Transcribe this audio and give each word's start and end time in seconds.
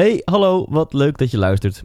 Hey, 0.00 0.22
hallo, 0.24 0.66
wat 0.68 0.92
leuk 0.92 1.18
dat 1.18 1.30
je 1.30 1.38
luistert. 1.38 1.84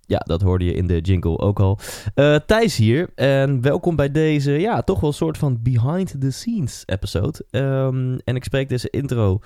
Ja, 0.00 0.18
dat 0.18 0.42
hoorde 0.42 0.64
je 0.64 0.74
in 0.74 0.86
de 0.86 1.00
jingle 1.00 1.38
ook 1.38 1.60
al. 1.60 1.78
Uh, 2.14 2.36
Thijs 2.36 2.76
hier 2.76 3.10
en 3.14 3.60
welkom 3.60 3.96
bij 3.96 4.10
deze, 4.10 4.52
ja, 4.52 4.82
toch 4.82 5.00
wel 5.00 5.10
een 5.10 5.16
soort 5.16 5.38
van 5.38 5.58
behind 5.62 6.20
the 6.20 6.30
scenes 6.30 6.82
episode. 6.84 7.44
Um, 7.50 8.18
en 8.24 8.36
ik 8.36 8.44
spreek 8.44 8.68
deze 8.68 8.90
intro, 8.90 9.38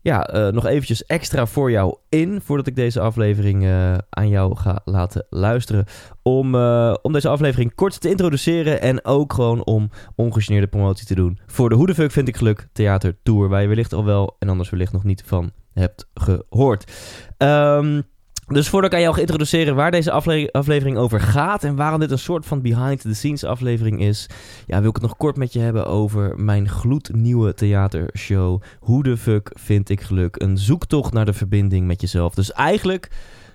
ja, 0.00 0.34
uh, 0.34 0.52
nog 0.52 0.66
eventjes 0.66 1.04
extra 1.04 1.46
voor 1.46 1.70
jou 1.70 1.96
in, 2.08 2.40
voordat 2.40 2.66
ik 2.66 2.76
deze 2.76 3.00
aflevering 3.00 3.62
uh, 3.62 3.94
aan 4.10 4.28
jou 4.28 4.56
ga 4.56 4.80
laten 4.84 5.26
luisteren. 5.30 5.84
Om, 6.22 6.54
om 7.02 7.12
deze 7.12 7.28
aflevering 7.28 7.74
kort 7.74 8.00
te 8.00 8.10
introduceren 8.10 8.80
en 8.80 9.04
ook 9.04 9.32
gewoon 9.32 9.64
om 9.64 9.90
ongegeneerde 10.14 10.66
promotie 10.66 11.06
te 11.06 11.14
doen 11.14 11.38
voor 11.46 11.68
de 11.68 11.74
Hoe 11.74 11.94
Vind 11.94 12.28
Ik 12.28 12.36
Geluk 12.36 12.68
Theater 12.72 13.16
Tour, 13.22 13.48
waar 13.48 13.62
je 13.62 13.68
wellicht 13.68 13.92
al 13.92 14.04
wel 14.04 14.36
en 14.38 14.48
anders 14.48 14.70
wellicht 14.70 14.92
nog 14.92 15.04
niet 15.04 15.22
van 15.26 15.52
hebt 15.80 16.08
gehoord. 16.14 16.92
Um, 17.38 18.02
dus 18.46 18.68
voordat 18.68 18.90
ik 18.90 18.96
aan 18.96 19.02
jou 19.02 19.14
ga 19.14 19.20
introduceren 19.20 19.74
waar 19.74 19.90
deze 19.90 20.10
afle 20.10 20.52
aflevering 20.52 20.96
over 20.96 21.20
gaat 21.20 21.64
en 21.64 21.76
waarom 21.76 22.00
dit 22.00 22.10
een 22.10 22.18
soort 22.18 22.46
van 22.46 22.62
behind-the-scenes 22.62 23.44
aflevering 23.44 24.00
is, 24.00 24.28
ja, 24.66 24.80
wil 24.80 24.88
ik 24.88 24.94
het 24.94 25.04
nog 25.04 25.16
kort 25.16 25.36
met 25.36 25.52
je 25.52 25.58
hebben 25.58 25.86
over 25.86 26.38
mijn 26.40 26.68
gloednieuwe 26.68 27.54
theatershow. 27.54 28.62
Hoe 28.80 29.02
de 29.02 29.16
fuck 29.16 29.50
vind 29.54 29.88
ik 29.88 30.00
geluk? 30.00 30.42
Een 30.42 30.58
zoektocht 30.58 31.12
naar 31.12 31.24
de 31.24 31.32
verbinding 31.32 31.86
met 31.86 32.00
jezelf. 32.00 32.34
Dus 32.34 32.52
eigenlijk 32.52 33.10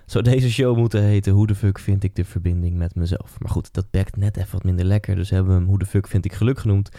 zou 0.06 0.24
deze 0.24 0.50
show 0.50 0.76
moeten 0.76 1.02
heten 1.02 1.32
Hoe 1.32 1.46
de 1.46 1.54
fuck 1.54 1.78
vind 1.78 2.04
ik 2.04 2.14
de 2.14 2.24
verbinding 2.24 2.76
met 2.76 2.94
mezelf? 2.94 3.36
Maar 3.38 3.50
goed, 3.50 3.72
dat 3.72 3.90
bekt 3.90 4.16
net 4.16 4.36
even 4.36 4.52
wat 4.52 4.64
minder 4.64 4.84
lekker. 4.84 5.14
Dus 5.14 5.30
hebben 5.30 5.52
we 5.52 5.58
hem 5.58 5.68
Hoe 5.68 5.78
de 5.78 5.86
fuck 5.86 6.08
vind 6.08 6.24
ik 6.24 6.32
geluk 6.32 6.58
genoemd. 6.58 6.90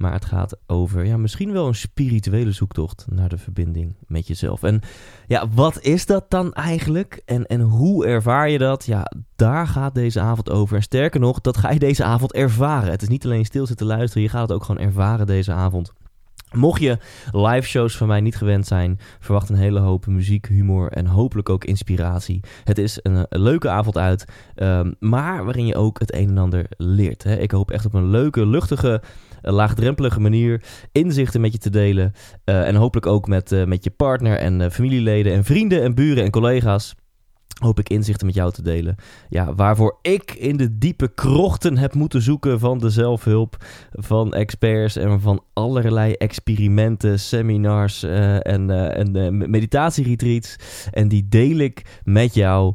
Maar 0.00 0.12
het 0.12 0.24
gaat 0.24 0.56
over 0.66 1.04
ja, 1.04 1.16
misschien 1.16 1.52
wel 1.52 1.66
een 1.66 1.74
spirituele 1.74 2.52
zoektocht 2.52 3.06
naar 3.10 3.28
de 3.28 3.38
verbinding 3.38 3.96
met 4.06 4.26
jezelf. 4.26 4.62
En 4.62 4.80
ja, 5.26 5.48
wat 5.54 5.80
is 5.80 6.06
dat 6.06 6.30
dan 6.30 6.52
eigenlijk? 6.52 7.22
En, 7.24 7.46
en 7.46 7.60
hoe 7.60 8.06
ervaar 8.06 8.50
je 8.50 8.58
dat? 8.58 8.86
Ja, 8.86 9.12
daar 9.36 9.66
gaat 9.66 9.94
deze 9.94 10.20
avond 10.20 10.50
over. 10.50 10.76
En 10.76 10.82
sterker 10.82 11.20
nog, 11.20 11.40
dat 11.40 11.56
ga 11.56 11.70
je 11.70 11.78
deze 11.78 12.04
avond 12.04 12.32
ervaren. 12.32 12.90
Het 12.90 13.02
is 13.02 13.08
niet 13.08 13.24
alleen 13.24 13.44
stil 13.44 13.66
zitten 13.66 13.86
luisteren, 13.86 14.22
je 14.22 14.28
gaat 14.28 14.42
het 14.42 14.52
ook 14.52 14.64
gewoon 14.64 14.86
ervaren 14.86 15.26
deze 15.26 15.52
avond. 15.52 15.92
Mocht 16.54 16.80
je 16.80 16.98
live 17.30 17.68
shows 17.68 17.96
van 17.96 18.08
mij 18.08 18.20
niet 18.20 18.36
gewend 18.36 18.66
zijn, 18.66 18.98
verwacht 19.18 19.48
een 19.48 19.56
hele 19.56 19.80
hoop 19.80 20.06
muziek, 20.06 20.46
humor 20.46 20.88
en 20.88 21.06
hopelijk 21.06 21.48
ook 21.48 21.64
inspiratie. 21.64 22.40
Het 22.64 22.78
is 22.78 22.98
een, 23.02 23.26
leuke 23.28 23.68
avond 23.68 23.96
uit, 23.96 24.24
um, 24.56 24.94
maar 24.98 25.44
waarin 25.44 25.66
je 25.66 25.76
ook 25.76 26.00
het 26.00 26.14
een 26.14 26.28
en 26.28 26.38
ander 26.38 26.66
leert. 26.76 27.22
Hè. 27.22 27.36
Ik 27.36 27.50
hoop 27.50 27.70
echt 27.70 27.84
op 27.84 27.94
een 27.94 28.10
leuke, 28.10 28.46
luchtige, 28.46 29.02
laagdrempelige 29.42 30.20
manier 30.20 30.62
inzichten 30.92 31.40
met 31.40 31.52
je 31.52 31.58
te 31.58 31.70
delen. 31.70 32.12
Uh, 32.44 32.68
en 32.68 32.74
hopelijk 32.74 33.06
ook 33.06 33.26
met, 33.26 33.52
uh, 33.52 33.64
met 33.64 33.84
je 33.84 33.90
partner 33.90 34.36
en 34.36 34.72
familieleden 34.72 35.32
en 35.32 35.44
vrienden 35.44 35.82
en 35.82 35.94
buren 35.94 36.24
en 36.24 36.30
collega's 36.30 36.94
hoop 37.60 37.78
ik 37.78 37.88
inzichten 37.88 38.26
met 38.26 38.34
jou 38.34 38.52
te 38.52 38.62
delen. 38.62 38.96
Ja, 39.28 39.54
waarvoor 39.54 39.98
ik 40.02 40.32
in 40.32 40.56
de 40.56 40.78
diepe 40.78 41.08
krochten 41.14 41.76
heb 41.76 41.94
moeten 41.94 42.22
zoeken 42.22 42.58
van 42.58 42.78
de 42.78 42.90
zelfhulp, 42.90 43.56
van 43.92 44.34
experts 44.34 44.96
en 44.96 45.20
van 45.20 45.44
allerlei 45.52 46.12
experimenten, 46.12 47.20
seminars 47.20 48.04
uh, 48.04 48.46
en, 48.46 48.68
uh, 48.68 48.98
en 48.98 49.16
uh, 49.16 49.48
meditatieretreats. 49.48 50.56
En 50.90 51.08
die 51.08 51.28
deel 51.28 51.58
ik 51.58 52.00
met 52.04 52.34
jou 52.34 52.74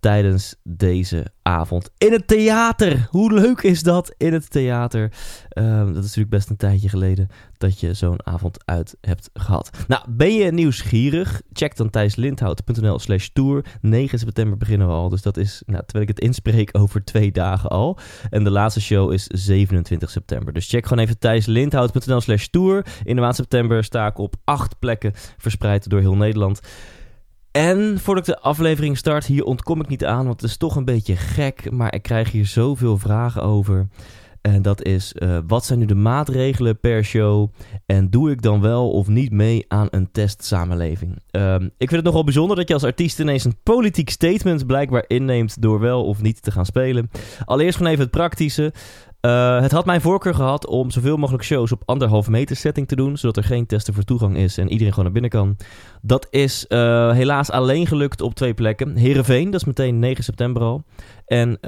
tijdens 0.00 0.54
deze 0.62 1.26
avond 1.42 1.90
in 1.98 2.12
het 2.12 2.26
theater. 2.26 3.06
Hoe 3.10 3.32
leuk 3.32 3.62
is 3.62 3.82
dat 3.82 4.14
in 4.16 4.32
het 4.32 4.50
theater? 4.50 5.12
Uh, 5.58 5.78
dat 5.78 5.88
is 5.88 5.94
natuurlijk 5.94 6.30
best 6.30 6.50
een 6.50 6.56
tijdje 6.56 6.88
geleden 6.88 7.28
dat 7.62 7.80
je 7.80 7.94
zo'n 7.94 8.26
avond 8.26 8.58
uit 8.64 8.96
hebt 9.00 9.30
gehad. 9.34 9.70
Nou, 9.88 10.04
ben 10.08 10.34
je 10.34 10.52
nieuwsgierig? 10.52 11.42
Check 11.52 11.76
dan 11.76 11.90
thijslindhout.nl 11.90 12.98
slash 12.98 13.28
tour. 13.32 13.64
9 13.80 14.18
september 14.18 14.58
beginnen 14.58 14.86
we 14.86 14.92
al, 14.92 15.08
dus 15.08 15.22
dat 15.22 15.36
is, 15.36 15.62
nou, 15.66 15.82
terwijl 15.82 16.08
ik 16.08 16.16
het 16.16 16.24
inspreek, 16.24 16.68
over 16.72 17.04
twee 17.04 17.32
dagen 17.32 17.70
al. 17.70 17.98
En 18.30 18.44
de 18.44 18.50
laatste 18.50 18.80
show 18.80 19.12
is 19.12 19.26
27 19.26 20.10
september. 20.10 20.52
Dus 20.52 20.68
check 20.68 20.86
gewoon 20.86 21.04
even 21.04 21.18
thijslindhout.nl 21.18 22.20
slash 22.20 22.46
tour. 22.46 22.86
In 23.04 23.14
de 23.14 23.20
maand 23.20 23.36
september 23.36 23.84
sta 23.84 24.06
ik 24.06 24.18
op 24.18 24.34
acht 24.44 24.78
plekken 24.78 25.12
verspreid 25.36 25.88
door 25.88 26.00
heel 26.00 26.16
Nederland. 26.16 26.60
En 27.50 27.98
voordat 27.98 28.28
ik 28.28 28.34
de 28.34 28.40
aflevering 28.40 28.98
start, 28.98 29.26
hier 29.26 29.44
ontkom 29.44 29.80
ik 29.80 29.88
niet 29.88 30.04
aan, 30.04 30.26
want 30.26 30.40
het 30.40 30.50
is 30.50 30.56
toch 30.56 30.76
een 30.76 30.84
beetje 30.84 31.16
gek, 31.16 31.70
maar 31.70 31.94
ik 31.94 32.02
krijg 32.02 32.30
hier 32.30 32.46
zoveel 32.46 32.98
vragen 32.98 33.42
over. 33.42 33.88
En 34.42 34.62
dat 34.62 34.82
is, 34.82 35.14
uh, 35.18 35.38
wat 35.46 35.64
zijn 35.64 35.78
nu 35.78 35.84
de 35.84 35.94
maatregelen 35.94 36.80
per 36.80 37.04
show? 37.04 37.50
En 37.86 38.10
doe 38.10 38.30
ik 38.30 38.42
dan 38.42 38.60
wel 38.60 38.90
of 38.90 39.08
niet 39.08 39.32
mee 39.32 39.64
aan 39.68 39.86
een 39.90 40.10
testsamenleving? 40.12 41.22
Uh, 41.36 41.54
ik 41.54 41.88
vind 41.88 41.90
het 41.90 42.04
nogal 42.04 42.24
bijzonder 42.24 42.56
dat 42.56 42.68
je 42.68 42.74
als 42.74 42.84
artiest 42.84 43.20
ineens 43.20 43.44
een 43.44 43.56
politiek 43.62 44.10
statement 44.10 44.66
blijkbaar 44.66 45.04
inneemt 45.06 45.62
door 45.62 45.80
wel 45.80 46.04
of 46.04 46.22
niet 46.22 46.42
te 46.42 46.50
gaan 46.50 46.66
spelen. 46.66 47.10
Allereerst 47.44 47.76
gewoon 47.76 47.92
even 47.92 48.04
het 48.04 48.12
praktische. 48.12 48.72
Uh, 49.26 49.60
het 49.60 49.72
had 49.72 49.84
mijn 49.84 50.00
voorkeur 50.00 50.34
gehad 50.34 50.66
om 50.66 50.90
zoveel 50.90 51.16
mogelijk 51.16 51.44
shows 51.44 51.72
op 51.72 51.82
anderhalf 51.84 52.28
meter 52.28 52.56
setting 52.56 52.88
te 52.88 52.96
doen, 52.96 53.16
zodat 53.16 53.36
er 53.36 53.44
geen 53.44 53.66
testen 53.66 53.94
voor 53.94 54.02
toegang 54.02 54.36
is 54.36 54.58
en 54.58 54.68
iedereen 54.68 54.92
gewoon 54.92 55.04
naar 55.04 55.20
binnen 55.20 55.30
kan. 55.30 55.56
Dat 56.00 56.26
is 56.30 56.64
uh, 56.68 57.12
helaas 57.12 57.50
alleen 57.50 57.86
gelukt 57.86 58.20
op 58.20 58.34
twee 58.34 58.54
plekken. 58.54 58.96
Heerenveen, 58.96 59.50
dat 59.50 59.60
is 59.60 59.66
meteen 59.66 59.98
9 59.98 60.24
september 60.24 60.62
al. 60.62 60.84
En 61.26 61.58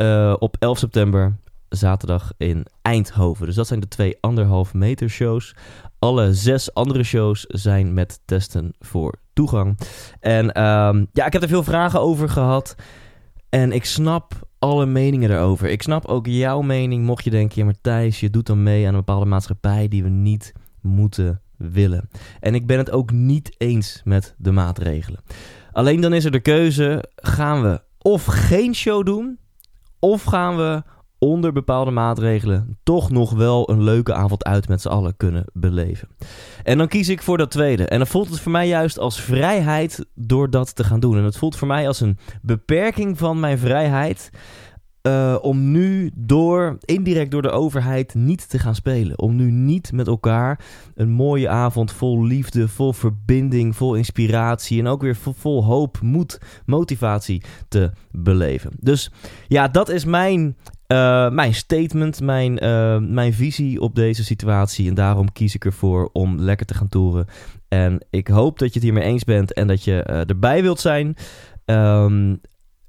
op 0.41 0.57
11 0.59 0.79
september, 0.79 1.39
zaterdag 1.75 2.33
in 2.37 2.67
Eindhoven. 2.83 3.47
Dus 3.47 3.55
dat 3.55 3.67
zijn 3.67 3.81
de 3.81 3.89
twee 3.89 4.17
anderhalf 4.21 4.75
meter 4.75 5.09
shows. 5.09 5.57
Alle 5.99 6.35
zes 6.35 6.75
andere 6.75 7.03
shows 7.03 7.45
zijn 7.49 7.95
met 7.95 8.21
testen 8.25 8.75
voor 8.79 9.15
toegang. 9.33 9.79
En 10.21 10.63
um, 10.63 11.07
ja, 11.13 11.27
ik 11.27 11.33
heb 11.33 11.43
er 11.43 11.49
veel 11.49 11.65
vragen 11.65 12.01
over 12.01 12.29
gehad. 12.29 12.75
En 13.49 13.73
ik 13.73 13.84
snap 13.84 14.33
alle 14.59 14.87
meningen 14.87 15.29
daarover. 15.29 15.69
Ik 15.69 15.83
snap 15.83 16.07
ook 16.07 16.27
jouw 16.27 16.61
mening, 16.61 17.05
mocht 17.05 17.25
je 17.25 17.31
denken, 17.31 17.59
ja 17.59 17.65
maar 17.65 17.81
Thijs, 17.81 18.21
je 18.21 18.31
doet 18.31 18.47
dan 18.47 18.63
mee 18.63 18.83
aan 18.83 18.93
een 18.93 18.99
bepaalde 18.99 19.27
maatschappij 19.27 19.89
die 19.89 20.03
we 20.03 20.09
niet 20.09 20.53
moeten 20.81 21.41
willen. 21.57 22.09
En 22.41 22.55
ik 22.55 22.67
ben 22.67 22.79
het 22.79 22.91
ook 22.91 23.11
niet 23.11 23.55
eens 23.59 24.01
met 24.05 24.34
de 24.39 24.53
maatregelen. 24.53 25.21
Alleen 25.73 26.01
dan 26.01 26.13
is 26.13 26.25
er 26.25 26.31
de 26.31 26.41
keuze, 26.41 27.05
gaan 27.15 27.63
we 27.63 27.83
of 27.99 28.25
geen 28.25 28.75
show 28.75 29.07
doen, 29.07 29.39
of 29.99 30.23
gaan 30.23 30.57
we 30.57 30.83
onder 31.25 31.53
bepaalde 31.53 31.91
maatregelen 31.91 32.79
toch 32.83 33.11
nog 33.11 33.33
wel 33.33 33.71
een 33.71 33.83
leuke 33.83 34.15
avond 34.15 34.45
uit 34.45 34.69
met 34.69 34.81
z'n 34.81 34.89
allen 34.89 35.17
kunnen 35.17 35.45
beleven. 35.53 36.09
En 36.62 36.79
dan 36.79 36.89
kies 36.89 37.09
ik 37.09 37.23
voor 37.23 37.39
dat 37.39 37.51
tweede. 37.51 37.85
En 37.85 37.99
dan 37.99 38.07
voelt 38.07 38.31
het 38.31 38.41
voor 38.41 38.53
mij 38.53 38.69
juist 38.69 38.99
als 38.99 39.21
vrijheid 39.21 40.07
door 40.15 40.51
dat 40.51 40.77
te 40.77 40.84
gaan 40.84 41.01
doen. 41.01 41.17
En 41.17 41.25
het 41.25 41.37
voelt 41.37 41.57
voor 41.57 41.69
mij 41.69 41.87
als 41.87 42.01
een 42.01 42.19
beperking 42.43 43.19
van 43.19 43.41
mijn 43.41 43.59
vrijheid. 43.59 44.31
Uh, 45.09 45.37
om 45.41 45.70
nu 45.70 46.10
door, 46.15 46.78
indirect 46.84 47.31
door 47.31 47.42
de 47.42 47.50
overheid, 47.50 48.15
niet 48.15 48.48
te 48.48 48.59
gaan 48.59 48.75
spelen. 48.75 49.19
Om 49.19 49.37
nu 49.37 49.50
niet 49.50 49.92
met 49.92 50.06
elkaar 50.06 50.60
een 50.94 51.10
mooie 51.10 51.48
avond 51.48 51.92
vol 51.92 52.25
liefde, 52.25 52.69
vol 52.69 52.92
verbinding, 52.92 53.76
vol 53.76 53.94
inspiratie 53.94 54.78
en 54.78 54.87
ook 54.87 55.03
weer 55.03 55.16
vol, 55.16 55.65
hoop, 55.65 55.98
moed, 56.03 56.41
motivatie 56.66 57.42
te 57.69 57.91
beleven. 58.10 58.70
Dus 58.81 59.10
ja, 59.48 59.69
dat 59.69 59.88
is 59.88 60.04
mijn 60.04 60.56
uh, 60.88 61.31
mijn 61.31 61.54
statement, 61.54 62.21
mijn, 62.21 62.65
uh, 62.65 62.98
mijn 62.98 63.32
visie 63.32 63.81
op 63.81 63.94
deze 63.94 64.25
situatie. 64.25 64.88
En 64.88 64.94
daarom 64.94 65.32
kies 65.32 65.54
ik 65.54 65.65
ervoor 65.65 66.10
om 66.12 66.41
lekker 66.41 66.66
te 66.66 66.75
gaan 66.75 66.88
toeren. 66.88 67.26
En 67.69 68.06
ik 68.10 68.28
hoop 68.28 68.59
dat 68.59 68.69
je 68.69 68.75
het 68.75 68.82
hiermee 68.82 69.04
eens 69.04 69.25
bent 69.25 69.53
en 69.53 69.66
dat 69.66 69.84
je 69.84 70.03
erbij 70.03 70.62
wilt 70.62 70.81
zijn. 70.81 71.16
Um, 71.65 72.41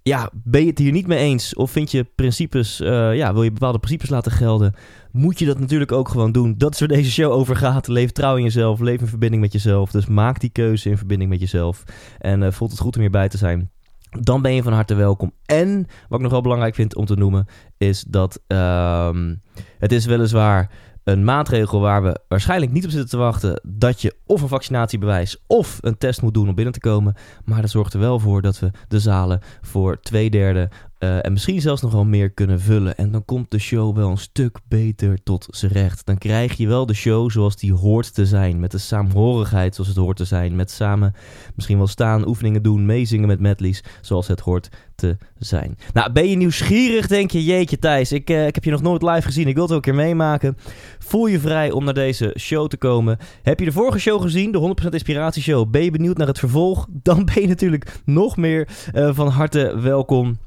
ja, 0.10 0.30
ben 0.34 0.62
je 0.62 0.68
het 0.68 0.78
hier 0.78 0.92
niet 0.92 1.08
mee 1.08 1.20
eens? 1.20 1.56
Of 1.56 1.72
vind 1.72 1.92
je 1.92 2.04
principes, 2.04 2.78
ja, 2.78 3.34
wil 3.34 3.44
je 3.44 3.52
bepaalde 3.52 3.80
principes 3.80 4.10
laten 4.10 4.32
gelden? 4.32 4.74
Moet 5.12 5.40
je 5.40 5.46
dat 5.46 5.60
natuurlijk 5.60 5.92
ook 5.92 6.10
gewoon 6.10 6.32
doen. 6.32 6.56
Dat 6.58 6.74
is 6.74 6.80
waar 6.80 6.88
deze 6.88 7.12
show 7.12 7.32
over 7.32 7.56
gaat. 7.56 7.88
Leef 7.88 8.12
trouw 8.12 8.36
in 8.36 8.44
jezelf, 8.44 8.80
leef 8.80 9.02
in 9.02 9.08
verbinding 9.08 9.42
met 9.42 9.52
jezelf. 9.52 9.92
Dus 9.92 10.06
maak 10.06 10.40
die 10.40 10.50
keuze 10.50 10.90
in 10.90 10.98
verbinding 10.98 11.30
met 11.30 11.40
jezelf. 11.40 11.84
En 12.20 12.54
voelt 12.54 12.72
het 12.72 12.80
goed 12.80 12.96
om 12.96 13.02
hierbij 13.02 13.30
te 13.30 13.38
zijn 13.38 13.72
dan 14.20 14.42
ben 14.42 14.54
je 14.54 14.64
van 14.64 14.74
harte 14.74 14.96
welkom. 14.96 15.32
En 15.46 15.88
wat 16.08 16.18
ik 16.18 16.24
nog 16.24 16.32
wel 16.32 16.42
belangrijk 16.42 16.76
vind 16.76 16.96
om 16.96 17.06
te 17.06 17.16
noemen, 17.16 17.46
is 17.78 18.04
dat 18.08 18.42
um, 18.48 19.42
het 19.80 19.92
is 19.92 20.06
weliswaar 20.06 20.72
een 21.06 21.24
maatregel 21.24 21.80
waar 21.80 22.04
we 22.04 22.20
waarschijnlijk 22.28 22.72
niet 22.72 22.84
op 22.86 22.90
zitten 22.90 23.10
te 23.10 23.18
wachten 23.18 23.62
dat 23.64 24.02
je 24.02 24.16
of 24.26 24.42
een 24.42 24.48
vaccinatiebewijs 24.48 25.44
of 25.48 25.78
een 25.82 25.98
test 25.98 26.22
moet 26.22 26.34
doen 26.34 26.50
om 26.50 26.56
binnen 26.56 26.74
te 26.74 26.80
komen. 26.80 27.16
Maar 27.44 27.62
dat 27.62 27.70
zorgt 27.70 27.94
er 27.94 28.00
wel 28.00 28.20
voor 28.20 28.42
dat 28.42 28.60
we 28.60 28.72
de 28.88 29.00
zalen 29.00 29.42
voor 29.62 30.00
twee 30.00 30.30
derde 30.30 30.70
Uh, 31.00 31.26
en 31.26 31.32
misschien 31.32 31.62
zelfs 31.62 31.82
nog 31.82 31.92
wel 31.92 32.06
meer 32.06 32.30
kunnen 32.30 32.62
vullen. 32.62 32.98
En 32.98 33.12
dan 33.12 33.26
komt 33.26 33.52
de 33.52 33.60
show 33.60 33.96
wel 33.96 34.10
een 34.10 34.18
stuk 34.18 34.60
beter 34.68 35.24
tot 35.24 35.48
zijn 35.50 35.72
recht. 35.72 36.06
Dan 36.06 36.18
krijg 36.18 36.58
je 36.58 36.68
wel 36.68 36.86
de 36.86 36.94
show 36.94 37.32
zoals 37.32 37.56
die 37.56 37.74
hoort 37.74 38.14
te 38.14 38.26
zijn. 38.26 38.60
Met 38.60 38.72
de 38.72 38.78
saamhorigheid 38.78 39.76
zoals 39.76 39.90
het 39.90 39.98
hoort 39.98 40.18
te 40.18 40.26
zijn. 40.26 40.56
Met 40.56 40.72
samen 40.72 41.14
misschien 41.56 41.78
wel 41.78 41.88
staan, 41.88 42.28
oefeningen 42.28 42.64
doen, 42.64 42.86
meezingen 42.86 43.28
met 43.28 43.40
medleys 43.40 43.84
zoals 44.02 44.28
het 44.28 44.40
hoort 44.40 44.70
te 44.96 45.18
zijn. 45.38 45.78
Nou, 45.94 46.12
ben 46.12 46.30
je 46.30 46.36
nieuwsgierig? 46.36 47.08
Denk 47.08 47.32
je, 47.32 47.44
jeetje 47.44 47.80
Thijs, 47.80 48.12
ik, 48.12 48.30
uh, 48.30 48.48
ik 48.48 48.56
heb 48.56 48.64
je 48.64 48.72
nog 48.72 48.82
nooit 48.82 49.02
live 49.02 49.22
gezien. 49.22 49.48
Ik 49.48 49.56
wil 49.56 49.64
het 49.64 49.72
ook 49.72 49.86
een 49.86 49.94
keer 49.94 50.04
meemaken. 50.04 50.58
Voel 51.00 51.28
je 51.28 51.40
vrij 51.40 51.72
om 51.72 51.84
naar 51.84 51.94
deze 51.94 52.36
show 52.40 52.68
te 52.68 52.78
komen. 52.78 53.18
Heb 53.42 53.60
je 53.60 53.66
de 53.66 53.72
vorige 53.72 54.00
show 54.00 54.22
gezien, 54.22 54.52
de 54.52 54.76
100% 54.84 54.90
Inspiratie 54.90 55.42
Show? 55.42 55.70
Ben 55.70 55.84
je 55.84 55.92
benieuwd 55.92 56.18
naar 56.18 56.28
het 56.28 56.40
vervolg? 56.40 56.88
Dan 56.90 57.26
ben 57.26 57.42
je 57.42 57.48
natuurlijk 57.48 58.02
nog 58.06 58.38
meer 58.38 58.68
uh, 58.94 59.10
van 59.14 59.28
harte 59.28 59.80
welkom. 59.80 60.38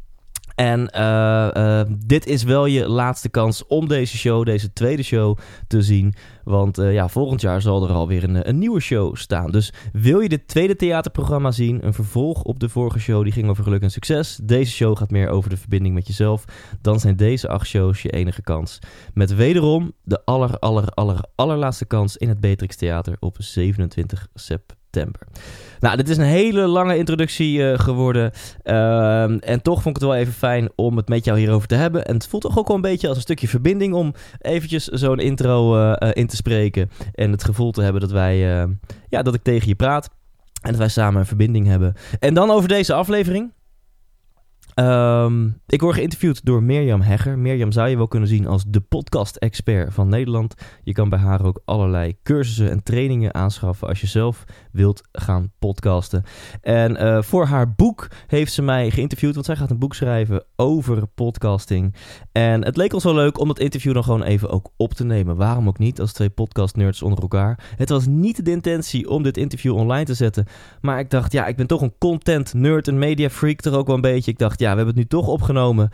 En 0.58 0.90
uh, 0.96 1.48
uh, 1.56 1.80
dit 2.06 2.26
is 2.26 2.42
wel 2.42 2.66
je 2.66 2.88
laatste 2.88 3.28
kans 3.28 3.66
om 3.66 3.88
deze 3.88 4.16
show, 4.16 4.44
deze 4.44 4.72
tweede 4.72 5.02
show, 5.02 5.38
te 5.66 5.82
zien. 5.82 6.14
Want 6.44 6.78
uh, 6.78 6.92
ja, 6.92 7.08
volgend 7.08 7.40
jaar 7.40 7.62
zal 7.62 7.82
er 7.82 7.94
alweer 7.94 8.24
een, 8.24 8.48
een 8.48 8.58
nieuwe 8.58 8.80
show 8.80 9.16
staan. 9.16 9.50
Dus 9.50 9.72
wil 9.92 10.20
je 10.20 10.28
dit 10.28 10.48
tweede 10.48 10.76
theaterprogramma 10.76 11.50
zien, 11.50 11.86
een 11.86 11.94
vervolg 11.94 12.42
op 12.42 12.60
de 12.60 12.68
vorige 12.68 12.98
show, 12.98 13.22
die 13.22 13.32
ging 13.32 13.48
over 13.48 13.64
geluk 13.64 13.82
en 13.82 13.90
succes. 13.90 14.38
Deze 14.42 14.72
show 14.72 14.96
gaat 14.96 15.10
meer 15.10 15.28
over 15.28 15.50
de 15.50 15.56
verbinding 15.56 15.94
met 15.94 16.06
jezelf. 16.06 16.44
Dan 16.80 17.00
zijn 17.00 17.16
deze 17.16 17.48
acht 17.48 17.66
shows 17.66 18.02
je 18.02 18.10
enige 18.10 18.42
kans. 18.42 18.78
Met 19.14 19.34
wederom 19.34 19.92
de 20.02 20.24
aller, 20.24 20.58
aller, 20.58 20.88
aller, 20.88 21.20
allerlaatste 21.34 21.84
kans 21.84 22.16
in 22.16 22.28
het 22.28 22.40
Beatrix 22.40 22.76
Theater 22.76 23.16
op 23.20 23.36
27 23.38 24.28
september. 24.34 25.26
Nou, 25.80 25.96
dit 25.96 26.08
is 26.08 26.16
een 26.16 26.24
hele 26.24 26.66
lange 26.66 26.96
introductie 26.96 27.58
uh, 27.58 27.78
geworden. 27.78 28.32
Uh, 28.64 29.22
en 29.22 29.62
toch 29.62 29.82
vond 29.82 29.96
ik 29.96 30.02
het 30.02 30.10
wel 30.10 30.20
even 30.20 30.32
fijn 30.32 30.68
om 30.74 30.96
het 30.96 31.08
met 31.08 31.24
jou 31.24 31.38
hierover 31.38 31.68
te 31.68 31.74
hebben. 31.74 32.04
En 32.04 32.14
het 32.14 32.26
voelt 32.26 32.42
toch 32.42 32.58
ook 32.58 32.66
wel 32.66 32.76
een 32.76 32.82
beetje 32.82 33.08
als 33.08 33.16
een 33.16 33.22
stukje 33.22 33.48
verbinding 33.48 33.94
om 33.94 34.14
eventjes 34.38 34.84
zo'n 34.84 35.18
intro 35.18 35.76
uh, 35.76 36.10
in 36.12 36.26
te 36.26 36.36
spreken. 36.36 36.90
En 37.14 37.30
het 37.30 37.44
gevoel 37.44 37.70
te 37.70 37.82
hebben 37.82 38.00
dat 38.00 38.10
wij, 38.10 38.38
ja, 39.08 39.22
dat 39.22 39.34
ik 39.34 39.42
tegen 39.42 39.68
je 39.68 39.74
praat. 39.74 40.10
En 40.62 40.70
dat 40.70 40.78
wij 40.80 40.88
samen 40.88 41.20
een 41.20 41.26
verbinding 41.26 41.66
hebben. 41.66 41.94
En 42.18 42.34
dan 42.34 42.50
over 42.50 42.68
deze 42.68 42.94
aflevering. 42.94 43.52
Um, 44.80 45.60
ik 45.66 45.80
word 45.80 45.94
geïnterviewd 45.94 46.44
door 46.44 46.62
Mirjam 46.62 47.00
Hegger. 47.00 47.38
Mirjam 47.38 47.72
zou 47.72 47.88
je 47.88 47.96
wel 47.96 48.08
kunnen 48.08 48.28
zien 48.28 48.46
als 48.46 48.64
de 48.68 48.80
podcast-expert 48.80 49.94
van 49.94 50.08
Nederland. 50.08 50.54
Je 50.82 50.92
kan 50.92 51.08
bij 51.08 51.18
haar 51.18 51.44
ook 51.44 51.60
allerlei 51.64 52.16
cursussen 52.22 52.70
en 52.70 52.82
trainingen 52.82 53.34
aanschaffen 53.34 53.88
als 53.88 54.00
je 54.00 54.06
zelf 54.06 54.44
wilt 54.72 55.08
gaan 55.12 55.52
podcasten. 55.58 56.24
En 56.60 56.92
uh, 56.92 57.22
voor 57.22 57.44
haar 57.44 57.74
boek 57.74 58.08
heeft 58.26 58.52
ze 58.52 58.62
mij 58.62 58.90
geïnterviewd, 58.90 59.34
want 59.34 59.46
zij 59.46 59.56
gaat 59.56 59.70
een 59.70 59.78
boek 59.78 59.94
schrijven 59.94 60.44
over 60.56 61.06
podcasting. 61.06 61.94
En 62.32 62.64
het 62.64 62.76
leek 62.76 62.92
ons 62.92 63.04
wel 63.04 63.14
leuk 63.14 63.40
om 63.40 63.48
het 63.48 63.58
interview 63.58 63.94
dan 63.94 64.04
gewoon 64.04 64.22
even 64.22 64.50
ook 64.50 64.70
op 64.76 64.94
te 64.94 65.04
nemen. 65.04 65.36
Waarom 65.36 65.68
ook 65.68 65.78
niet, 65.78 66.00
als 66.00 66.12
twee 66.12 66.30
podcast-nerds 66.30 67.02
onder 67.02 67.20
elkaar. 67.20 67.72
Het 67.76 67.88
was 67.88 68.06
niet 68.06 68.44
de 68.44 68.50
intentie 68.50 69.10
om 69.10 69.22
dit 69.22 69.36
interview 69.36 69.74
online 69.74 70.04
te 70.04 70.14
zetten. 70.14 70.46
Maar 70.80 70.98
ik 70.98 71.10
dacht, 71.10 71.32
ja, 71.32 71.46
ik 71.46 71.56
ben 71.56 71.66
toch 71.66 71.80
een 71.80 71.98
content-nerd, 71.98 72.86
een 72.86 72.98
media-freak 72.98 73.64
er 73.64 73.76
ook 73.76 73.86
wel 73.86 73.96
een 73.96 74.00
beetje. 74.00 74.30
Ik 74.30 74.38
dacht, 74.38 74.60
ja, 74.60 74.67
we 74.70 74.76
hebben 74.76 74.86
het 74.86 74.96
nu 74.96 75.06
toch 75.06 75.26
opgenomen. 75.26 75.90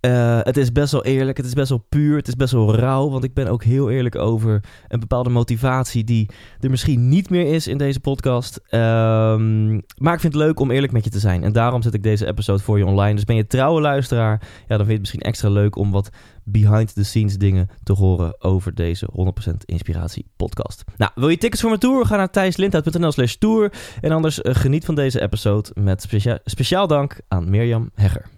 Uh, 0.00 0.38
het 0.42 0.56
is 0.56 0.72
best 0.72 0.92
wel 0.92 1.04
eerlijk, 1.04 1.36
het 1.36 1.46
is 1.46 1.52
best 1.52 1.68
wel 1.68 1.84
puur, 1.88 2.16
het 2.16 2.28
is 2.28 2.36
best 2.36 2.52
wel 2.52 2.74
rauw. 2.74 3.10
Want 3.10 3.24
ik 3.24 3.34
ben 3.34 3.48
ook 3.48 3.64
heel 3.64 3.90
eerlijk 3.90 4.14
over 4.14 4.64
een 4.88 5.00
bepaalde 5.00 5.30
motivatie 5.30 6.04
die 6.04 6.30
er 6.60 6.70
misschien 6.70 7.08
niet 7.08 7.30
meer 7.30 7.54
is 7.54 7.66
in 7.66 7.78
deze 7.78 8.00
podcast. 8.00 8.60
Um, 8.70 9.82
maar 9.96 10.14
ik 10.14 10.20
vind 10.20 10.32
het 10.32 10.42
leuk 10.42 10.60
om 10.60 10.70
eerlijk 10.70 10.92
met 10.92 11.04
je 11.04 11.10
te 11.10 11.18
zijn. 11.18 11.42
En 11.42 11.52
daarom 11.52 11.82
zet 11.82 11.94
ik 11.94 12.02
deze 12.02 12.26
episode 12.26 12.62
voor 12.62 12.78
je 12.78 12.86
online. 12.86 13.14
Dus 13.14 13.24
ben 13.24 13.36
je 13.36 13.46
trouwe 13.46 13.80
luisteraar, 13.80 14.40
ja, 14.40 14.76
dan 14.76 14.86
vind 14.86 14.86
je 14.86 14.92
het 14.92 15.00
misschien 15.00 15.20
extra 15.20 15.48
leuk 15.48 15.76
om 15.76 15.90
wat 15.90 16.10
behind 16.44 16.94
the 16.94 17.04
scenes 17.04 17.36
dingen 17.36 17.68
te 17.82 17.92
horen 17.92 18.42
over 18.42 18.74
deze 18.74 19.08
100% 19.50 19.52
inspiratie 19.64 20.26
podcast. 20.36 20.84
Nou, 20.96 21.10
wil 21.14 21.28
je 21.28 21.38
tickets 21.38 21.60
voor 21.60 21.70
mijn 21.70 21.82
tour? 21.82 22.06
Ga 22.06 22.16
naar 22.16 22.30
thijslindhout.nl 22.30 23.12
slash 23.12 23.34
tour. 23.34 23.72
En 24.00 24.12
anders 24.12 24.38
uh, 24.42 24.54
geniet 24.54 24.84
van 24.84 24.94
deze 24.94 25.20
episode 25.20 25.70
met 25.74 26.02
specia 26.02 26.38
speciaal 26.44 26.86
dank 26.86 27.20
aan 27.28 27.50
Mirjam 27.50 27.90
Hegger. 27.94 28.37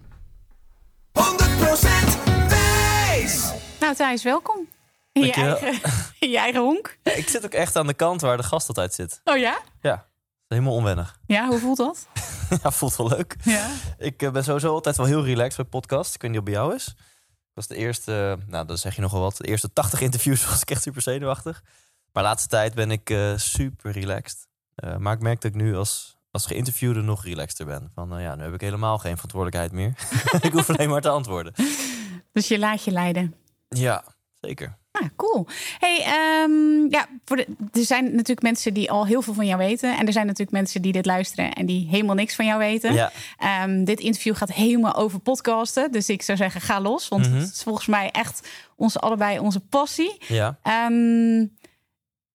Nou 3.91 4.03
Thijs, 4.03 4.23
welkom. 4.23 4.67
In 5.11 5.25
je, 5.25 5.33
eigen, 5.33 5.73
in 6.19 6.29
je 6.29 6.37
eigen 6.37 6.61
honk. 6.61 6.97
Ja, 7.03 7.11
ik 7.11 7.29
zit 7.29 7.45
ook 7.45 7.53
echt 7.53 7.75
aan 7.75 7.87
de 7.87 7.93
kant 7.93 8.21
waar 8.21 8.37
de 8.37 8.43
gast 8.43 8.67
altijd 8.67 8.93
zit. 8.93 9.21
Oh 9.23 9.37
ja? 9.37 9.59
Ja, 9.81 10.07
helemaal 10.47 10.73
onwennig. 10.73 11.19
Ja, 11.25 11.47
hoe 11.47 11.59
voelt 11.59 11.77
dat? 11.77 12.07
ja, 12.63 12.71
voelt 12.71 12.95
wel 12.95 13.07
leuk. 13.07 13.35
Ja. 13.43 13.69
Ik 13.97 14.21
uh, 14.21 14.31
ben 14.31 14.43
sowieso 14.43 14.73
altijd 14.73 14.97
wel 14.97 15.05
heel 15.05 15.23
relaxed 15.23 15.55
bij 15.55 15.65
podcast. 15.65 16.15
Ik 16.15 16.21
weet 16.21 16.31
niet 16.31 16.39
of 16.39 16.45
bij 16.45 16.53
jou 16.53 16.75
is. 16.75 16.87
Ik 16.87 17.51
was 17.53 17.67
de 17.67 17.75
eerste, 17.75 18.37
nou 18.47 18.65
dan 18.65 18.77
zeg 18.77 18.95
je 18.95 19.01
nogal 19.01 19.21
wat, 19.21 19.37
de 19.37 19.47
eerste 19.47 19.73
80 19.73 20.01
interviews 20.01 20.45
was 20.49 20.61
ik 20.61 20.71
echt 20.71 20.81
super 20.81 21.01
zenuwachtig. 21.01 21.61
Maar 22.11 22.23
de 22.23 22.29
laatste 22.29 22.49
tijd 22.49 22.73
ben 22.73 22.91
ik 22.91 23.09
uh, 23.09 23.37
super 23.37 23.91
relaxed. 23.91 24.47
Uh, 24.75 24.97
maar 24.97 25.13
ik 25.13 25.21
merk 25.21 25.41
dat 25.41 25.51
ik 25.51 25.61
nu 25.61 25.75
als, 25.75 26.17
als 26.31 26.45
geïnterviewde 26.45 27.01
nog 27.01 27.23
relaxter 27.23 27.65
ben. 27.65 27.91
Van 27.95 28.21
ja, 28.21 28.35
nu 28.35 28.43
heb 28.43 28.53
ik 28.53 28.61
helemaal 28.61 28.97
geen 28.97 29.15
verantwoordelijkheid 29.15 29.71
meer. 29.71 29.93
ik 30.47 30.51
hoef 30.51 30.69
alleen 30.69 30.89
maar 30.89 31.01
te 31.01 31.09
antwoorden. 31.09 31.53
Dus 32.31 32.47
je 32.47 32.59
laat 32.59 32.83
je 32.83 32.91
leiden. 32.91 33.35
Ja, 33.77 34.03
zeker. 34.39 34.79
Ah, 34.91 35.07
cool. 35.15 35.47
Hey, 35.79 36.05
um, 36.43 36.87
ja, 36.89 37.07
voor 37.25 37.37
de, 37.37 37.47
er 37.73 37.83
zijn 37.85 38.03
natuurlijk 38.11 38.41
mensen 38.41 38.73
die 38.73 38.91
al 38.91 39.05
heel 39.05 39.21
veel 39.21 39.33
van 39.33 39.45
jou 39.45 39.57
weten. 39.57 39.97
En 39.97 40.05
er 40.07 40.13
zijn 40.13 40.25
natuurlijk 40.25 40.51
mensen 40.57 40.81
die 40.81 40.91
dit 40.91 41.05
luisteren 41.05 41.53
en 41.53 41.65
die 41.65 41.87
helemaal 41.87 42.15
niks 42.15 42.35
van 42.35 42.45
jou 42.45 42.59
weten. 42.59 42.93
Ja. 42.93 43.11
Um, 43.63 43.83
dit 43.85 43.99
interview 43.99 44.35
gaat 44.35 44.53
helemaal 44.53 44.95
over 44.95 45.19
podcasten. 45.19 45.91
Dus 45.91 46.09
ik 46.09 46.21
zou 46.21 46.37
zeggen, 46.37 46.61
ga 46.61 46.81
los. 46.81 47.07
Want 47.07 47.27
Mhm. 47.29 47.37
het 47.39 47.51
is 47.53 47.63
volgens 47.63 47.87
mij 47.87 48.11
echt 48.11 48.47
ons 48.75 48.99
allebei 48.99 49.39
onze 49.39 49.59
passie. 49.59 50.17
Ja. 50.27 50.59
Um, 50.87 51.57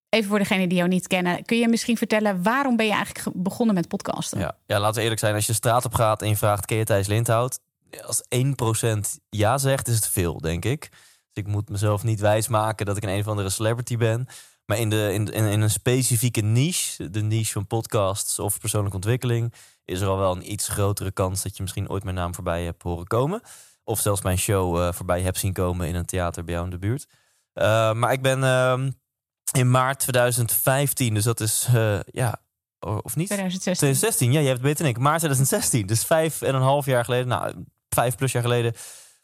even 0.09 0.29
voor 0.29 0.39
degenen 0.39 0.69
die 0.69 0.77
jou 0.77 0.89
niet 0.89 1.07
kennen. 1.07 1.45
Kun 1.45 1.57
je 1.57 1.67
misschien 1.67 1.97
vertellen, 1.97 2.43
waarom 2.43 2.75
ben 2.75 2.85
je 2.85 2.91
eigenlijk 2.93 3.23
ge- 3.23 3.31
begonnen 3.33 3.75
met 3.75 3.87
podcasten? 3.87 4.39
Ja. 4.39 4.55
ja, 4.65 4.79
laten 4.79 4.95
we 4.95 5.01
eerlijk 5.01 5.19
zijn. 5.19 5.33
Als 5.35 5.45
je 5.45 5.51
de 5.51 5.57
straat 5.57 5.85
op 5.85 5.93
gaat 5.93 6.21
en 6.21 6.27
je 6.29 6.37
vraagt, 6.37 6.65
ken 6.65 6.77
je 6.77 6.83
Thijs 6.83 7.07
Lindhout? 7.07 7.59
Als 8.05 8.23
1% 8.29 9.19
ja 9.29 9.57
zegt, 9.57 9.87
is 9.87 9.95
het 9.95 10.07
veel, 10.07 10.37
denk 10.41 10.65
ik. 10.65 10.89
Dus 11.37 11.45
ik 11.45 11.51
moet 11.51 11.69
mezelf 11.69 12.03
niet 12.03 12.19
wijsmaken 12.19 12.85
dat 12.85 12.97
ik 12.97 13.03
een 13.03 13.09
een 13.09 13.19
of 13.19 13.27
andere 13.27 13.49
celebrity 13.49 13.97
ben. 13.97 14.27
Maar 14.65 14.77
in, 14.77 14.89
de, 14.89 15.13
in, 15.13 15.27
in, 15.33 15.61
een 15.61 15.69
specifieke 15.69 16.41
niche, 16.41 17.09
de 17.09 17.21
niche 17.21 17.51
van 17.51 17.67
podcasts 17.67 18.39
of 18.39 18.59
persoonlijke 18.59 18.95
ontwikkeling... 18.95 19.53
is 19.85 20.01
er 20.01 20.07
al 20.07 20.17
wel 20.17 20.35
een 20.35 20.51
iets 20.51 20.67
grotere 20.67 21.11
kans 21.11 21.43
dat 21.43 21.57
je 21.57 21.61
misschien 21.61 21.89
ooit 21.89 22.03
mijn 22.03 22.15
naam 22.15 22.35
voorbij 22.35 22.63
hebt 22.63 22.83
horen 22.83 23.07
komen. 23.07 23.41
Of 23.83 23.99
zelfs 23.99 24.21
mijn 24.21 24.37
show 24.37 24.77
uh, 24.77 24.91
voorbij 24.91 25.21
hebt 25.21 25.37
zien 25.37 25.53
komen 25.53 25.87
in 25.87 25.95
een 25.95 26.05
theater 26.05 26.43
bij 26.43 26.53
jou 26.53 26.65
in 26.65 26.71
de 26.71 26.77
buurt. 26.77 27.07
Uh, 27.53 27.93
maar 27.93 28.11
ik 28.11 28.21
ben 28.21 28.39
uh, 28.39 28.87
in 29.51 29.71
maart 29.71 29.99
2015, 29.99 31.13
dus 31.13 31.23
dat 31.23 31.39
is, 31.39 31.67
uh, 31.73 31.99
ja, 32.05 32.41
of 32.79 33.15
niet? 33.15 33.27
2016. 33.27 33.59
2016, 33.61 34.31
ja, 34.31 34.39
je 34.39 34.45
hebt 34.45 34.57
het 34.57 34.67
beter 34.67 34.83
dan 34.83 34.93
ik. 34.93 34.99
Maart 34.99 35.19
2016, 35.19 35.85
dus 35.85 36.05
vijf 36.05 36.41
en 36.41 36.55
een 36.55 36.61
half 36.61 36.85
jaar 36.85 37.03
geleden, 37.03 37.27
nou, 37.27 37.65
vijf 37.89 38.15
plus 38.15 38.31
jaar 38.31 38.43
geleden, 38.43 38.73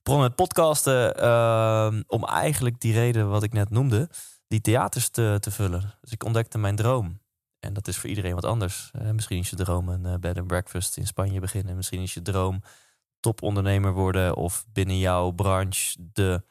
begonnen 0.03 0.27
met 0.27 0.38
podcasten. 0.38 1.23
Uh, 1.23 2.00
om 2.07 2.25
eigenlijk 2.25 2.79
die 2.79 2.94
reden 2.94 3.29
wat 3.29 3.44
ik 3.44 3.53
net 3.53 3.69
noemde, 3.69 4.09
die 4.47 4.61
theaters 4.61 5.09
te, 5.09 5.38
te 5.39 5.51
vullen. 5.51 5.94
Dus 6.01 6.11
ik 6.11 6.23
ontdekte 6.23 6.57
mijn 6.57 6.75
droom. 6.75 7.21
En 7.59 7.73
dat 7.73 7.88
is 7.88 7.97
voor 7.97 8.09
iedereen 8.09 8.35
wat 8.35 8.45
anders. 8.45 8.91
Misschien 9.13 9.39
is 9.39 9.50
je 9.50 9.55
droom 9.55 9.89
een 9.89 10.05
uh, 10.05 10.15
bed 10.15 10.38
and 10.38 10.47
breakfast 10.47 10.97
in 10.97 11.07
Spanje 11.07 11.39
beginnen. 11.39 11.75
Misschien 11.75 12.01
is 12.01 12.13
je 12.13 12.21
droom 12.21 12.61
topondernemer 13.19 13.93
worden 13.93 14.36
of 14.36 14.65
binnen 14.74 14.98
jouw 14.98 15.31
branche 15.31 15.95
de 16.13 16.43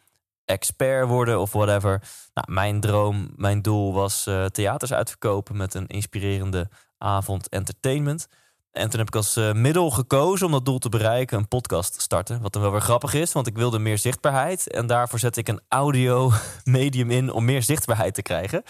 expert 0.45 1.09
worden 1.09 1.41
of 1.41 1.53
whatever. 1.53 2.03
Nou, 2.35 2.53
mijn 2.53 2.81
droom, 2.81 3.33
mijn 3.37 3.63
doel 3.63 3.93
was 3.93 4.27
uh, 4.27 4.45
theaters 4.45 4.93
uitverkopen 4.93 5.57
met 5.57 5.75
een 5.75 5.87
inspirerende 5.87 6.69
avond 6.99 7.49
entertainment. 7.49 8.29
En 8.73 8.91
toen 8.91 8.99
heb 8.99 9.09
ik 9.09 9.17
als 9.17 9.37
uh, 9.37 9.53
middel 9.53 9.91
gekozen 9.91 10.47
om 10.47 10.53
dat 10.53 10.65
doel 10.65 10.79
te 10.79 10.89
bereiken 10.89 11.39
een 11.39 11.49
podcast 11.49 12.01
starten. 12.01 12.41
Wat 12.41 12.53
dan 12.53 12.63
wel 12.63 12.71
weer 12.71 12.81
grappig 12.81 13.15
is, 13.15 13.33
want 13.33 13.47
ik 13.47 13.57
wilde 13.57 13.79
meer 13.79 13.99
zichtbaarheid. 13.99 14.71
En 14.71 14.87
daarvoor 14.87 15.19
zet 15.19 15.37
ik 15.37 15.49
een 15.49 15.61
audio 15.69 16.33
medium 16.65 17.11
in 17.11 17.33
om 17.33 17.45
meer 17.45 17.63
zichtbaarheid 17.63 18.15
te 18.15 18.23
krijgen. 18.23 18.63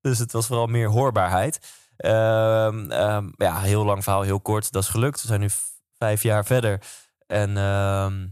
Dus 0.00 0.18
het 0.18 0.32
was 0.32 0.46
vooral 0.46 0.66
meer 0.66 0.88
hoorbaarheid. 0.88 1.58
Uh, 1.98 2.10
ja, 3.36 3.60
heel 3.60 3.84
lang 3.84 4.02
verhaal, 4.02 4.22
heel 4.22 4.40
kort. 4.40 4.72
Dat 4.72 4.82
is 4.82 4.88
gelukt. 4.88 5.22
We 5.22 5.28
zijn 5.28 5.40
nu 5.40 5.48
vijf 5.98 6.22
jaar 6.22 6.44
verder. 6.44 6.82
En 7.26 7.56
ehm, 7.56 8.26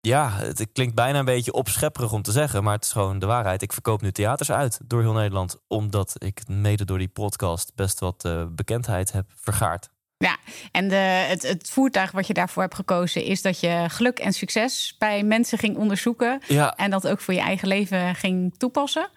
ja, 0.00 0.30
het 0.30 0.68
klinkt 0.72 0.94
bijna 0.94 1.18
een 1.18 1.24
beetje 1.24 1.52
opschepperig 1.52 2.12
om 2.12 2.22
te 2.22 2.32
zeggen, 2.32 2.64
maar 2.64 2.74
het 2.74 2.84
is 2.84 2.92
gewoon 2.92 3.18
de 3.18 3.26
waarheid. 3.26 3.62
Ik 3.62 3.72
verkoop 3.72 4.02
nu 4.02 4.12
theaters 4.12 4.50
uit 4.50 4.80
door 4.84 5.00
heel 5.00 5.12
Nederland, 5.12 5.56
omdat 5.68 6.14
ik 6.18 6.48
mede 6.48 6.84
door 6.84 6.98
die 6.98 7.08
podcast 7.08 7.72
best 7.74 8.00
wat 8.00 8.24
uh, 8.24 8.44
bekendheid 8.50 9.12
heb 9.12 9.26
vergaard. 9.34 9.90
Ja, 10.24 10.36
en 10.72 10.88
de, 10.88 10.94
het, 10.94 11.42
het, 11.42 11.70
voertuig 11.70 12.10
wat 12.10 12.26
je 12.26 12.34
daarvoor 12.34 12.62
hebt 12.62 12.74
gekozen 12.74 13.24
is 13.24 13.42
dat 13.42 13.60
je 13.60 13.84
geluk 13.88 14.18
en 14.18 14.32
succes 14.32 14.94
bij 14.98 15.22
mensen 15.22 15.58
ging 15.58 15.76
onderzoeken 15.76 16.40
ja. 16.46 16.74
en 16.76 16.90
dat 16.90 17.08
ook 17.08 17.20
voor 17.20 17.34
je 17.34 17.40
eigen 17.40 17.68
leven 17.68 18.14
ging 18.14 18.54
toepassen. 18.56 19.08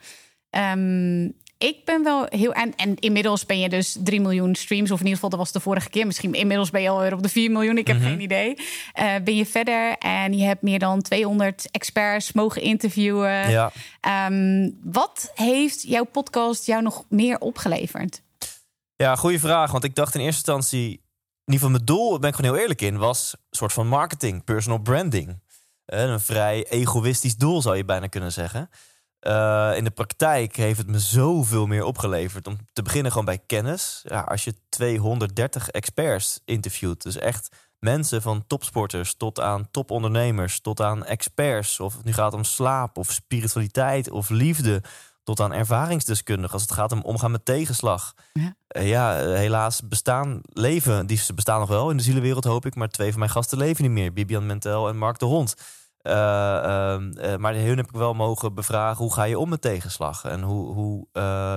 Um, 0.52 1.34
ik 1.58 1.86
ben 1.86 2.04
wel 2.04 2.26
heel. 2.30 2.54
En, 2.54 2.76
en 2.76 2.96
inmiddels 3.00 3.46
ben 3.46 3.60
je 3.60 3.70
dus 3.70 3.98
3 4.04 4.22
miljoen 4.22 4.56
streams. 4.56 4.92
Of 4.92 5.00
in 5.00 5.06
ieder 5.06 5.14
geval, 5.14 5.30
dat 5.30 5.40
was 5.40 5.52
de 5.52 5.60
vorige 5.60 5.90
keer. 5.90 6.06
Misschien 6.06 6.34
inmiddels 6.34 6.70
ben 6.70 6.82
je 6.82 6.90
alweer 6.90 7.14
op 7.14 7.24
de 7.24 7.30
4 7.30 7.52
miljoen. 7.52 7.78
Ik 7.78 7.88
heb 7.88 7.98
Mhm. 7.98 8.08
geen 8.08 8.22
idee. 8.22 8.58
Eh, 8.94 9.06
ben 9.24 9.36
je 9.36 9.46
verder 9.46 9.96
en 9.98 10.38
je 10.38 10.44
hebt 10.44 10.62
meer 10.62 10.80
dan 10.80 11.02
200 11.02 11.68
experts 11.72 12.32
mogen 12.32 12.62
interviewen. 12.62 13.50
Ja. 13.50 13.72
Ehm, 14.02 14.70
wat 14.84 15.32
heeft 15.36 15.82
jouw 15.82 16.04
podcast 16.04 16.66
jou 16.66 16.82
nog 16.82 17.06
meer 17.10 17.40
opgeleverd? 17.40 18.22
Ja, 18.96 19.16
goede 19.16 19.40
vraag. 19.40 19.72
Want 19.72 19.84
ik 19.84 19.96
dacht 19.96 20.16
in 20.16 20.22
eerste 20.22 20.52
instantie, 20.52 20.90
in 20.92 21.54
ieder 21.54 21.54
geval 21.54 21.70
mijn 21.70 21.86
doel, 21.86 22.10
daar 22.10 22.20
ben 22.20 22.30
ik 22.30 22.36
gewoon 22.36 22.52
heel 22.52 22.62
eerlijk 22.62 22.82
in, 22.82 22.98
was 22.98 23.34
een 23.34 23.58
soort 23.58 23.74
van 23.74 23.88
marketing, 23.88 24.44
personal 24.44 24.80
branding. 24.80 25.42
Eh, 25.86 26.02
Een 26.04 26.20
vrij 26.20 26.68
egoïstisch 26.70 27.36
doel 27.36 27.62
zou 27.62 27.76
je 27.76 27.86
bijna 27.86 28.08
kunnen 28.08 28.32
zeggen. 28.32 28.70
Eh, 29.20 29.72
in 29.76 29.84
de 29.84 29.92
praktijk 29.92 30.56
heeft 30.56 30.78
het 30.78 30.88
me 30.88 31.00
zoveel 31.00 31.68
meer 31.68 31.84
opgeleverd. 31.84 32.48
Om 32.48 32.58
te 32.74 32.82
beginnen 32.82 33.12
gewoon 33.12 33.26
bij 33.26 33.40
kennis. 33.46 34.02
Ja, 34.04 34.20
als 34.22 34.44
je 34.44 34.54
230 34.70 35.70
experts 35.70 36.40
interviewt, 36.46 37.04
dus 37.04 37.16
echt 37.18 37.56
mensen 37.80 38.22
van 38.22 38.48
topsporters 38.48 39.14
tot 39.16 39.40
aan 39.40 39.68
topondernemers, 39.72 40.60
tot 40.62 40.82
aan 40.82 41.06
experts, 41.06 41.80
of 41.80 41.94
het 41.96 42.04
nu 42.04 42.14
gaat 42.14 42.34
om 42.34 42.44
slaap 42.44 42.98
of 42.98 43.12
spiritualiteit 43.12 44.10
of 44.10 44.30
liefde, 44.30 44.82
tot 45.24 45.40
aan 45.40 45.54
ervaringsdeskundigen 45.54 46.54
als 46.54 46.62
het 46.62 46.72
gaat 46.72 46.92
om 46.92 47.02
omgaan 47.02 47.32
met 47.32 47.46
tegenslag. 47.46 48.14
Ja. 48.34 48.56
Eh, 48.68 48.90
ja, 48.90 49.20
eh, 49.20 49.26
helaas 49.26 49.88
bestaan 49.88 50.42
leven, 50.44 51.08
die 51.08 51.18
ze 51.18 51.34
bestaan 51.34 51.60
nog 51.60 51.70
wel 51.70 51.90
in 51.90 51.98
de 51.98 52.04
zielenwereld 52.04 52.44
hoop 52.44 52.66
ik, 52.66 52.76
maar 52.76 52.90
twee 52.90 53.10
van 53.10 53.20
mijn 53.20 53.32
gasten 53.32 53.58
leven 53.58 53.84
niet 53.84 53.92
meer, 53.92 54.14
Bibian 54.14 54.46
Mentel 54.46 54.88
en 54.88 54.98
Mark 54.98 55.20
de 55.20 55.26
Hond. 55.26 55.56
Eh, 55.98 56.58
ehm, 56.64 57.12
eh, 57.12 57.36
maar 57.36 57.54
hun 57.54 57.78
heb 57.78 57.88
ik 57.88 57.96
wel 57.96 58.14
mogen 58.14 58.54
bevragen, 58.54 59.04
hoe 59.04 59.14
ga 59.14 59.24
je 59.24 59.40
om 59.40 59.50
met 59.50 59.62
tegenslag? 59.62 60.24
En 60.24 60.42
hoe, 60.42 60.74
hoe 60.74 61.08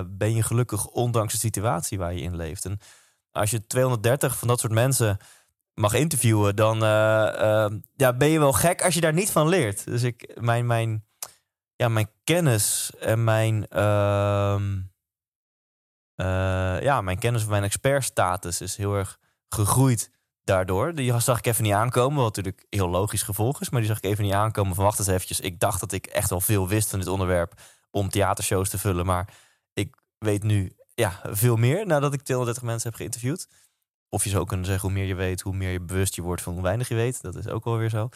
ben 0.07 0.35
je 0.35 0.43
gelukkig 0.43 0.85
ondanks 0.87 1.33
de 1.33 1.39
situatie 1.39 1.97
waar 1.97 2.13
je 2.13 2.21
in 2.21 2.35
leeft? 2.35 2.65
En 2.65 2.79
als 3.31 3.51
je 3.51 3.67
230 3.67 4.37
van 4.37 4.47
dat 4.47 4.59
soort 4.59 4.73
mensen 4.73 5.17
mag 5.79 5.93
interviewen, 5.93 6.55
dan 6.55 6.83
eh, 6.83 7.65
eh, 7.65 7.71
ja, 7.95 8.13
ben 8.13 8.27
je 8.27 8.39
wel 8.39 8.53
gek 8.53 8.83
als 8.83 8.93
je 8.93 9.01
daar 9.01 9.13
niet 9.13 9.31
van 9.31 9.47
leert. 9.47 9.85
Dus 9.85 10.03
ik, 10.03 10.37
mijn, 10.39 10.65
mijn, 10.65 11.05
ja, 11.77 11.87
mijn 11.87 12.09
kennis 12.23 12.91
en 12.99 13.23
mijn, 13.23 13.67
ehm, 13.67 14.79
eh, 16.15 16.81
ja, 16.81 17.01
mijn 17.01 17.19
kennis 17.19 17.41
van 17.41 17.51
mijn 17.51 17.63
expertstatus 17.63 18.61
is 18.61 18.75
heel 18.75 18.95
erg 18.95 19.19
gegroeid 19.49 20.11
daardoor. 20.43 20.95
Die 20.95 21.19
zag 21.19 21.37
ik 21.37 21.45
even 21.45 21.63
niet 21.63 21.73
aankomen, 21.73 22.23
wat 22.23 22.35
natuurlijk 22.35 22.65
heel 22.69 22.89
logisch 22.89 23.21
gevolg 23.21 23.61
is. 23.61 23.69
Maar 23.69 23.79
die 23.79 23.89
zag 23.89 23.97
ik 23.97 24.03
even 24.03 24.23
niet 24.23 24.33
aankomen 24.33 24.75
van 24.75 24.83
wacht 24.83 24.99
eens 24.99 25.07
eventjes. 25.07 25.39
Ik 25.39 25.59
dacht 25.59 25.79
dat 25.79 25.91
ik 25.91 26.05
echt 26.05 26.29
wel 26.29 26.41
veel 26.41 26.67
wist 26.67 26.89
van 26.89 26.99
dit 26.99 27.07
onderwerp 27.07 27.61
om 27.91 28.09
theatershows 28.09 28.69
te 28.69 28.77
vullen. 28.77 29.05
Maar 29.05 29.33
ik 29.73 29.95
weet 30.17 30.43
nu 30.43 30.75
ja, 30.93 31.21
veel 31.23 31.55
meer 31.55 31.85
nadat 31.85 32.13
ik 32.13 32.21
230 32.21 32.63
mensen 32.63 32.89
heb 32.89 32.97
geïnterviewd. 32.97 33.47
Of 34.09 34.23
je 34.23 34.29
zou 34.29 34.45
kunnen 34.45 34.65
zeggen, 34.65 34.89
hoe 34.89 34.97
meer 34.97 35.07
je 35.07 35.15
weet, 35.15 35.41
hoe 35.41 35.55
meer 35.55 35.71
je 35.71 35.81
bewust 35.81 36.15
je 36.15 36.21
wordt 36.21 36.41
van 36.41 36.53
hoe 36.53 36.61
weinig 36.61 36.87
je 36.87 36.95
weet. 36.95 37.21
Dat 37.21 37.35
is 37.35 37.47
ook 37.47 37.63
wel 37.63 37.77
weer 37.77 37.89
zo. 37.89 38.09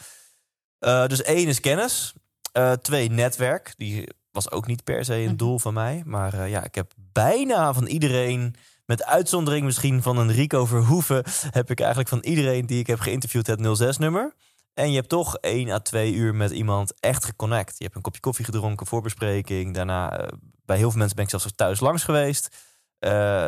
Eh, 0.78 1.06
dus 1.06 1.22
één 1.22 1.48
is 1.48 1.60
kennis. 1.60 2.14
Eh, 2.52 2.72
twee, 2.72 3.10
netwerk. 3.10 3.74
Die 3.76 4.08
was 4.30 4.50
ook 4.50 4.66
niet 4.66 4.84
per 4.84 5.04
se 5.04 5.14
een 5.14 5.24
Mhm. 5.24 5.36
doel 5.36 5.58
van 5.58 5.74
mij. 5.74 6.02
Maar 6.06 6.34
eh, 6.34 6.50
ja, 6.50 6.64
ik 6.64 6.74
heb 6.74 6.92
bijna 7.12 7.72
van 7.74 7.86
iedereen, 7.86 8.54
met 8.86 9.04
uitzondering 9.04 9.64
misschien 9.64 10.02
van 10.02 10.18
een 10.18 10.32
Rico 10.32 10.66
Verhoeven, 10.66 11.24
heb 11.50 11.70
ik 11.70 11.78
eigenlijk 11.80 12.08
van 12.08 12.18
iedereen 12.20 12.66
die 12.66 12.78
ik 12.78 12.86
heb 12.86 13.00
geïnterviewd 13.00 13.46
het 13.46 13.60
06-nummer. 13.60 14.34
En 14.74 14.90
je 14.90 14.96
hebt 14.96 15.08
toch 15.08 15.36
één 15.36 15.70
à 15.70 15.78
twee 15.78 16.12
uur 16.14 16.34
met 16.34 16.50
iemand 16.50 17.00
echt 17.00 17.24
geconnect. 17.24 17.74
Je 17.78 17.84
hebt 17.84 17.96
een 17.96 18.02
kopje 18.02 18.20
koffie 18.20 18.44
gedronken, 18.44 18.86
voorbespreking. 18.86 19.74
Daarna, 19.74 20.18
eh, 20.18 20.28
bij 20.64 20.76
heel 20.76 20.88
veel 20.90 20.98
mensen 20.98 21.16
ben 21.16 21.24
ik 21.24 21.30
zelfs 21.30 21.52
thuis 21.54 21.80
langs 21.80 22.04
geweest. 22.04 22.56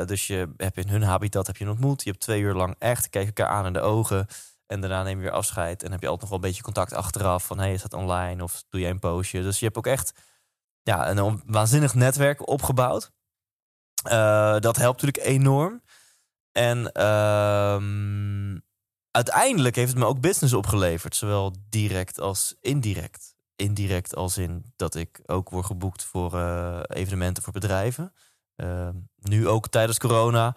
Dus 0.06 0.26
je 0.26 0.48
hebt 0.56 0.76
in 0.76 0.88
hun 0.88 1.02
habitat 1.02 1.46
heb 1.46 1.56
je 1.56 1.68
ontmoet. 1.70 2.02
Je 2.04 2.10
hebt 2.10 2.22
twee 2.22 2.40
uur 2.40 2.54
lang 2.54 2.74
echt, 2.78 3.10
kijk 3.10 3.26
elkaar 3.26 3.46
aan 3.48 3.66
in 3.66 3.72
de 3.72 3.80
ogen. 3.80 4.26
En 4.66 4.80
daarna 4.80 5.02
neem 5.02 5.16
je 5.16 5.22
weer 5.22 5.32
afscheid. 5.32 5.82
En 5.82 5.92
heb 5.92 6.00
je 6.00 6.08
altijd 6.08 6.20
nog 6.20 6.30
wel 6.30 6.38
een 6.38 6.48
beetje 6.48 6.62
contact 6.62 6.92
achteraf. 6.92 7.46
Van, 7.46 7.58
hey, 7.58 7.72
is 7.72 7.82
dat 7.82 7.92
online? 7.92 8.42
Of 8.42 8.64
doe 8.68 8.80
jij 8.80 8.90
een 8.90 8.98
postje? 8.98 9.42
Dus 9.42 9.58
je 9.58 9.64
hebt 9.64 9.76
ook 9.76 9.86
echt 9.86 10.12
ja, 10.82 11.10
een 11.10 11.42
waanzinnig 11.46 11.94
netwerk 11.94 12.48
opgebouwd. 12.48 13.12
Eh, 14.04 14.58
dat 14.58 14.76
helpt 14.76 15.02
natuurlijk 15.02 15.26
enorm. 15.26 15.82
En 16.52 16.92
ehm, 16.92 18.58
uiteindelijk 19.10 19.76
heeft 19.76 19.90
het 19.90 19.98
me 19.98 20.06
ook 20.06 20.20
business 20.20 20.54
opgeleverd. 20.54 21.16
Zowel 21.16 21.54
direct 21.68 22.20
als 22.20 22.56
indirect. 22.60 23.34
Indirect 23.56 24.14
als 24.14 24.38
in 24.38 24.72
dat 24.76 24.94
ik 24.94 25.22
ook 25.26 25.50
word 25.50 25.66
geboekt 25.66 26.04
voor 26.04 26.38
eh, 26.38 26.80
evenementen 26.86 27.42
voor 27.42 27.52
bedrijven. 27.52 28.12
Ehm, 28.56 28.94
nu 29.16 29.48
ook 29.48 29.68
tijdens 29.68 29.98
corona. 29.98 30.56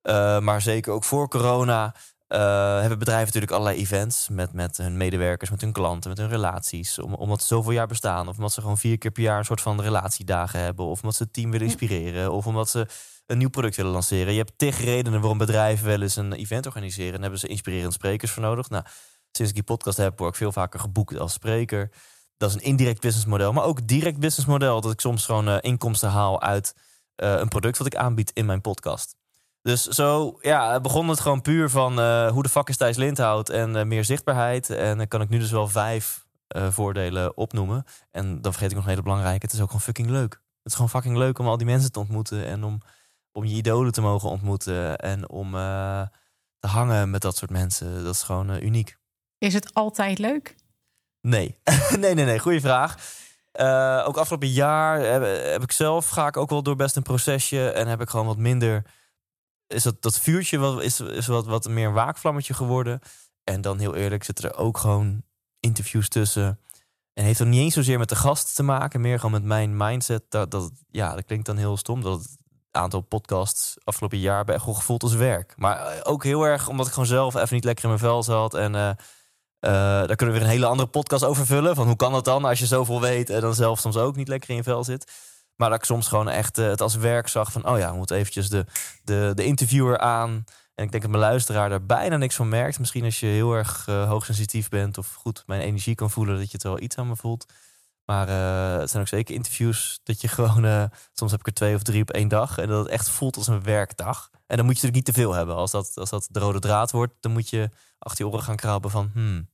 Eh, 0.00 0.40
maar 0.40 0.62
zeker 0.62 0.92
ook 0.92 1.04
voor 1.04 1.28
corona 1.28 1.94
eh, 2.26 2.80
hebben 2.80 2.98
bedrijven 2.98 3.26
natuurlijk 3.26 3.52
allerlei 3.52 3.78
events 3.78 4.28
met, 4.28 4.52
met 4.52 4.76
hun 4.76 4.96
medewerkers, 4.96 5.50
met 5.50 5.60
hun 5.60 5.72
klanten, 5.72 6.10
met 6.10 6.18
hun 6.18 6.28
relaties. 6.28 6.98
Om, 6.98 7.14
omdat 7.14 7.40
ze 7.40 7.46
zoveel 7.46 7.72
jaar 7.72 7.86
bestaan. 7.86 8.28
Of 8.28 8.36
omdat 8.36 8.52
ze 8.52 8.60
gewoon 8.60 8.78
vier 8.78 8.98
keer 8.98 9.10
per 9.10 9.22
jaar 9.22 9.38
een 9.38 9.44
soort 9.44 9.60
van 9.60 9.80
relatiedagen 9.80 10.60
hebben. 10.60 10.84
Of 10.84 11.00
omdat 11.00 11.14
ze 11.14 11.22
het 11.22 11.32
team 11.32 11.50
willen 11.50 11.66
inspireren. 11.66 12.32
Of 12.32 12.46
omdat 12.46 12.68
ze 12.68 12.86
een 13.26 13.38
nieuw 13.38 13.48
product 13.48 13.76
willen 13.76 13.92
lanceren. 13.92 14.32
Je 14.32 14.38
hebt 14.38 14.52
tig 14.56 14.78
redenen 14.78 15.20
waarom 15.20 15.38
bedrijven 15.38 15.86
wel 15.86 16.02
eens 16.02 16.16
een 16.16 16.32
event 16.32 16.66
organiseren. 16.66 17.06
En 17.06 17.12
daar 17.12 17.22
hebben 17.22 17.40
ze 17.40 17.48
inspirerende 17.48 17.92
sprekers 17.92 18.30
voor 18.30 18.42
nodig. 18.42 18.68
Nou, 18.68 18.84
sinds 19.32 19.50
ik 19.50 19.56
die 19.56 19.76
podcast 19.76 19.96
heb, 19.96 20.18
word 20.18 20.30
ik 20.30 20.36
veel 20.36 20.52
vaker 20.52 20.80
geboekt 20.80 21.18
als 21.18 21.32
spreker. 21.32 21.90
Dat 22.36 22.48
is 22.48 22.54
een 22.54 22.62
indirect 22.62 23.00
businessmodel. 23.00 23.52
Maar 23.52 23.64
ook 23.64 23.86
direct 23.86 24.18
businessmodel. 24.18 24.80
Dat 24.80 24.92
ik 24.92 25.00
soms 25.00 25.24
gewoon 25.24 25.48
eh, 25.48 25.56
inkomsten 25.60 26.08
haal 26.08 26.42
uit 26.42 26.74
eh, 27.14 27.38
een 27.38 27.48
product 27.48 27.78
wat 27.78 27.86
ik 27.86 27.96
aanbied 27.96 28.30
in 28.30 28.46
mijn 28.46 28.60
podcast. 28.60 29.16
Dus 29.64 29.82
zo 29.82 30.38
ja, 30.40 30.80
begon 30.80 31.08
het 31.08 31.20
gewoon 31.20 31.40
puur 31.40 31.70
van 31.70 32.00
eh, 32.00 32.30
hoe 32.30 32.42
de 32.42 32.48
fuck 32.48 32.68
is 32.68 32.76
Thijs 32.76 32.96
Lindhout 32.96 33.48
en 33.48 33.76
eh, 33.76 33.84
meer 33.84 34.04
zichtbaarheid. 34.04 34.70
En 34.70 34.96
dan 34.96 35.08
kan 35.08 35.20
ik 35.20 35.28
nu 35.28 35.38
dus 35.38 35.50
wel 35.50 35.68
vijf 35.68 36.26
eh, 36.46 36.70
voordelen 36.70 37.36
opnoemen. 37.36 37.84
En 38.10 38.40
dan 38.40 38.52
vergeet 38.52 38.70
ik 38.70 38.76
nog 38.76 38.84
een 38.84 38.90
hele 38.90 39.02
belangrijke. 39.02 39.44
Het 39.44 39.54
is 39.54 39.60
ook 39.60 39.66
gewoon 39.66 39.80
fucking 39.80 40.08
leuk. 40.08 40.32
Het 40.32 40.72
is 40.72 40.74
gewoon 40.74 40.90
fucking 40.90 41.16
leuk 41.16 41.38
om 41.38 41.46
al 41.46 41.56
die 41.56 41.66
mensen 41.66 41.92
te 41.92 41.98
ontmoeten. 41.98 42.46
En 42.46 42.64
om, 42.64 42.80
om 43.32 43.44
je 43.44 43.54
idolen 43.54 43.92
te 43.92 44.00
mogen 44.00 44.28
ontmoeten. 44.28 44.96
En 44.96 45.28
om 45.28 45.50
te 46.58 46.66
hangen 46.66 47.10
met 47.10 47.22
dat 47.22 47.36
soort 47.36 47.50
mensen. 47.50 48.04
Dat 48.04 48.14
is 48.14 48.22
gewoon 48.22 48.62
uniek. 48.62 48.96
Is 49.38 49.54
het 49.54 49.74
altijd 49.74 50.18
leuk? 50.18 50.54
Nee, 51.20 51.58
nee, 51.98 52.14
nee, 52.14 52.24
nee. 52.24 52.38
Goeie 52.38 52.60
vraag. 52.60 52.96
Ook 54.06 54.16
afgelopen 54.16 54.48
jaar 54.48 55.00
heb, 55.00 55.22
heb 55.52 55.62
ik 55.62 55.72
zelf, 55.72 56.08
ga 56.08 56.26
ik 56.26 56.36
ook 56.36 56.50
wel 56.50 56.62
door 56.62 56.76
best 56.76 56.96
een 56.96 57.02
procesje. 57.02 57.70
En 57.70 57.88
heb 57.88 58.00
ik 58.00 58.08
gewoon 58.08 58.26
wat 58.26 58.38
minder. 58.38 58.84
Is 59.74 59.82
dat, 59.82 60.02
dat 60.02 60.20
vuurtje 60.20 60.58
wat, 60.58 60.82
is, 60.82 61.00
is 61.00 61.26
wat, 61.26 61.46
wat 61.46 61.68
meer 61.68 61.86
een 61.86 61.92
waakvlammetje 61.92 62.54
geworden. 62.54 63.00
En 63.44 63.60
dan 63.60 63.78
heel 63.78 63.94
eerlijk 63.94 64.24
zitten 64.24 64.44
er 64.50 64.56
ook 64.56 64.78
gewoon 64.78 65.22
interviews 65.60 66.08
tussen. 66.08 66.60
En 67.12 67.24
heeft 67.24 67.38
dan 67.38 67.48
niet 67.48 67.60
eens 67.60 67.74
zozeer 67.74 67.98
met 67.98 68.08
de 68.08 68.16
gast 68.16 68.54
te 68.54 68.62
maken, 68.62 69.00
meer 69.00 69.16
gewoon 69.16 69.40
met 69.40 69.44
mijn 69.44 69.76
mindset. 69.76 70.22
Dat, 70.28 70.50
dat, 70.50 70.70
ja, 70.90 71.14
dat 71.14 71.24
klinkt 71.24 71.46
dan 71.46 71.56
heel 71.56 71.76
stom. 71.76 72.02
Dat 72.02 72.22
het 72.22 72.36
aantal 72.70 73.00
podcasts 73.00 73.76
afgelopen 73.84 74.18
jaar 74.18 74.44
bij 74.44 74.60
wel 74.64 74.74
gevoeld 74.74 75.02
als 75.02 75.14
werk. 75.14 75.54
Maar 75.56 75.86
eh, 75.86 76.00
ook 76.02 76.24
heel 76.24 76.42
erg 76.42 76.68
omdat 76.68 76.86
ik 76.86 76.92
gewoon 76.92 77.08
zelf 77.08 77.34
even 77.34 77.54
niet 77.54 77.64
lekker 77.64 77.84
in 77.84 77.90
mijn 77.90 78.00
vel 78.00 78.22
zat. 78.22 78.54
En 78.54 78.74
eh, 78.74 78.88
eh, 78.88 78.96
daar 80.06 80.16
kunnen 80.16 80.34
we 80.34 80.40
weer 80.40 80.42
een 80.42 80.54
hele 80.54 80.66
andere 80.66 80.88
podcast 80.88 81.24
over 81.24 81.46
vullen. 81.46 81.74
Van 81.74 81.86
hoe 81.86 81.96
kan 81.96 82.12
dat 82.12 82.24
dan 82.24 82.44
als 82.44 82.58
je 82.58 82.66
zoveel 82.66 83.00
weet 83.00 83.30
en 83.30 83.40
dan 83.40 83.54
zelf 83.54 83.78
soms 83.78 83.96
ook 83.96 84.16
niet 84.16 84.28
lekker 84.28 84.50
in 84.50 84.56
je 84.56 84.62
vel 84.62 84.84
zit. 84.84 85.12
Maar 85.56 85.70
dat 85.70 85.78
ik 85.78 85.84
soms 85.84 86.08
gewoon 86.08 86.28
echt 86.28 86.58
eh, 86.58 86.66
het 86.66 86.80
als 86.80 86.94
werk 86.94 87.28
zag 87.28 87.52
van... 87.52 87.68
oh 87.68 87.78
ja, 87.78 87.90
we 87.90 87.96
moeten 87.96 88.16
eventjes 88.16 88.48
de, 88.48 88.64
de, 89.04 89.32
de 89.34 89.44
interviewer 89.44 89.98
aan. 89.98 90.44
En 90.74 90.84
ik 90.84 90.90
denk 90.90 91.02
dat 91.02 91.10
mijn 91.10 91.22
luisteraar 91.22 91.68
daar 91.68 91.86
bijna 91.86 92.16
niks 92.16 92.34
van 92.34 92.48
merkt. 92.48 92.78
Misschien 92.78 93.04
als 93.04 93.20
je 93.20 93.26
heel 93.26 93.52
erg 93.52 93.84
eh, 93.88 94.08
hoogsensitief 94.08 94.68
bent... 94.68 94.98
of 94.98 95.14
goed 95.14 95.42
mijn 95.46 95.60
energie 95.60 95.94
kan 95.94 96.10
voelen, 96.10 96.36
dat 96.36 96.46
je 96.46 96.52
het 96.52 96.62
wel 96.62 96.80
iets 96.80 96.96
aan 96.96 97.08
me 97.08 97.16
voelt. 97.16 97.52
Maar 98.04 98.28
eh, 98.28 98.80
het 98.80 98.90
zijn 98.90 99.02
ook 99.02 99.08
zeker 99.08 99.34
interviews 99.34 100.00
dat 100.02 100.20
je 100.20 100.28
gewoon... 100.36 100.90
soms 101.12 101.30
heb 101.30 101.40
ik 101.40 101.46
er 101.46 101.52
twee 101.52 101.74
of 101.74 101.82
drie 101.82 102.02
op 102.02 102.10
één 102.10 102.28
dag... 102.28 102.58
en 102.58 102.68
dat 102.68 102.78
het 102.78 102.92
echt 102.92 103.08
voelt 103.08 103.36
als 103.36 103.46
een 103.46 103.62
werkdag. 103.62 104.30
En 104.46 104.56
dan 104.56 104.66
moet 104.66 104.80
je 104.80 104.82
natuurlijk 104.82 105.06
niet 105.06 105.14
te 105.14 105.20
veel 105.22 105.32
hebben. 105.32 105.54
Als 105.54 105.70
dat, 105.70 105.92
als 105.94 106.10
dat 106.10 106.28
de 106.30 106.38
rode 106.38 106.58
draad 106.58 106.90
wordt, 106.90 107.14
dan 107.20 107.32
moet 107.32 107.50
je 107.50 107.70
achter 107.98 108.24
je 108.24 108.30
oren 108.30 108.44
gaan 108.44 108.56
krabben 108.56 108.90
van... 108.90 109.10
Hmm, 109.12 109.48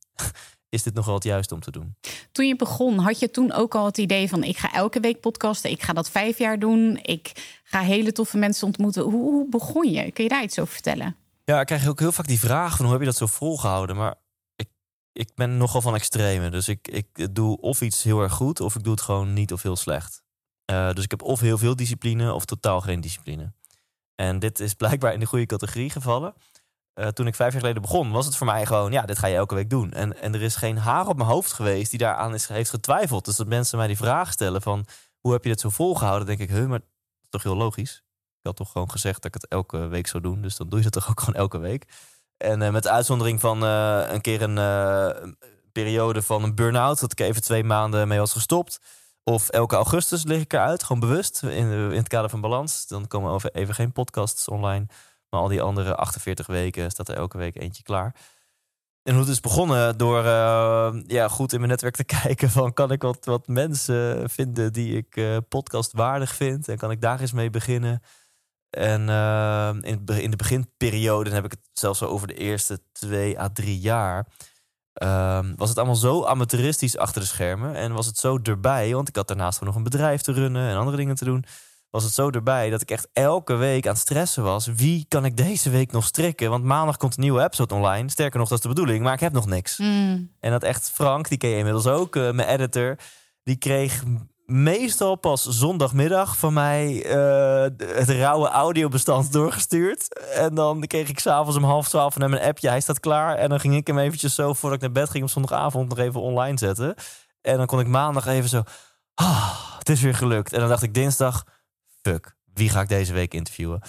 is 0.71 0.83
dit 0.83 0.95
nog 0.95 1.05
wel 1.05 1.15
het 1.15 1.25
juiste 1.25 1.55
om 1.55 1.61
te 1.61 1.71
doen? 1.71 1.97
Toen 2.33 2.47
je 2.47 2.57
begon, 2.57 2.99
had 2.99 3.19
je 3.19 3.31
toen 3.31 3.53
ook 3.53 3.75
al 3.75 3.85
het 3.85 3.99
idee 3.99 4.29
van 4.29 4.45
ik 4.45 4.57
ga 4.57 4.73
elke 4.73 5.01
week 5.01 5.21
podcasten, 5.21 5.71
ik 5.71 5.83
ga 5.83 5.93
dat 5.93 6.11
vijf 6.11 6.39
jaar 6.39 6.59
doen, 6.59 6.99
ik 7.03 7.59
ga 7.65 7.81
hele 7.81 8.13
toffe 8.13 8.39
mensen 8.39 8.67
ontmoeten. 8.67 9.03
Hoe, 9.03 9.13
hoe 9.31 9.49
begon 9.49 9.91
je? 9.91 10.13
Kun 10.13 10.25
je 10.25 10.31
daar 10.31 10.43
iets 10.43 10.59
over 10.59 10.73
vertellen? 10.73 11.17
Ja, 11.45 11.61
ik 11.61 11.67
krijg 11.67 11.89
ook 11.89 11.99
heel 11.99 12.13
vaak 12.13 12.27
die 12.27 12.39
vraag 12.39 12.77
van 12.77 12.85
hoe 12.85 12.93
heb 12.93 13.01
je 13.03 13.09
dat 13.09 13.17
zo 13.17 13.27
volgehouden? 13.27 13.97
Maar 13.97 14.15
ik, 14.57 14.69
ik 15.13 15.31
ben 15.35 15.57
nogal 15.57 15.81
van 15.81 15.95
extreme. 15.95 16.51
Dus 16.51 16.69
ik, 16.69 16.89
ik 16.89 17.35
doe 17.35 17.61
of 17.61 17.81
iets 17.81 18.03
heel 18.03 18.21
erg 18.21 18.33
goed 18.33 18.61
of 18.61 18.75
ik 18.75 18.83
doe 18.83 18.93
het 18.93 19.03
gewoon 19.03 19.33
niet 19.33 19.53
of 19.53 19.63
heel 19.63 19.77
slecht. 19.77 20.23
Eh, 20.65 20.93
dus 20.93 21.05
ik 21.05 21.11
heb 21.11 21.23
of 21.23 21.41
heel 21.41 21.59
veel 21.59 21.77
discipline 21.77 22.33
of 22.33 22.45
totaal 22.45 22.81
geen 22.81 23.01
discipline. 23.01 23.53
En 24.15 24.39
dit 24.39 24.61
is 24.61 24.75
blijkbaar 24.83 25.13
in 25.13 25.21
de 25.21 25.27
goede 25.27 25.47
categorie 25.47 25.91
gevallen. 25.91 26.35
Eh, 26.95 27.09
toen 27.09 27.27
ik 27.27 27.35
vijf 27.35 27.53
jaar 27.53 27.61
geleden 27.61 27.83
begon, 27.83 28.11
was 28.11 28.27
het 28.27 28.37
voor 28.37 28.47
mij 28.47 28.67
gewoon, 28.67 28.93
ja, 28.93 29.03
dit 29.03 29.19
ga 29.19 29.27
je 29.27 29.37
elke 29.37 29.55
week 29.55 29.71
doen. 29.71 29.93
En, 29.93 30.21
en 30.21 30.35
er 30.35 30.43
is 30.43 30.57
geen 30.57 30.79
haar 30.79 31.07
op 31.07 31.17
mijn 31.17 31.29
hoofd 31.29 31.53
geweest 31.53 31.91
die 31.91 31.99
daaraan 31.99 32.35
is, 32.35 32.49
heeft 32.49 32.71
getwijfeld. 32.71 33.25
Dus 33.25 33.37
dat 33.37 33.47
mensen 33.47 33.79
mij 33.79 33.87
die 33.87 33.97
vraag 33.97 34.33
stellen 34.33 34.63
van, 34.63 34.87
hoe 35.21 35.33
heb 35.33 35.43
je 35.43 35.51
dit 35.51 35.61
zo 35.61 35.69
volgehouden? 35.69 36.27
denk 36.27 36.51
ik, 36.51 36.69
maar 36.69 36.81
toch 37.29 37.43
heel 37.43 37.57
logisch. 37.57 38.03
Ik 38.39 38.47
had 38.47 38.57
toch 38.57 38.73
gewoon 38.73 38.91
gezegd 38.91 39.23
dat 39.23 39.35
ik 39.35 39.35
het 39.35 39.51
elke 39.51 39.87
week 39.87 40.07
zou 40.07 40.23
doen. 40.23 40.41
Dus 40.41 40.57
dan 40.57 40.69
doe 40.69 40.79
je 40.79 40.85
dat 40.85 40.93
toch 40.93 41.11
ook 41.11 41.21
gewoon 41.21 41.35
elke 41.41 41.59
week. 41.59 41.85
En 42.37 42.63
eh, 42.63 42.71
met 42.71 42.83
de 42.83 42.91
uitzondering 42.91 43.41
van 43.41 43.65
eh, 43.65 44.03
een 44.09 44.21
keer 44.21 44.43
een 44.43 44.57
een 44.57 45.37
periode 45.73 46.23
van 46.23 46.43
een 46.43 46.55
burn-out... 46.55 47.01
dat 47.01 47.13
ik 47.13 47.21
even 47.21 47.43
twee 47.43 47.65
maanden 47.65 48.09
mee 48.09 48.19
was 48.19 48.33
gestopt. 48.33 48.81
Of 49.25 49.49
elke 49.49 49.77
augustus 49.77 50.25
lig 50.25 50.41
ik 50.41 50.53
eruit, 50.53 50.83
gewoon 50.83 51.01
bewust. 51.01 51.43
In, 51.43 51.71
in 51.71 51.97
het 51.97 52.09
kader 52.09 52.31
van 52.31 52.41
balans. 52.41 52.87
Dan 52.87 53.07
komen 53.07 53.31
over 53.31 53.51
even 53.51 53.75
geen 53.75 53.93
podcasts 53.93 54.49
online. 54.49 54.87
Maar 55.31 55.41
al 55.41 55.49
die 55.49 55.63
andere 55.63 55.95
48 55.95 56.47
weken 56.47 56.91
staat 56.91 57.09
er 57.09 57.17
elke 57.17 57.39
week 57.39 57.57
eentje 57.57 57.83
klaar. 57.83 58.15
En 59.03 59.13
hoe 59.13 59.23
het 59.23 59.33
is 59.33 59.41
begonnen 59.41 59.99
door 59.99 60.25
eh, 60.25 60.95
ja, 61.07 61.29
goed 61.29 61.53
in 61.53 61.59
mijn 61.59 61.71
netwerk 61.71 61.97
te 61.97 62.05
kijken 62.23 62.51
van 62.51 62.73
kan 62.73 62.93
ik 62.93 63.03
wat, 63.03 63.25
wat 63.25 63.47
mensen 63.47 64.31
vinden 64.31 64.73
die 64.73 64.97
ik 64.97 65.17
eh, 65.17 65.37
podcast 65.49 65.93
waardig 65.93 66.35
vind 66.35 66.69
en 66.69 66.77
kan 66.77 66.91
ik 66.91 67.01
daar 67.01 67.21
eens 67.21 67.33
mee 67.33 67.51
beginnen. 67.51 68.03
En 68.71 69.09
eh, 69.09 69.71
in, 69.81 70.05
in 70.07 70.31
de 70.31 70.37
beginperiode, 70.37 71.25
dan 71.25 71.35
heb 71.35 71.45
ik 71.45 71.51
het 71.51 71.69
zelfs 71.73 72.03
over 72.03 72.27
de 72.27 72.35
eerste 72.35 72.81
twee 72.93 73.41
à 73.41 73.49
drie 73.53 73.79
jaar, 73.79 74.27
ehm, 74.93 75.55
was 75.57 75.69
het 75.69 75.79
allemaal 75.79 75.97
zo 75.97 76.25
amateuristisch 76.25 76.97
achter 76.97 77.21
de 77.21 77.27
schermen 77.27 77.75
en 77.75 77.93
was 77.93 78.07
het 78.07 78.19
zo 78.19 78.39
erbij, 78.43 78.95
want 78.95 79.09
ik 79.09 79.17
had 79.17 79.29
daarnaast 79.29 79.61
nog 79.61 79.75
een 79.75 79.83
bedrijf 79.83 80.21
te 80.21 80.33
runnen 80.33 80.69
en 80.71 80.77
andere 80.77 80.97
dingen 80.97 81.15
te 81.15 81.25
doen 81.25 81.45
was 81.91 82.05
het 82.05 82.13
zo 82.13 82.31
erbij 82.31 82.71
dat 82.71 82.81
ik 82.81 82.91
echt 82.91 83.09
elke 83.13 83.55
week 83.55 83.87
aan 83.87 83.93
het 83.93 84.01
stressen 84.01 84.43
was. 84.43 84.67
Wie 84.67 85.05
kan 85.09 85.25
ik 85.25 85.37
deze 85.37 85.71
week 85.71 85.93
nog 85.93 86.05
strikken? 86.05 86.51
Want 86.51 86.65
maandag 86.65 86.97
komt 86.97 87.17
een 87.17 87.23
nieuwe 87.23 87.43
episode 87.43 87.75
online. 87.75 88.11
Sterker 88.11 88.39
nog, 88.39 88.49
dat 88.49 88.59
is 88.59 88.65
de 88.65 88.69
bedoeling, 88.69 89.03
maar 89.03 89.13
ik 89.13 89.21
heb 89.21 89.33
nog 89.33 89.47
niks. 89.47 89.79
Mm. 89.79 90.33
En 90.41 90.51
dat 90.51 90.63
echt 90.63 90.91
Frank, 90.91 91.29
die 91.29 91.39
ken 91.39 91.51
je 91.51 91.57
inmiddels 91.57 91.87
ook, 91.87 92.17
eh, 92.17 92.31
mijn 92.31 92.49
editor, 92.49 92.97
die 93.43 93.57
kreeg 93.57 94.03
meestal 94.51 95.17
pas 95.17 95.45
zondagmiddag 95.45 96.37
van 96.37 96.53
mij 96.53 97.05
eh, 97.05 97.87
het 97.97 98.09
rauwe 98.09 98.49
audiobestand 98.49 99.33
doorgestuurd. 99.39 100.31
En 100.35 100.55
dan 100.55 100.81
kreeg 100.81 101.09
ik 101.09 101.19
s'avonds 101.19 101.57
om 101.57 101.65
half 101.65 101.89
twaalf 101.89 102.13
van 102.13 102.23
hem 102.23 102.33
een 102.33 102.41
appje, 102.41 102.69
hij 102.69 102.81
staat 102.81 103.01
klaar. 103.01 103.37
En 103.37 103.49
dan 103.49 103.61
ging 103.61 103.75
ik 103.75 103.87
hem 103.87 103.99
eventjes 103.99 104.35
zo, 104.35 104.53
voordat 104.53 104.83
ik 104.83 104.85
naar 104.85 105.03
bed 105.03 105.11
ging 105.11 105.25
op 105.25 105.31
zondagavond, 105.31 105.89
nog 105.89 105.99
even 105.99 106.21
online 106.21 106.59
zetten. 106.59 106.95
En 107.41 107.57
dan 107.57 107.67
kon 107.67 107.81
ik 107.81 107.87
maandag 107.87 108.27
even 108.27 108.49
zo, 108.49 108.63
ah, 109.15 109.79
het 109.79 109.89
is 109.89 110.01
weer 110.01 110.15
gelukt. 110.15 110.53
En 110.53 110.61
dan 110.61 110.69
dacht 110.69 110.83
ik 110.83 110.95
dinsdag, 110.95 111.45
fuck, 112.03 112.37
wie 112.55 112.69
ga 112.69 112.81
ik 112.81 112.89
deze 112.89 113.13
week 113.13 113.35
interviewen? 113.35 113.81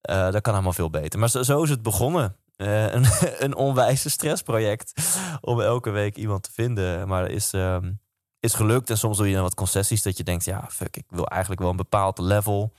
Eh, 0.00 0.30
dat 0.30 0.42
kan 0.42 0.52
allemaal 0.52 0.72
veel 0.72 0.90
beter. 0.90 1.18
Maar 1.18 1.28
zo, 1.28 1.62
is 1.62 1.70
het 1.70 1.82
begonnen. 1.82 2.36
Eh, 2.56 2.92
een, 2.92 3.04
een 3.44 3.54
onwijze 3.54 4.10
stressproject 4.10 4.92
om 5.40 5.60
elke 5.60 5.90
week 5.90 6.16
iemand 6.16 6.42
te 6.42 6.52
vinden. 6.52 7.08
Maar 7.08 7.30
is, 7.30 7.52
ehm, 7.52 7.92
is 8.40 8.54
gelukt. 8.54 8.90
En 8.90 8.98
soms 8.98 9.16
doe 9.16 9.28
je 9.28 9.34
dan 9.34 9.42
wat 9.42 9.54
concessies 9.54 10.02
dat 10.02 10.16
je 10.16 10.24
denkt... 10.24 10.44
ja, 10.44 10.66
fuck, 10.70 10.96
ik 10.96 11.04
wil 11.08 11.26
eigenlijk 11.26 11.60
wel 11.60 11.70
een 11.70 11.76
bepaald 11.76 12.18
level 12.18 12.72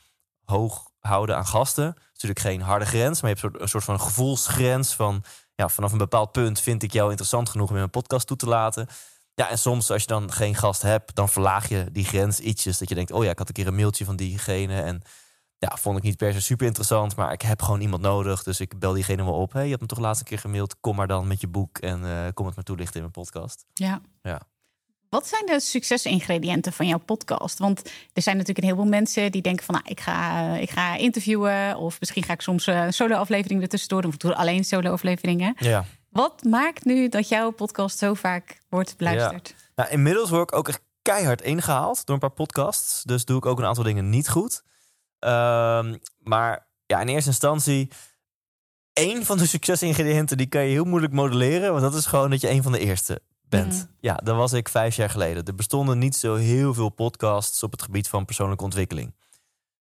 hoog 0.45 0.89
houden 1.00 1.38
aan 1.38 1.45
gasten. 1.45 1.86
Het 1.86 1.95
is 1.98 2.24
natuurlijk 2.24 2.39
geen 2.39 2.62
harde 2.62 2.86
grens, 2.86 3.21
maar 3.21 3.31
je 3.31 3.38
hebt 3.41 3.62
een 3.62 3.67
soort 3.67 3.83
van 3.83 4.00
gevoelsgrens 4.00 4.95
van... 4.95 5.24
ja, 5.55 5.69
vanaf 5.69 5.91
een 5.91 5.98
bepaald 5.98 6.31
punt 6.31 6.60
vind 6.60 6.83
ik 6.83 6.93
jou 6.93 7.10
interessant 7.10 7.50
genoeg 7.50 7.67
om 7.67 7.74
in 7.74 7.79
mijn 7.79 7.89
podcast 7.89 8.27
toe 8.27 8.38
te 8.38 8.48
laten. 8.48 8.88
Ja, 9.41 9.50
en 9.50 9.57
soms 9.57 9.91
als 9.91 10.01
je 10.01 10.07
dan 10.07 10.31
geen 10.31 10.55
gast 10.55 10.81
hebt, 10.81 11.15
dan 11.15 11.29
verlaag 11.29 11.69
je 11.69 11.86
die 11.91 12.05
grens 12.05 12.39
ietsjes. 12.39 12.77
Dat 12.77 12.89
je 12.89 12.95
denkt, 12.95 13.12
oh 13.12 13.24
ja, 13.24 13.29
ik 13.29 13.38
had 13.38 13.48
een 13.48 13.53
keer 13.53 13.67
een 13.67 13.75
mailtje 13.75 14.05
van 14.05 14.15
diegene 14.15 14.81
en 14.81 15.01
ja, 15.57 15.77
vond 15.77 15.98
ik 15.98 16.03
niet 16.03 16.17
per 16.17 16.33
se 16.33 16.41
super 16.41 16.65
interessant, 16.65 17.15
maar 17.15 17.31
ik 17.31 17.41
heb 17.41 17.62
gewoon 17.62 17.81
iemand 17.81 18.01
nodig. 18.01 18.43
Dus 18.43 18.60
ik 18.60 18.79
bel 18.79 18.93
diegene 18.93 19.24
wel 19.24 19.33
op. 19.33 19.53
Hey, 19.53 19.63
je 19.63 19.69
hebt 19.69 19.81
me 19.81 19.88
toch 19.88 20.00
laatst 20.00 20.21
een 20.21 20.27
keer 20.27 20.39
gemaild. 20.39 20.79
Kom 20.79 20.95
maar 20.95 21.07
dan 21.07 21.27
met 21.27 21.41
je 21.41 21.48
boek 21.48 21.77
en 21.77 22.05
eh, 22.05 22.27
kom 22.33 22.45
het 22.45 22.55
maar 22.55 22.63
toelichten 22.63 22.95
in 22.95 23.01
mijn 23.01 23.12
podcast. 23.12 23.65
Ja. 23.74 24.01
Ja. 24.21 24.41
Wat 25.10 25.27
zijn 25.27 25.45
de 25.45 25.60
succesingrediënten 25.60 26.74
van 26.74 26.88
jouw 26.88 27.00
podcast? 27.00 27.60
Want 27.60 27.91
er 28.13 28.21
zijn 28.21 28.38
natuurlijk 28.38 28.65
een 28.65 28.71
heleboel 28.74 28.91
mensen 28.91 29.31
die 29.31 29.41
denken 29.41 29.65
van... 29.65 29.75
Nou, 29.75 29.88
ik, 29.89 30.00
ga, 30.00 30.55
ik 30.55 30.69
ga 30.69 30.95
interviewen 30.95 31.77
of 31.77 32.00
misschien 32.00 32.24
ga 32.24 32.33
ik 32.33 32.41
soms 32.41 32.67
eh, 32.67 32.83
een 32.83 32.93
solo-aflevering 32.93 33.62
ertussendoor 33.62 34.01
doen. 34.01 34.10
Of 34.10 34.15
ik 34.15 34.21
doe 34.21 34.36
alleen 34.36 34.63
solo-afleveringen. 34.63 35.55
Ja. 35.57 35.86
Wat 36.12 36.44
maakt 36.44 36.86
nu 36.86 37.10
dat 37.10 37.27
jouw 37.30 37.51
podcast 37.51 37.98
zo 37.98 38.13
vaak 38.13 38.62
wordt 38.70 38.98
beluisterd? 38.98 39.56
Nou, 39.75 39.89
inmiddels 39.89 40.30
word 40.30 40.51
ik 40.51 40.58
ook 40.58 40.68
echt 40.68 40.82
keihard 41.01 41.41
ingehaald 41.41 42.06
door 42.06 42.15
een 42.15 42.22
paar 42.22 42.32
podcasts. 42.32 43.03
Dus 43.03 43.25
doe 43.25 43.38
ik 43.38 43.46
ook 43.46 43.60
een 43.60 43.65
aantal 43.65 43.84
dingen 43.84 44.10
niet 44.10 44.30
goed. 44.30 44.63
Ehm, 45.20 45.98
maar 46.18 46.68
ja, 46.86 47.01
in 47.01 47.08
eerste 47.08 47.30
instantie... 47.30 47.91
één 48.94 49.25
van 49.25 49.38
de 49.38 49.46
succesingrediënten 49.56 50.38
die 50.38 50.48
kan 50.48 50.63
je 50.63 50.70
heel 50.70 50.84
moeilijk 50.84 51.13
modelleren. 51.13 51.72
Want 51.72 51.82
dat 51.84 51.94
is 51.94 52.06
gewoon 52.06 52.30
dat 52.30 52.41
je 52.41 52.50
een 52.50 52.63
van 52.63 52.72
de 52.72 52.80
eerste 52.80 53.22
bent. 53.41 53.74
Mhm. 53.74 53.86
Ja, 54.00 54.15
dat 54.15 54.36
was 54.36 54.53
ik 54.53 54.70
vijf 54.70 54.96
jaar 54.96 55.10
geleden. 55.10 55.46
Er 55.46 55.56
bestonden 55.56 55.98
niet 55.98 56.15
zo 56.15 56.36
heel 56.36 56.74
veel 56.74 56.89
podcasts 56.89 57.63
op 57.63 57.72
het 57.72 57.82
gebied 57.82 58.08
van 58.08 58.25
persoonlijke 58.25 58.63
ontwikkeling. 58.63 59.15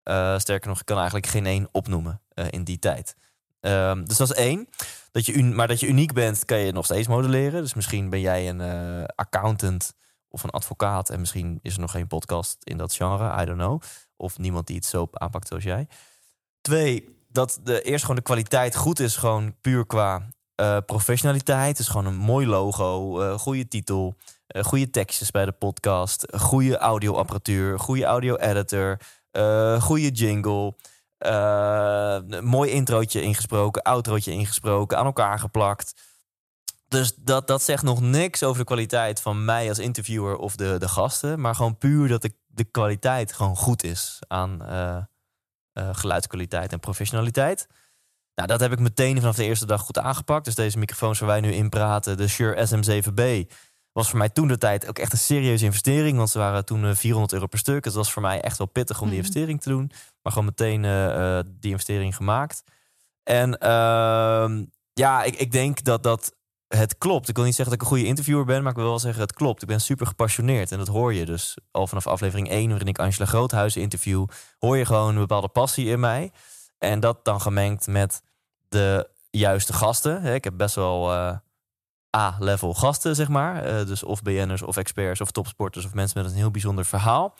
Eh, 0.03 0.37
sterker 0.37 0.69
nog, 0.69 0.79
ik 0.79 0.85
kan 0.85 0.97
eigenlijk 0.97 1.27
geen 1.27 1.45
één 1.45 1.67
opnoemen 1.71 2.21
eh, 2.29 2.45
in 2.49 2.63
die 2.63 2.79
tijd. 2.79 3.15
Ehm, 3.61 4.03
dus 4.03 4.17
dat 4.17 4.29
is 4.29 4.35
één. 4.35 4.67
Dat 5.11 5.25
je 5.25 5.43
maar 5.43 5.67
dat 5.67 5.79
je 5.79 5.87
uniek 5.87 6.13
bent, 6.13 6.45
kan 6.45 6.57
je 6.57 6.71
nog 6.71 6.85
steeds 6.85 7.07
modelleren. 7.07 7.61
Dus 7.61 7.73
misschien 7.73 8.09
ben 8.09 8.19
jij 8.19 8.49
een 8.49 8.61
eh, 8.61 9.03
accountant 9.15 9.93
of 10.29 10.43
een 10.43 10.49
advocaat. 10.49 11.09
En 11.09 11.19
misschien 11.19 11.59
is 11.61 11.73
er 11.73 11.79
nog 11.79 11.91
geen 11.91 12.07
podcast 12.07 12.57
in 12.63 12.77
dat 12.77 12.93
genre. 12.93 13.41
I 13.41 13.45
don't 13.45 13.57
know. 13.57 13.81
Of 14.15 14.37
niemand 14.37 14.67
die 14.67 14.75
het 14.75 14.85
zo 14.85 15.07
aanpakt 15.11 15.47
zoals 15.47 15.63
jij. 15.63 15.87
Twee, 16.61 17.17
dat 17.27 17.59
de, 17.63 17.81
eerst 17.81 18.01
gewoon 18.01 18.15
de 18.15 18.21
kwaliteit 18.21 18.75
goed 18.75 18.99
is. 18.99 19.15
Gewoon 19.15 19.55
puur 19.61 19.85
qua 19.85 20.27
eh, 20.61 20.77
professionaliteit. 20.85 21.77
Dus 21.77 21.87
gewoon 21.87 22.05
een 22.05 22.17
mooi 22.17 22.47
logo, 22.47 23.21
eh, 23.21 23.37
goede 23.37 23.67
titel, 23.67 24.15
eh, 24.47 24.63
goede 24.63 24.89
tekstjes 24.89 25.31
bij 25.31 25.45
de 25.45 25.51
podcast, 25.51 26.27
goede 26.37 26.77
audioapparatuur, 26.77 27.79
goede 27.79 28.03
audio-editor, 28.03 28.97
goede 29.79 30.09
jingle. 30.09 30.75
Eh, 31.21 32.17
een 32.27 32.45
mooi 32.45 32.71
introotje 32.71 33.21
ingesproken, 33.21 33.81
outrootje 33.81 34.31
ingesproken, 34.31 34.97
aan 34.97 35.05
elkaar 35.05 35.39
geplakt. 35.39 35.93
Dus 36.87 37.15
dat, 37.15 37.47
dat 37.47 37.61
zegt 37.61 37.83
nog 37.83 38.01
niks 38.01 38.43
over 38.43 38.59
de 38.59 38.65
kwaliteit 38.65 39.21
van 39.21 39.45
mij 39.45 39.69
als 39.69 39.79
interviewer 39.79 40.37
of 40.37 40.55
de, 40.55 40.75
de 40.79 40.87
gasten. 40.87 41.39
Maar 41.39 41.55
gewoon 41.55 41.77
puur 41.77 42.07
dat 42.07 42.21
de, 42.21 42.33
de 42.47 42.63
kwaliteit 42.63 43.33
gewoon 43.33 43.55
goed 43.55 43.83
is 43.83 44.19
aan 44.27 44.65
eh, 44.65 44.97
eh, 45.71 45.89
geluidskwaliteit 45.91 46.71
en 46.71 46.79
professionaliteit. 46.79 47.67
Nou, 48.35 48.47
dat 48.47 48.59
heb 48.59 48.71
ik 48.71 48.79
meteen 48.79 49.19
vanaf 49.19 49.35
de 49.35 49.43
eerste 49.43 49.65
dag 49.65 49.81
goed 49.81 49.97
aangepakt. 49.97 50.45
Dus 50.45 50.55
deze 50.55 50.77
microfoons 50.77 51.19
waar 51.19 51.29
wij 51.29 51.41
nu 51.41 51.51
in 51.51 51.69
praten, 51.69 52.17
de 52.17 52.27
Shure 52.27 52.67
SM7B, 52.67 53.51
was 53.91 54.09
voor 54.09 54.17
mij 54.17 54.29
toen 54.29 54.47
de 54.47 54.57
tijd 54.57 54.87
ook 54.87 54.97
echt 54.99 55.11
een 55.11 55.17
serieuze 55.17 55.65
investering. 55.65 56.17
Want 56.17 56.29
ze 56.29 56.37
waren 56.37 56.65
toen 56.65 56.85
eh, 56.85 56.95
400 56.95 57.33
euro 57.33 57.47
per 57.47 57.59
stuk. 57.59 57.85
Het 57.85 57.93
was 57.93 58.11
voor 58.11 58.21
mij 58.21 58.41
echt 58.41 58.57
wel 58.57 58.67
pittig 58.67 59.01
om 59.01 59.07
die 59.09 59.17
Mhm. 59.17 59.25
investering 59.25 59.61
te 59.61 59.69
doen. 59.69 59.91
Maar 60.21 60.31
gewoon 60.33 60.47
meteen 60.47 60.85
eh, 60.85 61.37
eh, 61.39 61.45
die 61.59 61.71
investering 61.71 62.15
gemaakt. 62.15 62.63
En 63.23 63.57
ehm, 63.57 64.63
ja, 64.93 65.23
ik, 65.23 65.35
ik 65.35 65.51
denk 65.51 65.83
dat 65.83 66.03
dat 66.03 66.35
het 66.67 66.97
klopt. 66.97 67.29
Ik 67.29 67.35
wil 67.35 67.45
niet 67.45 67.55
zeggen 67.55 67.73
dat 67.73 67.83
ik 67.83 67.89
een 67.89 67.95
goede 67.95 68.09
interviewer 68.09 68.45
ben, 68.45 68.61
maar 68.61 68.71
ik 68.71 68.77
wil 68.77 68.87
wel 68.87 68.99
zeggen 68.99 69.21
het 69.21 69.33
klopt. 69.33 69.61
Ik 69.61 69.67
ben 69.67 69.81
super 69.81 70.07
gepassioneerd 70.07 70.71
en 70.71 70.77
dat 70.77 70.87
hoor 70.87 71.13
je 71.13 71.25
dus 71.25 71.57
al 71.71 71.87
vanaf 71.87 72.07
aflevering 72.07 72.49
1, 72.49 72.69
waarin 72.69 72.87
ik 72.87 72.99
Angela 72.99 73.25
Groothuizen 73.25 73.81
interview, 73.81 74.25
hoor 74.59 74.77
je 74.77 74.85
gewoon 74.85 75.09
een 75.09 75.19
bepaalde 75.19 75.47
passie 75.47 75.87
in 75.87 75.99
mij. 75.99 76.31
En 76.77 76.99
dat 76.99 77.25
dan 77.25 77.41
gemengd 77.41 77.87
met 77.87 78.21
de 78.69 79.09
juiste 79.29 79.73
gasten. 79.73 80.23
Ik 80.25 80.43
heb 80.43 80.57
best 80.57 80.75
wel 80.75 81.11
eh, 81.13 81.37
A-level 82.17 82.73
gasten, 82.73 83.15
zeg 83.15 83.27
maar. 83.27 83.63
Eh, 83.63 83.85
dus 83.85 84.03
of 84.03 84.21
BN'ers 84.21 84.61
of 84.61 84.77
experts 84.77 85.21
of 85.21 85.31
topsporters 85.31 85.85
of 85.85 85.93
mensen 85.93 86.21
met 86.21 86.31
een 86.31 86.37
heel 86.37 86.51
bijzonder 86.51 86.85
verhaal. 86.85 87.35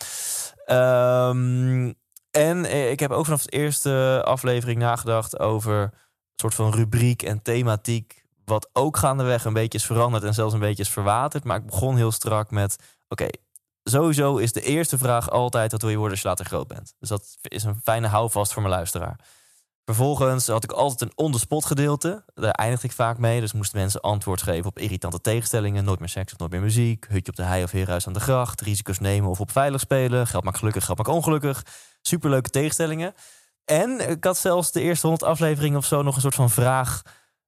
Ehm, 0.66 1.94
en 2.32 2.66
eh, 2.66 2.92
ik 2.92 3.00
heb 3.00 3.12
ook 3.12 3.26
vanaf 3.26 3.44
de 3.44 3.52
eerste 3.52 4.22
aflevering 4.26 4.80
nagedacht 4.80 5.40
over 5.40 5.82
een 5.82 5.92
soort 6.36 6.54
van 6.54 6.74
rubriek 6.74 7.24
en 7.24 7.42
thematiek. 7.42 8.26
Wat 8.46 8.70
ook 8.74 8.98
gaandeweg 8.98 9.46
een 9.46 9.54
beetje 9.54 9.78
is 9.78 9.86
veranderd 9.86 10.24
en 10.24 10.34
zelfs 10.34 10.54
een 10.54 10.60
beetje 10.60 10.84
is 10.84 10.90
verwaterd. 10.90 11.44
Maar 11.44 11.58
ik 11.58 11.66
begon 11.66 11.96
heel 11.96 12.12
strak 12.12 12.52
met: 12.52 12.76
oké, 13.08 13.28
sowieso 13.84 14.38
is 14.38 14.52
de 14.52 14.62
eerste 14.62 14.98
vraag 14.98 15.30
altijd: 15.30 15.72
wat 15.72 15.82
wil 15.82 15.90
je 15.90 15.98
worden 15.98 16.14
als 16.14 16.22
je 16.22 16.28
later 16.28 16.46
groot 16.46 16.68
bent? 16.68 16.94
Dus 17.00 17.10
dat 17.10 17.38
is 17.42 17.64
een 17.64 17.80
fijne 17.84 18.08
houvast 18.08 18.54
voor 18.54 18.62
mijn 18.62 18.74
luisteraar. 18.74 19.20
Vervolgens 19.86 20.48
had 20.48 20.64
ik 20.64 20.72
altijd 20.72 21.02
een 21.02 21.18
on-the-spot 21.18 21.66
gedeelte. 21.66 22.24
Daar 22.34 22.52
eindigde 22.52 22.88
ik 22.88 22.94
vaak 22.94 23.18
mee. 23.18 23.40
Dus 23.40 23.54
moesten 23.54 23.80
mensen 23.80 24.02
antwoord 24.02 24.42
geven 24.42 24.66
op 24.66 24.80
irritante 24.80 25.22
tegenstellingen. 25.22 25.84
Nooit 25.84 26.00
meer 26.00 26.10
seks 26.10 26.32
of 26.34 26.40
nooit 26.40 26.52
meer 26.52 26.62
muziek. 26.62 27.06
Hutje 27.10 27.32
op 27.32 27.38
de 27.38 27.44
hei 27.44 27.64
of 27.64 27.72
heerhuis 27.72 28.08
aan 28.08 28.14
de 28.14 28.20
gracht. 28.20 28.62
Risico's 28.62 29.00
nemen 29.00 29.30
of 29.30 29.40
op 29.40 29.52
veilig 29.52 29.82
spelen. 29.82 30.28
Geld 30.28 30.44
maakt 30.44 30.58
gelukkig, 30.58 30.86
geld 30.86 30.98
maakt 30.98 31.10
ongelukkig. 31.10 31.66
Superleuke 32.02 32.50
tegenstellingen. 32.50 33.14
En 33.66 34.10
ik 34.10 34.24
had 34.24 34.38
zelfs 34.38 34.72
de 34.72 34.82
eerste 34.82 35.08
honderd 35.08 35.30
afleveringen 35.30 35.78
of 35.78 35.86
zo 35.86 36.02
nog 36.02 36.16
een 36.16 36.22
soort 36.22 36.36
van 36.36 36.50
vraag... 36.50 37.02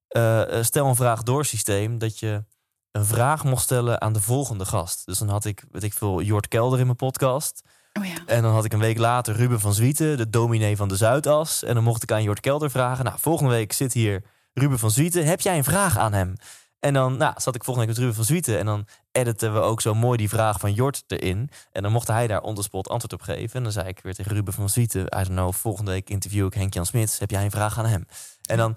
eh, 0.08 0.62
stel 0.62 0.86
een 0.86 0.96
vraag 0.96 1.22
door 1.22 1.44
systeem. 1.44 1.98
Dat 1.98 2.18
je 2.18 2.44
een 2.90 3.04
vraag 3.04 3.44
mocht 3.44 3.62
stellen 3.62 4.00
aan 4.00 4.12
de 4.12 4.20
volgende 4.20 4.64
gast. 4.64 5.06
Dus 5.06 5.18
dan 5.18 5.28
had 5.28 5.44
ik, 5.44 5.64
weet 5.70 5.82
ik 5.82 5.92
veel, 5.92 6.20
Jort 6.20 6.48
Kelder 6.48 6.78
in 6.78 6.84
mijn 6.84 6.96
podcast... 6.96 7.62
Oh. 8.00 8.06
En 8.26 8.42
dan 8.42 8.52
had 8.52 8.64
ik 8.64 8.72
een 8.72 8.78
week 8.78 8.98
later 8.98 9.36
Ruben 9.36 9.60
van 9.60 9.74
Zwieten, 9.74 10.16
de 10.16 10.30
dominee 10.30 10.76
van 10.76 10.88
de 10.88 10.96
Zuidas. 10.96 11.62
En 11.62 11.74
dan 11.74 11.84
mocht 11.84 12.02
ik 12.02 12.12
aan 12.12 12.22
Jort 12.22 12.40
Kelder 12.40 12.70
vragen. 12.70 13.04
Nou, 13.04 13.18
volgende 13.20 13.50
week 13.50 13.72
zit 13.72 13.92
hier 13.92 14.22
Ruben 14.52 14.78
van 14.78 14.90
Zwieten. 14.90 15.26
Heb 15.26 15.40
jij 15.40 15.56
een 15.56 15.64
vraag 15.64 15.98
aan 15.98 16.12
hem? 16.12 16.34
En 16.80 16.94
dan 16.94 17.16
nou, 17.16 17.34
zat 17.36 17.54
ik 17.54 17.64
volgende 17.64 17.86
week 17.88 17.96
met 17.96 18.04
Ruben 18.04 18.14
van 18.14 18.24
Zwieten. 18.24 18.58
En 18.58 18.66
dan 18.66 18.86
editen 19.12 19.54
we 19.54 19.60
ook 19.60 19.80
zo 19.80 19.94
mooi 19.94 20.16
die 20.16 20.28
vraag 20.28 20.60
van 20.60 20.72
Jort 20.72 21.04
erin. 21.06 21.50
En 21.72 21.82
dan 21.82 21.92
mocht 21.92 22.08
hij 22.08 22.26
daar 22.26 22.42
on 22.42 22.62
spot 22.62 22.88
antwoord 22.88 23.12
op 23.12 23.22
geven. 23.22 23.56
En 23.56 23.62
dan 23.62 23.72
zei 23.72 23.88
ik 23.88 24.00
weer 24.02 24.14
tegen 24.14 24.32
Ruben 24.32 24.52
van 24.52 24.68
Zwieten... 24.68 25.00
I 25.00 25.06
don't 25.08 25.26
know, 25.26 25.52
volgende 25.52 25.90
week 25.90 26.10
interview 26.10 26.46
ik 26.46 26.54
Henk-Jan 26.54 26.86
Smits. 26.86 27.18
Heb 27.18 27.30
jij 27.30 27.44
een 27.44 27.50
vraag 27.50 27.78
aan 27.78 27.86
hem? 27.86 28.06
En 28.42 28.56
dan, 28.56 28.76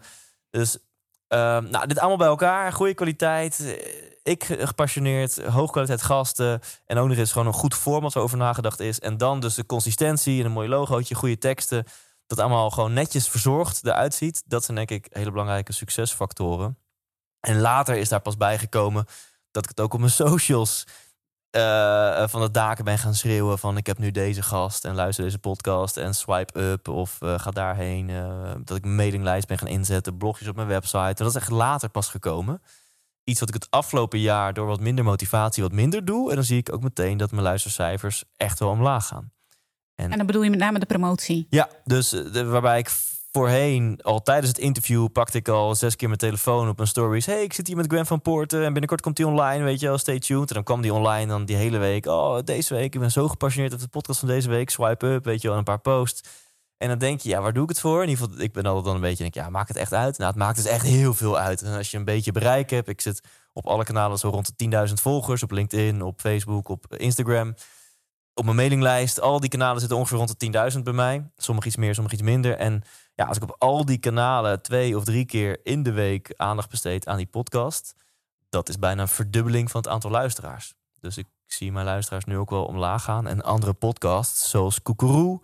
dus... 0.49 0.77
ehm, 1.27 1.69
nou, 1.69 1.87
dit 1.87 1.99
allemaal 1.99 2.17
bij 2.17 2.27
elkaar. 2.27 2.73
Goede 2.73 2.93
kwaliteit. 2.93 3.77
Ik 4.27 4.43
gepassioneerd. 4.43 5.43
Hoogkwaliteit 5.43 6.01
gasten. 6.01 6.59
En 6.85 6.97
ook 6.97 7.07
nog 7.07 7.17
eens 7.17 7.31
gewoon 7.31 7.47
een 7.47 7.53
goed 7.53 7.75
format 7.75 8.13
waarover 8.13 8.37
nagedacht 8.37 8.79
is. 8.79 8.99
En 8.99 9.17
dan 9.17 9.39
dus 9.39 9.55
de 9.55 9.65
consistentie 9.65 10.39
en 10.39 10.45
een 10.45 10.51
mooi 10.51 10.69
logootje. 10.69 11.15
Goede 11.15 11.37
teksten. 11.37 11.85
Dat 12.25 12.39
allemaal 12.39 12.69
gewoon 12.69 12.93
netjes 12.93 13.27
verzorgd 13.27 13.85
eruit 13.85 14.13
ziet. 14.13 14.43
Dat 14.45 14.63
zijn 14.63 14.77
denk 14.77 14.89
ik 14.89 15.07
hele 15.09 15.31
belangrijke 15.31 15.73
succesfactoren. 15.73 16.77
En 17.39 17.59
later 17.59 17.95
is 17.95 18.09
daar 18.09 18.21
pas 18.21 18.37
bijgekomen 18.37 19.05
dat 19.51 19.63
ik 19.63 19.69
het 19.69 19.79
ook 19.79 19.93
op 19.93 19.99
mijn 19.99 20.11
socials 20.11 20.85
eh, 21.49 22.27
van 22.27 22.41
de 22.41 22.51
daken 22.51 22.85
ben 22.85 22.97
gaan 22.97 23.15
schreeuwen 23.15 23.59
van 23.59 23.77
ik 23.77 23.87
heb 23.87 23.97
nu 23.97 24.11
deze 24.11 24.41
gast 24.41 24.85
en 24.85 24.95
luister 24.95 25.23
deze 25.23 25.39
podcast 25.39 25.97
en 25.97 26.13
swipe 26.13 26.59
up 26.59 26.87
of 26.87 27.21
eh, 27.21 27.39
ga 27.39 27.51
daarheen. 27.51 28.09
eh, 28.09 28.51
dat 28.63 28.77
ik 28.77 28.85
mailinglijst 28.85 29.47
ben 29.47 29.57
gaan 29.57 29.67
inzetten, 29.67 30.17
blogjes 30.17 30.47
op 30.47 30.55
mijn 30.55 30.67
website. 30.67 31.23
Dat 31.23 31.27
is 31.27 31.35
echt 31.35 31.49
later 31.49 31.89
pas 31.89 32.09
gekomen. 32.09 32.61
Iets 33.27 33.39
wat 33.39 33.49
ik 33.49 33.55
het 33.55 33.67
afgelopen 33.69 34.19
jaar 34.19 34.53
door 34.53 34.67
wat 34.67 34.79
minder 34.79 35.03
motivatie 35.03 35.63
wat 35.63 35.71
minder 35.71 36.05
doe. 36.05 36.29
En 36.29 36.35
dan 36.35 36.43
zie 36.43 36.57
ik 36.57 36.73
ook 36.73 36.83
meteen 36.83 37.17
dat 37.17 37.31
mijn 37.31 37.43
luistercijfers 37.43 38.23
echt 38.37 38.59
wel 38.59 38.69
omlaag 38.69 39.07
gaan. 39.07 39.31
En 39.95 40.17
dan 40.17 40.25
bedoel 40.25 40.43
je 40.43 40.49
met 40.49 40.59
name 40.59 40.79
de 40.79 40.85
promotie. 40.85 41.47
Ja, 41.49 41.69
dus 41.83 42.13
eh, 42.13 42.33
de, 42.33 42.45
waarbij 42.45 42.79
ik 42.79 42.89
voorheen 43.31 43.99
al 44.01 44.21
tijdens 44.21 44.47
het 44.47 44.57
interview 44.57 45.07
pakte 45.11 45.37
ik 45.37 45.47
al 45.47 45.75
zes 45.75 45.95
keer 45.95 46.07
mijn 46.07 46.19
telefoon 46.19 46.69
op 46.69 46.75
mijn 46.75 46.87
stories. 46.87 47.25
Hey, 47.25 47.43
ik 47.43 47.53
zit 47.53 47.67
hier 47.67 47.75
met 47.75 47.85
Gwen 47.87 48.05
van 48.05 48.21
Poorten 48.21 48.59
en 48.59 48.71
binnenkort 48.71 49.01
komt 49.01 49.15
die 49.15 49.27
online, 49.27 49.63
weet 49.63 49.79
je 49.79 49.87
wel, 49.87 49.97
stay 49.97 50.19
tuned. 50.19 50.49
En 50.49 50.55
dan 50.55 50.63
kwam 50.63 50.81
die 50.81 50.93
online 50.93 51.27
dan 51.27 51.45
die 51.45 51.55
hele 51.55 51.77
week. 51.77 52.05
Oh, 52.05 52.37
deze 52.43 52.73
week, 52.73 52.93
ik 52.93 52.99
ben 52.99 53.11
zo 53.11 53.27
gepassioneerd 53.27 53.73
op 53.73 53.79
de 53.79 53.87
podcast 53.87 54.19
van 54.19 54.27
deze 54.27 54.49
week. 54.49 54.69
Swipe 54.69 55.07
up, 55.07 55.25
weet 55.25 55.41
je 55.41 55.47
wel, 55.47 55.57
een 55.57 55.63
paar 55.63 55.79
posts. 55.79 56.21
En 56.77 56.87
dan 56.87 56.97
denk 56.97 57.21
je, 57.21 57.29
ja, 57.29 57.41
waar 57.41 57.53
doe 57.53 57.63
ik 57.63 57.69
het 57.69 57.79
voor? 57.79 58.03
In 58.03 58.09
ieder 58.09 58.25
geval, 58.25 58.41
ik 58.41 58.53
ben 58.53 58.65
altijd 58.65 58.85
dan 58.85 58.95
een 58.95 59.01
beetje, 59.01 59.23
denk, 59.23 59.33
ja, 59.33 59.49
maakt 59.49 59.67
het 59.67 59.77
echt 59.77 59.93
uit? 59.93 60.17
Nou, 60.17 60.29
het 60.29 60.39
maakt 60.39 60.55
dus 60.55 60.65
echt 60.65 60.85
heel 60.85 61.13
veel 61.13 61.37
uit. 61.37 61.61
En 61.61 61.77
als 61.77 61.91
je 61.91 61.97
een 61.97 62.05
beetje 62.05 62.31
bereik 62.31 62.69
hebt, 62.69 62.87
ik 62.87 63.01
zit 63.01 63.27
op 63.53 63.67
alle 63.67 63.83
kanalen 63.83 64.17
zo 64.17 64.29
rond 64.29 64.57
de 64.57 64.87
10.000 64.87 64.93
volgers, 64.93 65.43
op 65.43 65.51
LinkedIn, 65.51 66.01
op 66.01 66.21
Facebook, 66.21 66.69
op 66.69 66.95
Instagram 66.95 67.55
op 68.37 68.43
mijn 68.43 68.55
mailinglijst. 68.55 69.21
Al 69.21 69.39
die 69.39 69.49
kanalen 69.49 69.79
zitten 69.79 69.97
ongeveer 69.97 70.17
rond 70.17 70.39
de 70.39 70.71
10.000 70.73 70.79
bij 70.83 70.93
mij. 70.93 71.31
Sommige 71.37 71.67
iets 71.67 71.75
meer, 71.75 71.93
sommige 71.93 72.15
iets 72.15 72.23
minder. 72.23 72.57
En 72.57 72.83
ja, 73.15 73.25
als 73.25 73.37
ik 73.37 73.43
op 73.43 73.55
al 73.57 73.85
die 73.85 73.97
kanalen 73.97 74.61
twee 74.61 74.97
of 74.97 75.03
drie 75.03 75.25
keer 75.25 75.59
in 75.63 75.83
de 75.83 75.91
week 75.91 76.33
aandacht 76.35 76.69
besteed 76.69 77.07
aan 77.07 77.17
die 77.17 77.25
podcast, 77.25 77.93
dat 78.49 78.69
is 78.69 78.79
bijna 78.79 79.01
een 79.01 79.07
verdubbeling 79.07 79.71
van 79.71 79.81
het 79.81 79.89
aantal 79.89 80.11
luisteraars. 80.11 80.73
Dus 80.99 81.17
ik 81.17 81.27
zie 81.45 81.71
mijn 81.71 81.85
luisteraars 81.85 82.25
nu 82.25 82.37
ook 82.37 82.49
wel 82.49 82.65
omlaag 82.65 83.03
gaan. 83.03 83.27
En 83.27 83.41
andere 83.41 83.73
podcasts, 83.73 84.49
zoals 84.49 84.81
Koekeroe, 84.81 85.41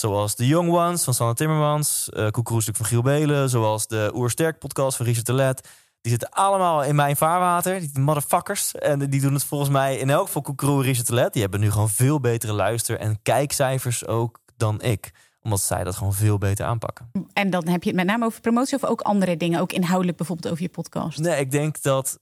zoals 0.00 0.34
The 0.34 0.46
Young 0.46 0.70
Ones 0.70 1.04
van 1.04 1.14
Sanne 1.14 1.34
Timmermans, 1.34 2.08
uh, 2.12 2.28
Koekeroe 2.28 2.62
stuk 2.62 2.76
van 2.76 2.86
Giel 2.86 3.02
Belen, 3.02 3.50
zoals 3.50 3.86
de 3.86 4.10
Oersterk 4.14 4.58
podcast 4.58 4.96
van 4.96 5.06
Richard 5.06 5.24
Telet. 5.24 5.68
Die 6.00 6.10
zitten 6.10 6.30
allemaal 6.30 6.84
in 6.84 6.94
mijn 6.94 7.16
vaarwater, 7.16 7.80
die 7.80 7.98
motherfuckers. 7.98 8.74
En 8.74 9.10
die 9.10 9.20
doen 9.20 9.34
het 9.34 9.44
volgens 9.44 9.70
mij 9.70 9.98
in 9.98 10.10
elk 10.10 10.26
geval 10.26 10.42
Koekeroe 10.42 10.78
en 10.78 10.82
Richard 10.82 11.06
Telet. 11.06 11.32
Die 11.32 11.42
hebben 11.42 11.60
nu 11.60 11.70
gewoon 11.70 11.88
veel 11.90 12.20
betere 12.20 12.52
luister- 12.52 12.98
en 12.98 13.22
kijkcijfers 13.22 14.06
ook 14.06 14.38
dan 14.56 14.82
ik. 14.82 15.10
Omdat 15.42 15.60
zij 15.60 15.84
dat 15.84 15.96
gewoon 15.96 16.14
veel 16.14 16.38
beter 16.38 16.66
aanpakken. 16.66 17.10
En 17.32 17.50
dan 17.50 17.68
heb 17.68 17.82
je 17.82 17.88
het 17.88 17.98
met 17.98 18.06
name 18.06 18.24
over 18.24 18.40
promotie 18.40 18.76
of 18.76 18.84
ook 18.84 19.00
andere 19.00 19.36
dingen, 19.36 19.60
ook 19.60 19.72
inhoudelijk 19.72 20.16
bijvoorbeeld 20.16 20.52
over 20.52 20.62
je 20.62 20.70
podcast. 20.70 21.18
Nee, 21.18 21.40
ik 21.40 21.50
denk 21.50 21.82
dat 21.82 22.18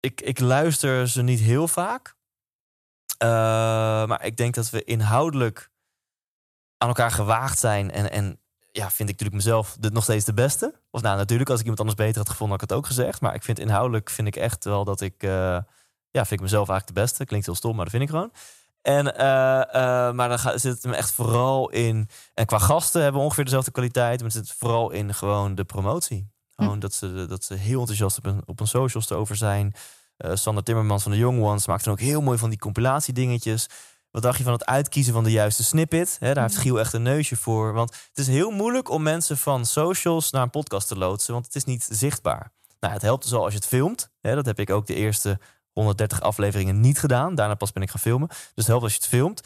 ik, 0.00 0.20
ik 0.20 0.40
luister 0.40 1.08
ze 1.08 1.22
niet 1.22 1.40
heel 1.40 1.68
vaak. 1.68 2.14
Uh, 3.22 3.28
maar 4.06 4.24
ik 4.24 4.36
denk 4.36 4.54
dat 4.54 4.70
we 4.70 4.84
inhoudelijk 4.84 5.72
aan 6.84 6.90
elkaar 6.90 7.10
gewaagd 7.10 7.58
zijn. 7.58 7.90
En, 7.90 8.10
en 8.10 8.38
ja, 8.72 8.90
vind 8.90 9.08
ik 9.08 9.18
natuurlijk 9.18 9.44
mezelf 9.44 9.76
de, 9.80 9.90
nog 9.90 10.02
steeds 10.02 10.24
de 10.24 10.34
beste. 10.34 10.74
Of 10.90 11.02
nou, 11.02 11.16
natuurlijk, 11.16 11.50
als 11.50 11.58
ik 11.58 11.64
iemand 11.64 11.80
anders 11.80 12.06
beter 12.06 12.18
had 12.18 12.30
gevonden, 12.30 12.56
had 12.56 12.64
ik 12.64 12.70
het 12.70 12.78
ook 12.78 12.86
gezegd. 12.86 13.20
Maar 13.20 13.34
ik 13.34 13.42
vind 13.42 13.58
inhoudelijk 13.58 14.10
vind 14.10 14.28
ik 14.28 14.36
echt 14.36 14.64
wel 14.64 14.84
dat 14.84 15.00
ik... 15.00 15.22
Uh, 15.22 15.30
ja, 16.10 16.24
vind 16.24 16.30
ik 16.30 16.40
mezelf 16.40 16.68
eigenlijk 16.68 16.86
de 16.96 17.02
beste. 17.04 17.24
Klinkt 17.24 17.46
heel 17.46 17.54
stom, 17.54 17.74
maar 17.74 17.84
dat 17.84 17.94
vind 17.94 18.02
ik 18.02 18.10
gewoon. 18.10 18.32
En, 18.82 19.06
uh, 19.06 19.20
uh, 19.20 20.12
maar 20.12 20.28
dan 20.28 20.38
gaat, 20.38 20.60
zit 20.60 20.72
het 20.72 20.84
me 20.84 20.96
echt 20.96 21.10
vooral 21.10 21.70
in... 21.70 22.08
En 22.34 22.46
qua 22.46 22.58
gasten 22.58 23.02
hebben 23.02 23.20
we 23.20 23.26
ongeveer 23.26 23.44
dezelfde 23.44 23.70
kwaliteit. 23.70 24.22
Maar 24.22 24.30
het 24.30 24.46
zit 24.46 24.56
vooral 24.58 24.90
in 24.90 25.14
gewoon 25.14 25.54
de 25.54 25.64
promotie. 25.64 26.30
Gewoon 26.56 26.72
hm. 26.72 26.78
dat, 26.80 26.94
ze, 26.94 27.26
dat 27.28 27.44
ze 27.44 27.54
heel 27.54 27.78
enthousiast 27.78 28.18
op 28.18 28.26
een, 28.26 28.42
op 28.46 28.60
een 28.60 28.66
socials 28.66 29.10
erover 29.10 29.36
zijn. 29.36 29.74
Sander 30.16 30.64
Timmermans 30.64 31.02
van 31.02 31.12
de 31.12 31.18
Young 31.18 31.42
Ones 31.42 31.66
maakt 31.66 31.84
dan 31.84 31.92
ook 31.92 32.00
heel 32.00 32.20
mooi 32.20 32.38
van 32.38 32.50
die 32.50 32.58
compilatiedingetjes. 32.58 33.68
Wat 34.14 34.22
dacht 34.22 34.38
je 34.38 34.44
van 34.44 34.52
het 34.52 34.64
uitkiezen 34.64 35.12
van 35.12 35.24
de 35.24 35.30
juiste 35.30 35.64
snippet? 35.64 36.16
He, 36.20 36.34
daar 36.34 36.42
heeft 36.42 36.56
Giel 36.56 36.78
echt 36.78 36.92
een 36.92 37.02
neusje 37.02 37.36
voor. 37.36 37.72
Want 37.72 37.90
het 37.90 38.18
is 38.18 38.26
heel 38.26 38.50
moeilijk 38.50 38.90
om 38.90 39.02
mensen 39.02 39.38
van 39.38 39.66
socials 39.66 40.30
naar 40.30 40.42
een 40.42 40.50
podcast 40.50 40.88
te 40.88 40.98
loodsen. 40.98 41.32
Want 41.32 41.46
het 41.46 41.54
is 41.54 41.64
niet 41.64 41.86
zichtbaar. 41.90 42.52
Nou, 42.80 42.92
het 42.92 43.02
helpt 43.02 43.22
dus 43.22 43.32
al 43.32 43.44
als 43.44 43.52
je 43.52 43.58
het 43.58 43.68
filmt. 43.68 44.10
He, 44.20 44.34
dat 44.34 44.46
heb 44.46 44.58
ik 44.58 44.70
ook 44.70 44.86
de 44.86 44.94
eerste 44.94 45.38
130 45.72 46.20
afleveringen 46.20 46.80
niet 46.80 46.98
gedaan. 46.98 47.34
Daarna 47.34 47.54
pas 47.54 47.72
ben 47.72 47.82
ik 47.82 47.90
gaan 47.90 48.00
filmen. 48.00 48.28
Dus 48.28 48.38
het 48.54 48.66
helpt 48.66 48.82
als 48.82 48.92
je 48.92 48.98
het 48.98 49.08
filmt. 49.08 49.40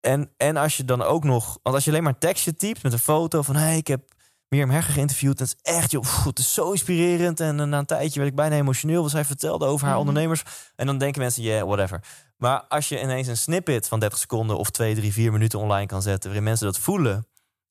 En, 0.00 0.30
en 0.36 0.56
als 0.56 0.76
je 0.76 0.84
dan 0.84 1.02
ook 1.02 1.24
nog... 1.24 1.58
Want 1.62 1.74
als 1.74 1.84
je 1.84 1.90
alleen 1.90 2.02
maar 2.02 2.18
tekstje 2.18 2.54
typt 2.54 2.82
met 2.82 2.92
een 2.92 2.98
foto 2.98 3.42
van... 3.42 3.56
hey, 3.56 3.76
ik 3.76 3.86
heb 3.86 4.14
Mirjam 4.50 4.70
Herger 4.70 4.92
geïnterviewd. 4.92 5.38
Dat 5.38 5.46
is 5.46 5.72
echt, 5.74 5.90
joh, 5.90 6.02
pff, 6.02 6.24
het 6.24 6.38
is 6.38 6.54
zo 6.54 6.70
inspirerend. 6.70 7.40
En 7.40 7.68
na 7.68 7.78
een 7.78 7.86
tijdje 7.86 8.18
werd 8.18 8.30
ik 8.30 8.36
bijna 8.36 8.56
emotioneel. 8.56 9.02
Wat 9.02 9.10
zij 9.10 9.24
vertelde 9.24 9.64
over 9.64 9.86
haar 9.86 9.94
mm. 9.94 10.00
ondernemers. 10.00 10.42
En 10.76 10.86
dan 10.86 10.98
denken 10.98 11.20
mensen, 11.20 11.42
yeah, 11.42 11.66
whatever. 11.66 12.02
Maar 12.36 12.64
als 12.68 12.88
je 12.88 13.00
ineens 13.00 13.26
een 13.26 13.36
snippet 13.36 13.88
van 13.88 14.00
30 14.00 14.18
seconden 14.18 14.58
of 14.58 14.70
2, 14.70 14.94
3, 14.94 15.12
4 15.12 15.32
minuten 15.32 15.58
online 15.58 15.86
kan 15.86 16.02
zetten, 16.02 16.28
waarin 16.28 16.44
mensen 16.44 16.66
dat 16.66 16.78
voelen 16.78 17.26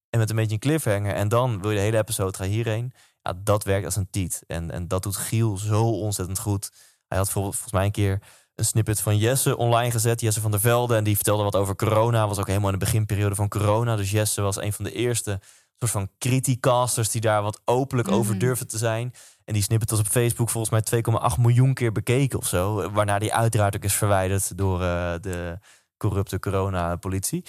en 0.09 0.19
met 0.19 0.29
een 0.29 0.35
beetje 0.35 0.53
een 0.53 0.59
cliffhanger 0.59 1.13
en 1.13 1.27
dan 1.27 1.61
wil 1.61 1.69
je 1.69 1.75
de 1.75 1.83
hele 1.83 1.97
episode 1.97 2.37
gaan 2.37 2.47
hierheen, 2.47 2.93
ja, 3.21 3.33
dat 3.43 3.63
werkt 3.63 3.85
als 3.85 3.95
een 3.95 4.09
tiet. 4.09 4.43
En, 4.47 4.71
en 4.71 4.87
dat 4.87 5.03
doet 5.03 5.15
Giel 5.15 5.57
zo 5.57 5.83
ontzettend 5.83 6.39
goed. 6.39 6.71
Hij 7.07 7.17
had 7.17 7.29
volgens 7.29 7.71
mij 7.71 7.85
een 7.85 7.91
keer 7.91 8.19
een 8.55 8.65
snippet 8.65 9.01
van 9.01 9.17
Jesse 9.17 9.57
online 9.57 9.91
gezet, 9.91 10.21
Jesse 10.21 10.41
van 10.41 10.51
der 10.51 10.59
Velde, 10.59 10.95
en 10.95 11.03
die 11.03 11.15
vertelde 11.15 11.43
wat 11.43 11.55
over 11.55 11.75
corona. 11.75 12.27
Was 12.27 12.39
ook 12.39 12.47
helemaal 12.47 12.71
in 12.71 12.79
de 12.79 12.85
beginperiode 12.85 13.35
van 13.35 13.47
corona. 13.47 13.95
Dus 13.95 14.11
Jesse 14.11 14.41
was 14.41 14.61
een 14.61 14.73
van 14.73 14.85
de 14.85 14.91
eerste 14.91 15.39
soort 15.79 15.91
van 15.91 16.09
criticasters 16.17 17.09
die 17.09 17.21
daar 17.21 17.41
wat 17.41 17.61
openlijk 17.65 18.07
mm 18.07 18.13
-hmm. 18.13 18.23
over 18.23 18.39
durfden 18.39 18.67
te 18.67 18.77
zijn. 18.77 19.13
En 19.45 19.53
die 19.53 19.63
snippet 19.63 19.89
was 19.89 19.99
op 19.99 20.07
Facebook 20.07 20.49
volgens 20.49 20.89
mij 20.89 21.03
2,8 21.33 21.39
miljoen 21.39 21.73
keer 21.73 21.91
bekeken 21.91 22.39
of 22.39 22.47
zo. 22.47 22.91
Waarna 22.91 23.19
die 23.19 23.33
uiteraard 23.33 23.75
ook 23.75 23.83
is 23.83 23.93
verwijderd 23.93 24.57
door 24.57 24.81
uh, 24.81 25.13
de 25.21 25.59
corrupte 25.97 26.39
corona-politie. 26.39 27.45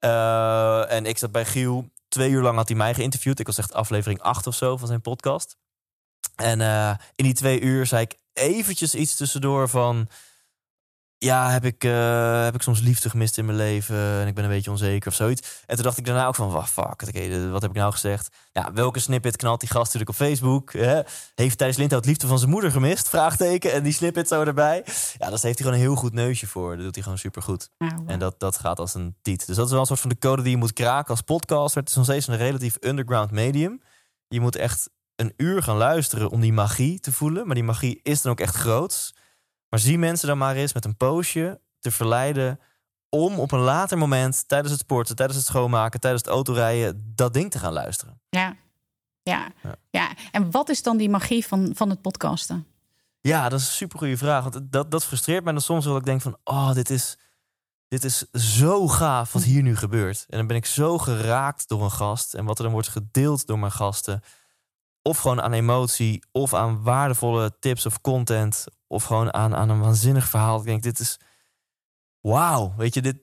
Uh, 0.00 0.92
en 0.92 1.06
ik 1.06 1.18
zat 1.18 1.32
bij 1.32 1.44
Giel. 1.44 1.90
Twee 2.08 2.30
uur 2.30 2.42
lang 2.42 2.56
had 2.56 2.68
hij 2.68 2.76
mij 2.76 2.94
geïnterviewd. 2.94 3.38
Ik 3.38 3.46
was 3.46 3.58
echt 3.58 3.72
aflevering 3.72 4.20
8 4.20 4.46
of 4.46 4.54
zo 4.54 4.76
van 4.76 4.88
zijn 4.88 5.00
podcast. 5.00 5.56
En 6.36 6.60
uh, 6.60 6.94
in 7.14 7.24
die 7.24 7.34
twee 7.34 7.60
uur 7.60 7.86
zei 7.86 8.02
ik 8.02 8.16
eventjes 8.32 8.94
iets 8.94 9.14
tussendoor 9.16 9.68
van... 9.68 10.08
Ja, 11.24 11.50
heb 11.50 11.64
ik, 11.64 11.84
uh, 11.84 12.44
heb 12.44 12.54
ik 12.54 12.62
soms 12.62 12.80
liefde 12.80 13.10
gemist 13.10 13.38
in 13.38 13.44
mijn 13.44 13.56
leven 13.56 13.96
en 13.96 14.26
ik 14.26 14.34
ben 14.34 14.44
een 14.44 14.50
beetje 14.50 14.70
onzeker 14.70 15.08
of 15.08 15.14
zoiets. 15.14 15.62
En 15.66 15.74
toen 15.74 15.84
dacht 15.84 15.98
ik 15.98 16.04
daarna 16.04 16.26
ook 16.26 16.34
van, 16.34 16.66
fuck, 16.68 17.02
okay, 17.02 17.48
wat 17.50 17.62
heb 17.62 17.70
ik 17.70 17.76
nou 17.76 17.92
gezegd? 17.92 18.28
Ja, 18.52 18.72
welke 18.72 18.98
snippet 18.98 19.36
knalt 19.36 19.60
die 19.60 19.68
gast 19.68 19.84
natuurlijk 19.84 20.10
op 20.10 20.16
Facebook? 20.16 20.72
Hè? 20.72 21.00
Heeft 21.34 21.58
Thijs 21.58 21.76
Lindhout 21.76 22.04
liefde 22.04 22.26
van 22.26 22.38
zijn 22.38 22.50
moeder 22.50 22.70
gemist? 22.70 23.08
Vraagteken. 23.08 23.72
En 23.72 23.82
die 23.82 23.92
snippet 23.92 24.28
zo 24.28 24.42
erbij. 24.42 24.82
Ja, 24.86 25.18
daar 25.18 25.30
heeft 25.30 25.42
hij 25.42 25.52
gewoon 25.52 25.72
een 25.72 25.78
heel 25.78 25.94
goed 25.94 26.12
neusje 26.12 26.46
voor. 26.46 26.76
Dat 26.76 26.84
doet 26.84 26.94
hij 26.94 27.02
gewoon 27.02 27.18
super 27.18 27.42
goed. 27.42 27.70
Oh, 27.78 27.88
wow. 27.88 28.10
En 28.10 28.18
dat, 28.18 28.40
dat 28.40 28.58
gaat 28.58 28.78
als 28.78 28.94
een 28.94 29.16
tiet. 29.22 29.46
Dus 29.46 29.56
dat 29.56 29.64
is 29.64 29.70
wel 29.70 29.80
een 29.80 29.86
soort 29.86 30.00
van 30.00 30.10
de 30.10 30.18
code 30.18 30.42
die 30.42 30.50
je 30.50 30.56
moet 30.56 30.72
kraken 30.72 31.10
als 31.10 31.20
podcaster. 31.20 31.80
Het 31.80 31.90
is 31.90 31.96
nog 31.96 32.04
steeds 32.04 32.26
een 32.26 32.36
relatief 32.36 32.76
underground 32.80 33.30
medium. 33.30 33.82
Je 34.28 34.40
moet 34.40 34.56
echt 34.56 34.90
een 35.16 35.32
uur 35.36 35.62
gaan 35.62 35.76
luisteren 35.76 36.30
om 36.30 36.40
die 36.40 36.52
magie 36.52 37.00
te 37.00 37.12
voelen. 37.12 37.46
Maar 37.46 37.54
die 37.54 37.64
magie 37.64 38.00
is 38.02 38.22
dan 38.22 38.32
ook 38.32 38.40
echt 38.40 38.54
groots. 38.54 39.14
Maar 39.70 39.80
zie 39.80 39.98
mensen 39.98 40.28
dan 40.28 40.38
maar 40.38 40.56
eens 40.56 40.72
met 40.72 40.84
een 40.84 40.96
poosje 40.96 41.60
te 41.78 41.90
verleiden 41.90 42.60
om 43.08 43.38
op 43.38 43.52
een 43.52 43.60
later 43.60 43.98
moment 43.98 44.48
tijdens 44.48 44.72
het 44.72 44.80
sporten, 44.80 45.16
tijdens 45.16 45.38
het 45.38 45.46
schoonmaken, 45.46 46.00
tijdens 46.00 46.22
het 46.22 46.32
autorijden 46.32 47.12
dat 47.14 47.32
ding 47.32 47.50
te 47.50 47.58
gaan 47.58 47.72
luisteren. 47.72 48.20
Ja, 48.28 48.56
ja, 49.22 49.48
ja. 49.62 49.74
ja. 49.90 50.10
En 50.30 50.50
wat 50.50 50.68
is 50.68 50.82
dan 50.82 50.96
die 50.96 51.08
magie 51.08 51.46
van, 51.46 51.70
van 51.74 51.90
het 51.90 52.00
podcasten? 52.00 52.66
Ja, 53.20 53.48
dat 53.48 53.60
is 53.60 53.66
een 53.66 53.72
super 53.72 53.98
goede 53.98 54.16
vraag. 54.16 54.42
Want 54.42 54.72
dat, 54.72 54.90
dat 54.90 55.04
frustreert 55.04 55.44
mij 55.44 55.52
dan 55.52 55.62
soms 55.62 55.84
wel. 55.84 55.96
Ik 55.96 56.04
denk 56.04 56.20
van, 56.20 56.36
oh, 56.44 56.72
dit 56.72 56.90
is, 56.90 57.18
dit 57.88 58.04
is 58.04 58.30
zo 58.32 58.88
gaaf 58.88 59.32
wat 59.32 59.42
hier 59.42 59.62
nu 59.62 59.76
gebeurt. 59.76 60.26
En 60.28 60.38
dan 60.38 60.46
ben 60.46 60.56
ik 60.56 60.66
zo 60.66 60.98
geraakt 60.98 61.68
door 61.68 61.82
een 61.82 61.90
gast 61.90 62.34
en 62.34 62.44
wat 62.44 62.58
er 62.58 62.64
dan 62.64 62.72
wordt 62.72 62.88
gedeeld 62.88 63.46
door 63.46 63.58
mijn 63.58 63.72
gasten. 63.72 64.22
Of 65.02 65.18
gewoon 65.18 65.40
aan 65.40 65.52
emotie, 65.52 66.24
of 66.32 66.54
aan 66.54 66.82
waardevolle 66.82 67.58
tips 67.58 67.86
of 67.86 68.00
content, 68.00 68.64
of 68.86 69.04
gewoon 69.04 69.34
aan, 69.34 69.56
aan 69.56 69.68
een 69.68 69.80
waanzinnig 69.80 70.28
verhaal. 70.28 70.58
Ik 70.58 70.64
denk, 70.64 70.82
dit 70.82 70.98
is 70.98 71.18
wauw. 72.20 72.74
Weet 72.76 72.94
je, 72.94 73.02
dit, 73.02 73.16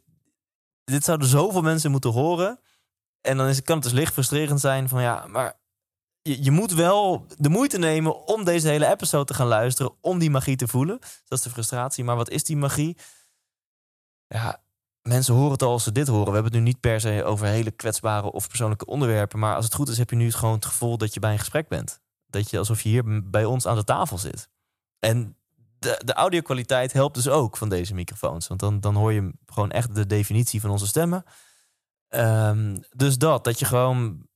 dit 0.83 1.03
zouden 1.03 1.27
zoveel 1.27 1.61
mensen 1.61 1.91
moeten 1.91 2.11
horen. 2.11 2.59
En 3.21 3.37
dan 3.37 3.47
is, 3.47 3.61
kan 3.61 3.75
het 3.75 3.83
dus 3.83 3.93
licht 3.93 4.13
frustrerend 4.13 4.59
zijn 4.59 4.89
van 4.89 5.01
ja, 5.01 5.27
maar 5.27 5.59
je, 6.21 6.43
je 6.43 6.51
moet 6.51 6.71
wel 6.71 7.25
de 7.37 7.49
moeite 7.49 7.77
nemen 7.77 8.27
om 8.27 8.43
deze 8.43 8.67
hele 8.67 8.87
episode 8.87 9.25
te 9.25 9.33
gaan 9.33 9.47
luisteren. 9.47 9.95
Om 10.01 10.19
die 10.19 10.29
magie 10.29 10.55
te 10.55 10.67
voelen. 10.67 10.99
Dat 10.99 11.37
is 11.37 11.41
de 11.41 11.49
frustratie. 11.49 12.03
Maar 12.03 12.15
wat 12.15 12.29
is 12.29 12.43
die 12.43 12.57
magie? 12.57 12.97
Ja, 14.27 14.61
mensen 15.07 15.33
horen 15.33 15.51
het 15.51 15.61
al 15.61 15.71
als 15.71 15.83
ze 15.83 15.91
dit 15.91 16.07
horen. 16.07 16.25
We 16.25 16.33
hebben 16.33 16.51
het 16.51 16.61
nu 16.61 16.67
niet 16.67 16.79
per 16.79 16.99
se 16.99 17.23
over 17.23 17.47
hele 17.47 17.71
kwetsbare 17.71 18.31
of 18.31 18.47
persoonlijke 18.47 18.85
onderwerpen. 18.85 19.39
Maar 19.39 19.55
als 19.55 19.65
het 19.65 19.73
goed 19.73 19.89
is, 19.89 19.97
heb 19.97 20.09
je 20.09 20.15
nu 20.15 20.31
gewoon 20.31 20.55
het 20.55 20.65
gevoel 20.65 20.97
dat 20.97 21.13
je 21.13 21.19
bij 21.19 21.31
een 21.31 21.39
gesprek 21.39 21.67
bent. 21.67 22.01
Dat 22.25 22.49
je 22.49 22.57
alsof 22.57 22.81
je 22.81 22.89
hier 22.89 23.29
bij 23.29 23.45
ons 23.45 23.65
aan 23.65 23.75
de 23.75 23.83
tafel 23.83 24.17
zit. 24.17 24.49
En 24.99 25.37
de, 25.79 26.01
de 26.05 26.13
audio-kwaliteit 26.13 26.93
helpt 26.93 27.15
dus 27.15 27.27
ook 27.27 27.57
van 27.57 27.69
deze 27.69 27.93
microfoons. 27.93 28.47
Want 28.47 28.59
dan, 28.59 28.79
dan 28.79 28.95
hoor 28.95 29.13
je 29.13 29.33
gewoon 29.45 29.71
echt 29.71 29.95
de 29.95 30.05
definitie 30.05 30.61
van 30.61 30.69
onze 30.69 30.87
stemmen. 30.87 31.23
Ehm, 32.07 32.77
dus 32.91 33.17
dat, 33.17 33.43
dat 33.43 33.59
je 33.59 33.65
gewoon 33.65 34.27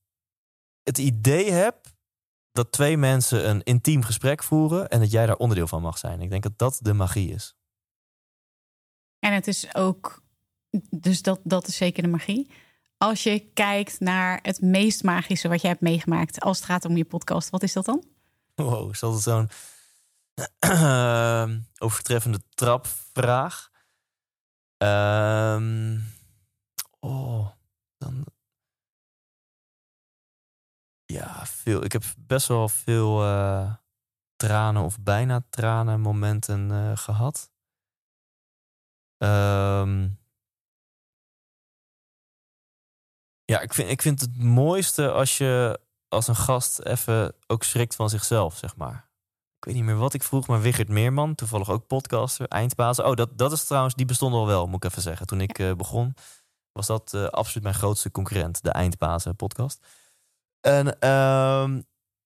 het 0.82 0.98
idee 0.98 1.50
hebt 1.50 1.94
dat 2.52 2.72
twee 2.72 2.96
mensen 2.96 3.48
een 3.48 3.62
intiem 3.62 4.02
gesprek 4.02 4.42
voeren 4.42 4.88
en 4.88 5.00
dat 5.00 5.10
jij 5.10 5.26
daar 5.26 5.36
onderdeel 5.36 5.66
van 5.66 5.82
mag 5.82 5.98
zijn. 5.98 6.20
Ik 6.20 6.30
denk 6.30 6.42
dat 6.42 6.58
dat 6.58 6.78
de 6.82 6.92
magie 6.92 7.30
is. 7.32 7.54
En 9.18 9.32
het 9.32 9.46
is 9.46 9.74
ook, 9.74 10.21
dus 10.90 11.22
dat, 11.22 11.40
dat 11.44 11.66
is 11.66 11.76
zeker 11.76 12.02
de 12.02 12.08
magie. 12.08 12.50
Als 12.96 13.22
je 13.22 13.50
kijkt 13.54 14.00
naar 14.00 14.38
het 14.42 14.60
meest 14.60 15.02
magische 15.02 15.48
wat 15.48 15.60
je 15.60 15.68
hebt 15.68 15.80
meegemaakt 15.80 16.40
als 16.40 16.56
het 16.56 16.66
gaat 16.66 16.84
om 16.84 16.96
je 16.96 17.04
podcast, 17.04 17.50
wat 17.50 17.62
is 17.62 17.72
dat 17.72 17.84
dan? 17.84 18.04
Wow, 18.54 18.90
is 18.90 19.00
dat 19.00 19.22
zo'n 19.22 19.48
overtreffende 21.84 22.40
trapvraag? 22.54 23.70
Ehm 24.76 25.98
oh, 27.00 27.48
dan. 27.98 28.24
Ja, 31.04 31.46
veel. 31.46 31.84
Ik 31.84 31.92
heb 31.92 32.02
best 32.18 32.48
wel 32.48 32.68
veel 32.68 33.24
eh, 33.24 33.74
tranen 34.36 34.82
of 34.82 35.00
bijna 35.00 35.44
tranen 35.50 36.00
momenten 36.00 36.70
eh, 36.70 36.96
gehad. 36.96 37.50
Ehm 39.18 40.08
ja, 43.52 43.60
ik 43.60 43.74
vind, 43.74 43.90
ik 43.90 44.02
vind 44.02 44.20
het 44.20 44.42
mooiste 44.42 45.10
als 45.10 45.38
je 45.38 45.80
als 46.08 46.28
een 46.28 46.36
gast 46.36 46.80
even 46.80 47.34
ook 47.46 47.62
schrikt 47.62 47.94
van 47.94 48.10
zichzelf, 48.10 48.56
zeg 48.56 48.76
maar. 48.76 49.10
Ik 49.56 49.64
weet 49.64 49.74
niet 49.74 49.84
meer 49.84 49.96
wat 49.96 50.14
ik 50.14 50.22
vroeg, 50.22 50.46
maar 50.46 50.60
Wigert 50.60 50.88
Meerman, 50.88 51.34
toevallig 51.34 51.70
ook 51.70 51.86
podcaster, 51.86 52.48
eindbaas. 52.48 53.00
Oh, 53.00 53.14
dat, 53.14 53.38
dat 53.38 53.52
is 53.52 53.64
trouwens, 53.64 53.94
die 53.94 54.06
bestond 54.06 54.34
al 54.34 54.46
wel, 54.46 54.66
moet 54.66 54.84
ik 54.84 54.90
even 54.90 55.02
zeggen. 55.02 55.26
Toen 55.26 55.40
ik 55.40 55.58
eh, 55.58 55.72
begon, 55.72 56.14
was 56.72 56.86
dat 56.86 57.14
eh, 57.14 57.24
absoluut 57.24 57.62
mijn 57.62 57.74
grootste 57.74 58.10
concurrent, 58.10 58.62
de 58.62 58.70
Eindbazen 58.70 59.36
podcast. 59.36 59.86
En 60.60 60.98
ehm, 60.98 61.80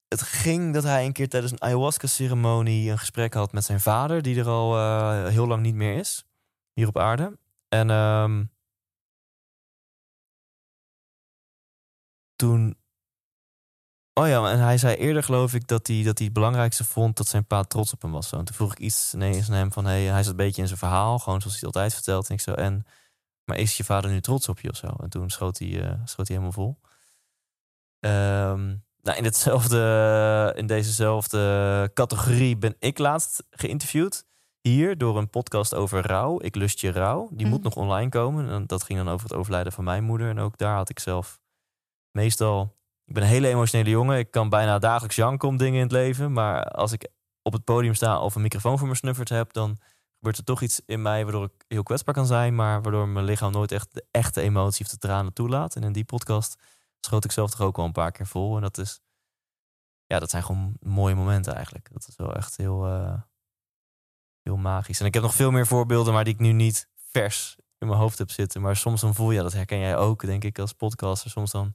het 0.08 0.22
ging 0.22 0.74
dat 0.74 0.82
hij 0.82 1.04
een 1.04 1.12
keer 1.12 1.28
tijdens 1.28 1.52
een 1.52 1.62
ayahuasca-ceremonie 1.62 2.90
een 2.90 2.98
gesprek 2.98 3.34
had 3.34 3.52
met 3.52 3.64
zijn 3.64 3.80
vader, 3.80 4.22
die 4.22 4.38
er 4.38 4.48
al 4.48 4.76
eh, 4.76 5.26
heel 5.26 5.46
lang 5.46 5.62
niet 5.62 5.74
meer 5.74 5.98
is, 5.98 6.24
hier 6.72 6.88
op 6.88 6.98
aarde. 6.98 7.38
En 7.68 7.90
toen. 12.36 12.76
Oh 14.12 14.28
ja, 14.28 14.50
en 14.50 14.58
hij 14.58 14.78
zei 14.78 14.94
eerder, 14.96 15.22
geloof 15.22 15.54
ik, 15.54 15.66
dat 15.66 15.86
hij, 15.86 16.02
dat 16.02 16.16
hij 16.18 16.26
het 16.26 16.34
belangrijkste 16.34 16.84
vond 16.84 17.16
dat 17.16 17.26
zijn 17.28 17.46
pa 17.46 17.62
trots 17.62 17.92
op 17.92 18.02
hem 18.02 18.12
was. 18.12 18.28
Zo. 18.28 18.38
En 18.38 18.44
toen 18.44 18.54
vroeg 18.54 18.72
ik 18.72 18.78
iets 18.78 19.14
ineens 19.14 19.48
aan 19.48 19.56
hem 19.56 19.72
van: 19.72 19.84
hey, 19.84 20.02
hij 20.02 20.22
zat 20.22 20.30
een 20.30 20.36
beetje 20.36 20.60
in 20.62 20.66
zijn 20.68 20.78
verhaal, 20.78 21.18
gewoon 21.18 21.40
zoals 21.40 21.60
hij 21.60 21.68
het 21.68 21.76
altijd 21.76 21.94
vertelt. 21.94 22.28
En 22.28 22.34
ik 22.34 22.40
zo, 22.40 22.52
en, 22.52 22.84
maar 23.44 23.56
is 23.58 23.76
je 23.76 23.84
vader 23.84 24.10
nu 24.10 24.20
trots 24.20 24.48
op 24.48 24.60
je 24.60 24.70
of 24.70 24.76
zo? 24.76 24.86
En 24.86 25.10
toen 25.10 25.30
schoot 25.30 25.58
hij, 25.58 25.82
eh, 25.82 26.00
schoot 26.04 26.28
hij 26.28 26.36
helemaal 26.36 26.52
vol. 26.52 26.80
Ehm, 28.00 28.66
nou, 29.02 29.18
in, 29.18 29.24
hetzelfde, 29.24 30.52
in 30.56 30.66
dezezelfde 30.66 31.90
categorie 31.94 32.56
ben 32.56 32.76
ik 32.78 32.98
laatst 32.98 33.42
geïnterviewd. 33.50 34.24
Hier 34.60 34.98
door 34.98 35.18
een 35.18 35.30
podcast 35.30 35.74
over 35.74 36.06
rouw. 36.06 36.40
Ik 36.40 36.54
lust 36.54 36.80
je 36.80 36.90
rouw. 36.90 37.28
Die 37.32 37.46
moet 37.46 37.54
Mhm. 37.58 37.64
nog 37.64 37.76
online 37.76 38.08
komen. 38.08 38.48
En 38.48 38.66
dat 38.66 38.82
ging 38.82 38.98
dan 38.98 39.08
over 39.08 39.28
het 39.28 39.38
overlijden 39.38 39.72
van 39.72 39.84
mijn 39.84 40.04
moeder. 40.04 40.28
En 40.28 40.38
ook 40.38 40.58
daar 40.58 40.76
had 40.76 40.88
ik 40.88 40.98
zelf 40.98 41.40
meestal. 42.16 42.76
Ik 43.04 43.14
ben 43.14 43.22
een 43.22 43.28
hele 43.28 43.48
emotionele 43.48 43.90
jongen. 43.90 44.18
Ik 44.18 44.30
kan 44.30 44.48
bijna 44.48 44.78
dagelijks 44.78 45.16
janken 45.16 45.48
om 45.48 45.56
dingen 45.56 45.74
in 45.74 45.82
het 45.82 45.92
leven. 45.92 46.32
Maar 46.32 46.64
als 46.64 46.92
ik 46.92 47.08
op 47.42 47.52
het 47.52 47.64
podium 47.64 47.94
sta 47.94 48.20
of 48.20 48.34
een 48.34 48.42
microfoon 48.42 48.78
voor 48.78 48.88
me 48.88 48.94
snuffert 48.94 49.28
heb, 49.28 49.52
dan 49.52 49.78
gebeurt 50.16 50.38
er 50.38 50.44
toch 50.44 50.62
iets 50.62 50.80
in 50.86 51.02
mij 51.02 51.22
waardoor 51.22 51.44
ik 51.44 51.64
heel 51.68 51.82
kwetsbaar 51.82 52.14
kan 52.14 52.26
zijn. 52.26 52.54
Maar 52.54 52.82
waardoor 52.82 53.08
mijn 53.08 53.24
lichaam 53.24 53.52
nooit 53.52 53.72
echt 53.72 53.94
de 53.94 54.04
echte 54.10 54.40
emotie 54.40 54.84
of 54.84 54.90
de 54.90 54.98
tranen 54.98 55.32
toelaat. 55.32 55.76
En 55.76 55.82
in 55.82 55.92
die 55.92 56.04
podcast 56.04 56.62
schoot 57.00 57.24
ik 57.24 57.32
zelf 57.32 57.50
toch 57.50 57.60
ook 57.60 57.76
wel 57.76 57.84
een 57.86 57.92
paar 57.92 58.12
keer 58.12 58.26
vol. 58.26 58.56
En 58.56 58.62
dat 58.62 58.78
is. 58.78 59.00
Ja, 60.06 60.18
dat 60.18 60.30
zijn 60.30 60.42
gewoon 60.42 60.76
mooie 60.80 61.14
momenten 61.14 61.54
eigenlijk. 61.54 61.88
Dat 61.92 62.06
is 62.08 62.16
wel 62.16 62.34
echt 62.34 62.56
heel, 62.56 62.86
eh, 62.86 63.20
heel 64.42 64.56
magisch. 64.56 65.00
En 65.00 65.06
ik 65.06 65.14
heb 65.14 65.22
nog 65.22 65.34
veel 65.34 65.50
meer 65.50 65.66
voorbeelden, 65.66 66.12
maar 66.12 66.24
die 66.24 66.34
ik 66.34 66.40
nu 66.40 66.52
niet 66.52 66.88
vers 66.96 67.56
in 67.78 67.86
mijn 67.86 67.98
hoofd 67.98 68.18
heb 68.18 68.30
zitten. 68.30 68.60
Maar 68.60 68.76
soms 68.76 69.00
dan 69.00 69.14
voel 69.14 69.30
je, 69.30 69.42
dat 69.42 69.52
herken 69.52 69.78
jij 69.78 69.96
ook, 69.96 70.26
denk 70.26 70.44
ik, 70.44 70.58
als 70.58 70.72
podcaster. 70.72 71.30
Soms 71.30 71.50
dan 71.50 71.74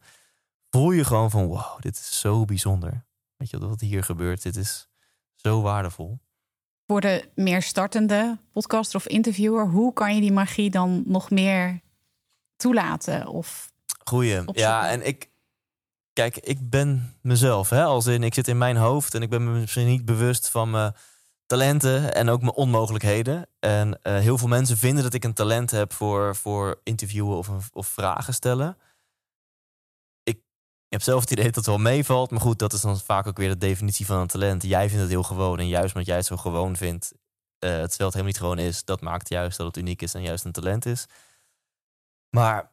voel 0.72 0.92
je 0.92 1.04
gewoon 1.04 1.30
van, 1.30 1.46
wow, 1.48 1.80
dit 1.82 1.96
is 1.96 2.20
zo 2.20 2.46
bijzonder. 2.46 3.06
Weet 3.38 3.50
je 3.50 3.60
wat 3.68 3.80
hier 3.80 4.04
gebeurt? 4.04 4.42
Dit 4.44 4.56
is 4.56 4.88
zo 5.36 5.62
waardevol. 5.62 6.20
Voor 6.88 7.02
de 7.02 7.30
meer 7.36 7.62
startende 7.62 8.38
podcaster 8.52 8.96
of 9.00 9.08
interviewer, 9.08 9.68
hoe 9.68 9.94
kan 9.94 10.16
je 10.16 10.22
die 10.22 10.32
magie 10.32 10.70
dan 10.70 11.04
nog 11.06 11.30
meer 11.30 11.82
toelaten? 12.56 13.28
Of 13.28 13.72
Goeie. 14.04 14.38
Opzoeken. 14.38 14.62
Ja, 14.64 14.90
en 14.90 15.06
ik... 15.08 15.30
Kijk, 16.14 16.38
ik 16.38 16.70
ben 16.70 17.18
mezelf. 17.22 17.70
Hè? 17.70 17.84
Als 17.84 18.06
in, 18.06 18.24
ik 18.24 18.34
zit 18.34 18.48
in 18.48 18.58
mijn 18.58 18.76
hoofd 18.78 19.14
en 19.14 19.22
ik 19.22 19.30
ben 19.30 19.44
me 19.54 19.60
misschien 19.60 19.88
niet 19.88 20.06
bewust 20.06 20.50
van 20.50 20.70
mijn 20.70 20.94
talenten 21.46 22.14
en 22.16 22.30
ook 22.30 22.42
mijn 22.42 22.54
onmogelijkheden. 22.54 23.48
En 23.60 24.00
eh, 24.04 24.18
heel 24.18 24.38
veel 24.38 24.48
mensen 24.48 24.78
vinden 24.78 25.04
dat 25.04 25.14
ik 25.14 25.24
een 25.24 25.34
talent 25.34 25.72
heb 25.72 25.94
voor, 25.94 26.36
voor 26.36 26.80
interviewen 26.84 27.38
of, 27.38 27.48
een- 27.48 27.62
of 27.74 27.88
vragen 27.88 28.34
stellen. 28.34 28.78
Ik 30.92 30.98
heb 30.98 31.06
zelf 31.06 31.22
het 31.22 31.32
idee 31.32 31.46
dat 31.46 31.56
het 31.56 31.66
wel 31.66 31.78
meevalt. 31.78 32.32
Maar 32.32 32.40
goed, 32.40 32.60
dat 32.60 32.74
is 32.74 32.82
dan 32.82 33.00
vaak 33.00 33.28
ook 33.28 33.38
weer 33.38 33.50
de 33.50 33.58
definitie 33.58 34.06
van 34.06 34.18
een 34.20 34.28
talent. 34.28 34.64
Jij 34.64 34.88
vindt 34.88 35.02
het 35.02 35.12
heel 35.12 35.24
gewoon. 35.24 35.60
En 35.60 35.68
juist 35.68 35.88
omdat 35.88 36.06
jij 36.06 36.16
het 36.16 36.26
zo 36.26 36.38
gewoon 36.38 36.76
vindt, 36.76 37.14
terwijl 37.60 37.84
het 37.84 37.98
helemaal 37.98 38.24
niet 38.24 38.38
gewoon 38.38 38.58
is, 38.58 38.84
dat 38.84 39.02
maakt 39.02 39.30
juist 39.30 39.58
dat 39.58 39.68
het 39.68 39.78
uniek 39.78 40.02
is 40.02 40.14
en 40.14 40.22
juist 40.22 40.46
een 40.46 40.52
talent 40.52 40.86
is. 40.86 41.06
Maar 42.30 42.72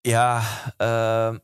ja, 0.00 0.42
ehm, 0.76 1.38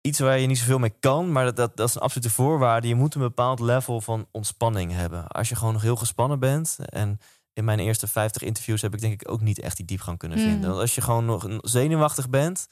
iets 0.00 0.18
waar 0.18 0.38
je 0.38 0.46
niet 0.46 0.58
zoveel 0.58 0.78
mee 0.78 0.94
kan, 1.00 1.32
maar 1.32 1.44
dat, 1.44 1.56
dat, 1.56 1.76
dat 1.76 1.88
is 1.88 1.94
een 1.94 2.00
absolute 2.00 2.30
voorwaarde. 2.30 2.88
Je 2.88 2.94
moet 2.94 3.14
een 3.14 3.20
bepaald 3.20 3.60
level 3.60 4.00
van 4.00 4.28
ontspanning 4.30 4.92
hebben. 4.92 5.26
Als 5.26 5.48
je 5.48 5.56
gewoon 5.56 5.72
nog 5.72 5.82
heel 5.82 5.96
gespannen 5.96 6.38
bent. 6.38 6.78
En 6.84 7.18
in 7.52 7.64
mijn 7.64 7.78
eerste 7.78 8.06
50 8.06 8.42
interviews 8.42 8.82
heb 8.82 8.94
ik 8.94 9.00
denk 9.00 9.22
ik 9.22 9.30
ook 9.30 9.40
niet 9.40 9.58
echt 9.58 9.76
die 9.76 9.86
diepgang 9.86 10.18
kunnen 10.18 10.38
Mm. 10.38 10.44
vinden. 10.44 10.68
Want 10.68 10.80
als 10.80 10.94
je 10.94 11.00
gewoon 11.00 11.24
nog 11.24 11.46
zenuwachtig 11.60 12.30
bent, 12.30 12.68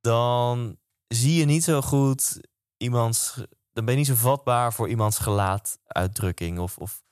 dan 0.00 0.78
zie 1.06 1.38
je 1.38 1.44
niet 1.44 1.64
zo 1.64 1.80
goed 1.80 2.40
iemands. 2.76 3.34
Dan 3.72 3.84
ben 3.84 3.94
je 3.94 4.00
niet 4.00 4.08
zo 4.08 4.14
vatbaar 4.14 4.72
voor 4.72 4.88
iemands 4.88 5.18
gelaatuitdrukking. 5.18 6.58
Of, 6.58 6.78
of 6.78 7.02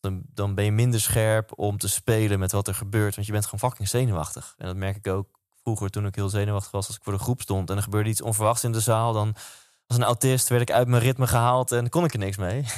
dan, 0.00 0.22
dan 0.26 0.54
ben 0.54 0.64
je 0.64 0.72
minder 0.72 1.00
scherp 1.00 1.52
om 1.58 1.78
te 1.78 1.88
spelen 1.88 2.38
met 2.38 2.52
wat 2.52 2.68
er 2.68 2.74
gebeurt. 2.74 3.14
Want 3.14 3.26
je 3.26 3.32
bent 3.32 3.44
gewoon 3.44 3.70
fucking 3.70 3.88
zenuwachtig. 3.88 4.54
En 4.58 4.66
dat 4.66 4.76
merk 4.76 4.96
ik 4.96 5.06
ook 5.06 5.40
vroeger 5.62 5.90
toen 5.90 6.06
ik 6.06 6.14
heel 6.14 6.28
zenuwachtig 6.28 6.70
was 6.70 6.86
als 6.86 6.96
ik 6.96 7.02
voor 7.02 7.12
de 7.12 7.18
groep 7.18 7.40
stond. 7.40 7.70
En 7.70 7.76
er 7.76 7.82
gebeurde 7.82 8.10
iets 8.10 8.22
onverwachts 8.22 8.64
in 8.64 8.72
de 8.72 8.80
zaal. 8.80 9.12
Dan 9.12 9.34
als 9.86 9.96
een 9.96 10.04
autist 10.04 10.48
werd 10.48 10.62
ik 10.62 10.70
uit 10.70 10.88
mijn 10.88 11.02
ritme 11.02 11.26
gehaald 11.26 11.72
en 11.72 11.88
kon 11.88 12.04
ik 12.04 12.12
er 12.12 12.18
niks 12.18 12.36
mee. 12.36 12.64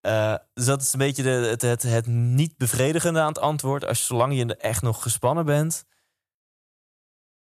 Eh, 0.00 0.34
dus 0.54 0.64
dat 0.64 0.82
is 0.82 0.92
een 0.92 0.98
beetje 0.98 1.22
de, 1.22 1.28
het, 1.28 1.62
het, 1.62 1.82
het 1.82 2.06
niet 2.06 2.56
bevredigende 2.56 3.20
aan 3.20 3.28
het 3.28 3.38
antwoord. 3.38 3.84
Als 3.84 4.06
zolang 4.06 4.36
je 4.36 4.56
echt 4.56 4.82
nog 4.82 5.02
gespannen 5.02 5.44
bent, 5.44 5.84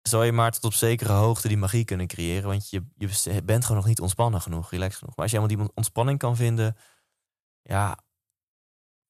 zal 0.08 0.24
je 0.24 0.32
maar 0.32 0.52
tot 0.52 0.64
op 0.64 0.74
zekere 0.74 1.14
hoogte 1.14 1.48
die 1.48 1.58
magie 1.58 1.86
kunnen 1.86 2.08
creëren. 2.08 2.50
Want 2.50 2.70
je, 2.70 2.84
je 2.96 3.42
bent 3.44 3.64
gewoon 3.64 3.78
nog 3.78 3.88
niet 3.88 4.02
ontspannen 4.02 4.42
genoeg, 4.42 4.72
relaxed 4.72 5.00
genoeg. 5.00 5.16
Maar 5.16 5.26
als 5.26 5.34
je 5.34 5.40
helemaal 5.40 5.66
die 5.66 5.76
ontspanning 5.76 6.20
kan 6.20 6.36
vinden, 6.36 6.78
ja, 7.62 7.98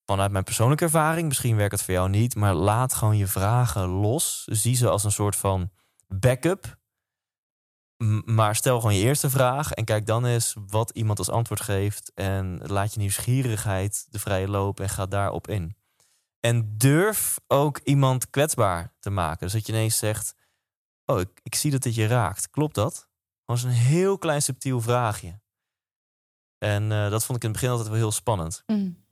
vanuit 0.05 0.31
mijn 0.31 0.43
persoonlijke 0.43 0.83
ervaring, 0.83 1.27
misschien 1.27 1.55
werkt 1.55 1.71
het 1.71 1.81
voor 1.81 1.93
jou 1.93 2.09
niet, 2.09 2.35
maar 2.35 2.53
laat 2.53 2.93
gewoon 2.93 3.17
je 3.17 3.27
vragen 3.27 3.87
los. 3.87 4.43
Zie 4.45 4.75
ze 4.75 4.89
als 4.89 5.03
een 5.03 5.11
soort 5.11 5.35
van 5.35 5.71
backup. 6.07 6.77
Maar 8.25 8.55
stel 8.55 8.79
gewoon 8.79 8.95
je 8.95 9.03
eerste 9.03 9.29
vraag 9.29 9.71
en 9.71 9.85
kijk 9.85 10.05
dan 10.05 10.25
eens 10.25 10.55
wat 10.67 10.89
iemand 10.89 11.17
als 11.17 11.29
antwoord 11.29 11.61
geeft. 11.61 12.11
En 12.13 12.59
laat 12.65 12.93
je 12.93 12.99
nieuwsgierigheid 12.99 14.07
de 14.09 14.19
vrije 14.19 14.47
loop 14.47 14.79
en 14.79 14.89
ga 14.89 15.05
daarop 15.05 15.47
in. 15.47 15.75
En 16.39 16.77
durf 16.77 17.39
ook 17.47 17.79
iemand 17.83 18.29
kwetsbaar 18.29 18.93
te 18.99 19.09
maken. 19.09 19.39
Dus 19.39 19.51
dat 19.51 19.65
je 19.65 19.73
ineens 19.73 19.97
zegt: 19.97 20.35
Oh, 21.09 21.19
ik, 21.19 21.29
ik 21.43 21.55
zie 21.55 21.71
dat 21.71 21.83
dit 21.83 21.95
je 21.95 22.07
raakt. 22.07 22.49
Klopt 22.49 22.75
dat? 22.75 22.93
Dat 22.93 23.05
was 23.45 23.63
een 23.63 23.69
heel 23.69 24.17
klein 24.17 24.41
subtiel 24.41 24.81
vraagje. 24.81 25.39
En 26.57 26.91
eh, 26.91 27.09
dat 27.09 27.25
vond 27.25 27.37
ik 27.37 27.43
in 27.43 27.49
het 27.49 27.51
begin 27.59 27.69
altijd 27.69 27.87
wel 27.89 27.97
heel 27.97 28.11
spannend. 28.11 28.63
Mm. 28.65 29.05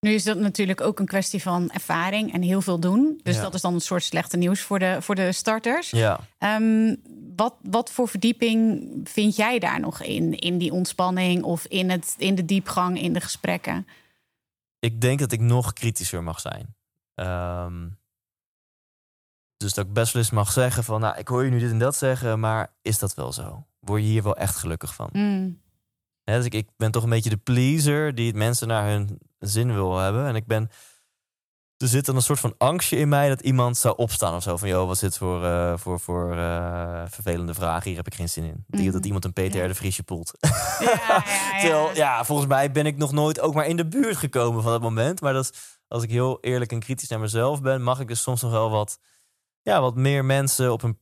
Nu 0.00 0.10
is 0.10 0.24
dat 0.24 0.38
natuurlijk 0.38 0.80
ook 0.80 0.98
een 0.98 1.06
kwestie 1.06 1.42
van 1.42 1.70
ervaring 1.70 2.32
en 2.32 2.42
heel 2.42 2.60
veel 2.60 2.80
doen. 2.80 3.20
Dus 3.22 3.36
Ja. 3.36 3.42
dat 3.42 3.54
is 3.54 3.60
dan 3.60 3.74
een 3.74 3.80
soort 3.80 4.02
slechte 4.02 4.36
nieuws 4.36 4.60
voor 4.60 4.78
de, 4.78 5.02
voor 5.02 5.14
de 5.14 5.32
starters. 5.32 5.90
Ja. 5.90 6.20
Ehm, 6.38 6.94
wat, 7.36 7.54
wat 7.62 7.90
voor 7.90 8.08
verdieping 8.08 8.82
vind 9.04 9.36
jij 9.36 9.58
daar 9.58 9.80
nog 9.80 10.02
in? 10.02 10.38
In 10.38 10.58
die 10.58 10.72
ontspanning 10.72 11.42
of 11.42 11.64
in, 11.66 11.90
het, 11.90 12.14
in 12.18 12.34
de 12.34 12.44
diepgang 12.44 13.00
in 13.00 13.12
de 13.12 13.20
gesprekken? 13.20 13.86
ik 14.78 15.00
denk 15.00 15.18
dat 15.18 15.32
ik 15.32 15.40
nog 15.40 15.72
kritischer 15.72 16.22
mag 16.22 16.40
zijn. 16.40 16.74
Ehm, 17.14 17.88
dus 19.64 19.74
dat 19.74 19.86
ik 19.86 19.92
best 19.92 20.12
wel 20.12 20.22
eens 20.22 20.30
mag 20.30 20.52
zeggen 20.52 20.84
van, 20.84 21.00
nou, 21.00 21.18
ik 21.18 21.28
hoor 21.28 21.44
je 21.44 21.50
nu 21.50 21.58
dit 21.58 21.70
en 21.70 21.78
dat 21.78 21.96
zeggen, 21.96 22.40
maar 22.40 22.72
is 22.82 22.98
dat 22.98 23.14
wel 23.14 23.32
zo? 23.32 23.66
Word 23.80 24.02
je 24.02 24.08
hier 24.08 24.22
wel 24.22 24.36
echt 24.36 24.56
gelukkig 24.56 24.94
van? 24.94 25.08
Mm. 25.12 25.62
Dus 26.24 26.44
ik, 26.44 26.54
ik 26.54 26.68
ben 26.76 26.90
toch 26.90 27.02
een 27.02 27.10
beetje 27.10 27.30
de 27.30 27.36
pleaser 27.36 28.14
die 28.14 28.26
het 28.26 28.36
mensen 28.36 28.68
naar 28.68 28.88
hun 28.88 29.18
zin 29.38 29.74
wil 29.74 29.98
hebben. 29.98 30.26
En 30.26 30.34
ik 30.34 30.46
ben, 30.46 30.70
er 31.76 31.88
zit 31.88 32.06
dan 32.06 32.16
een 32.16 32.22
soort 32.22 32.40
van 32.40 32.54
angstje 32.58 32.96
in 32.96 33.08
mij 33.08 33.28
dat 33.28 33.40
iemand 33.40 33.76
zou 33.76 33.96
opstaan 33.96 34.34
of 34.34 34.42
zo. 34.42 34.56
Van, 34.56 34.68
joh, 34.68 34.86
wat 34.86 34.94
is 34.94 35.00
dit 35.00 35.16
voor, 35.16 35.44
eh, 35.44 35.72
voor, 35.76 36.00
voor 36.00 36.36
eh, 36.36 37.02
vervelende 37.08 37.54
vraag? 37.54 37.84
Hier 37.84 37.96
heb 37.96 38.06
ik 38.06 38.14
geen 38.14 38.28
zin 38.28 38.44
in. 38.44 38.64
Dat-. 38.66 38.92
Dat 38.92 39.06
iemand 39.06 39.24
een 39.24 39.32
Peter 39.32 39.58
Ja. 39.58 39.64
R. 39.64 39.68
de 39.68 39.74
Vriesje 39.74 40.02
poelt. 40.02 40.32
Ja, 40.40 40.50
ja, 40.80 40.94
ja. 41.54 41.60
Terwijl, 41.60 41.94
ja, 41.94 42.24
volgens 42.24 42.48
mij 42.48 42.70
ben 42.70 42.86
ik 42.86 42.96
nog 42.96 43.12
nooit 43.12 43.40
ook 43.40 43.54
maar 43.54 43.66
in 43.66 43.76
de 43.76 43.86
buurt 43.86 44.16
gekomen 44.16 44.62
van 44.62 44.72
dat 44.72 44.82
moment. 44.82 45.20
Maar 45.20 45.32
dat 45.32 45.44
is, 45.44 45.78
als 45.88 46.02
ik 46.02 46.10
heel 46.10 46.38
eerlijk 46.40 46.72
en 46.72 46.80
kritisch 46.80 47.08
naar 47.08 47.20
mezelf 47.20 47.62
ben, 47.62 47.82
mag 47.82 48.00
ik 48.00 48.08
dus 48.08 48.22
soms 48.22 48.42
nog 48.42 48.50
wel 48.50 48.70
wat, 48.70 48.98
ja, 49.64 49.80
wat 49.80 49.94
meer 49.96 50.24
mensen 50.24 50.72
op 50.72 50.82
een, 50.82 50.98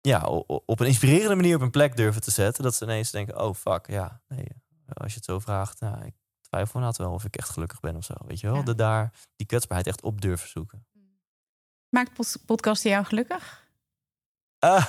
ja, 0.00 0.20
op 0.46 0.80
een 0.80 0.86
inspirerende 0.86 1.34
manier 1.34 1.56
op 1.56 1.62
een 1.62 1.70
plek 1.70 1.96
durven 1.96 2.22
te 2.22 2.30
zetten. 2.30 2.62
Dat 2.62 2.74
ze 2.74 2.84
ineens 2.84 3.10
denken, 3.10 3.40
oh 3.40 3.54
fuck, 3.54 3.86
ja, 3.90 4.20
nee, 4.28 4.46
als 4.92 5.10
je 5.12 5.16
het 5.16 5.24
zo 5.24 5.38
vraagt, 5.38 5.80
nou, 5.80 6.04
ik 6.04 6.14
twijfel 6.40 6.74
inderdaad 6.74 6.96
wel 7.06 7.12
of 7.12 7.24
ik 7.24 7.36
echt 7.36 7.48
gelukkig 7.48 7.80
ben 7.80 7.96
of 7.96 8.04
zo. 8.04 8.14
Weet 8.26 8.40
je 8.40 8.46
wel, 8.46 8.56
Ja. 8.56 8.62
de, 8.62 8.74
daar 8.74 9.12
die 9.36 9.46
kwetsbaarheid 9.46 9.88
echt 9.88 10.02
op 10.02 10.20
durven 10.20 10.48
zoeken. 10.48 10.86
Maakt 11.88 12.12
pod- 12.12 12.42
podcasten 12.46 12.90
jou 12.90 13.04
gelukkig? 13.04 13.68
Ah, 14.58 14.86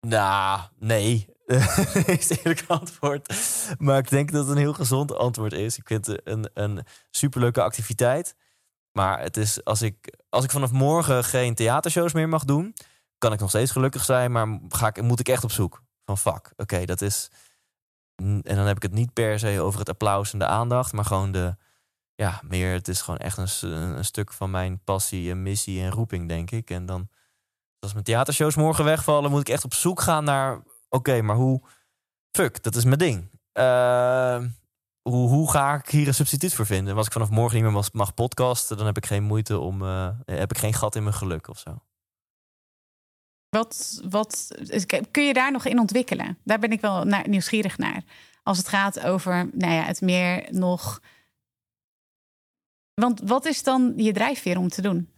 nou, 0.00 0.60
nee. 0.78 1.36
is 2.06 2.28
het 2.28 2.38
eerlijke 2.38 2.66
antwoord. 2.66 3.34
Maar 3.78 3.98
ik 3.98 4.08
denk 4.10 4.32
dat 4.32 4.42
het 4.46 4.50
een 4.56 4.62
heel 4.62 4.72
gezond 4.72 5.14
antwoord 5.14 5.52
is. 5.52 5.78
Ik 5.78 5.86
vind 5.86 6.06
het 6.06 6.20
een, 6.24 6.50
een 6.54 6.84
superleuke 7.10 7.62
activiteit. 7.62 8.36
Maar 8.98 9.20
het 9.20 9.36
is, 9.36 9.64
als, 9.64 9.82
ik, 9.82 10.18
als 10.28 10.44
ik 10.44 10.50
vanaf 10.50 10.72
morgen 10.72 11.24
geen 11.24 11.54
theatershows 11.54 12.12
meer 12.12 12.28
mag 12.28 12.44
doen, 12.44 12.74
kan 13.18 13.32
ik 13.32 13.40
nog 13.40 13.48
steeds 13.48 13.70
gelukkig 13.70 14.04
zijn. 14.04 14.32
Maar 14.32 14.58
ga 14.68 14.86
ik, 14.86 15.02
moet 15.02 15.20
ik 15.20 15.28
echt 15.28 15.44
op 15.44 15.50
zoek 15.50 15.82
van 16.04 16.18
fuck. 16.18 16.52
Oké, 16.56 16.84
dat 16.84 17.00
is. 17.00 17.30
En 18.16 18.42
dan 18.42 18.66
heb 18.66 18.76
ik 18.76 18.82
het 18.82 18.92
niet 18.92 19.12
per 19.12 19.38
se 19.38 19.60
over 19.60 19.78
het 19.78 19.88
applaus 19.88 20.32
en 20.32 20.38
de 20.38 20.46
aandacht, 20.46 20.92
maar 20.92 21.04
gewoon 21.04 21.32
de. 21.32 21.56
Ja, 22.14 22.40
meer. 22.44 22.72
Het 22.72 22.88
is 22.88 23.00
gewoon 23.00 23.20
echt 23.20 23.36
een, 23.62 24.04
stuk 24.04 24.32
van 24.32 24.50
mijn 24.50 24.84
passie 24.84 25.30
en 25.30 25.42
missie 25.42 25.82
en 25.82 25.90
roeping, 25.90 26.28
denk 26.28 26.50
ik. 26.50 26.70
En 26.70 26.86
dan 26.86 27.08
als 27.78 27.92
mijn 27.92 28.04
theatershows 28.04 28.56
morgen 28.56 28.84
wegvallen, 28.84 29.30
moet 29.30 29.40
ik 29.40 29.48
echt 29.48 29.64
op 29.64 29.74
zoek 29.74 30.00
gaan 30.00 30.24
naar. 30.24 30.62
Oké, 30.88 31.22
maar 31.22 31.36
hoe. 31.36 31.62
Fuck, 32.30 32.62
dat 32.62 32.74
is 32.74 32.84
mijn 32.84 32.98
ding. 32.98 33.30
Eh, 33.52 34.44
hoe, 35.02 35.28
hoe 35.28 35.50
ga 35.50 35.74
ik 35.74 35.88
hier 35.88 36.06
een 36.06 36.14
substituut 36.14 36.54
voor 36.54 36.66
vinden? 36.66 36.96
Als 36.96 37.06
ik 37.06 37.12
vanaf 37.12 37.30
morgen 37.30 37.54
niet 37.54 37.64
meer 37.64 37.72
mag, 37.72 37.92
mag 37.92 38.14
podcasten, 38.14 38.76
dan 38.76 38.86
heb 38.86 38.96
ik 38.96 39.06
geen 39.06 39.24
moeite 39.24 39.58
om. 39.58 39.82
eh, 39.82 40.08
heb 40.24 40.50
ik 40.50 40.58
geen 40.58 40.74
gat 40.74 40.96
in 40.96 41.02
mijn 41.02 41.14
geluk 41.14 41.48
of 41.48 41.58
zo. 41.58 41.82
Wat, 43.48 44.02
wat, 44.08 44.48
kun 45.10 45.26
je 45.26 45.32
daar 45.32 45.52
nog 45.52 45.64
in 45.64 45.78
ontwikkelen? 45.78 46.38
Daar 46.44 46.58
ben 46.58 46.72
ik 46.72 46.80
wel 46.80 47.04
naar, 47.04 47.28
nieuwsgierig 47.28 47.78
naar. 47.78 48.02
Als 48.42 48.58
het 48.58 48.68
gaat 48.68 49.00
over 49.00 49.50
nou 49.52 49.72
ja, 49.72 49.82
het 49.82 50.00
meer 50.00 50.46
nog. 50.50 51.02
Want 52.94 53.20
wat 53.24 53.44
is 53.46 53.62
dan 53.62 53.92
je 53.96 54.12
drijfveer 54.12 54.58
om 54.58 54.68
te 54.68 54.82
doen? 54.82 55.12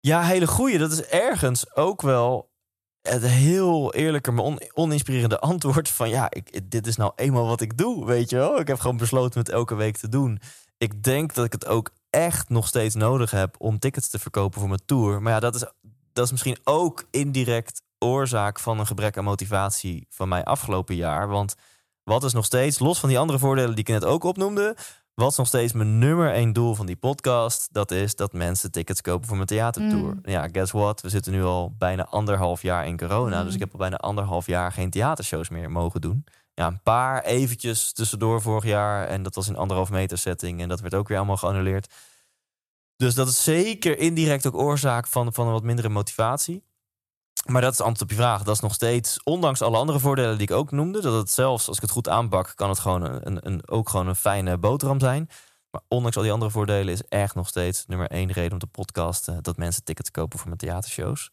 Ja, 0.00 0.22
hele 0.22 0.46
goeie. 0.46 0.78
Dat 0.78 0.92
is 0.92 1.02
ergens 1.02 1.74
ook 1.76 2.02
wel 2.02 2.51
het 3.02 3.26
heel 3.26 3.94
eerlijke, 3.94 4.30
maar 4.30 4.44
on, 4.44 4.60
oninspirerende 4.74 5.38
antwoord 5.50 5.88
van 5.88 6.08
ja, 6.08 6.26
ik, 6.30 6.70
dit 6.70 6.86
is 6.86 6.96
nou 6.96 7.12
eenmaal 7.16 7.46
wat 7.46 7.60
ik 7.60 7.78
doe, 7.78 8.06
weet 8.06 8.30
je 8.30 8.36
wel. 8.36 8.60
Ik 8.60 8.66
heb 8.66 8.80
gewoon 8.80 8.96
besloten 8.96 9.40
het 9.40 9.48
elke 9.48 9.74
week 9.74 9.96
te 9.96 10.08
doen. 10.08 10.40
Ik 10.78 11.02
denk 11.02 11.34
dat 11.34 11.44
ik 11.44 11.52
het 11.52 11.66
ook 11.66 11.90
echt 12.10 12.48
nog 12.48 12.66
steeds 12.66 12.94
nodig 12.94 13.30
heb 13.30 13.54
om 13.58 13.78
tickets 13.78 14.08
te 14.08 14.18
verkopen 14.18 14.60
voor 14.60 14.68
mijn 14.68 14.82
tour. 14.86 15.22
Maar 15.22 15.32
ja, 15.32 15.40
dat 15.40 15.54
is, 15.54 15.64
dat 16.12 16.24
is 16.24 16.30
misschien 16.30 16.58
ook 16.64 17.04
indirect 17.10 17.82
oorzaak 17.98 18.60
van 18.60 18.78
een 18.78 18.86
gebrek 18.86 19.16
aan 19.16 19.24
motivatie 19.24 20.06
van 20.10 20.28
mij 20.28 20.44
afgelopen 20.44 20.94
jaar. 20.94 21.28
Want 21.28 21.54
wat 22.04 22.24
is 22.24 22.32
nog 22.32 22.44
steeds, 22.44 22.78
los 22.78 23.00
van 23.00 23.08
die 23.08 23.18
andere 23.18 23.38
voordelen 23.38 23.70
die 23.70 23.84
ik 23.84 23.88
net 23.88 24.04
ook 24.04 24.24
opnoemde, 24.24 24.76
wat 25.14 25.30
is 25.30 25.36
nog 25.36 25.46
steeds 25.46 25.72
mijn 25.72 25.98
nummer 25.98 26.32
één 26.32 26.52
doel 26.52 26.74
van 26.74 26.86
die 26.86 26.96
podcast? 26.96 27.68
Dat 27.72 27.90
is 27.90 28.16
dat 28.16 28.32
mensen 28.32 28.70
tickets 28.70 29.00
kopen 29.00 29.26
voor 29.26 29.36
mijn 29.36 29.48
theatertour. 29.48 30.14
Mm. 30.14 30.20
Ja, 30.24 30.48
guess 30.48 30.72
what? 30.72 31.00
We 31.00 31.08
zitten 31.08 31.32
nu 31.32 31.42
al 31.42 31.74
bijna 31.78 32.06
anderhalf 32.06 32.62
jaar 32.62 32.86
in 32.86 32.96
corona. 32.96 33.38
Mm. 33.38 33.44
Dus 33.44 33.54
ik 33.54 33.60
heb 33.60 33.72
al 33.72 33.78
bijna 33.78 33.96
anderhalf 33.96 34.46
jaar 34.46 34.72
geen 34.72 34.90
theatershows 34.90 35.48
meer 35.48 35.70
mogen 35.70 36.00
doen. 36.00 36.24
Ja, 36.54 36.66
een 36.66 36.82
paar 36.82 37.22
eventjes 37.22 37.92
tussendoor 37.92 38.42
vorig 38.42 38.64
jaar. 38.64 39.06
En 39.06 39.22
dat 39.22 39.34
was 39.34 39.48
in 39.48 39.56
anderhalf 39.56 39.90
meter 39.90 40.18
setting. 40.18 40.60
En 40.60 40.68
dat 40.68 40.80
werd 40.80 40.94
ook 40.94 41.08
weer 41.08 41.16
allemaal 41.16 41.36
geannuleerd. 41.36 41.92
Dus 42.96 43.14
dat 43.14 43.28
is 43.28 43.42
zeker 43.42 43.98
indirect 43.98 44.46
ook 44.46 44.56
oorzaak 44.56 45.06
van, 45.06 45.32
van 45.32 45.46
een 45.46 45.52
wat 45.52 45.62
mindere 45.62 45.88
motivatie. 45.88 46.64
Maar 47.46 47.62
dat 47.62 47.72
is 47.72 47.80
antwoord 47.80 48.02
op 48.02 48.10
je 48.10 48.22
vraag. 48.22 48.42
Dat 48.42 48.54
is 48.54 48.60
nog 48.60 48.74
steeds, 48.74 49.22
ondanks 49.22 49.62
alle 49.62 49.76
andere 49.76 49.98
voordelen 49.98 50.38
die 50.38 50.48
ik 50.48 50.56
ook 50.56 50.70
noemde, 50.70 51.00
dat 51.00 51.14
het 51.14 51.30
zelfs, 51.30 51.68
als 51.68 51.76
ik 51.76 51.82
het 51.82 51.90
goed 51.90 52.08
aanpak, 52.08 52.52
kan 52.54 52.68
het 52.68 52.78
gewoon 52.78 53.02
een, 53.02 53.26
een, 53.26 53.46
een, 53.46 53.68
ook 53.68 53.88
gewoon 53.88 54.08
een 54.08 54.16
fijne 54.16 54.58
boterham 54.58 55.00
zijn. 55.00 55.28
Maar 55.70 55.80
ondanks 55.88 56.16
al 56.16 56.22
die 56.22 56.32
andere 56.32 56.50
voordelen 56.50 56.92
is 56.92 57.02
echt 57.08 57.34
nog 57.34 57.48
steeds 57.48 57.86
nummer 57.86 58.10
één 58.10 58.32
reden 58.32 58.52
om 58.52 58.58
te 58.58 58.66
podcasten 58.66 59.42
dat 59.42 59.56
mensen 59.56 59.84
tickets 59.84 60.10
kopen 60.10 60.38
voor 60.38 60.46
mijn 60.46 60.58
theatershows. 60.58 61.30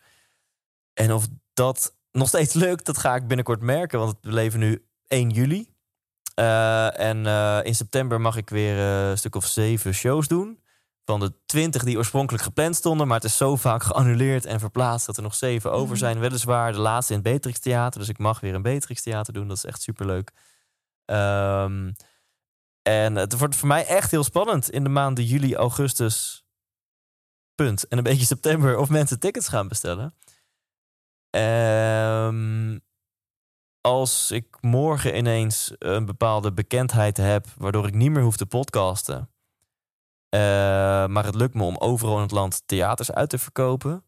En 0.94 1.14
of 1.14 1.28
dat 1.54 1.96
nog 2.12 2.28
steeds 2.28 2.54
lukt, 2.54 2.86
dat 2.86 2.98
ga 2.98 3.16
ik 3.16 3.28
binnenkort 3.28 3.62
merken, 3.62 4.00
want 4.00 4.18
we 4.22 4.32
leven 4.32 4.60
nu 4.60 4.86
1 5.08 5.30
juli. 5.30 5.74
Eh, 6.36 7.00
en 7.00 7.26
eh, 7.26 7.60
in 7.64 7.76
september 7.76 8.22
mag 8.22 8.38
ik 8.38 8.50
weer 8.50 8.78
eh, 8.78 9.10
een 9.10 9.18
stuk 9.18 9.36
of 9.36 9.46
zeven 9.46 9.94
shows 9.94 10.28
doen. 10.28 10.60
Van 11.10 11.20
de 11.20 11.34
twintig 11.46 11.84
die 11.84 11.98
oorspronkelijk 11.98 12.44
gepland 12.44 12.76
stonden. 12.76 13.08
Maar 13.08 13.16
het 13.16 13.26
is 13.26 13.38
zo 13.38 13.56
vaak 13.56 13.84
geannuleerd 13.84 14.46
en 14.46 14.60
verplaatst 14.60 15.06
dat 15.06 15.18
er 15.18 15.24
nog 15.24 15.36
zeven 15.36 15.72
over 15.72 15.90
Mhm. 15.90 15.98
zijn. 15.98 16.20
Weliswaar 16.20 16.72
de 16.72 16.80
laatste 16.80 17.14
in 17.14 17.20
het 17.20 17.28
Beatrix 17.28 17.60
Theater. 17.60 18.00
Dus 18.00 18.10
ik 18.10 18.18
mag 18.18 18.40
weer 18.40 18.54
een 18.54 18.62
Beatrix 18.62 19.02
Theater 19.02 19.34
doen. 19.34 19.48
Dat 19.48 19.58
is 19.58 19.66
echt 19.66 19.82
superleuk. 19.82 20.32
Ehm 21.06 21.92
en 22.82 23.16
het 23.16 23.38
wordt 23.38 23.56
voor 23.56 23.68
mij 23.68 23.86
echt 23.86 24.12
heel 24.12 24.24
spannend 24.24 24.70
in 24.70 24.84
de 24.84 24.90
maanden 24.90 25.24
juli, 25.24 25.56
augustus. 25.56 26.46
Punt. 27.56 27.88
En 27.88 27.98
een 27.98 28.04
beetje 28.04 28.26
september 28.36 28.78
of 28.78 28.90
mensen 28.90 29.20
tickets 29.20 29.48
gaan 29.48 29.68
bestellen. 29.68 30.14
Ehm 31.30 32.78
als 33.82 34.32
ik 34.32 34.58
morgen 34.62 35.18
ineens 35.18 35.72
een 35.78 36.06
bepaalde 36.06 36.54
bekendheid 36.54 37.18
heb, 37.18 37.46
waardoor 37.58 37.88
ik 37.88 37.94
niet 37.94 38.12
meer 38.12 38.24
hoef 38.24 38.38
te 38.38 38.46
podcasten. 38.46 39.30
Eh, 40.30 40.40
maar 41.08 41.26
het 41.26 41.36
lukt 41.36 41.54
me 41.54 41.64
om 41.64 41.78
overal 41.78 42.16
in 42.16 42.22
het 42.22 42.32
land 42.32 42.64
theaters 42.66 43.12
uit 43.12 43.30
te 43.30 43.38
verkopen. 43.38 44.04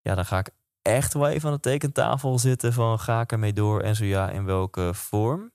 Ja, 0.00 0.14
dan 0.14 0.26
ga 0.26 0.38
ik 0.38 0.50
echt 0.82 1.14
wel 1.14 1.28
even 1.28 1.48
aan 1.48 1.54
de 1.54 1.60
tekentafel 1.60 2.38
zitten 2.38 2.72
van 2.72 2.98
ga 2.98 3.20
ik 3.20 3.32
ermee 3.32 3.52
door 3.52 3.80
en 3.80 3.96
zo 3.96 4.04
ja, 4.04 4.30
in 4.30 4.44
welke 4.44 4.94
vorm. 4.94 5.52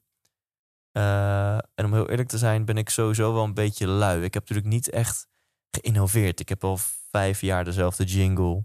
Eh, 0.91 1.53
en 1.53 1.85
om 1.85 1.93
heel 1.93 2.09
eerlijk 2.09 2.29
te 2.29 2.37
zijn, 2.37 2.65
ben 2.65 2.77
ik 2.77 2.89
sowieso 2.89 3.33
wel 3.33 3.43
een 3.43 3.53
beetje 3.53 3.87
lui. 3.87 4.23
Ik 4.23 4.33
heb 4.33 4.41
natuurlijk 4.41 4.73
niet 4.73 4.89
echt 4.89 5.27
geïnnoveerd. 5.71 6.39
Ik 6.39 6.49
heb 6.49 6.63
al 6.63 6.77
vijf 7.11 7.41
jaar 7.41 7.63
dezelfde 7.63 8.03
jingle. 8.03 8.63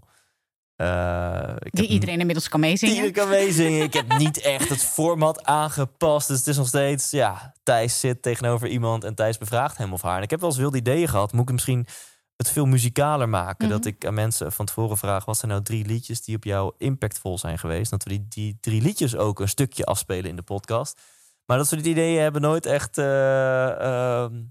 Eh, 0.75 1.55
Die 1.63 1.87
iedereen 1.87 2.19
inmiddels 2.19 2.49
kan 2.49 2.59
meezingen. 2.59 2.95
die 2.95 3.05
ik 3.05 3.13
kan 3.13 3.29
meezingen. 3.29 3.81
Ik 3.83 3.93
heb 3.93 4.17
niet 4.17 4.41
echt 4.41 4.69
het 4.69 4.83
format 4.83 5.43
aangepast. 5.45 6.27
Dus 6.27 6.37
het 6.37 6.47
is 6.47 6.57
nog 6.57 6.67
steeds, 6.67 7.11
ja, 7.11 7.53
Thijs 7.63 7.99
zit 7.99 8.21
tegenover 8.21 8.67
iemand 8.67 9.03
en 9.03 9.15
Thijs 9.15 9.37
bevraagt 9.37 9.77
hem 9.77 9.93
of 9.93 10.01
haar. 10.01 10.17
En 10.17 10.23
ik 10.23 10.29
heb 10.29 10.39
wel 10.39 10.49
eens 10.49 10.57
wilde 10.57 10.77
ideeën 10.77 11.07
gehad. 11.07 11.31
Moet 11.33 11.43
ik 11.47 11.51
misschien 11.51 11.87
het 12.35 12.49
veel 12.49 12.65
muzikaler 12.65 13.29
maken? 13.29 13.65
Mhm. 13.67 13.75
Dat 13.75 13.85
ik 13.85 14.05
aan 14.05 14.13
mensen 14.13 14.51
van 14.51 14.65
tevoren 14.65 14.97
vraag, 14.97 15.25
wat 15.25 15.37
zijn 15.37 15.51
nou 15.51 15.63
drie 15.63 15.85
liedjes 15.85 16.21
die 16.21 16.35
op 16.35 16.43
jou 16.43 16.73
impactvol 16.77 17.37
zijn 17.37 17.59
geweest? 17.59 17.91
Dat 17.91 18.03
we 18.03 18.09
die, 18.09 18.25
die 18.29 18.57
drie 18.61 18.81
liedjes 18.81 19.15
ook 19.15 19.39
een 19.39 19.49
stukje 19.49 19.85
afspelen 19.85 20.29
in 20.29 20.35
de 20.35 20.41
podcast. 20.41 21.01
Maar 21.45 21.57
dat 21.57 21.67
soort 21.67 21.85
ideeën 21.85 22.21
hebben 22.21 22.41
nooit 22.41 22.65
echt... 22.65 22.97
eh, 22.97 23.69
ehm, 23.69 24.41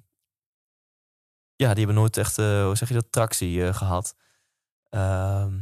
ja, 1.56 1.68
die 1.68 1.84
hebben 1.84 1.94
nooit 1.94 2.16
echt, 2.16 2.38
eh, 2.38 2.64
hoe 2.64 2.76
zeg 2.76 2.88
je 2.88 2.94
dat, 2.94 3.06
tractie 3.12 3.66
eh, 3.66 3.74
gehad. 3.74 4.14
Ehm, 4.90 5.54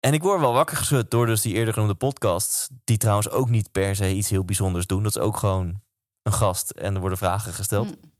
en 0.00 0.12
ik 0.12 0.22
word 0.22 0.40
wel 0.40 0.52
wakker 0.52 0.76
geschud 0.76 1.10
door 1.10 1.26
dus 1.26 1.40
die 1.40 1.54
eerder 1.54 1.74
genoemde 1.74 1.94
podcasts. 1.94 2.68
Die 2.84 2.96
trouwens 2.96 3.30
ook 3.30 3.48
niet 3.48 3.72
per 3.72 3.96
se 3.96 4.14
iets 4.14 4.30
heel 4.30 4.44
bijzonders 4.44 4.86
doen. 4.86 5.02
Dat 5.02 5.16
is 5.16 5.22
ook 5.22 5.36
gewoon 5.36 5.80
een 6.22 6.32
gast 6.32 6.70
en 6.70 6.94
er 6.94 7.00
worden 7.00 7.18
vragen 7.18 7.52
gesteld. 7.52 7.86
Mm. 7.86 8.12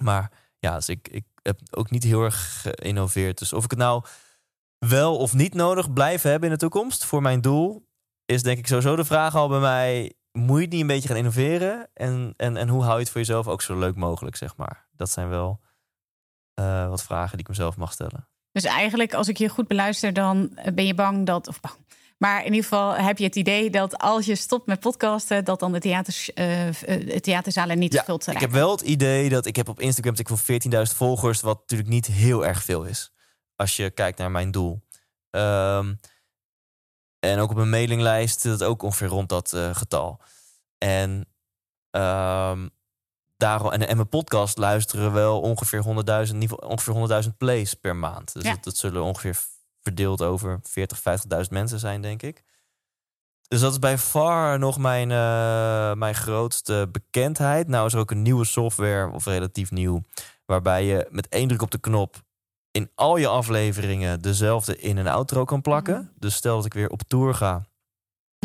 Maar 0.00 0.30
ja, 0.58 0.74
dus 0.74 0.88
ik, 0.88 1.08
ik 1.08 1.24
heb 1.42 1.60
ook 1.70 1.90
niet 1.90 2.04
heel 2.04 2.22
erg 2.22 2.60
geïnnoveerd. 2.62 3.38
Dus 3.38 3.52
of 3.52 3.64
ik 3.64 3.70
het 3.70 3.78
nou 3.78 4.04
wel 4.78 5.16
of 5.16 5.32
niet 5.34 5.54
nodig 5.54 5.92
blijf 5.92 6.22
hebben 6.22 6.48
in 6.48 6.54
de 6.54 6.60
toekomst 6.60 7.04
voor 7.04 7.22
mijn 7.22 7.40
doel, 7.40 7.86
is 8.24 8.42
denk 8.42 8.58
ik 8.58 8.66
sowieso 8.66 8.96
de 8.96 9.04
vraag 9.04 9.34
al 9.34 9.48
bij 9.48 9.60
mij. 9.60 10.12
Moet 10.32 10.56
je 10.56 10.62
het 10.62 10.72
niet 10.72 10.80
een 10.80 10.86
beetje 10.86 11.08
gaan 11.08 11.16
innoveren? 11.16 11.88
En, 11.94 12.34
en, 12.36 12.56
en 12.56 12.68
hoe 12.68 12.82
hou 12.82 12.94
je 12.94 13.00
het 13.00 13.10
voor 13.10 13.20
jezelf 13.20 13.48
ook 13.48 13.62
zo 13.62 13.78
leuk 13.78 13.96
mogelijk, 13.96 14.36
zeg 14.36 14.56
maar? 14.56 14.88
Dat 14.92 15.10
zijn 15.10 15.28
wel 15.28 15.60
eh, 16.54 16.88
wat 16.88 17.02
vragen 17.02 17.30
die 17.30 17.40
ik 17.40 17.48
mezelf 17.48 17.76
mag 17.76 17.92
stellen. 17.92 18.27
Dus 18.52 18.64
eigenlijk, 18.64 19.14
als 19.14 19.28
ik 19.28 19.36
je 19.36 19.48
goed 19.48 19.68
beluister, 19.68 20.12
dan 20.12 20.58
ben 20.74 20.86
je 20.86 20.94
bang 20.94 21.26
dat. 21.26 21.48
Of 21.48 21.60
bang. 21.60 21.74
Maar 22.18 22.38
in 22.38 22.44
ieder 22.44 22.62
geval 22.62 22.94
heb 22.94 23.18
je 23.18 23.24
het 23.24 23.36
idee 23.36 23.70
dat 23.70 23.98
als 23.98 24.26
je 24.26 24.34
stopt 24.34 24.66
met 24.66 24.80
podcasten, 24.80 25.44
dat 25.44 25.60
dan 25.60 25.72
de, 25.72 25.80
theaters, 25.80 26.32
eh, 26.32 26.44
de 26.80 27.20
theaterzalen 27.20 27.78
niet 27.78 27.92
Ja, 27.92 27.98
gevuld 27.98 28.24
zijn. 28.24 28.36
ik 28.36 28.42
heb 28.42 28.50
wel 28.50 28.70
het 28.70 28.80
idee 28.80 29.28
dat 29.28 29.46
ik 29.46 29.56
heb 29.56 29.68
op 29.68 29.80
Instagram 29.80 30.14
ik 30.16 30.28
voor 30.28 30.38
14.000 30.38 30.96
volgers, 30.96 31.40
wat 31.40 31.58
natuurlijk 31.58 31.88
niet 31.88 32.06
heel 32.06 32.46
erg 32.46 32.64
veel 32.64 32.84
is. 32.84 33.12
Als 33.56 33.76
je 33.76 33.90
kijkt 33.90 34.18
naar 34.18 34.30
mijn 34.30 34.50
doel. 34.50 34.80
Ehm, 35.30 35.94
en 37.18 37.38
ook 37.38 37.50
op 37.50 37.56
mijn 37.56 37.70
mailinglijst 37.70 38.40
zit 38.40 38.52
het 38.52 38.62
ook 38.62 38.82
ongeveer 38.82 39.08
rond 39.08 39.28
dat 39.28 39.52
eh, 39.52 39.74
getal. 39.74 40.20
En, 40.78 41.28
ehm, 41.90 42.68
daarom, 43.38 43.70
en, 43.72 43.88
en 43.88 43.96
mijn 43.96 44.08
podcast 44.08 44.58
luisteren 44.58 45.12
wel 45.12 45.40
ongeveer 45.40 45.82
100.000 45.84 45.90
in 45.90 46.40
ieder 46.40 46.48
geval 46.58 46.68
ongeveer 46.68 47.22
100.000 47.24 47.36
plays 47.36 47.74
per 47.74 47.96
maand. 47.96 48.32
Dus 48.32 48.42
Ja. 48.42 48.54
dat, 48.54 48.64
dat 48.64 48.76
zullen 48.76 49.02
ongeveer 49.02 49.36
verdeeld 49.82 50.22
over 50.22 50.60
40, 50.62 50.98
50.000 50.98 51.48
mensen 51.50 51.78
zijn, 51.78 52.02
denk 52.02 52.22
ik. 52.22 52.42
Dus 53.48 53.60
dat 53.60 53.72
is 53.72 53.78
bij 53.78 53.98
far 53.98 54.58
nog 54.58 54.78
mijn, 54.78 55.10
eh, 55.10 55.92
mijn 55.94 56.14
grootste 56.14 56.88
bekendheid. 56.92 57.68
Nou 57.68 57.86
is 57.86 57.92
er 57.92 57.98
ook 57.98 58.10
een 58.10 58.22
nieuwe 58.22 58.44
software, 58.44 59.10
of 59.12 59.24
relatief 59.24 59.70
nieuw, 59.70 60.02
waarbij 60.46 60.84
je 60.84 61.06
met 61.10 61.28
één 61.28 61.48
druk 61.48 61.62
op 61.62 61.70
de 61.70 61.78
knop 61.78 62.16
in 62.70 62.90
al 62.94 63.16
je 63.16 63.28
afleveringen 63.28 64.20
dezelfde 64.22 64.78
in- 64.78 64.98
en 64.98 65.06
outro 65.06 65.44
kan 65.44 65.60
plakken. 65.60 65.94
Mhm. 66.00 66.10
Dus 66.18 66.34
stel 66.34 66.56
dat 66.56 66.64
ik 66.64 66.74
weer 66.74 66.88
op 66.90 67.02
tour 67.02 67.34
ga, 67.34 67.66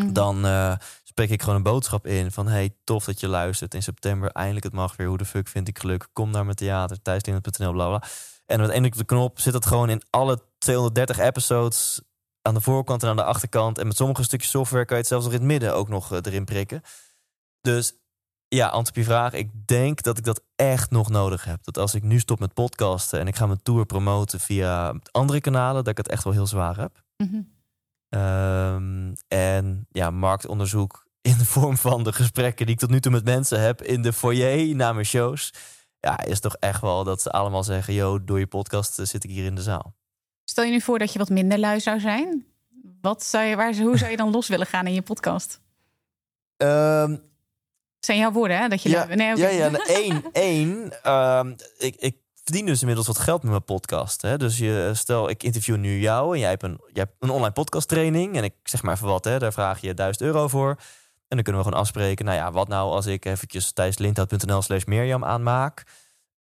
Mhm. 0.02 0.14
dan 0.14 0.46
eh, 0.46 0.76
spreek 1.14 1.30
ik 1.30 1.42
gewoon 1.42 1.56
een 1.56 1.64
boodschap 1.64 2.08
in 2.08 2.32
van 2.32 2.48
hey, 2.48 2.76
tof 2.84 3.06
dat 3.06 3.20
je 3.20 3.28
luistert 3.28 3.74
in 3.74 3.84
september. 3.84 4.32
Eindelijk 4.32 4.66
het 4.66 4.74
mag 4.74 4.96
weer. 4.96 5.08
Hoe 5.08 5.18
de 5.18 5.26
fuck 5.26 5.48
vind 5.48 5.68
ik 5.68 5.80
geluk? 5.80 6.08
Kom 6.14 6.32
naar 6.32 6.44
mijn 6.44 6.56
theater, 6.56 7.02
thijslindert.nl, 7.02 7.72
bla 7.72 7.88
bla. 7.88 8.04
En 8.46 8.60
met 8.60 8.70
één 8.70 8.86
op 8.86 8.98
de 8.98 9.06
knop 9.06 9.40
zit 9.40 9.54
dat 9.54 9.66
gewoon 9.66 9.90
in 9.90 10.02
alle 10.10 10.40
230 10.58 11.20
episodes 11.20 12.02
aan 12.42 12.54
de 12.54 12.62
voorkant 12.62 13.04
en 13.04 13.10
aan 13.10 13.16
de 13.16 13.24
achterkant. 13.24 13.78
En 13.78 13.88
met 13.88 13.96
sommige 13.96 14.24
stukjes 14.24 14.50
software 14.50 14.86
kan 14.86 14.96
je 14.96 15.02
het 15.02 15.12
zelfs 15.12 15.26
nog 15.26 15.34
in 15.34 15.40
het 15.40 15.50
midden 15.50 15.76
ook 15.76 15.90
nog 15.90 16.12
eh, 16.12 16.20
erin 16.22 16.46
prikken. 16.46 16.82
Dus 17.62 17.94
ja, 18.48 18.66
antwoord 18.66 18.90
op 18.90 18.96
je 18.96 19.04
vraag. 19.04 19.34
Ik 19.34 19.68
denk 19.68 20.02
dat 20.02 20.18
ik 20.18 20.24
dat 20.24 20.44
echt 20.56 20.92
nog 20.92 21.10
nodig 21.10 21.44
heb. 21.44 21.64
Dat 21.64 21.78
als 21.78 21.96
ik 21.96 22.04
nu 22.04 22.20
stop 22.20 22.40
met 22.40 22.54
podcasten 22.54 23.20
en 23.20 23.28
ik 23.28 23.36
ga 23.36 23.46
mijn 23.46 23.62
tour 23.64 23.86
promoten 23.86 24.40
via 24.40 24.96
andere 25.12 25.42
kanalen, 25.42 25.84
dat 25.84 25.88
ik 25.88 25.98
het 25.98 26.10
echt 26.10 26.24
wel 26.24 26.34
heel 26.34 26.48
zwaar 26.48 26.78
heb. 26.78 27.04
Mhm. 27.18 27.42
Ehm, 28.14 29.14
en 29.28 29.88
ja, 29.92 30.12
marktonderzoek 30.12 31.03
in 31.24 31.38
de 31.38 31.46
vorm 31.46 31.78
van 31.78 32.04
de 32.04 32.14
gesprekken 32.14 32.66
die 32.66 32.76
ik 32.76 32.82
tot 32.82 32.90
nu 32.90 33.00
toe 33.00 33.12
met 33.12 33.24
mensen 33.24 33.62
heb 33.62 33.82
in 33.82 34.02
de 34.02 34.14
foyer 34.14 34.76
na 34.76 34.94
mijn 34.94 35.06
shows. 35.06 35.54
Ja, 36.00 36.24
is 36.24 36.40
toch 36.40 36.56
echt 36.56 36.82
wel 36.82 37.04
dat 37.04 37.22
ze 37.22 37.32
allemaal 37.32 37.64
zeggen: 37.64 37.94
Yo, 37.94 38.24
door 38.24 38.40
je 38.40 38.48
podcast 38.48 39.00
eh, 39.00 39.06
zit 39.06 39.24
ik 39.24 39.30
hier 39.30 39.46
in 39.46 39.56
de 39.56 39.62
zaal. 39.62 39.96
Stel 40.44 40.64
je 40.64 40.72
nu 40.72 40.82
voor 40.82 41.00
dat 41.00 41.14
je 41.14 41.20
wat 41.20 41.30
minder 41.30 41.60
lui 41.60 41.80
zou 41.80 42.00
zijn. 42.00 42.46
Wat 43.02 43.24
zou 43.24 43.44
je, 43.44 43.56
waar, 43.56 43.76
hoe 43.76 43.98
zou 43.98 44.12
je 44.12 44.18
dan 44.18 44.32
los 44.32 44.48
willen 44.48 44.68
gaan 44.68 44.88
in 44.88 44.94
je 44.94 45.02
podcast? 45.02 45.62
Ehm, 46.58 47.16
zijn 48.00 48.18
jouw 48.18 48.32
woorden, 48.32 48.58
hè? 48.58 48.68
Dat 48.68 48.82
je 48.82 48.90
ja, 48.90 49.06
nee, 49.06 49.38
ja, 49.38 49.50
ja, 49.50 49.72
één. 49.86 50.24
één 50.32 51.04
ehm, 51.04 51.54
ik, 51.78 51.96
ik 51.96 52.18
verdien 52.44 52.66
dus 52.66 52.80
inmiddels 52.80 53.08
wat 53.08 53.18
geld 53.18 53.42
met 53.42 53.52
mijn 53.52 53.64
podcast. 53.64 54.22
Hè? 54.22 54.38
Dus 54.38 54.58
je, 54.58 54.92
stel, 54.94 55.30
ik 55.30 55.44
interview 55.44 55.78
nu 55.78 56.00
jou 56.00 56.34
en 56.34 56.40
jij 56.40 56.50
hebt 56.50 56.64
een, 56.64 56.82
jij 56.88 57.04
hebt 57.04 57.16
een 57.20 57.30
online 57.30 57.54
podcast 57.54 57.88
training. 57.88 58.36
En 58.36 58.44
ik 58.44 58.54
zeg 58.64 58.84
maar 58.84 58.94
even 58.96 59.08
wat, 59.08 59.26
hè? 59.26 59.40
daar 59.40 59.54
vraag 59.54 59.82
je 59.82 59.94
1000 59.94 60.26
euro 60.26 60.48
voor. 60.48 60.78
En 61.34 61.40
dan 61.40 61.54
kunnen 61.54 61.64
we 61.64 61.70
gewoon 61.70 61.86
afspreken. 61.86 62.26
Nou 62.26 62.38
ja, 62.38 62.52
wat 62.52 62.68
nou 62.68 62.92
als 62.92 63.06
ik 63.06 63.26
eventjes 63.26 63.72
thijslindhout.nl 63.72 64.62
slash 64.62 64.84
Mirjam 64.84 65.24
aanmaak. 65.24 65.84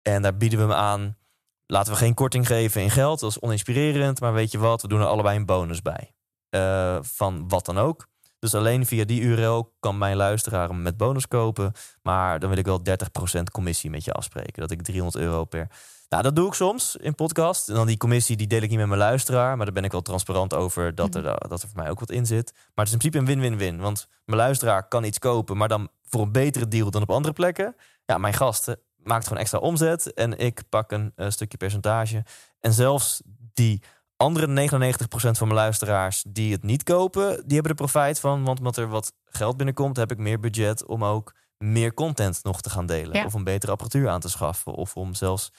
En 0.02 0.22
daar 0.22 0.38
bieden 0.38 0.60
we 0.60 0.66
hem 0.66 0.74
aan. 0.74 1.18
Laten 1.66 1.94
we 1.94 1.98
geen 1.98 2.14
korting 2.14 2.48
geven 2.48 2.82
in 2.82 2.89
geld. 2.89 3.20
Dat 3.20 3.30
is 3.30 3.39
oninspirerend. 3.39 4.20
Maar 4.20 4.34
weet 4.34 4.52
je 4.52 4.58
wat, 4.58 4.82
we 4.82 4.88
doen 4.88 5.00
er 5.00 5.06
allebei 5.06 5.38
een 5.38 5.46
bonus 5.46 5.82
bij. 5.82 6.14
Eh, 6.50 6.98
van 7.02 7.48
wat 7.50 7.66
dan 7.66 7.78
ook. 7.78 8.08
Dus 8.39 8.56
alleen 8.56 8.86
via 8.86 9.06
die 9.06 9.22
URL 9.22 9.76
kan 9.80 9.98
mijn 9.98 10.16
luisteraar 10.16 10.68
hem 10.68 10.82
met 10.82 10.98
bonus 10.98 11.28
kopen. 11.28 11.72
Maar 12.02 12.39
dan 12.39 12.50
wil 12.50 12.58
ik 12.58 12.66
wel 12.66 12.84
30% 12.84 13.52
commissie 13.52 13.89
met 13.89 14.06
je 14.06 14.14
afspreken. 14.14 14.62
Dat 14.62 14.72
ik 14.72 14.82
300 14.82 15.24
euro 15.24 15.46
per. 15.46 15.68
Nou, 16.14 16.26
dat 16.26 16.36
doe 16.36 16.47
ik 16.47 16.53
soms 16.53 16.95
in 16.95 17.16
podcast. 17.16 17.70
En 17.70 17.76
dan 17.76 17.88
die 17.88 17.97
commissie 17.97 18.36
die 18.36 18.47
deel 18.47 18.61
ik 18.61 18.70
niet 18.70 18.78
met 18.78 18.88
mijn 18.88 18.99
luisteraar. 18.99 19.55
Maar 19.55 19.66
daar 19.66 19.76
ben 19.76 19.84
ik 19.84 19.91
wel 19.91 20.01
transparant 20.01 20.53
over 20.53 20.95
dat 20.95 21.16
er, 21.16 21.24
dat 21.24 21.61
er 21.61 21.68
voor 21.68 21.82
mij 21.82 21.89
ook 21.89 21.99
wat 21.99 22.11
in 22.11 22.26
zit. 22.26 22.51
Maar 22.53 22.86
het 22.86 22.88
is 22.88 22.91
in 22.91 22.97
principe 22.97 23.18
een 23.18 23.26
win-win-win. 23.26 23.80
Want 23.80 24.07
mijn 24.26 24.39
luisteraar 24.39 24.88
kan 24.88 25.03
iets 25.03 25.20
kopen, 25.20 25.57
maar 25.57 25.68
dan 25.68 25.89
voor 26.09 26.22
een 26.22 26.32
betere 26.32 26.68
deal 26.68 26.91
dan 26.91 27.01
op 27.01 27.09
andere 27.09 27.34
plekken. 27.34 27.76
Ja, 28.05 28.18
mijn 28.18 28.34
gasten 28.34 28.80
maakt 28.95 29.24
gewoon 29.24 29.41
extra 29.41 29.59
omzet. 29.59 30.14
En 30.14 30.38
ik 30.38 30.61
pak 30.70 30.91
een 30.91 31.11
eh, 31.16 31.30
stukje 31.30 31.57
percentage. 31.57 32.24
En 32.59 32.74
zelfs 32.74 33.22
die 33.53 33.82
andere 34.18 34.70
99% 34.70 35.07
van 35.11 35.47
mijn 35.47 35.59
luisteraars 35.59 36.24
die 36.28 36.51
het 36.51 36.64
niet 36.64 36.84
kopen, 36.84 37.30
die 37.30 37.53
hebben 37.53 37.72
er 37.72 37.78
profijt 37.78 38.20
van. 38.20 38.43
Want 38.43 38.57
omdat 38.57 38.78
er 38.78 38.88
wat 38.88 39.14
geld 39.26 39.57
binnenkomt, 39.57 39.95
heb 39.95 40.11
ik 40.11 40.18
meer 40.18 40.39
budget 40.39 40.86
om 40.86 41.03
ook 41.03 41.34
meer 41.57 41.93
content 41.93 42.39
nog 42.43 42.61
te 42.61 42.70
gaan 42.70 42.86
delen. 42.86 43.18
Ja. 43.18 43.26
Of 43.26 43.36
om 43.36 43.43
betere 43.43 43.72
apparatuur 43.72 44.09
aan 44.09 44.20
te 44.20 44.30
schaffen. 44.30 44.74
Of 44.74 44.95
om 44.95 45.14
zelfs 45.14 45.51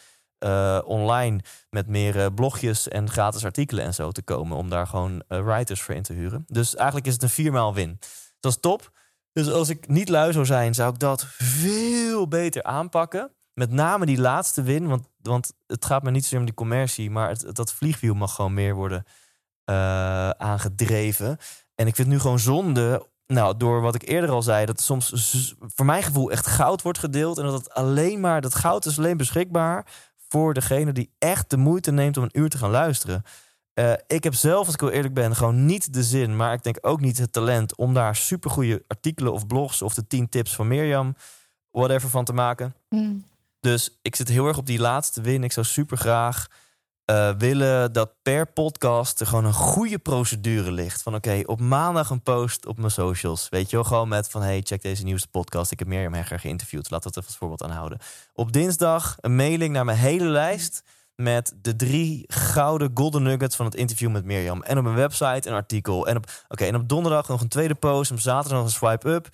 eh, 0.45 0.80
online 0.85 1.41
met 1.70 1.87
meer 1.87 2.20
eh, 2.20 2.26
blogjes 2.35 2.89
en 2.89 3.11
gratis 3.11 3.45
artikelen 3.45 3.85
en 3.85 3.95
zo 3.95 4.11
te 4.11 4.22
komen. 4.22 4.57
Om 4.57 4.70
daar 4.70 4.87
gewoon 4.87 5.22
eh, 5.28 5.45
writers 5.45 5.82
voor 5.82 5.95
in 5.95 6.03
te 6.03 6.12
huren. 6.12 6.45
Dus 6.47 6.74
eigenlijk 6.74 7.07
is 7.07 7.12
het 7.12 7.22
een 7.22 7.28
viermaal 7.28 7.74
win. 7.74 7.99
Dat 8.41 8.53
is 8.53 8.61
top. 8.61 8.91
Dus 9.32 9.51
als 9.51 9.68
ik 9.68 9.89
niet 9.89 10.09
lui 10.09 10.32
zou 10.32 10.45
zijn, 10.47 10.74
zou 10.74 10.93
ik 10.93 10.99
dat 10.99 11.24
veel 11.28 12.28
beter 12.28 12.62
aanpakken. 12.62 13.30
Met 13.55 13.70
name 13.70 14.07
die 14.07 14.20
laatste 14.20 14.62
win. 14.62 14.89
Want, 14.89 15.09
want 15.22 15.53
het 15.66 15.85
gaat 15.85 16.03
me 16.03 16.11
niet 16.11 16.22
zozeer 16.22 16.39
om 16.39 16.45
die 16.45 16.55
commercie. 16.55 17.11
Maar 17.11 17.37
dat 17.53 17.72
vliegwiel 17.72 18.14
mag 18.14 18.35
gewoon 18.35 18.55
meer 18.55 18.74
worden 18.74 19.05
aangedreven. 20.37 21.39
En 21.74 21.87
ik 21.87 21.95
vind 21.95 22.09
nu 22.09 22.18
gewoon 22.18 22.39
zonde. 22.39 23.09
Nou, 23.26 23.57
door 23.57 23.80
wat 23.80 23.95
ik 23.95 24.09
eerder 24.09 24.30
al 24.30 24.43
zei, 24.43 24.66
dat 24.66 24.80
soms 24.80 25.55
voor 25.59 25.87
mijn 25.87 26.03
gevoel 26.03 26.30
echt 26.30 26.47
goud 26.47 26.82
wordt 26.82 26.99
gedeeld. 26.99 27.39
En 27.39 27.45
dat 27.45 27.53
het 27.53 27.74
alleen 27.74 28.20
maar, 28.20 28.41
dat 28.41 28.55
goud 28.55 28.87
is 28.87 28.99
alleen 28.99 29.16
beschikbaar 29.16 29.87
voor 30.35 30.55
degene 30.55 30.93
die 30.93 31.11
echt 31.18 31.51
de 31.51 31.57
moeite 31.57 31.93
neemt 31.93 32.16
om 32.16 32.22
een 32.22 32.39
uur 32.41 32.49
te 32.49 32.59
gaan 32.59 32.70
luisteren. 32.70 33.22
Eh, 33.74 33.93
ik 34.07 34.24
heb 34.24 34.35
zelf, 34.35 34.66
als 34.66 34.74
ik 34.74 34.80
heel 34.80 34.91
eerlijk 34.91 35.14
ben, 35.14 35.37
gewoon 35.37 35.64
niet 35.64 35.93
de 35.93 36.03
zin, 36.03 36.37
maar 36.37 36.53
ik 36.53 36.62
denk 36.62 36.78
ook 36.80 37.01
niet 37.01 37.18
het 37.18 37.32
talent 37.32 37.76
om 37.76 37.95
daar 37.95 38.16
supergoeie 38.16 38.85
artikelen 38.87 39.32
of 39.32 39.47
blogs 39.47 39.82
of 39.82 39.95
de 39.95 40.07
10 40.07 40.28
tips 40.28 40.55
van 40.55 40.68
Mirjam, 40.68 41.16
whatever 41.70 42.09
van 42.09 42.24
te 42.24 42.32
maken. 42.32 42.74
Hmm. 42.89 43.24
Dus 43.61 43.99
ik 44.03 44.16
zit 44.16 44.28
heel 44.28 44.47
erg 44.47 44.59
op 44.59 44.66
die 44.66 44.78
laatste 44.78 45.20
win. 45.20 45.45
Ik 45.45 45.53
zou 45.53 45.66
super 45.66 45.97
graag 45.97 46.47
eh, 47.05 47.30
willen 47.38 47.92
dat 47.92 48.11
per 48.22 48.46
podcast 48.46 49.20
er 49.20 49.26
gewoon 49.26 49.44
een 49.44 49.52
goede 49.52 49.98
procedure 49.98 50.72
ligt. 50.72 51.02
Van 51.02 51.14
oké, 51.14 51.42
op 51.46 51.61
maandag 51.61 52.11
een 52.11 52.22
post 52.22 52.66
op 52.66 52.78
mijn 52.78 52.90
socials. 52.90 53.48
Weet 53.48 53.70
je 53.70 53.76
wel, 53.76 53.84
gewoon 53.84 54.09
met 54.09 54.28
van 54.28 54.42
hey, 54.42 54.61
check 54.62 54.82
deze 54.82 55.05
nieuwste 55.05 55.28
podcast. 55.28 55.70
Ik 55.70 55.78
heb 55.78 55.88
Mirjam 55.88 56.14
Hegger 56.14 56.38
geïnterviewd. 56.38 56.90
Laat 56.90 57.02
dat 57.02 57.16
even 57.16 57.28
als 57.28 57.38
voorbeeld 57.38 57.62
aanhouden. 57.62 57.98
Op 58.32 58.52
dinsdag 58.52 59.16
een 59.20 59.36
mailing 59.36 59.72
naar 59.72 59.84
mijn 59.84 59.98
hele 59.98 60.24
lijst 60.24 60.82
met 61.16 61.55
de 61.61 61.76
drie 61.76 62.24
gouden 62.26 62.90
golden 62.94 63.22
nuggets 63.22 63.57
van 63.57 63.66
het 63.66 63.74
interview 63.74 64.11
met 64.11 64.24
Mirjam. 64.24 64.62
En 64.62 64.78
op 64.78 64.84
mijn 64.84 64.96
website 64.96 65.48
een 65.48 65.55
artikel. 65.55 66.07
En 66.07 66.16
op, 66.16 66.30
oké, 66.48 66.64
en 66.64 66.74
op 66.74 66.88
donderdag 66.88 67.28
nog 67.28 67.40
een 67.40 67.48
tweede 67.48 67.74
post. 67.74 68.11
Op 68.11 68.20
zaterdag 68.20 68.59
nog 68.59 68.66
een 68.66 68.74
swipe 68.74 69.09
up. 69.09 69.28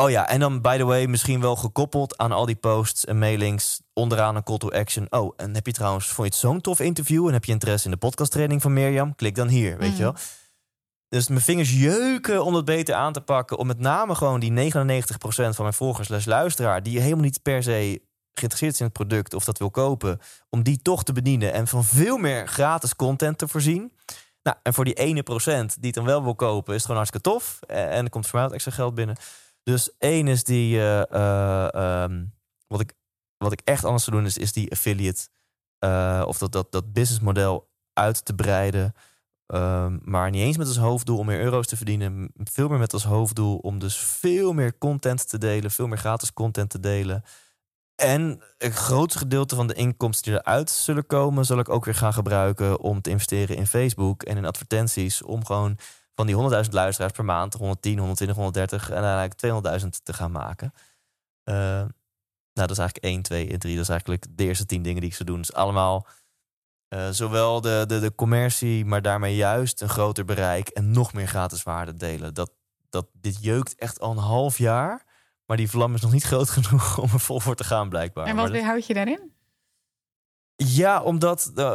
Oh 0.00 0.10
ja, 0.10 0.28
en 0.28 0.40
dan 0.40 0.60
by 0.60 0.76
the 0.76 0.84
way, 0.84 1.06
misschien 1.06 1.40
wel 1.40 1.56
gekoppeld 1.56 2.18
aan 2.18 2.32
al 2.32 2.46
die 2.46 2.56
posts 2.56 3.04
en 3.04 3.18
mailings 3.18 3.80
onderaan 3.92 4.36
een 4.36 4.42
call 4.42 4.56
to 4.58 4.70
action. 4.70 5.06
Oh, 5.10 5.32
en 5.36 5.54
heb 5.54 5.66
je 5.66 5.72
trouwens, 5.72 6.06
vond 6.06 6.16
je 6.16 6.24
het 6.24 6.34
zo'n 6.34 6.60
tof 6.60 6.80
interview 6.80 7.26
en 7.26 7.32
heb 7.32 7.44
je 7.44 7.52
interesse 7.52 7.84
in 7.84 7.90
de 7.92 7.96
podcasttraining 7.98 8.62
van 8.62 8.72
Mirjam? 8.72 9.14
Klik 9.14 9.34
dan 9.34 9.48
hier, 9.48 9.78
weet 9.78 9.90
Mm. 9.90 9.96
je 9.96 10.02
wel. 10.02 10.14
Dus 11.08 11.28
mijn 11.28 11.40
vingers 11.40 11.72
jeuken 11.80 12.44
om 12.44 12.52
dat 12.52 12.64
beter 12.64 12.94
aan 12.94 13.12
te 13.12 13.20
pakken. 13.20 13.58
Om 13.58 13.66
met 13.66 13.78
name 13.78 14.14
gewoon 14.14 14.40
die 14.40 14.50
99% 14.50 15.54
van 15.54 15.64
mijn 15.64 15.74
volgers 15.74 16.06
slash 16.06 16.24
luisteraar... 16.24 16.82
die 16.82 17.00
helemaal 17.00 17.24
niet 17.24 17.42
per 17.42 17.62
se 17.62 18.02
geïnteresseerd 18.32 18.72
is 18.72 18.78
in 18.80 18.84
het 18.84 18.94
product 18.94 19.34
of 19.34 19.44
dat 19.44 19.58
wil 19.58 19.70
kopen... 19.70 20.18
om 20.50 20.62
die 20.62 20.82
toch 20.82 21.02
te 21.04 21.12
bedienen 21.12 21.52
en 21.52 21.66
van 21.66 21.84
veel 21.84 22.16
meer 22.16 22.48
gratis 22.48 22.96
content 22.96 23.38
te 23.38 23.48
voorzien. 23.48 23.92
Nou, 24.42 24.56
en 24.62 24.74
voor 24.74 24.84
die 24.84 24.94
ene 24.94 25.22
procent 25.22 25.74
die 25.74 25.86
het 25.86 25.94
dan 25.94 26.04
wel 26.04 26.22
wil 26.22 26.34
kopen... 26.34 26.68
is 26.74 26.82
het 26.82 26.90
gewoon 26.90 26.96
hartstikke 26.96 27.30
tof. 27.30 27.58
Eh, 27.66 27.96
En 27.96 28.04
er 28.04 28.10
komt 28.10 28.26
voor 28.26 28.34
mij 28.38 28.44
wat 28.48 28.54
extra 28.54 28.72
geld 28.72 28.94
binnen. 28.94 29.16
Dus 29.62 29.96
één 29.98 30.28
is 30.28 30.44
die... 30.44 30.78
eh, 30.78 31.12
eh, 31.12 31.74
ehm, 31.74 32.24
wat, 32.66 32.80
ik, 32.80 32.92
wat 33.36 33.52
ik 33.52 33.60
echt 33.64 33.84
anders 33.84 34.04
zou 34.04 34.16
doen 34.16 34.26
is, 34.26 34.38
is 34.38 34.52
die 34.52 34.70
affiliate... 34.70 35.28
eh, 35.78 36.24
of 36.26 36.38
dat, 36.38 36.52
dat, 36.52 36.72
dat 36.72 36.92
businessmodel 36.92 37.70
uit 37.92 38.24
te 38.24 38.34
breiden... 38.34 38.94
Ehm, 39.46 39.98
maar 40.02 40.30
niet 40.30 40.42
eens 40.42 40.56
met 40.56 40.66
als 40.66 40.76
hoofddoel 40.76 41.18
om 41.18 41.26
meer 41.26 41.40
euro's 41.40 41.66
te 41.66 41.76
verdienen. 41.76 42.30
Veel 42.34 42.68
meer 42.68 42.78
met 42.78 42.92
als 42.92 43.04
hoofddoel 43.04 43.56
om 43.56 43.78
dus 43.78 43.96
veel 43.96 44.52
meer 44.52 44.78
content 44.78 45.28
te 45.28 45.38
delen. 45.38 45.70
Veel 45.70 45.86
meer 45.86 45.98
gratis 45.98 46.32
content 46.32 46.70
te 46.70 46.80
delen. 46.80 47.24
En 47.94 48.42
een 48.58 48.72
groot 48.72 49.16
gedeelte 49.16 49.54
van 49.54 49.66
de 49.66 49.74
inkomsten 49.74 50.32
die 50.32 50.40
eruit 50.40 50.70
zullen 50.70 51.06
komen... 51.06 51.44
zal 51.44 51.58
ik 51.58 51.68
ook 51.68 51.84
weer 51.84 51.94
gaan 51.94 52.12
gebruiken 52.12 52.80
om 52.80 53.00
te 53.00 53.10
investeren 53.10 53.56
in 53.56 53.66
Facebook 53.66 54.22
en 54.22 54.36
in 54.36 54.44
advertenties. 54.44 55.22
Om 55.22 55.44
gewoon 55.44 55.78
van 56.26 56.50
die 56.50 56.64
100.000 56.64 56.70
luisteraars 56.70 57.12
per 57.12 57.24
maand... 57.24 57.54
110, 57.54 57.98
120, 57.98 58.36
130 58.36 58.90
en 58.90 59.02
uiteindelijk 59.04 59.82
200.000 59.82 59.88
te 60.02 60.12
gaan 60.12 60.30
maken. 60.30 60.72
Eh, 61.42 61.54
Nou, 62.52 62.68
dat 62.68 62.70
is 62.70 62.78
eigenlijk 62.78 63.06
1, 63.14 63.22
2 63.22 63.48
en 63.50 63.58
3. 63.58 63.74
Dat 63.74 63.82
is 63.82 63.88
eigenlijk 63.88 64.26
de 64.30 64.44
eerste 64.44 64.66
10 64.66 64.82
dingen 64.82 65.00
die 65.00 65.10
ik 65.10 65.16
zou 65.16 65.28
doen. 65.28 65.38
Dus 65.38 65.52
allemaal 65.52 66.06
eh, 66.88 67.08
zowel 67.10 67.60
de, 67.60 67.84
de, 67.86 67.98
de 68.00 68.14
commercie, 68.14 68.84
maar 68.84 69.02
daarmee 69.02 69.36
juist 69.36 69.80
een 69.80 69.88
groter 69.88 70.24
bereik 70.24 70.68
en 70.68 70.90
nog 70.90 71.12
meer 71.12 71.26
gratis 71.28 71.62
waarde 71.62 71.94
delen. 71.94 72.34
Dat, 72.34 72.52
dat, 72.88 73.06
dit 73.12 73.42
jeukt 73.42 73.74
echt 73.74 74.00
al 74.00 74.10
een 74.10 74.16
half 74.16 74.58
jaar. 74.58 75.04
Maar 75.46 75.56
die 75.56 75.70
vlam 75.70 75.94
is 75.94 76.00
nog 76.00 76.12
niet 76.12 76.24
groot 76.24 76.50
genoeg 76.50 76.98
om 77.04 77.08
er 77.12 77.20
vol 77.20 77.40
voor 77.40 77.54
te 77.56 77.64
gaan, 77.64 77.88
blijkbaar. 77.88 78.26
En 78.26 78.34
wat 78.36 78.44
dat- 78.44 78.54
weerhoud 78.54 78.86
je 78.86 78.94
daarin? 78.94 79.32
ja, 80.56 81.02
omdat 81.02 81.52
eh, 81.54 81.72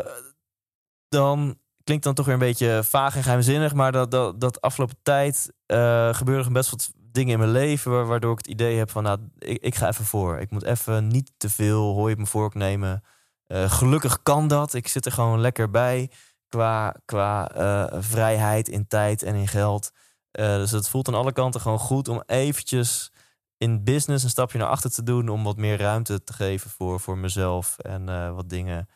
dan 1.07 1.59
klinkt 1.85 2.03
dan 2.03 2.13
toch 2.13 2.25
weer 2.25 2.33
een 2.33 2.39
beetje 2.39 2.81
vaag 2.83 3.15
en 3.15 3.23
geheimzinnig. 3.23 3.73
Maar 3.73 3.91
dat, 3.91 4.11
dat, 4.11 4.39
dat 4.41 4.61
afgelopen 4.61 4.97
tijd 5.03 5.53
eh 5.65 6.13
gebeuren 6.13 6.45
er 6.45 6.51
best 6.51 6.69
wat 6.69 6.91
dingen 6.95 7.33
in 7.33 7.39
mijn 7.39 7.51
leven. 7.51 7.91
wa- 7.91 8.03
Waardoor 8.03 8.31
ik 8.31 8.37
het 8.37 8.47
idee 8.47 8.77
heb 8.77 8.91
van, 8.91 9.03
nou, 9.03 9.19
ik, 9.37 9.61
ik 9.63 9.75
ga 9.75 9.87
even 9.87 10.05
voor. 10.05 10.39
Ik 10.39 10.51
moet 10.51 10.63
even 10.63 11.07
niet 11.07 11.31
te 11.37 11.49
veel 11.49 11.93
hooi 11.93 12.11
op 12.11 12.17
mijn 12.17 12.29
vork 12.29 12.53
nemen. 12.53 13.03
Eh, 13.47 13.71
gelukkig 13.71 14.21
kan 14.23 14.47
dat. 14.47 14.73
Ik 14.73 14.87
zit 14.87 15.05
er 15.05 15.11
gewoon 15.11 15.39
lekker 15.39 15.69
bij 15.69 16.09
qua, 16.47 16.95
qua 17.05 17.51
eh, 17.51 18.01
vrijheid 18.01 18.67
in 18.69 18.87
tijd 18.87 19.23
en 19.23 19.35
in 19.35 19.47
geld. 19.47 19.91
Eh, 20.31 20.55
dus 20.55 20.71
het 20.71 20.89
voelt 20.89 21.07
aan 21.07 21.13
alle 21.13 21.31
kanten 21.33 21.61
gewoon 21.61 21.79
goed 21.79 22.07
om 22.07 22.23
eventjes 22.25 23.11
in 23.57 23.83
business 23.83 24.23
een 24.23 24.29
stapje 24.29 24.57
naar 24.57 24.67
achter 24.67 24.91
te 24.91 25.03
doen. 25.03 25.29
Om 25.29 25.43
wat 25.43 25.57
meer 25.57 25.77
ruimte 25.77 26.23
te 26.23 26.33
geven 26.33 26.69
voor, 26.69 26.99
voor 26.99 27.17
mezelf. 27.17 27.77
En 27.79 28.09
eh, 28.09 28.35
wat 28.35 28.49
dingen 28.49 28.87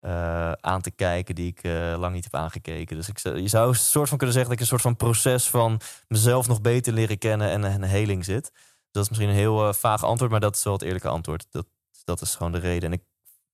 eh, 0.00 0.52
aan 0.52 0.80
te 0.80 0.90
kijken 0.90 1.34
die 1.34 1.46
ik 1.46 1.62
eh, 1.62 1.94
lang 1.98 2.14
niet 2.14 2.24
heb 2.24 2.34
aangekeken. 2.34 2.96
Dus 2.96 3.08
ik, 3.08 3.18
zou- 3.18 3.36
je 3.40 3.48
zou 3.48 3.68
een 3.68 3.74
soort 3.74 4.08
van 4.08 4.18
kunnen 4.18 4.36
zeggen 4.36 4.52
dat 4.52 4.52
ik 4.52 4.60
een 4.60 4.78
soort 4.78 4.96
van 4.96 4.96
proces 5.08 5.48
van 5.50 5.80
mezelf 6.08 6.48
nog 6.48 6.60
beter 6.60 6.92
leren 6.92 7.18
kennen 7.18 7.50
en 7.50 7.62
een 7.62 7.82
heling 7.82 8.24
zit. 8.24 8.52
Dat 8.90 9.02
is 9.02 9.08
misschien 9.08 9.28
een 9.30 9.34
heel 9.36 9.68
eh, 9.68 9.74
vaag 9.74 10.04
antwoord, 10.04 10.30
maar 10.30 10.40
dat 10.40 10.56
is 10.56 10.64
wel 10.64 10.72
het 10.72 10.82
eerlijke 10.82 11.08
antwoord. 11.08 11.46
Dat, 11.50 11.66
dat 12.04 12.20
is 12.20 12.34
gewoon 12.34 12.52
de 12.52 12.58
reden. 12.58 12.92
En 12.92 12.98
ik 12.98 13.04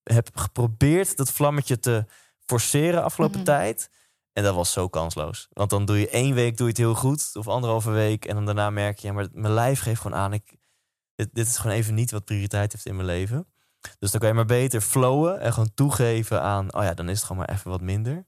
heb 0.02 0.28
geprobeerd 0.34 1.16
dat 1.16 1.32
vlammetje 1.32 1.78
te 1.78 2.04
forceren 2.46 3.02
afgelopen 3.04 3.36
Mhm. 3.36 3.44
tijd. 3.44 3.90
En 4.32 4.42
dat 4.42 4.54
was 4.54 4.72
zo 4.72 4.88
kansloos. 4.88 5.48
Want 5.52 5.70
dan 5.70 5.84
doe 5.84 5.98
je 6.00 6.08
één 6.08 6.34
week 6.34 6.56
doe 6.56 6.66
je 6.66 6.72
het 6.72 6.80
heel 6.80 6.94
goed, 6.94 7.30
of 7.34 7.48
anderhalve 7.48 7.90
week. 7.90 8.24
En 8.24 8.34
dan 8.34 8.44
daarna 8.44 8.70
merk 8.70 8.98
je, 8.98 9.06
ja, 9.06 9.12
maar 9.12 9.28
mijn 9.32 9.52
lijf 9.54 9.80
geeft 9.80 10.00
gewoon 10.00 10.18
aan. 10.18 10.32
Ik, 10.32 10.54
dit, 11.14 11.28
dit 11.32 11.46
is 11.46 11.56
gewoon 11.56 11.76
even 11.76 11.94
niet 11.94 12.10
wat 12.10 12.24
prioriteit 12.24 12.72
heeft 12.72 12.86
in 12.86 12.94
mijn 12.94 13.06
leven. 13.06 13.46
Dus 13.98 14.10
dan 14.10 14.20
kan 14.20 14.28
je 14.28 14.34
maar 14.34 14.44
beter 14.44 14.80
flowen 14.80 15.40
en 15.40 15.52
gewoon 15.52 15.74
toegeven 15.74 16.42
aan, 16.42 16.74
oh 16.74 16.82
ja, 16.82 16.94
dan 16.94 17.08
is 17.08 17.16
het 17.16 17.26
gewoon 17.26 17.44
maar 17.46 17.56
even 17.56 17.70
wat 17.70 17.80
minder. 17.80 18.26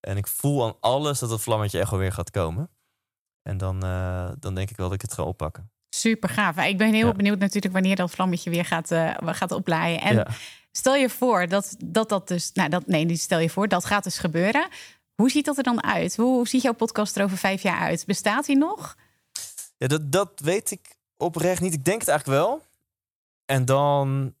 En 0.00 0.16
ik 0.16 0.26
voel 0.26 0.64
aan 0.64 0.76
alles 0.80 1.18
dat 1.18 1.30
het 1.30 1.40
vlammetje 1.40 1.78
echt 1.78 1.90
wel 1.90 1.98
weer 1.98 2.12
gaat 2.12 2.30
komen. 2.30 2.70
En 3.42 3.56
dan, 3.58 3.82
eh, 3.84 4.28
dan 4.38 4.54
denk 4.54 4.70
ik 4.70 4.76
wel 4.76 4.86
dat 4.86 4.94
ik 4.94 5.02
het 5.02 5.12
ga 5.12 5.22
oppakken. 5.22 5.70
Super 5.88 6.28
gaaf. 6.28 6.56
Ik 6.58 6.78
ben 6.78 6.92
heel 6.94 7.06
Ja. 7.06 7.12
benieuwd 7.12 7.38
natuurlijk 7.38 7.74
wanneer 7.74 7.96
dat 7.96 8.10
vlammetje 8.10 8.50
weer 8.50 8.64
gaat, 8.64 8.90
eh, 8.90 9.14
gaat 9.24 9.52
oplaaien. 9.52 10.00
En 10.00 10.14
ja. 10.14 10.26
stel 10.72 10.94
je 10.94 11.10
voor 11.10 11.48
dat, 11.48 11.76
dat 11.84 12.08
dat 12.08 12.28
dus... 12.28 12.52
Nou, 12.52 12.68
dat, 12.68 12.86
nee, 12.86 13.04
niet 13.04 13.20
stel 13.20 13.38
je 13.38 13.50
voor. 13.50 13.68
Dat 13.68 13.84
gaat 13.84 14.04
dus 14.04 14.18
gebeuren. 14.18 14.68
Hoe 15.14 15.30
ziet 15.30 15.44
dat 15.44 15.56
er 15.56 15.62
dan 15.62 15.82
uit? 15.82 16.16
Hoe, 16.16 16.34
hoe 16.34 16.48
ziet 16.48 16.62
jouw 16.62 16.72
podcast 16.72 17.16
er 17.16 17.24
over 17.24 17.36
vijf 17.38 17.62
jaar 17.62 17.78
uit? 17.80 18.06
Bestaat 18.06 18.46
die 18.46 18.56
nog? 18.56 18.96
Ja, 19.76 19.86
dat, 19.86 20.12
dat 20.12 20.40
weet 20.40 20.70
ik 20.70 20.96
oprecht 21.16 21.60
niet. 21.60 21.72
Ik 21.74 21.84
denk 21.84 22.00
het 22.00 22.08
eigenlijk 22.08 22.40
wel. 22.40 22.62
En 23.44 23.64
dan 23.64 24.34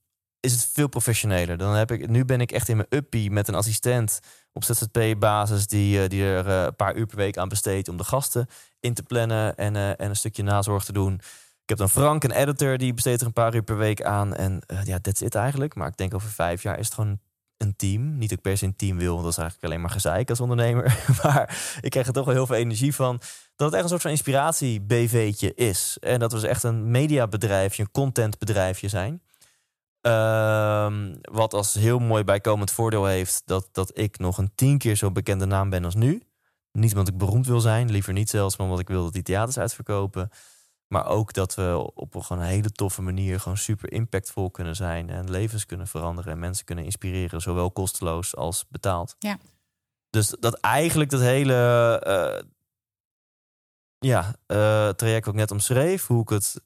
is 0.46 0.52
het 0.52 0.70
veel 0.72 0.88
professioneler. 0.88 1.56
Dan 1.56 1.74
heb 1.74 1.90
ik, 1.90 2.08
nu 2.08 2.24
ben 2.24 2.40
ik 2.40 2.52
echt 2.52 2.68
in 2.68 2.76
mijn 2.76 2.88
uppie 2.90 3.30
met 3.30 3.48
een 3.48 3.54
assistent 3.54 4.20
op 4.52 4.64
ZZP-basis 4.64 5.66
die, 5.66 6.02
eh, 6.02 6.08
die 6.08 6.24
er 6.24 6.46
eh, 6.46 6.62
een 6.62 6.76
paar 6.76 6.96
uur 6.96 7.06
per 7.06 7.16
week 7.16 7.36
aan 7.36 7.48
besteedt 7.48 7.88
om 7.88 7.96
de 7.96 8.04
gasten 8.04 8.46
in 8.80 8.94
te 8.94 9.02
plannen 9.02 9.56
en, 9.56 9.76
eh, 9.76 9.88
en 9.88 10.08
een 10.08 10.16
stukje 10.16 10.42
nazorg 10.42 10.84
te 10.84 10.92
doen. 10.92 11.14
Ik 11.62 11.68
heb 11.68 11.78
dan 11.78 11.90
Frank, 11.90 12.24
een 12.24 12.30
editor, 12.30 12.78
die 12.78 12.94
besteedt 12.94 13.20
er 13.20 13.26
een 13.26 13.32
paar 13.32 13.54
uur 13.54 13.62
per 13.62 13.76
week 13.76 14.02
aan. 14.02 14.34
En 14.34 14.62
ja, 14.84 14.98
dat 15.02 15.14
is 15.14 15.20
het 15.20 15.34
eigenlijk. 15.34 15.74
Maar 15.74 15.88
ik 15.88 15.96
denk 15.96 16.14
over 16.14 16.28
vijf 16.28 16.62
jaar 16.62 16.78
is 16.78 16.84
het 16.84 16.94
gewoon 16.94 17.18
een 17.56 17.76
team. 17.76 18.18
Niet 18.18 18.28
dat 18.28 18.38
ik 18.38 18.44
per 18.44 18.58
se 18.58 18.64
een 18.64 18.76
team 18.76 18.98
wil, 18.98 19.12
want 19.12 19.22
dat 19.22 19.32
is 19.32 19.38
eigenlijk 19.38 19.68
alleen 19.68 19.82
maar 19.82 19.94
gezeik 19.94 20.30
als 20.30 20.40
ondernemer. 20.40 20.98
maar 21.22 21.76
ik 21.80 21.90
krijg 21.90 22.06
er 22.06 22.12
toch 22.12 22.24
wel 22.24 22.34
heel 22.34 22.46
veel 22.46 22.56
energie 22.56 22.94
van 22.94 23.20
dat 23.56 23.66
het 23.66 23.74
echt 23.74 23.82
een 23.82 23.88
soort 23.88 24.02
van 24.02 24.10
inspiratie-BV'tje 24.10 25.54
is. 25.54 25.96
En 26.00 26.18
dat 26.18 26.32
we 26.32 26.40
dus 26.40 26.48
echt 26.48 26.62
een 26.62 26.90
mediabedrijfje, 26.90 27.82
een 27.82 27.90
contentbedrijfje 27.90 28.88
zijn. 28.88 29.20
Ehm, 30.06 31.14
wat 31.20 31.54
als 31.54 31.74
heel 31.74 31.98
mooi 31.98 32.24
bijkomend 32.24 32.70
voordeel 32.70 33.04
heeft 33.04 33.42
dat, 33.44 33.68
dat 33.72 33.98
ik 33.98 34.18
nog 34.18 34.38
een 34.38 34.50
tien 34.54 34.78
keer 34.78 34.96
zo 34.96 35.10
bekende 35.10 35.46
naam 35.46 35.70
ben 35.70 35.84
als 35.84 35.94
nu. 35.94 36.22
Niet 36.72 36.90
omdat 36.90 37.08
ik 37.08 37.18
beroemd 37.18 37.46
wil 37.46 37.60
zijn, 37.60 37.90
liever 37.90 38.12
niet 38.12 38.30
zelfs, 38.30 38.56
maar 38.56 38.66
omdat 38.66 38.80
ik 38.80 38.88
wil 38.88 39.02
dat 39.02 39.12
die 39.12 39.22
theaters 39.22 39.58
uitverkopen. 39.58 40.30
Maar 40.88 41.06
ook 41.06 41.32
dat 41.32 41.54
we 41.54 41.90
op 41.94 42.14
een 42.14 42.24
gewoon 42.24 42.42
een 42.42 42.48
hele 42.48 42.70
toffe 42.70 43.02
manier 43.02 43.40
gewoon 43.40 43.58
super 43.58 43.92
impactvol 43.92 44.50
kunnen 44.50 44.76
zijn 44.76 45.10
en 45.10 45.30
levens 45.30 45.66
kunnen 45.66 45.86
veranderen 45.86 46.32
en 46.32 46.38
mensen 46.38 46.64
kunnen 46.64 46.84
inspireren, 46.84 47.40
zowel 47.40 47.70
kosteloos 47.70 48.36
als 48.36 48.64
betaald. 48.68 49.16
Ja. 49.18 49.38
Dus 50.10 50.28
dat 50.40 50.54
eigenlijk 50.54 51.10
dat 51.10 51.20
hele 51.20 51.54
eh, 52.04 52.48
ja, 53.98 54.34
eh, 54.46 54.88
traject 54.88 55.24
wat 55.24 55.34
ik 55.34 55.40
net 55.40 55.50
omschreef, 55.50 56.06
hoe 56.06 56.22
ik 56.22 56.28
het, 56.28 56.60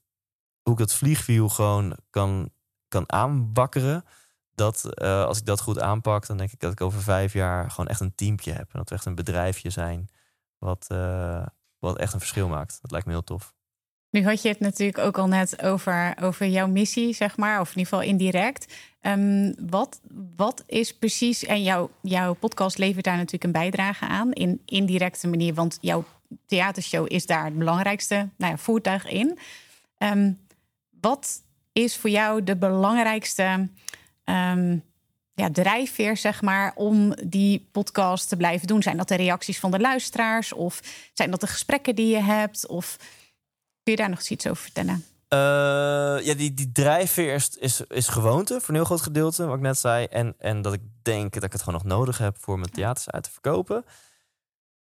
hoe 0.63 0.73
ik 0.73 0.79
het 0.79 0.93
vliegwiel 0.93 1.49
gewoon 1.49 1.97
kan, 2.11 2.51
kan 2.91 3.13
aanbakkeren. 3.13 4.05
Dat 4.55 4.95
eh, 4.95 5.25
als 5.25 5.39
ik 5.39 5.47
dat 5.47 5.61
goed 5.61 5.81
aanpak, 5.81 6.27
dan 6.27 6.37
denk 6.37 6.53
ik 6.53 6.61
dat 6.61 6.73
ik 6.73 6.81
over 6.81 7.03
vijf 7.03 7.33
jaar 7.33 7.71
gewoon 7.71 7.89
echt 7.89 8.01
een 8.01 8.15
teampje 8.15 8.53
heb. 8.53 8.69
En 8.73 8.79
dat 8.79 8.89
we 8.89 8.95
echt 8.95 9.05
een 9.05 9.15
bedrijfje 9.15 9.71
zijn 9.71 10.09
wat, 10.59 10.87
eh, 10.89 11.47
wat 11.79 11.99
echt 11.99 12.13
een 12.13 12.19
verschil 12.19 12.49
maakt. 12.49 12.79
Dat 12.83 12.91
lijkt 12.91 13.07
me 13.07 13.13
heel 13.13 13.25
tof. 13.25 13.55
Nu 14.11 14.25
had 14.25 14.43
je 14.43 14.49
het 14.49 14.61
natuurlijk 14.61 14.99
ook 14.99 15.19
al 15.19 15.27
net 15.27 15.63
over, 15.63 16.17
over 16.23 16.47
jouw 16.47 16.67
missie, 16.67 17.15
zeg 17.15 17.37
maar, 17.37 17.61
of 17.61 17.71
in 17.71 17.79
ieder 17.79 17.93
geval 17.93 18.09
indirect. 18.09 18.75
Ehm, 19.01 19.53
wat, 19.59 20.01
wat 20.37 20.65
is 20.67 20.97
precies, 20.97 21.45
en 21.45 21.63
jouw, 21.63 21.91
jouw 22.03 22.35
podcast 22.35 22.79
levert 22.79 23.05
daar 23.05 23.17
natuurlijk 23.17 23.45
een 23.45 23.53
bijdrage 23.53 24.07
aan, 24.07 24.33
in 24.33 24.63
indirecte 24.65 25.29
manier, 25.29 25.55
want 25.55 25.79
jouw 25.81 26.05
theatershow 26.47 27.13
is 27.13 27.27
daar 27.27 27.45
het 27.45 27.59
belangrijkste 27.59 28.29
nou 28.37 28.53
ja, 28.53 28.59
voertuig 28.59 29.07
in. 29.07 29.39
Ehm, 29.99 30.33
wat 31.01 31.43
is 31.73 31.97
voor 31.97 32.11
jou 32.11 32.45
de 32.45 32.57
belangrijkste 32.57 33.69
ehm, 34.25 34.79
ja, 35.35 35.51
drijfveer, 35.53 36.17
zeg 36.17 36.43
maar, 36.43 36.73
om 36.75 37.15
die 37.25 37.69
podcast 37.73 38.29
te 38.29 38.37
blijven 38.37 38.67
doen? 38.67 38.83
Zijn 38.83 38.97
dat 38.97 39.09
de 39.09 39.15
reacties 39.15 39.59
van 39.59 39.71
de 39.71 39.81
luisteraars? 39.81 40.53
Of 40.53 40.81
zijn 41.13 41.31
dat 41.31 41.41
de 41.41 41.47
gesprekken 41.47 41.95
die 41.95 42.09
je 42.09 42.23
hebt? 42.23 42.67
Of 42.67 42.97
kun 43.83 43.93
je 43.93 43.97
daar 43.97 44.09
nog 44.09 44.19
eens 44.19 44.31
iets 44.31 44.47
over 44.47 44.63
vertellen? 44.63 45.05
Eh, 45.29 45.39
ja, 46.25 46.35
die, 46.35 46.55
die 46.55 46.73
drijfveer 46.73 47.35
is, 47.35 47.49
is, 47.49 47.81
is 47.81 48.09
gewoonte 48.09 48.61
voor 48.61 48.69
een 48.69 48.75
heel 48.75 48.85
groot 48.85 49.01
gedeelte, 49.01 49.47
wat 49.47 49.57
ik 49.57 49.63
net 49.63 49.79
zei. 49.79 50.05
En, 50.05 50.35
en 50.39 50.63
dat 50.63 50.73
ik 50.73 50.81
denk 51.03 51.33
dat 51.33 51.43
ik 51.43 51.53
het 51.53 51.63
gewoon 51.63 51.81
nog 51.83 51.97
nodig 51.97 52.19
heb 52.19 52.37
voor 52.39 52.59
mijn 52.59 52.71
theaters 52.71 53.11
uit 53.11 53.23
te 53.23 53.31
verkopen. 53.31 53.85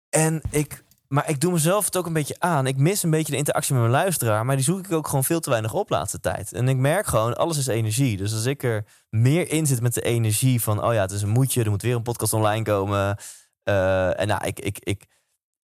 En 0.09 0.43
ik, 0.51 0.85
maar 1.15 1.29
ik 1.29 1.41
doe 1.41 1.53
mezelf 1.53 1.85
het 1.85 1.97
ook 1.97 2.07
een 2.07 2.13
beetje 2.13 2.37
aan. 2.39 2.67
Ik 2.67 2.77
mis 2.77 3.03
een 3.03 3.11
beetje 3.11 3.33
de 3.33 3.39
interactie 3.39 3.73
met 3.73 3.83
mijn 3.83 3.95
luisteraar, 3.95 4.45
maar 4.45 4.57
die 4.57 4.65
zoek 4.65 4.79
ik 4.79 4.93
ook 4.93 5.09
gewoon 5.09 5.25
veel 5.25 5.41
te 5.41 5.51
weinig 5.51 5.73
op 5.73 5.91
laatste 5.91 6.21
tijd. 6.21 6.53
En 6.53 6.69
ik 6.69 6.77
merk 6.77 7.07
gewoon, 7.07 7.37
alles 7.37 7.59
is 7.59 7.67
energie. 7.67 8.17
Dus 8.17 8.33
als 8.33 8.45
ik 8.45 8.63
er 8.63 8.85
meer 9.11 9.51
in 9.51 9.67
zit 9.67 9.81
met 9.81 9.95
de 9.95 10.01
energie 10.01 10.63
van, 10.63 10.85
oh 10.85 10.93
ja, 10.93 11.01
het 11.01 11.11
is 11.11 11.23
een 11.23 11.29
moedje, 11.29 11.65
er 11.65 11.71
moet 11.71 11.83
weer 11.83 11.95
een 11.95 12.03
podcast 12.03 12.33
online 12.33 12.65
komen. 12.65 13.17
Eh, 13.63 14.21
en 14.21 14.27
nou, 14.27 14.45
ik, 14.45 14.61
ik, 14.61 14.79
ik, 14.79 15.07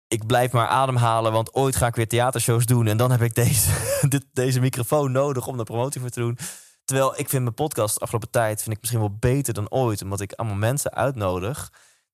ik 0.07 0.27
blijf 0.27 0.51
maar 0.51 0.67
ademhalen, 0.67 1.31
want 1.31 1.53
ooit 1.53 1.75
ga 1.75 1.87
ik 1.87 1.95
weer 1.95 2.07
theatershows 2.07 2.65
doen. 2.65 2.87
En 2.87 2.97
dan 2.97 3.11
heb 3.11 3.21
ik 3.21 3.35
deze, 3.35 3.71
dit, 4.09 4.25
deze 4.33 4.59
microfoon 4.59 5.11
nodig 5.11 5.47
om 5.47 5.57
de 5.57 5.63
promotie 5.63 6.01
voor 6.01 6.09
te 6.09 6.19
doen. 6.19 6.37
Terwijl 6.85 7.19
ik 7.19 7.29
vind 7.29 7.43
mijn 7.43 7.55
podcast 7.55 7.99
afgelopen 7.99 8.29
tijd 8.29 8.61
vind 8.61 8.75
ik 8.75 8.81
misschien 8.81 9.01
wel 9.01 9.17
beter 9.19 9.53
dan 9.53 9.71
ooit. 9.71 10.01
Omdat 10.01 10.21
ik 10.21 10.33
allemaal 10.33 10.57
mensen 10.57 10.93
uitnodig 10.93 11.71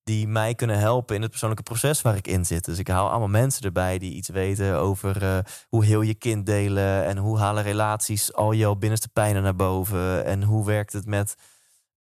die 0.09 0.27
mij 0.27 0.55
kunnen 0.55 0.79
helpen 0.79 1.15
in 1.15 1.21
het 1.21 1.29
persoonlijke 1.29 1.63
proces 1.63 2.01
waar 2.01 2.15
ik 2.15 2.27
in 2.27 2.45
zit. 2.45 2.65
Dus 2.65 2.79
ik 2.79 2.87
haal 2.87 3.09
allemaal 3.09 3.27
mensen 3.27 3.63
erbij 3.63 3.97
die 3.97 4.13
iets 4.13 4.29
weten 4.29 4.75
over 4.75 5.23
eh, 5.23 5.37
hoe 5.67 5.85
heel 5.85 6.01
je 6.01 6.13
kind 6.13 6.45
delen. 6.45 7.05
En 7.05 7.17
hoe 7.17 7.39
halen 7.39 7.63
relaties 7.63 8.33
al 8.33 8.53
jouw 8.53 8.75
binnenste 8.75 9.09
pijnen 9.09 9.43
naar 9.43 9.55
boven. 9.55 10.25
En 10.25 10.43
hoe 10.43 10.65
werkt 10.65 10.93
het 10.93 11.05
met, 11.05 11.35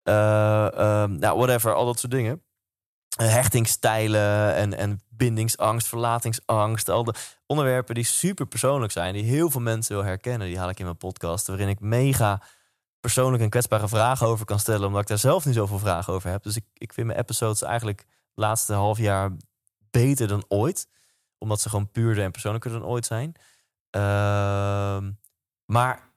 eh, 0.03 0.65
eh, 0.65 1.09
nou 1.09 1.37
whatever, 1.37 1.73
al 1.73 1.85
dat 1.85 1.99
soort 1.99 2.11
dingen. 2.11 2.43
Eh, 3.17 3.33
hechtingsstijlen 3.33 4.55
en, 4.55 4.73
en 4.77 5.01
bindingsangst, 5.09 5.87
verlatingsangst. 5.87 6.89
Al 6.89 7.03
de 7.03 7.13
onderwerpen 7.45 7.95
die 7.95 8.03
super 8.03 8.45
persoonlijk 8.45 8.91
zijn, 8.91 9.13
die 9.13 9.23
heel 9.23 9.49
veel 9.49 9.61
mensen 9.61 9.95
wil 9.95 10.03
herkennen, 10.03 10.47
die 10.47 10.57
haal 10.57 10.69
ik 10.69 10.79
in 10.79 10.85
mijn 10.85 10.97
podcast. 10.97 11.47
Waarin 11.47 11.69
ik 11.69 11.79
mega 11.79 12.41
persoonlijk 13.07 13.43
en 13.43 13.49
kwetsbare 13.49 13.87
vragen 13.87 14.27
over 14.27 14.45
kan 14.45 14.59
stellen, 14.59 14.87
omdat 14.87 15.01
ik 15.01 15.07
daar 15.07 15.17
zelf 15.17 15.45
niet 15.45 15.55
zoveel 15.55 15.79
vragen 15.79 16.13
over 16.13 16.29
heb. 16.29 16.43
Dus 16.43 16.55
ik, 16.55 16.63
ik 16.73 16.93
vind 16.93 17.07
mijn 17.07 17.19
episodes 17.19 17.61
eigenlijk 17.61 17.99
het 17.99 18.07
laatste 18.33 18.73
half 18.73 18.97
jaar 18.97 19.31
beter 19.89 20.27
dan 20.27 20.45
ooit. 20.47 20.87
Omdat 21.37 21.61
ze 21.61 21.69
gewoon 21.69 21.91
puurder 21.91 22.23
en 22.23 22.31
persoonlijker 22.31 22.71
dan 22.71 22.85
ooit 22.85 23.05
zijn. 23.05 23.33
Ehm, 23.89 25.11
maar 25.65 26.09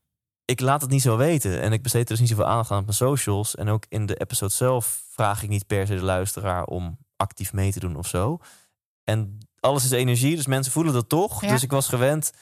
ik 0.44 0.60
laat 0.60 0.80
het 0.80 0.90
niet 0.90 1.02
zo 1.02 1.16
weten. 1.16 1.60
En 1.60 1.72
ik 1.72 1.82
besteed 1.82 2.02
er 2.02 2.08
dus 2.08 2.20
niet 2.20 2.28
zoveel 2.28 2.46
aandacht 2.46 2.70
aan 2.70 2.78
op 2.78 2.84
mijn 2.84 2.96
socials. 2.96 3.54
En 3.54 3.68
ook 3.68 3.84
in 3.88 4.06
de 4.06 4.16
episode 4.16 4.52
zelf 4.52 5.02
vraag 5.10 5.42
ik 5.42 5.48
niet 5.48 5.66
per 5.66 5.86
se 5.86 5.94
de 5.94 6.02
luisteraar 6.02 6.64
om 6.64 6.98
actief 7.16 7.52
mee 7.52 7.72
te 7.72 7.80
doen 7.80 7.96
of 7.96 8.06
zo. 8.06 8.38
En 9.04 9.38
alles 9.60 9.84
is 9.84 9.90
energie, 9.90 10.36
dus 10.36 10.46
mensen 10.46 10.72
voelen 10.72 10.92
dat 10.92 11.08
toch. 11.08 11.42
Ja. 11.42 11.48
Dus 11.48 11.62
ik 11.62 11.70
was 11.70 11.88
gewend 11.88 12.32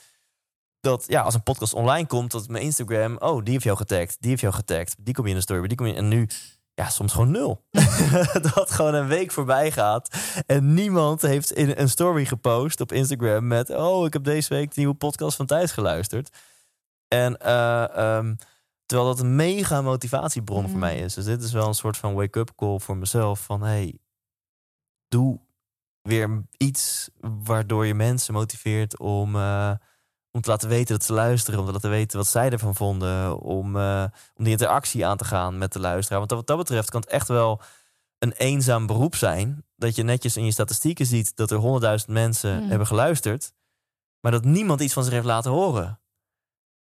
dat 0.81 1.05
ja, 1.07 1.21
als 1.23 1.35
een 1.35 1.43
podcast 1.43 1.75
online 1.75 2.07
komt, 2.07 2.31
dat 2.31 2.49
mijn 2.49 2.65
Instagram, 2.65 3.17
oh, 3.19 3.43
die 3.43 3.53
heeft 3.53 3.65
jou 3.65 3.77
getagd, 3.77 4.17
die 4.21 4.31
heeft 4.31 4.43
jou 4.43 4.55
getagd, 4.55 4.95
die 4.99 5.15
kom 5.15 5.25
je 5.25 5.31
in 5.31 5.37
de 5.37 5.43
story, 5.43 5.69
die 5.69 5.77
kom 5.77 5.87
je 5.87 5.95
en 5.95 6.09
nu, 6.09 6.29
ja, 6.75 6.89
soms 6.89 7.13
gewoon 7.13 7.31
nul. 7.31 7.65
dat 8.55 8.71
gewoon 8.71 8.95
een 8.95 9.07
week 9.09 9.31
voorbij 9.31 9.71
gaat 9.71 10.17
en 10.47 10.75
niemand 10.75 11.23
heeft 11.23 11.53
in 11.53 11.73
een 11.77 11.89
story 11.89 12.25
gepost 12.25 12.81
op 12.81 12.93
Instagram 12.93 13.47
met, 13.47 13.71
oh, 13.71 14.07
ik 14.07 14.13
heb 14.13 14.25
deze 14.25 14.55
week 14.55 14.69
de 14.69 14.81
nieuwe 14.81 14.95
podcast 14.95 15.37
van 15.37 15.47
Thijs 15.47 15.73
geluisterd. 15.73 16.37
En 17.09 17.37
eh, 17.39 17.97
ehm, 17.97 18.35
terwijl 18.87 19.09
dat 19.09 19.21
een 19.21 19.37
mega 19.37 19.83
motivatiebron 19.83 20.63
voor 20.63 20.73
Mm. 20.73 20.79
mij 20.79 20.99
is. 20.99 21.15
Dus 21.15 21.25
dit 21.25 21.43
is 21.43 21.53
wel 21.53 21.67
een 21.67 21.75
soort 21.75 21.97
van 21.97 22.15
wake-up 22.15 22.51
call 22.57 22.79
voor 22.79 22.97
mezelf 22.97 23.41
van, 23.41 23.63
hey, 23.63 23.99
doe 25.09 25.41
weer 26.03 26.43
iets 26.57 27.11
waardoor 27.21 27.87
je 27.87 27.95
mensen 27.95 28.35
motiveert 28.35 28.99
om, 28.99 29.37
eh, 29.37 29.73
om 30.31 30.41
te 30.41 30.51
laten 30.51 30.69
weten 30.69 30.95
dat 30.97 31.05
ze 31.05 31.13
luisteren, 31.13 31.61
om 31.61 31.67
te 31.67 31.73
laten 31.73 31.91
weten 31.91 32.19
wat 32.19 32.27
zij 32.27 32.51
ervan 32.51 32.75
vonden, 32.75 33.39
om, 33.39 33.77
eh, 33.77 34.05
om 34.35 34.45
die 34.45 34.53
interactie 34.53 35.07
aan 35.07 35.17
te 35.17 35.25
gaan 35.25 35.59
met 35.59 35.73
de 35.73 35.81
luisteraar. 35.81 36.19
Want 36.19 36.31
wat 36.31 36.47
dat 36.47 36.57
betreft 36.57 36.91
kan 36.91 37.01
het 37.01 37.11
echt 37.11 37.29
wel 37.29 37.61
een 38.19 38.33
eenzaam 38.33 38.87
beroep 38.87 39.15
zijn. 39.15 39.65
Dat 39.77 39.97
je 39.97 40.03
netjes 40.03 40.37
in 40.37 40.45
je 40.45 40.53
statistieken 40.53 41.07
ziet 41.07 41.37
dat 41.37 41.51
er 41.51 41.59
honderdduizend 41.59 42.11
mensen 42.11 42.63
Mm. 42.63 42.69
hebben 42.69 42.87
geluisterd, 42.87 43.53
maar 44.21 44.33
dat 44.33 44.45
niemand 44.45 44.81
iets 44.81 44.93
van 44.93 45.05
zich 45.05 45.13
heeft 45.13 45.25
laten 45.25 45.51
horen. 45.51 46.01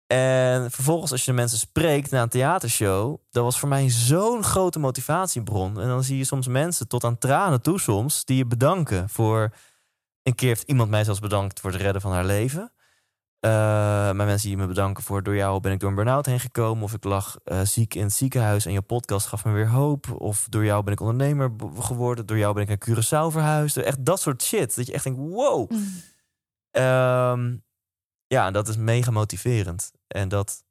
En 0.08 0.72
vervolgens, 0.72 1.12
als 1.12 1.26
je 1.26 1.32
de 1.32 1.38
mensen 1.38 1.58
spreekt 1.58 2.12
na 2.12 2.22
een 2.22 2.30
theatershow, 2.30 3.18
dat 3.30 3.44
was 3.44 3.60
voor 3.60 3.70
mij 3.70 3.90
zo'n 3.90 4.44
grote 4.44 4.80
motivatiebron. 4.80 5.80
En 5.80 5.88
dan 5.88 6.04
zie 6.04 6.18
je 6.18 6.24
soms 6.26 6.48
mensen 6.48 6.88
tot 6.88 7.04
aan 7.04 7.18
tranen 7.18 7.62
toe 7.62 7.80
soms, 7.80 8.26
die 8.26 8.38
je 8.38 8.46
bedanken 8.46 9.10
voor. 9.10 9.54
Een 10.24 10.36
keer 10.36 10.48
heeft 10.48 10.70
iemand 10.70 10.90
mij 10.90 11.04
zelfs 11.04 11.20
bedankt 11.20 11.60
voor 11.60 11.72
het 11.72 11.82
redden 11.82 12.02
van 12.02 12.12
haar 12.12 12.26
leven. 12.26 12.72
Eh, 13.40 13.52
maar 13.52 14.26
mensen 14.26 14.48
die 14.48 14.58
me 14.58 14.68
bedanken 14.68 15.04
voor 15.04 15.24
door 15.24 15.36
jou 15.36 15.60
ben 15.60 15.72
ik 15.72 15.80
door 15.80 15.90
een 15.90 15.96
burn-out 15.96 16.26
heen 16.26 16.40
gekomen. 16.40 16.84
Of 16.84 16.94
ik 16.94 17.04
lag 17.04 17.38
eh, 17.44 17.62
ziek 17.62 17.94
in 17.94 18.04
het 18.04 18.14
ziekenhuis 18.14 18.66
en 18.66 18.72
je 18.72 18.82
podcast 18.82 19.28
gaf 19.28 19.46
me 19.46 19.52
weer 19.52 19.70
hoop. 19.70 20.22
Of 20.22 20.48
door 20.50 20.66
jou 20.66 20.84
ben 20.84 20.94
ik 20.94 21.00
ondernemer 21.00 21.52
geworden. 21.80 22.26
Door 22.26 22.38
jou 22.38 22.54
ben 22.54 22.68
ik 22.68 22.70
naar 22.70 22.98
Curaçao 22.98 23.32
verhuisd. 23.32 23.78
Echt 23.78 24.06
dat 24.06 24.22
soort 24.22 24.44
shit. 24.44 24.76
Dat 24.76 24.86
je 24.86 24.94
echt 24.94 25.04
denkt, 25.04 25.20
wow. 25.20 25.72
Mm. 25.72 26.02
Ehm, 26.72 27.58
ja, 28.28 28.52
dat 28.52 28.68
is 28.68 28.78
mega 28.78 29.12
motiverend. 29.12 29.92
En 30.08 30.30
dat 30.30 30.64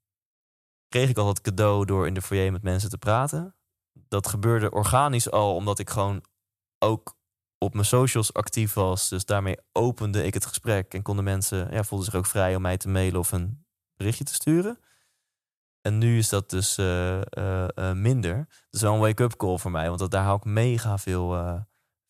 kreeg 0.89 1.09
ik 1.09 1.19
al 1.19 1.29
het 1.29 1.41
cadeau 1.41 1.85
door 1.85 2.07
in 2.07 2.14
de 2.14 2.23
foyer 2.23 2.53
met 2.53 2.62
mensen 2.62 2.91
te 2.91 2.99
praten. 2.99 3.55
Dat 3.93 4.27
gebeurde 4.27 4.71
organisch 4.71 5.31
al, 5.31 5.55
omdat 5.55 5.79
ik 5.79 5.91
gewoon 5.91 6.25
ook 6.79 7.18
op 7.59 7.72
mijn 7.74 7.86
socials 7.86 8.32
actief 8.32 8.72
was. 8.72 9.09
Dus 9.09 9.24
daarmee 9.24 9.59
opende 9.72 10.24
ik 10.24 10.34
het 10.34 10.46
gesprek 10.46 10.94
en 10.94 11.02
konden 11.02 11.24
mensen, 11.24 11.70
ja, 11.70 11.84
voelden 11.84 12.06
zich 12.06 12.18
ook 12.18 12.26
vrij 12.26 12.56
om 12.56 12.62
mij 12.62 12.76
te 12.76 12.88
mailen 12.88 13.20
of 13.20 13.32
een 13.32 13.64
berichtje 13.96 14.24
te 14.24 14.34
sturen. 14.34 14.78
En 15.80 15.98
nu 15.98 16.18
is 16.18 16.28
dat 16.28 16.50
dus 16.50 16.78
eh, 16.78 17.20
eh, 17.20 17.68
eh, 17.74 17.96
minder. 17.96 18.46
Dus 18.70 18.80
wel 18.80 18.94
een 18.94 19.00
wake-up 19.00 19.36
call 19.36 19.59
voor 19.59 19.70
mij, 19.70 19.86
want 19.88 19.98
dat, 19.98 20.11
daar 20.11 20.24
haal 20.24 20.36
ik 20.36 20.44
mega 20.44 20.98
veel, 20.98 21.28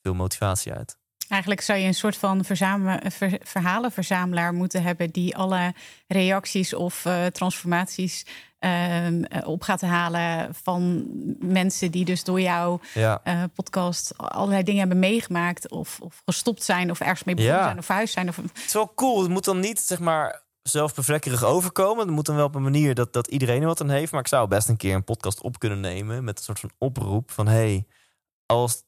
veel 0.02 0.14
motivatie 0.14 0.72
uit. 0.72 0.98
Eigenlijk 1.28 1.60
zou 1.60 1.78
je 1.78 1.86
een 1.86 1.94
soort 1.94 2.16
van 2.16 2.44
verzamel, 2.44 2.98
ver- 3.10 3.38
verhalenverzamelaar 3.42 4.52
moeten 4.54 4.82
hebben 4.82 5.10
die 5.10 5.36
alle 5.36 5.74
reacties 6.06 6.74
of 6.74 7.04
eh, 7.04 7.26
transformaties 7.26 8.26
ehm, 8.58 9.22
eh, 9.22 9.48
op 9.48 9.62
gaat 9.62 9.80
halen 9.80 10.54
van 10.62 11.06
mensen 11.38 11.90
die 11.90 12.04
dus 12.04 12.24
door 12.24 12.40
jouw 12.40 12.80
Ja, 12.94 13.20
eh, 13.24 13.42
podcast 13.54 14.18
allerlei 14.18 14.62
dingen 14.62 14.80
hebben 14.80 14.98
meegemaakt 14.98 15.70
of, 15.70 16.00
of 16.00 16.22
gestopt 16.24 16.62
zijn 16.62 16.90
of 16.90 17.00
ergens 17.00 17.24
mee 17.24 17.34
begonnen 17.34 17.58
Ja. 17.60 17.66
zijn 17.66 17.78
of 17.78 17.84
verhuisd 17.84 18.12
zijn. 18.14 18.28
Of, 18.28 18.36
Het 18.36 18.50
is 18.66 18.72
wel 18.72 18.94
cool. 18.94 19.20
Het 19.22 19.30
moet 19.30 19.44
dan 19.44 19.60
niet, 19.60 19.80
zeg 19.80 19.98
maar, 19.98 20.42
zelfbevlekkerig 20.62 21.44
overkomen. 21.44 22.06
Het 22.06 22.14
moet 22.14 22.26
dan 22.26 22.36
wel 22.36 22.44
op 22.46 22.54
een 22.54 22.62
manier 22.62 22.94
dat, 22.94 23.12
dat 23.12 23.26
iedereen 23.26 23.60
er 23.60 23.66
wat 23.66 23.80
aan 23.80 23.90
heeft. 23.90 24.12
Maar 24.12 24.20
ik 24.20 24.28
zou 24.28 24.48
best 24.48 24.68
een 24.68 24.76
keer 24.76 24.94
een 24.94 25.04
podcast 25.04 25.40
op 25.42 25.58
kunnen 25.58 25.80
nemen 25.80 26.24
met 26.24 26.38
een 26.38 26.44
soort 26.44 26.60
van 26.60 26.70
oproep 26.78 27.30
van... 27.30 27.46
hey, 27.48 27.86
als 28.46 28.82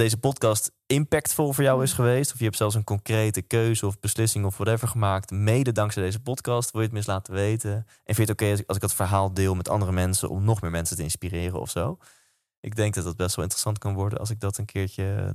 deze 0.00 0.18
podcast 0.18 0.72
impactvol 0.86 1.52
voor 1.52 1.64
jou 1.64 1.82
is 1.82 1.92
geweest... 1.92 2.32
of 2.32 2.38
je 2.38 2.44
hebt 2.44 2.56
zelfs 2.56 2.74
een 2.74 2.84
concrete 2.84 3.42
keuze 3.42 3.86
of 3.86 4.00
beslissing 4.00 4.44
of 4.44 4.56
whatever 4.56 4.88
gemaakt... 4.88 5.30
mede 5.30 5.72
dankzij 5.72 6.02
deze 6.02 6.20
podcast, 6.20 6.70
wil 6.70 6.80
je 6.80 6.86
het 6.86 6.96
eens 6.96 7.06
laten 7.06 7.34
weten? 7.34 7.72
En 8.04 8.14
vind 8.14 8.16
je 8.16 8.22
het 8.22 8.30
oké 8.30 8.50
als, 8.50 8.60
ik- 8.60 8.66
als 8.66 8.76
ik 8.76 8.82
dat 8.82 8.94
verhaal 8.94 9.34
deel 9.34 9.54
met 9.54 9.68
andere 9.68 9.92
mensen... 9.92 10.28
om 10.28 10.44
nog 10.44 10.60
meer 10.60 10.70
mensen 10.70 10.96
te 10.96 11.02
inspireren 11.02 11.60
of 11.60 11.70
zo? 11.70 11.98
Ik 12.60 12.76
denk 12.76 12.94
dat 12.94 13.04
dat 13.04 13.16
best 13.16 13.34
wel 13.34 13.44
interessant 13.44 13.78
kan 13.78 13.94
worden 13.94 14.18
als 14.18 14.30
ik 14.30 14.40
dat 14.40 14.58
een 14.58 14.64
keertje 14.64 15.14
eh, 15.14 15.30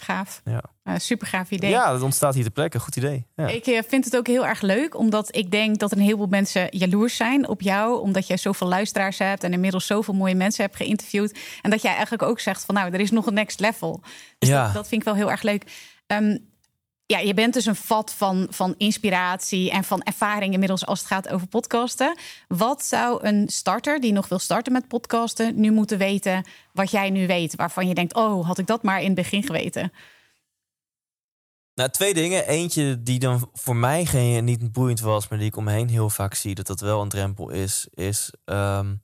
gaaf. 0.00 0.42
Ja. 0.44 0.98
super 0.98 1.26
gaaf 1.26 1.50
idee. 1.50 1.70
Ja, 1.70 1.92
dat 1.92 2.02
ontstaat 2.02 2.34
hier 2.34 2.42
ter 2.42 2.52
plekke. 2.52 2.80
Goed 2.80 2.96
idee. 2.96 3.26
Ja. 3.36 3.46
Ik 3.48 3.66
eh, 3.66 3.82
vind 3.88 4.04
het 4.04 4.16
ook 4.16 4.26
heel 4.26 4.46
erg 4.46 4.60
leuk, 4.60 4.96
omdat 4.96 5.36
ik 5.36 5.50
denk 5.50 5.78
dat 5.78 5.92
een 5.92 6.00
heleboel 6.00 6.26
mensen 6.26 6.66
jaloers 6.70 7.16
zijn 7.16 7.48
op 7.48 7.60
jou, 7.60 8.00
omdat 8.00 8.26
jij 8.26 8.36
zoveel 8.36 8.68
luisteraars 8.68 9.18
hebt 9.18 9.44
en 9.44 9.52
inmiddels 9.52 9.86
zoveel 9.86 10.14
mooie 10.14 10.34
mensen 10.34 10.64
hebt 10.64 10.76
geïnterviewd. 10.76 11.38
En 11.62 11.70
dat 11.70 11.82
jij 11.82 11.92
eigenlijk 11.92 12.22
ook 12.22 12.40
zegt 12.40 12.64
van 12.64 12.74
nou, 12.74 12.92
er 12.92 13.00
is 13.00 13.10
nog 13.10 13.26
een 13.26 13.34
next 13.34 13.60
level. 13.60 14.00
Dus 14.38 14.48
Ja. 14.48 14.64
dat, 14.64 14.74
dat 14.74 14.88
vind 14.88 15.00
ik 15.00 15.06
wel 15.06 15.16
heel 15.16 15.30
erg 15.30 15.42
leuk. 15.42 15.64
Ehm, 16.06 16.36
ja, 17.10 17.18
je 17.18 17.34
bent 17.34 17.54
dus 17.54 17.66
een 17.66 17.76
vat 17.76 18.12
van, 18.12 18.46
van 18.50 18.74
inspiratie 18.76 19.70
en 19.70 19.84
van 19.84 20.02
ervaring 20.02 20.52
inmiddels 20.52 20.86
als 20.86 20.98
het 20.98 21.08
gaat 21.08 21.28
over 21.28 21.46
podcasten. 21.46 22.18
Wat 22.48 22.84
zou 22.84 23.26
een 23.26 23.48
starter 23.48 24.00
die 24.00 24.12
nog 24.12 24.28
wil 24.28 24.38
starten 24.38 24.72
met 24.72 24.88
podcasten 24.88 25.60
nu 25.60 25.70
moeten 25.70 25.98
weten 25.98 26.44
wat 26.72 26.90
jij 26.90 27.10
nu 27.10 27.26
weet, 27.26 27.54
waarvan 27.54 27.88
je 27.88 27.94
denkt, 27.94 28.14
oh, 28.14 28.46
had 28.46 28.58
ik 28.58 28.66
dat 28.66 28.82
maar 28.82 29.00
in 29.00 29.06
het 29.06 29.14
begin 29.14 29.42
geweten? 29.42 29.92
Nou, 31.74 31.90
twee 31.90 32.14
dingen. 32.14 32.46
Eentje 32.46 33.02
die 33.02 33.18
dan 33.18 33.50
voor 33.52 33.76
mij 33.76 34.04
geen, 34.04 34.44
niet 34.44 34.72
boeiend 34.72 35.00
was, 35.00 35.28
maar 35.28 35.38
die 35.38 35.48
ik 35.48 35.56
om 35.56 35.64
me 35.64 35.72
heen 35.72 35.88
heel 35.88 36.10
vaak 36.10 36.34
zie 36.34 36.54
dat 36.54 36.66
dat 36.66 36.80
wel 36.80 37.02
een 37.02 37.08
drempel 37.08 37.50
is, 37.50 37.86
is. 37.90 38.32
ehm, 38.44 38.94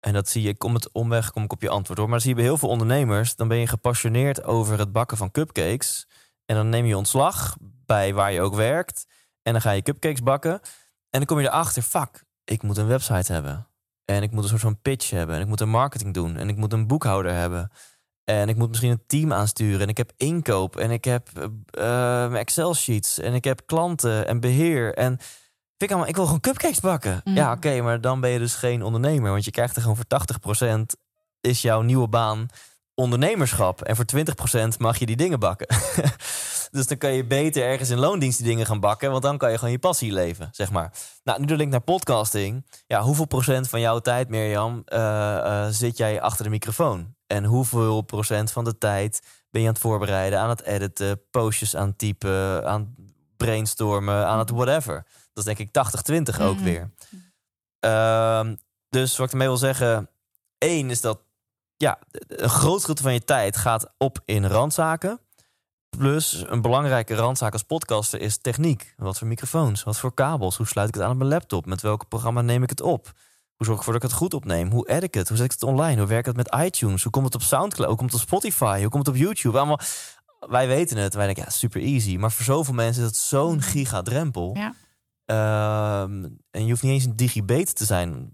en 0.00 0.12
dat 0.12 0.28
zie 0.28 0.42
je, 0.42 0.56
kom 0.56 0.74
het 0.74 0.92
omweg, 0.92 1.30
kom 1.30 1.42
ik 1.42 1.52
op 1.52 1.62
je 1.62 1.68
antwoord 1.68 1.98
hoor. 1.98 2.08
Maar 2.08 2.20
zie 2.20 2.28
je 2.28 2.34
bij 2.34 2.44
heel 2.44 2.58
veel 2.58 2.68
ondernemers. 2.68 3.36
Dan 3.36 3.48
ben 3.48 3.58
je 3.58 3.66
gepassioneerd 3.66 4.44
over 4.44 4.78
het 4.78 4.92
bakken 4.92 5.16
van 5.16 5.30
cupcakes. 5.30 6.06
En 6.50 6.56
dan 6.56 6.68
neem 6.68 6.86
je 6.86 6.96
ontslag 6.96 7.56
bij 7.86 8.14
waar 8.14 8.32
je 8.32 8.40
ook 8.40 8.54
werkt. 8.54 9.06
En 9.42 9.52
dan 9.52 9.60
ga 9.60 9.70
je 9.70 9.82
cupcakes 9.82 10.22
bakken. 10.22 10.52
En 11.10 11.18
dan 11.18 11.24
kom 11.24 11.40
je 11.40 11.46
erachter, 11.46 11.82
fuck, 11.82 12.24
ik 12.44 12.62
moet 12.62 12.76
een 12.76 12.86
website 12.86 13.32
hebben. 13.32 13.68
En 14.04 14.22
ik 14.22 14.30
moet 14.30 14.42
een 14.42 14.48
soort 14.48 14.60
van 14.60 14.80
pitch 14.80 15.10
hebben. 15.10 15.34
En 15.34 15.40
ik 15.40 15.46
moet 15.46 15.60
een 15.60 15.68
marketing 15.68 16.14
doen. 16.14 16.36
En 16.36 16.48
ik 16.48 16.56
moet 16.56 16.72
een 16.72 16.86
boekhouder 16.86 17.32
hebben. 17.32 17.70
En 18.24 18.48
ik 18.48 18.56
moet 18.56 18.68
misschien 18.68 18.90
een 18.90 19.02
team 19.06 19.32
aansturen. 19.32 19.80
En 19.80 19.88
ik 19.88 19.96
heb 19.96 20.12
inkoop. 20.16 20.76
En 20.76 20.90
ik 20.90 21.04
heb 21.04 21.28
eh, 21.70 22.24
eh, 22.24 22.34
Excel-sheets. 22.34 23.18
En 23.18 23.34
ik 23.34 23.44
heb 23.44 23.62
klanten 23.66 24.26
en 24.26 24.40
beheer. 24.40 24.94
En 24.94 25.16
vind 25.18 25.82
ik, 25.82 25.90
allemaal, 25.90 26.08
ik 26.08 26.16
wil 26.16 26.24
gewoon 26.24 26.40
cupcakes 26.40 26.80
bakken. 26.80 27.20
Mm. 27.24 27.34
Ja, 27.34 27.52
oké, 27.52 27.80
maar 27.80 28.00
dan 28.00 28.20
ben 28.20 28.30
je 28.30 28.38
dus 28.38 28.54
geen 28.54 28.82
ondernemer. 28.82 29.30
Want 29.30 29.44
je 29.44 29.50
krijgt 29.50 29.76
er 29.76 29.82
gewoon 29.82 29.96
voor 29.96 30.78
80% 30.78 30.80
is 31.40 31.62
jouw 31.62 31.80
nieuwe 31.80 32.08
baan 32.08 32.48
ondernemerschap. 33.00 33.82
En 33.82 33.96
voor 33.96 34.04
20% 34.74 34.76
mag 34.78 34.98
je 34.98 35.06
die 35.06 35.16
dingen 35.16 35.40
bakken. 35.40 35.66
dus 36.70 36.86
dan 36.86 36.98
kan 36.98 37.12
je 37.12 37.24
beter 37.24 37.62
ergens 37.62 37.90
in 37.90 37.98
loondienst 37.98 38.38
die 38.38 38.46
dingen 38.46 38.66
gaan 38.66 38.80
bakken. 38.80 39.10
Want 39.10 39.22
dan 39.22 39.38
kan 39.38 39.50
je 39.50 39.56
gewoon 39.58 39.72
je 39.72 39.78
passie 39.78 40.12
leven, 40.12 40.48
zeg 40.52 40.70
maar. 40.70 40.92
Nou, 41.24 41.40
nu 41.40 41.46
de 41.46 41.56
link 41.56 41.70
naar 41.70 41.80
podcasting. 41.80 42.66
Ja, 42.86 43.00
hoeveel 43.02 43.24
procent 43.26 43.68
van 43.68 43.80
jouw 43.80 43.98
tijd, 43.98 44.28
Mirjam, 44.28 44.82
eh, 44.84 45.36
eh, 45.36 45.72
zit 45.72 45.96
jij 45.96 46.20
achter 46.20 46.44
de 46.44 46.50
microfoon? 46.50 47.14
En 47.26 47.44
hoeveel 47.44 48.00
procent 48.02 48.52
van 48.52 48.64
de 48.64 48.78
tijd 48.78 49.22
ben 49.50 49.60
je 49.60 49.66
aan 49.66 49.72
het 49.72 49.82
voorbereiden, 49.82 50.38
aan 50.38 50.48
het 50.48 50.62
editen, 50.62 51.20
postjes 51.30 51.76
aan 51.76 51.88
het 51.88 51.98
typen, 51.98 52.66
aan 52.66 52.80
het 52.80 53.12
brainstormen, 53.36 54.26
aan 54.26 54.38
het 54.38 54.50
whatever? 54.50 54.94
Dat 55.32 55.44
is 55.48 55.54
denk 55.54 55.58
ik 55.58 55.72
80-20 55.72 56.40
ook 56.40 56.54
Mhm. 56.54 56.64
weer. 56.64 56.90
Ehm, 57.80 58.54
dus 58.88 59.16
wat 59.16 59.26
ik 59.26 59.32
ermee 59.32 59.48
wil 59.48 59.56
zeggen, 59.56 60.08
één 60.58 60.90
is 60.90 61.00
dat 61.00 61.20
ja, 61.80 61.98
een 62.28 62.48
groot 62.48 62.80
gedeelte 62.80 63.02
van 63.02 63.12
je 63.12 63.24
tijd 63.24 63.56
gaat 63.56 63.92
op 63.98 64.18
in 64.24 64.46
randzaken. 64.46 65.20
Plus 65.98 66.44
een 66.46 66.60
belangrijke 66.60 67.14
randzaak 67.14 67.52
als 67.52 67.62
podcaster 67.62 68.20
is 68.20 68.36
techniek. 68.36 68.94
Wat 68.96 69.18
voor 69.18 69.26
microfoons, 69.26 69.82
wat 69.82 69.98
voor 69.98 70.14
kabels, 70.14 70.56
hoe 70.56 70.66
sluit 70.66 70.88
ik 70.88 70.94
het 70.94 71.02
aan 71.02 71.10
op 71.10 71.16
mijn 71.16 71.30
laptop, 71.30 71.66
met 71.66 71.80
welk 71.80 72.08
programma 72.08 72.40
neem 72.40 72.62
ik 72.62 72.70
het 72.70 72.80
op? 72.80 73.04
Hoe 73.56 73.66
zorg 73.66 73.70
ik 73.70 73.78
ervoor 73.78 73.92
dat 73.92 74.02
ik 74.02 74.08
het 74.08 74.18
goed 74.18 74.34
opneem? 74.34 74.70
Hoe 74.70 74.88
edit 74.88 75.02
ik 75.02 75.14
het? 75.14 75.28
Hoe 75.28 75.36
zet 75.36 75.46
ik 75.46 75.52
het 75.52 75.62
online? 75.62 75.98
Hoe 75.98 76.08
werkt 76.08 76.26
het 76.26 76.36
met 76.36 76.54
iTunes? 76.54 77.02
Hoe 77.02 77.12
komt 77.12 77.24
het 77.24 77.34
op 77.34 77.42
Soundcloud? 77.42 77.88
Hoe 77.88 77.98
komt 77.98 78.12
het 78.12 78.20
op 78.20 78.26
Spotify? 78.26 78.80
Hoe 78.80 78.90
komt 78.90 79.06
het 79.06 79.14
op 79.14 79.20
YouTube? 79.20 79.58
Allemaal, 79.58 79.80
wij 80.40 80.66
weten 80.66 80.96
het. 80.96 81.14
Wij 81.14 81.24
denken, 81.24 81.44
ja, 81.44 81.50
super 81.50 81.80
easy. 81.80 82.16
Maar 82.16 82.32
voor 82.32 82.44
zoveel 82.44 82.74
mensen 82.74 83.02
is 83.02 83.08
het 83.08 83.18
zo'n 83.18 83.62
gigadrempel. 83.62 84.56
Ja. 84.56 84.74
Ehm, 85.24 86.24
en 86.50 86.64
je 86.64 86.70
hoeft 86.70 86.82
niet 86.82 86.92
eens 86.92 87.04
een 87.04 87.16
digibet 87.16 87.76
te 87.76 87.84
zijn 87.84 88.32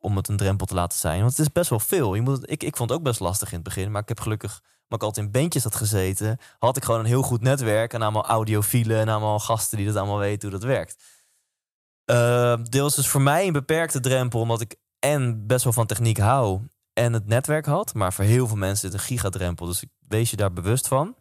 om 0.00 0.16
het 0.16 0.28
een 0.28 0.36
drempel 0.36 0.66
te 0.66 0.74
laten 0.74 0.98
zijn. 0.98 1.20
Want 1.20 1.30
het 1.30 1.46
is 1.46 1.52
best 1.52 1.70
wel 1.70 1.80
veel. 1.80 2.14
Je 2.14 2.20
moet, 2.20 2.50
ik, 2.50 2.62
ik 2.62 2.76
vond 2.76 2.90
het 2.90 2.98
ook 2.98 3.04
best 3.04 3.20
lastig 3.20 3.48
in 3.48 3.54
het 3.54 3.64
begin. 3.64 3.90
Maar 3.90 4.02
ik 4.02 4.08
heb 4.08 4.20
gelukkig, 4.20 4.60
omdat 4.82 5.00
ik 5.00 5.02
altijd 5.02 5.26
in 5.26 5.32
bandjes 5.32 5.62
had 5.62 5.74
gezeten... 5.74 6.38
had 6.58 6.76
ik 6.76 6.84
gewoon 6.84 7.00
een 7.00 7.06
heel 7.06 7.22
goed 7.22 7.40
netwerk. 7.40 7.92
En 7.92 8.02
allemaal 8.02 8.26
audiofielen 8.26 9.00
en 9.00 9.08
allemaal 9.08 9.38
gasten 9.38 9.76
die 9.76 9.86
dat 9.86 9.96
allemaal 9.96 10.18
weten 10.18 10.50
hoe 10.50 10.58
dat 10.58 10.68
werkt. 10.68 11.02
Ehm 12.04 12.64
deels 12.64 12.94
dus 12.94 13.08
voor 13.08 13.22
mij 13.22 13.46
een 13.46 13.52
beperkte 13.52 14.00
drempel... 14.00 14.40
omdat 14.40 14.60
ik 14.60 14.76
en 14.98 15.46
best 15.46 15.64
wel 15.64 15.72
van 15.72 15.86
techniek 15.86 16.18
hou 16.18 16.60
en 16.92 17.12
het 17.12 17.26
netwerk 17.26 17.66
had. 17.66 17.94
Maar 17.94 18.12
voor 18.12 18.24
heel 18.24 18.46
veel 18.46 18.56
mensen 18.56 18.88
is 18.88 18.92
het 18.92 19.02
een 19.02 19.08
gigadrempel. 19.08 19.66
Dus 19.66 19.84
wees 20.08 20.30
je 20.30 20.36
daar 20.36 20.52
bewust 20.52 20.88
van. 20.88 21.14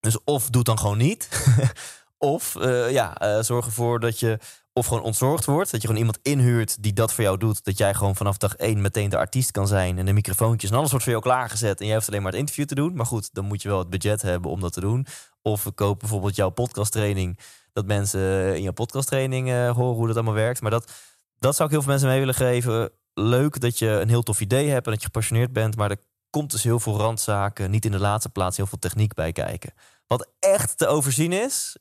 Dus 0.00 0.24
of 0.24 0.50
doe 0.50 0.62
dan 0.62 0.78
gewoon 0.78 0.98
niet... 0.98 1.28
Of 2.18 2.56
eh, 2.56 2.90
ja, 2.90 3.16
eh, 3.18 3.42
zorg 3.42 3.66
ervoor 3.66 4.00
dat 4.00 4.20
je 4.20 4.38
of 4.76 4.86
gewoon 4.86 5.02
ontzorgd 5.02 5.44
wordt. 5.44 5.70
Dat 5.70 5.80
je 5.80 5.86
gewoon 5.86 6.02
iemand 6.02 6.18
inhuurt 6.22 6.82
die 6.82 6.92
dat 6.92 7.12
voor 7.12 7.24
jou 7.24 7.38
doet. 7.38 7.64
Dat 7.64 7.78
jij 7.78 7.94
gewoon 7.94 8.16
vanaf 8.16 8.36
dag 8.36 8.56
één 8.56 8.80
meteen 8.80 9.08
de 9.08 9.16
artiest 9.16 9.50
kan 9.50 9.66
zijn. 9.66 9.98
En 9.98 10.06
de 10.06 10.12
microfoontjes 10.12 10.70
en 10.70 10.76
alles 10.76 10.90
wordt 10.90 11.04
voor 11.04 11.14
jou 11.14 11.24
klaargezet. 11.24 11.80
En 11.80 11.86
jij 11.86 11.94
hoeft 11.94 12.08
alleen 12.08 12.22
maar 12.22 12.30
het 12.30 12.40
interview 12.40 12.66
te 12.66 12.74
doen. 12.74 12.94
Maar 12.94 13.06
goed, 13.06 13.34
dan 13.34 13.44
moet 13.44 13.62
je 13.62 13.68
wel 13.68 13.78
het 13.78 13.90
budget 13.90 14.22
hebben 14.22 14.50
om 14.50 14.60
dat 14.60 14.72
te 14.72 14.80
doen. 14.80 15.06
Of 15.42 15.64
we 15.64 15.70
kopen 15.70 15.98
bijvoorbeeld 15.98 16.36
jouw 16.36 16.50
podcasttraining. 16.50 17.38
Dat 17.72 17.86
mensen 17.86 18.54
in 18.56 18.62
jouw 18.62 18.72
podcasttraining 18.72 19.50
eh, 19.50 19.70
horen 19.70 19.96
hoe 19.96 20.06
dat 20.06 20.16
allemaal 20.16 20.34
werkt. 20.34 20.60
Maar 20.60 20.70
dat, 20.70 20.92
dat 21.38 21.56
zou 21.56 21.68
ik 21.68 21.74
heel 21.74 21.82
veel 21.82 21.90
mensen 21.90 22.08
mee 22.08 22.18
willen 22.18 22.34
geven. 22.34 22.90
Leuk 23.14 23.60
dat 23.60 23.78
je 23.78 23.88
een 23.88 24.08
heel 24.08 24.22
tof 24.22 24.40
idee 24.40 24.68
hebt 24.68 24.86
en 24.86 24.92
dat 24.92 25.00
je 25.00 25.06
gepassioneerd 25.06 25.52
bent. 25.52 25.76
Maar 25.76 25.90
er 25.90 26.02
komt 26.30 26.50
dus 26.50 26.62
heel 26.62 26.80
veel 26.80 26.96
randzaken. 26.96 27.70
Niet 27.70 27.84
in 27.84 27.92
de 27.92 28.00
laatste 28.00 28.28
plaats 28.28 28.56
heel 28.56 28.66
veel 28.66 28.78
techniek 28.78 29.14
bij 29.14 29.32
kijken. 29.32 29.74
Wat 30.06 30.28
echt 30.38 30.78
te 30.78 30.86
overzien 30.86 31.32
is. 31.32 31.76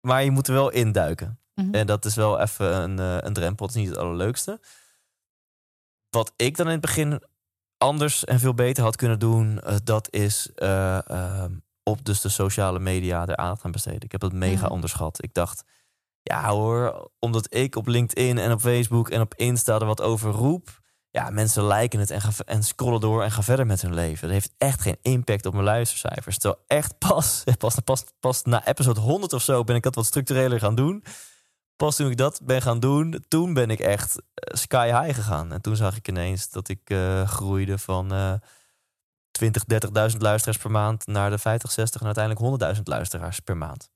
Maar 0.00 0.24
je 0.24 0.30
moet 0.30 0.48
er 0.48 0.54
wel 0.54 0.70
induiken. 0.70 1.38
Mhm. 1.60 1.74
En 1.74 1.86
dat 1.86 2.04
is 2.04 2.14
wel 2.14 2.40
even 2.40 2.74
een, 2.82 2.98
eh, 2.98 3.16
een 3.20 3.32
drempel. 3.32 3.66
Het 3.66 3.74
is 3.74 3.80
niet 3.82 3.90
het 3.90 3.98
allerleukste. 3.98 4.60
Wat 6.10 6.32
ik 6.36 6.56
dan 6.56 6.66
in 6.66 6.72
het 6.72 6.80
begin 6.80 7.22
anders 7.78 8.24
en 8.24 8.40
veel 8.40 8.54
beter 8.54 8.82
had 8.82 8.96
kunnen 8.96 9.18
doen, 9.18 9.60
eh, 9.60 9.76
dat 9.84 10.08
is 10.12 10.50
eh, 10.54 11.10
ehm, 11.10 11.52
op 11.82 12.04
dus 12.04 12.20
de 12.20 12.28
sociale 12.28 12.78
media 12.78 13.26
er 13.26 13.36
aandacht 13.36 13.64
aan 13.64 13.70
besteden. 13.70 14.00
Ik 14.00 14.12
heb 14.12 14.20
dat 14.20 14.32
mega 14.32 14.64
Mhm. 14.64 14.72
onderschat. 14.72 15.22
Ik 15.22 15.34
dacht, 15.34 15.64
ja 16.22 16.48
hoor, 16.48 17.10
omdat 17.18 17.54
ik 17.54 17.76
op 17.76 17.86
LinkedIn 17.86 18.38
en 18.38 18.52
op 18.52 18.60
Facebook 18.60 19.08
en 19.10 19.20
op 19.20 19.34
Insta 19.34 19.74
er 19.78 19.86
wat 19.86 20.00
over 20.00 20.30
roep. 20.30 20.80
Ja, 21.10 21.30
mensen 21.30 21.66
liken 21.66 22.00
het 22.00 22.10
en, 22.10 22.20
gaan, 22.20 22.32
en 22.46 22.62
scrollen 22.62 23.00
door 23.00 23.22
en 23.22 23.30
gaan 23.30 23.42
verder 23.44 23.66
met 23.66 23.82
hun 23.82 23.94
leven. 23.94 24.22
Dat 24.22 24.30
heeft 24.30 24.54
echt 24.58 24.80
geen 24.80 24.98
impact 25.02 25.46
op 25.46 25.52
mijn 25.52 25.64
luistercijfers. 25.64 26.38
Terwijl 26.38 26.62
echt 26.66 26.98
pas, 26.98 27.44
pas, 27.58 27.78
pas, 27.84 28.04
pas 28.20 28.42
na 28.42 28.66
episode 28.66 29.00
100 29.00 29.32
of 29.32 29.42
zo 29.42 29.64
ben 29.64 29.76
ik 29.76 29.82
dat 29.82 29.94
wat 29.94 30.06
structureler 30.06 30.58
gaan 30.60 30.74
doen. 30.74 31.04
Pas 31.76 31.96
toen 31.96 32.10
ik 32.10 32.16
dat 32.16 32.40
ben 32.44 32.62
gaan 32.62 32.80
doen, 32.80 33.24
toen 33.28 33.54
ben 33.54 33.70
ik 33.70 33.80
echt 33.80 34.16
eh, 34.18 34.56
sky 34.56 34.86
high 34.86 35.14
gegaan. 35.14 35.52
En 35.52 35.60
toen 35.60 35.76
zag 35.76 35.96
ik 35.96 36.08
ineens 36.08 36.50
dat 36.50 36.68
ik 36.68 36.80
eh, 36.90 37.28
groeide 37.28 37.78
van 37.78 38.12
eh 38.12 38.34
20, 39.30 39.64
30.000 40.12 40.18
luisteraars 40.18 40.58
per 40.58 40.70
maand 40.70 41.06
naar 41.06 41.30
de 41.30 41.38
50, 41.38 41.70
60 41.70 42.00
en 42.00 42.06
uiteindelijk 42.06 42.76
100.000 42.76 42.82
luisteraars 42.82 43.40
per 43.40 43.56
maand. 43.56 43.90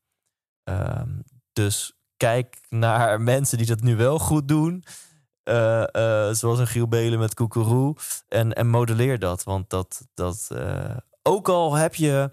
Ehm, 0.65 1.09
dus 1.53 1.93
kijk 2.17 2.57
naar 2.69 3.21
mensen 3.33 3.59
die 3.59 3.67
dat 3.67 3.81
nu 3.81 3.97
wel 3.97 4.19
goed 4.19 4.49
doen. 4.49 4.85
Eh, 5.43 6.31
zoals 6.33 6.59
een 6.59 6.67
Giel 6.67 6.89
Belen 6.89 7.19
met 7.19 7.35
Koekeroe. 7.35 7.97
En, 8.29 8.53
en 8.53 8.69
modelleer 8.69 9.19
dat. 9.19 9.43
Want 9.45 9.71
dat, 9.71 10.09
dat 10.15 10.49
ook 11.23 11.49
al 11.49 11.75
heb 11.75 11.95
je 11.95 12.33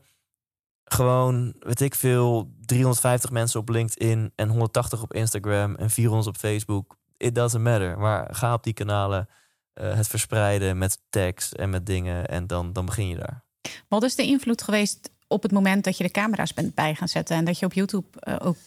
gewoon, 0.88 1.54
weet 1.60 1.82
ik 1.82 1.96
veel, 1.96 2.52
350 2.66 3.32
mensen 3.32 3.60
op 3.60 3.70
LinkedIn 3.70 4.32
en 4.36 4.50
180 4.50 5.02
op 5.02 5.14
Instagram 5.14 5.76
en 5.76 5.90
400 5.90 6.28
op 6.28 6.38
Facebook. 6.38 6.98
It 7.18 7.36
doesn't 7.36 7.64
matter. 7.64 7.98
Maar 8.00 8.36
ga 8.36 8.54
op 8.54 8.64
die 8.64 8.74
kanalen 8.74 9.28
eh, 9.74 9.94
het 9.96 10.08
verspreiden 10.08 10.78
met 10.78 11.00
tags 11.10 11.54
en 11.54 11.70
met 11.70 11.86
dingen 11.86 12.28
en 12.28 12.48
dan, 12.48 12.74
dan 12.74 12.86
begin 12.86 13.08
je 13.08 13.16
daar. 13.16 13.44
Wat 13.88 14.04
is 14.04 14.16
de 14.16 14.24
invloed 14.24 14.62
geweest 14.62 15.10
op 15.28 15.44
het 15.44 15.52
moment 15.52 15.84
dat 15.84 15.98
je 15.98 16.04
de 16.04 16.12
camera's 16.12 16.54
bent 16.54 16.76
bij 16.76 16.96
gaan 16.96 17.08
zetten 17.08 17.36
en 17.38 17.46
dat 17.46 17.60
je 17.60 17.66
op 17.66 17.74
YouTube 17.74 18.08
eh, 18.20 18.36
ook. 18.40 18.58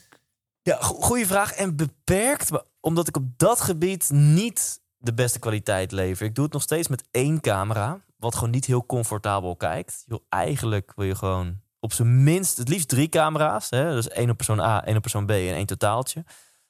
Ja, 0.62 0.76
go- 0.80 1.00
goede 1.00 1.26
vraag. 1.26 1.52
En 1.52 1.76
beperkt, 1.76 2.50
omdat 2.80 3.08
ik 3.08 3.16
op 3.16 3.24
dat 3.36 3.60
gebied 3.60 4.10
niet 4.10 4.80
de 4.96 5.14
beste 5.14 5.38
kwaliteit 5.38 5.92
lever. 5.92 6.26
Ik 6.26 6.34
doe 6.34 6.44
het 6.44 6.52
nog 6.52 6.62
steeds 6.62 6.88
met 6.88 7.04
één 7.10 7.40
camera, 7.40 8.00
wat 8.16 8.34
gewoon 8.34 8.50
niet 8.50 8.64
heel 8.64 8.86
comfortabel 8.86 9.56
kijkt. 9.56 10.02
Joh, 10.06 10.20
eigenlijk 10.28 10.92
wil 10.96 11.06
je 11.06 11.14
gewoon 11.14 11.60
op 11.80 11.92
zijn 11.92 12.22
minst, 12.22 12.56
het 12.56 12.68
liefst 12.68 12.88
drie 12.88 13.08
camera's. 13.08 13.70
Hè? 13.70 13.90
Dus 13.92 14.08
één 14.08 14.30
op 14.30 14.36
persoon 14.36 14.60
A, 14.60 14.84
één 14.84 14.96
op 14.96 15.02
persoon 15.02 15.26
B 15.26 15.30
en 15.30 15.54
één 15.54 15.66
totaaltje. 15.66 16.24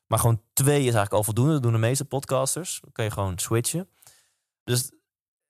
Maar 0.07 0.19
gewoon 0.19 0.43
twee 0.53 0.79
is 0.79 0.83
eigenlijk 0.83 1.13
al 1.13 1.25
voldoende. 1.25 1.53
Dat 1.53 1.63
doen 1.63 1.73
de 1.73 1.79
meeste 1.79 2.05
podcasters. 2.05 2.79
Dan 2.81 2.93
kan 2.93 3.05
je 3.05 3.11
gewoon 3.11 3.39
switchen. 3.39 3.89
Dus, 4.65 4.91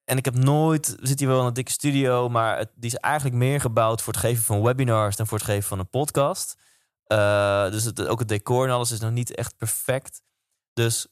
en 0.04 0.16
ik 0.16 0.24
heb 0.24 0.34
nooit, 0.34 0.88
we 0.88 1.06
zitten 1.06 1.18
hier 1.18 1.28
wel 1.28 1.40
in 1.40 1.46
een 1.46 1.54
dikke 1.54 1.70
studio, 1.70 2.28
maar 2.28 2.58
het, 2.58 2.70
die 2.74 2.90
is 2.90 2.96
eigenlijk 2.96 3.36
meer 3.36 3.60
gebouwd 3.60 4.02
voor 4.02 4.12
het 4.12 4.22
geven 4.22 4.42
van 4.42 4.62
webinars 4.62 5.16
dan 5.16 5.26
voor 5.26 5.38
het 5.38 5.46
geven 5.46 5.68
van 5.68 5.78
een 5.78 5.90
podcast. 5.90 6.56
Uh, 7.12 7.70
dus 7.70 7.84
het, 7.84 8.06
ook 8.06 8.18
het 8.18 8.28
decor 8.28 8.66
en 8.66 8.72
alles 8.72 8.90
is 8.90 9.00
nog 9.00 9.10
niet 9.10 9.34
echt 9.34 9.56
perfect. 9.56 10.22
Dus 10.72 11.06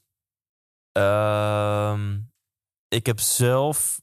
uh, 0.97 1.99
ik 2.87 3.05
heb 3.05 3.19
zelf 3.19 4.01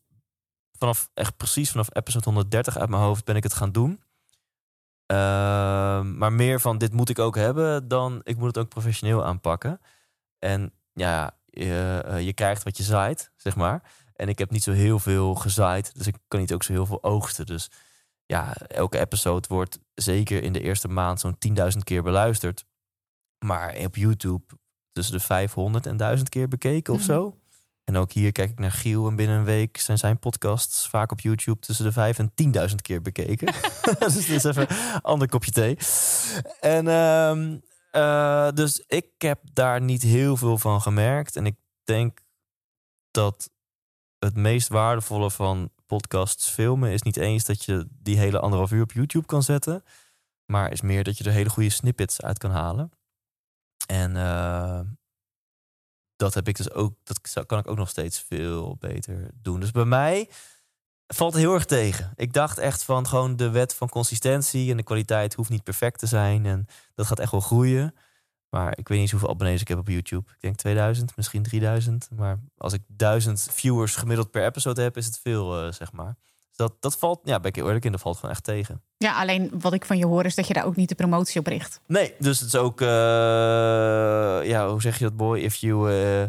vanaf 0.79 1.11
echt 1.15 1.37
precies 1.37 1.71
vanaf 1.71 1.89
episode 1.93 2.25
130 2.25 2.79
uit 2.79 2.89
mijn 2.89 3.03
hoofd 3.03 3.25
ben 3.25 3.37
ik 3.37 3.43
het 3.43 3.55
gaan 3.55 3.73
doen. 3.73 4.03
Uh, 5.13 5.17
maar 6.03 6.33
meer 6.33 6.61
van 6.61 6.79
dit 6.79 6.93
moet 6.93 7.09
ik 7.09 7.19
ook 7.19 7.37
hebben 7.37 7.89
dan 7.89 8.21
ik 8.23 8.37
moet 8.37 8.47
het 8.47 8.59
ook 8.59 8.69
professioneel 8.69 9.25
aanpakken. 9.25 9.81
En 10.39 10.73
ja, 10.93 11.39
je, 11.45 12.05
uh, 12.07 12.21
je 12.21 12.33
krijgt 12.33 12.63
wat 12.63 12.77
je 12.77 12.83
zaait, 12.83 13.31
zeg 13.37 13.57
maar. 13.57 13.83
En 14.15 14.29
ik 14.29 14.39
heb 14.39 14.51
niet 14.51 14.63
zo 14.63 14.73
heel 14.73 14.99
veel 14.99 15.35
gezaaid, 15.35 15.95
dus 15.95 16.07
ik 16.07 16.17
kan 16.29 16.41
niet 16.41 16.53
ook 16.53 16.63
zo 16.63 16.73
heel 16.73 16.87
veel 16.87 17.03
oogsten. 17.03 17.47
Dus 17.47 17.71
ja, 18.27 18.55
elke 18.55 18.99
episode 18.99 19.49
wordt 19.49 19.79
zeker 19.95 20.43
in 20.43 20.53
de 20.53 20.61
eerste 20.61 20.89
maand 20.89 21.21
zo'n 21.21 21.37
10.000 21.49 21.79
keer 21.83 22.03
beluisterd. 22.03 22.65
Maar 23.39 23.77
op 23.77 23.97
YouTube 23.97 24.45
tussen 24.93 25.15
de 25.15 25.21
500 25.21 25.87
en 25.87 25.97
1000 25.97 26.29
keer 26.29 26.49
bekeken 26.49 26.95
of 26.95 27.03
zo. 27.03 27.39
En 27.89 27.97
ook 27.97 28.13
hier 28.13 28.33
kijk 28.33 28.51
ik 28.51 28.59
naar 28.59 28.73
Giel 28.73 29.09
en 29.09 29.17
binnen 29.17 29.39
een 29.39 29.45
week 29.45 29.79
zijn 29.79 29.99
zijn 29.99 30.19
podcasts 30.19 30.89
vaak 30.89 31.13
op 31.13 31.21
YouTube 31.21 31.61
tussen 31.61 31.85
de 31.85 31.93
5 31.93 32.19
en 32.19 32.33
10.000 32.71 32.75
keer 32.83 33.03
bekeken. 33.03 33.55
dus 33.99 34.15
dit 34.15 34.29
is 34.29 34.45
even 34.45 34.71
een 34.71 35.01
ander 35.03 35.29
kopje 35.29 35.51
thee. 35.51 35.79
En 36.61 36.87
um, 36.87 37.63
uh, 37.93 38.51
dus 38.51 38.85
ik 38.87 39.07
heb 39.19 39.41
daar 39.53 39.81
niet 39.81 40.03
heel 40.03 40.37
veel 40.37 40.59
van 40.59 40.83
gemerkt. 40.83 41.37
En 41.37 41.47
ik 41.47 41.57
denk 41.85 42.21
dat 43.11 43.51
het 44.19 44.37
meest 44.37 44.69
waardevolle 44.69 45.31
van 45.31 45.71
podcasts 45.87 46.49
filmen 46.49 46.91
is 46.91 47.03
niet 47.03 47.17
eens 47.17 47.45
dat 47.45 47.65
je 47.65 47.87
die 47.91 48.19
hele 48.19 48.41
anderhalf 48.41 48.73
uur 48.73 48.83
op 48.83 48.93
YouTube 48.93 49.27
kan 49.27 49.43
zetten, 49.43 49.85
maar 50.45 50.73
is 50.73 50.81
meer 50.81 51.05
dat 51.05 51.19
je 51.19 51.25
er 51.25 51.33
hele 51.33 51.51
goede 51.51 51.71
snippets 51.71 52.21
uit 52.21 52.39
kan 52.39 52.51
halen. 52.51 52.91
En 53.87 54.15
uh, 54.15 54.81
dat 56.17 56.35
heb 56.35 56.49
ik 56.49 56.57
dus 56.57 56.71
ook, 56.71 56.95
dat 57.03 57.47
kan 57.47 57.59
ik 57.59 57.69
ook 57.69 57.77
nog 57.77 57.89
steeds 57.89 58.21
veel 58.21 58.77
beter 58.79 59.31
doen. 59.35 59.61
Dus 59.61 59.71
bij 59.71 59.85
mij 59.85 60.29
valt 61.07 61.35
heel 61.35 61.55
erg 61.55 61.65
tegen. 61.65 62.13
Ik 62.17 62.33
dacht 62.33 62.59
echt 62.59 62.83
van 62.83 63.07
gewoon 63.07 63.37
de 63.37 63.51
wet 63.51 63.75
van 63.75 63.89
consistentie 63.89 64.71
en 64.71 64.77
de 64.77 64.83
kwaliteit 64.83 65.35
hoeft 65.35 65.51
niet 65.51 65.63
perfect 65.63 65.99
te 65.99 66.07
zijn 66.07 66.47
en 66.47 66.67
dat 66.95 67.07
gaat 67.07 67.19
echt 67.19 67.31
wel 67.31 67.41
groeien. 67.41 67.95
Maar 68.49 68.79
ik 68.79 68.89
weet 68.89 68.99
niet 68.99 69.11
hoeveel 69.11 69.29
abonnees 69.29 69.61
ik 69.61 69.69
heb 69.69 69.79
op 69.79 69.89
YouTube. 69.89 70.31
Ik 70.31 70.41
denk 70.41 70.57
2000, 70.57 71.17
misschien 71.17 71.43
3000. 71.43 72.09
Maar 72.17 72.41
als 72.57 72.73
ik 72.73 72.83
1000 72.87 73.49
viewers 73.51 73.97
gemiddeld 73.97 74.31
per 74.31 74.45
episode 74.45 74.83
heb, 74.83 74.97
is 74.97 75.07
het 75.07 75.19
veel, 75.19 75.65
uh, 75.65 75.73
zeg 75.73 75.93
maar. 75.93 76.17
Dus 76.57 76.67
dat, 76.67 76.83
dat 76.83 76.99
valt, 76.99 77.21
ja, 77.25 77.41
ben 77.41 77.51
ik 77.51 77.57
eerlijk 77.57 77.85
in, 77.85 77.93
dat 77.93 78.01
valt 78.01 78.17
gewoon 78.17 78.31
echt 78.31 78.45
tegen. 78.45 78.83
Ja, 78.97 79.21
alleen 79.21 79.51
wat 79.61 79.73
ik 79.73 79.85
van 79.85 79.99
je 79.99 80.07
hoor 80.07 80.25
is 80.25 80.35
dat 80.35 80.47
je 80.47 80.55
daar 80.55 80.65
ook 80.65 80.77
niet 80.77 80.89
de 80.89 80.95
promotie 80.95 81.41
op 81.41 81.47
richt. 81.47 81.81
Nee, 81.87 82.15
dus 82.19 82.39
het 82.41 82.49
is 82.49 82.57
ook, 82.57 82.81
uh, 82.81 82.89
ja, 84.45 84.69
hoe 84.69 84.81
zeg 84.81 84.99
je 84.99 85.05
dat, 85.05 85.17
boy? 85.17 85.39
If 85.39 85.55
you, 85.55 85.91
uh, 85.91 86.23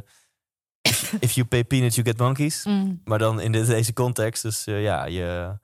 if, 0.82 1.14
if 1.20 1.32
you 1.32 1.48
pay 1.48 1.64
peanuts, 1.64 1.96
you 1.96 2.08
get 2.08 2.18
monkeys. 2.18 2.64
Mm. 2.64 3.02
Maar 3.04 3.20
dan 3.20 3.42
in 3.42 3.52
deze 3.52 3.94
context, 3.94 4.42
dus 4.44 4.64
ja, 4.64 5.06
je, 5.06 5.58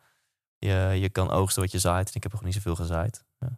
je, 0.58 0.98
je 1.00 1.10
kan 1.10 1.32
oogsten 1.32 1.62
wat 1.62 1.72
je 1.72 1.80
zaait. 1.80 2.08
En 2.08 2.16
ik 2.16 2.24
heb 2.24 2.32
nog 2.32 2.44
niet 2.44 2.54
zoveel 2.54 2.76
gezaaid. 2.76 3.24
Ja. 3.40 3.58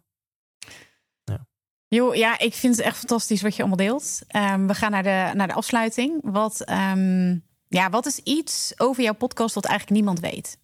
Jo, 1.88 2.14
ja, 2.14 2.38
ik 2.38 2.54
vind 2.54 2.76
het 2.76 2.84
echt 2.84 2.96
fantastisch 2.96 3.42
wat 3.42 3.54
je 3.54 3.58
allemaal 3.58 3.86
deelt. 3.86 4.20
Um, 4.36 4.66
we 4.66 4.74
gaan 4.74 4.90
naar 4.90 5.02
de, 5.02 5.30
naar 5.34 5.46
de 5.46 5.54
afsluiting. 5.54 6.18
Wat, 6.22 6.70
um, 6.70 7.44
ja, 7.68 7.90
wat 7.90 8.06
is 8.06 8.18
iets 8.18 8.72
over 8.76 9.02
jouw 9.02 9.14
podcast 9.14 9.54
wat 9.54 9.64
eigenlijk 9.64 9.96
niemand 9.96 10.20
weet? 10.20 10.58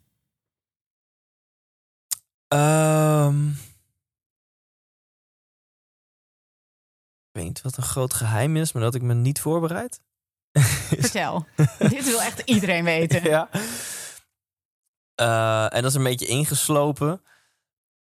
Um, 2.53 3.51
ik 7.29 7.33
weet 7.33 7.45
niet 7.45 7.63
wat 7.63 7.77
een 7.77 7.83
groot 7.83 8.15
geheim 8.15 8.57
is, 8.57 8.73
maar 8.73 8.83
dat 8.83 8.95
ik 8.95 9.03
me 9.03 9.15
niet 9.15 9.41
voorbereid. 9.41 10.01
Vertel. 10.99 11.47
Dit 11.79 12.05
wil 12.05 12.23
echt 12.23 12.41
iedereen 12.41 12.85
weten. 12.85 13.23
Ja. 13.23 13.49
Uh, 15.21 15.75
en 15.75 15.83
dat 15.83 15.91
is 15.91 15.95
een 15.95 16.03
beetje 16.03 16.27
ingeslopen. 16.27 17.23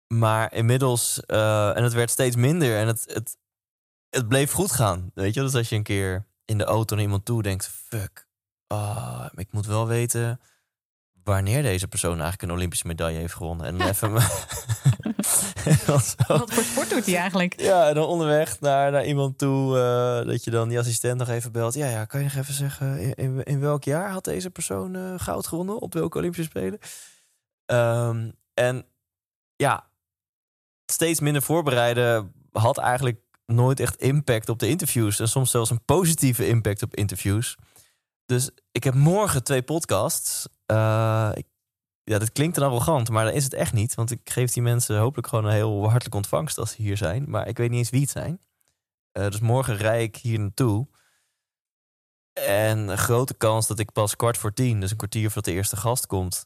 Maar 0.08 0.54
inmiddels, 0.54 1.22
uh, 1.28 1.78
en 1.78 1.84
het 1.84 1.93
werd 1.93 2.10
steeds 2.10 2.36
minder 2.36 2.78
en 2.78 2.88
het, 2.88 3.06
het, 3.14 3.38
het 4.10 4.28
bleef 4.28 4.52
goed 4.52 4.72
gaan. 4.72 5.12
Weet 5.14 5.34
je, 5.34 5.41
dus 5.41 5.56
als 5.56 5.70
je 5.70 5.76
een 5.76 5.84
keer 5.84 6.26
in 6.45 6.58
de 6.58 6.64
auto 6.64 6.95
naar 6.95 7.04
iemand 7.04 7.26
toe 7.26 7.41
denkt: 7.41 7.68
fuck, 7.68 8.28
oh, 8.68 9.26
ik 9.36 9.52
moet 9.52 9.66
wel 9.66 9.88
weten 9.88 10.39
wanneer 11.24 11.61
deze 11.61 11.88
persoon 11.88 12.11
eigenlijk 12.11 12.41
een 12.41 12.51
Olympische 12.51 12.88
medaille 12.88 13.17
heeft 13.19 13.34
gewonnen. 13.34 13.65
En 13.65 13.82
even. 13.89 14.11
Wat 16.28 16.53
voor 16.53 16.63
sport 16.63 16.89
doet 16.89 17.05
hij 17.05 17.15
eigenlijk? 17.15 17.61
Ja, 17.61 17.88
en 17.88 17.95
dan 17.95 18.05
onderweg 18.05 18.59
naar, 18.59 18.91
naar 18.91 19.05
iemand 19.05 19.38
toe, 19.38 19.78
uh, 19.78 20.28
dat 20.32 20.43
je 20.43 20.51
dan 20.51 20.69
die 20.69 20.80
assistent 20.80 21.17
nog 21.17 21.30
even 21.30 21.51
belt. 21.51 21.74
Ja, 21.74 21.89
ja, 21.89 22.05
kan 22.05 22.19
je 22.19 22.26
nog 22.26 22.36
even 22.36 22.53
zeggen, 22.53 22.99
in, 22.99 23.13
in, 23.13 23.43
in 23.43 23.59
welk 23.59 23.84
jaar 23.84 24.09
had 24.09 24.24
deze 24.24 24.49
persoon 24.49 24.95
uh, 24.95 25.13
goud 25.17 25.47
gewonnen? 25.47 25.80
Op 25.80 25.93
welke 25.93 26.17
Olympische 26.17 26.49
Spelen? 26.49 26.80
Um, 27.65 28.34
en 28.53 28.86
ja, 29.55 29.88
steeds 30.86 31.19
minder 31.19 31.41
voorbereiden 31.41 32.34
had 32.51 32.78
eigenlijk 32.78 33.19
nooit 33.45 33.80
echt 33.80 33.95
impact 33.95 34.49
op 34.49 34.59
de 34.59 34.67
interviews. 34.67 35.19
En 35.19 35.28
soms 35.28 35.51
zelfs 35.51 35.69
een 35.69 35.86
positieve 35.86 36.47
impact 36.47 36.82
op 36.82 36.95
interviews. 36.95 37.57
Dus 38.26 38.49
ik 38.72 38.84
heb 38.84 38.93
morgen 38.93 39.43
twee 39.43 39.61
podcasts. 39.61 40.47
Uh, 40.72 41.32
ik, 41.34 41.47
ja, 42.03 42.19
dat 42.19 42.32
klinkt 42.32 42.57
een 42.57 42.63
arrogant, 42.63 43.09
maar 43.09 43.26
dat 43.26 43.34
is 43.34 43.43
het 43.43 43.53
echt 43.53 43.74
niet. 43.74 43.95
Want 43.95 44.11
ik 44.11 44.30
geef 44.30 44.51
die 44.51 44.63
mensen 44.63 44.99
hopelijk 44.99 45.28
gewoon 45.28 45.45
een 45.45 45.51
heel 45.51 45.89
hartelijk 45.89 46.15
ontvangst 46.15 46.57
als 46.57 46.72
ze 46.72 46.82
hier 46.82 46.97
zijn. 46.97 47.30
Maar 47.30 47.47
ik 47.47 47.57
weet 47.57 47.69
niet 47.69 47.80
eens 47.80 47.89
wie 47.89 48.01
het 48.01 48.09
zijn. 48.09 48.39
Uh, 49.13 49.30
dus 49.30 49.39
morgen 49.39 49.78
rij 49.78 50.03
ik 50.03 50.15
hier 50.15 50.39
naartoe. 50.39 50.88
En 52.34 52.78
een 52.78 52.97
grote 52.97 53.34
kans 53.34 53.67
dat 53.67 53.80
ik 53.80 53.91
pas 53.91 54.15
kwart 54.15 54.38
voor 54.38 54.53
tien, 54.53 54.80
dus 54.80 54.91
een 54.91 54.97
kwartier 54.97 55.26
voordat 55.26 55.45
de 55.45 55.51
eerste 55.51 55.78
gast 55.78 56.05
komt, 56.05 56.45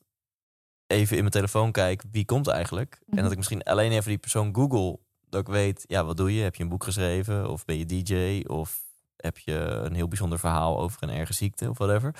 even 0.87 1.15
in 1.15 1.19
mijn 1.19 1.31
telefoon 1.31 1.71
kijk 1.71 2.03
wie 2.11 2.25
komt 2.25 2.47
eigenlijk. 2.47 3.01
En 3.09 3.21
dat 3.23 3.31
ik 3.31 3.37
misschien 3.37 3.63
alleen 3.63 3.91
even 3.91 4.09
die 4.09 4.17
persoon 4.17 4.55
google. 4.55 4.99
Dat 5.29 5.41
ik 5.41 5.47
weet, 5.47 5.83
ja, 5.87 6.05
wat 6.05 6.17
doe 6.17 6.35
je? 6.35 6.41
Heb 6.41 6.55
je 6.55 6.63
een 6.63 6.69
boek 6.69 6.83
geschreven? 6.83 7.49
Of 7.49 7.65
ben 7.65 7.77
je 7.77 7.85
DJ? 7.85 8.43
Of 8.47 8.83
heb 9.15 9.37
je 9.37 9.53
een 9.53 9.93
heel 9.93 10.07
bijzonder 10.07 10.39
verhaal 10.39 10.79
over 10.79 11.03
een 11.03 11.09
erge 11.09 11.33
ziekte 11.33 11.69
of 11.69 11.77
whatever. 11.77 12.15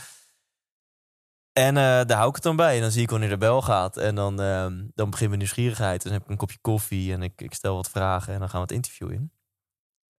En 1.58 1.76
uh, 1.76 1.82
daar 1.82 2.18
hou 2.18 2.30
ik 2.30 2.36
het 2.36 2.44
dan 2.44 2.56
bij. 2.56 2.76
En 2.76 2.82
dan 2.82 2.92
zie 2.92 3.02
ik 3.02 3.10
wanneer 3.10 3.30
de 3.30 3.38
bel 3.38 3.62
gaat. 3.62 3.98
En 3.98 4.16
dan, 4.16 4.42
uh, 4.42 4.66
dan 4.94 5.10
begint 5.10 5.28
mijn 5.28 5.38
nieuwsgierigheid. 5.38 6.04
dan 6.04 6.12
heb 6.12 6.24
ik 6.24 6.30
een 6.30 6.38
kopje 6.38 6.58
koffie 6.62 7.14
en 7.14 7.22
ik, 7.22 7.42
ik 7.42 7.54
stel 7.54 7.76
wat 7.76 7.90
vragen. 7.90 8.34
En 8.34 8.40
dan 8.40 8.50
gaan 8.50 8.60
we 8.60 8.66
het 8.66 8.76
interview 8.76 9.12
in. 9.12 9.32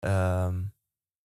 Um, 0.00 0.74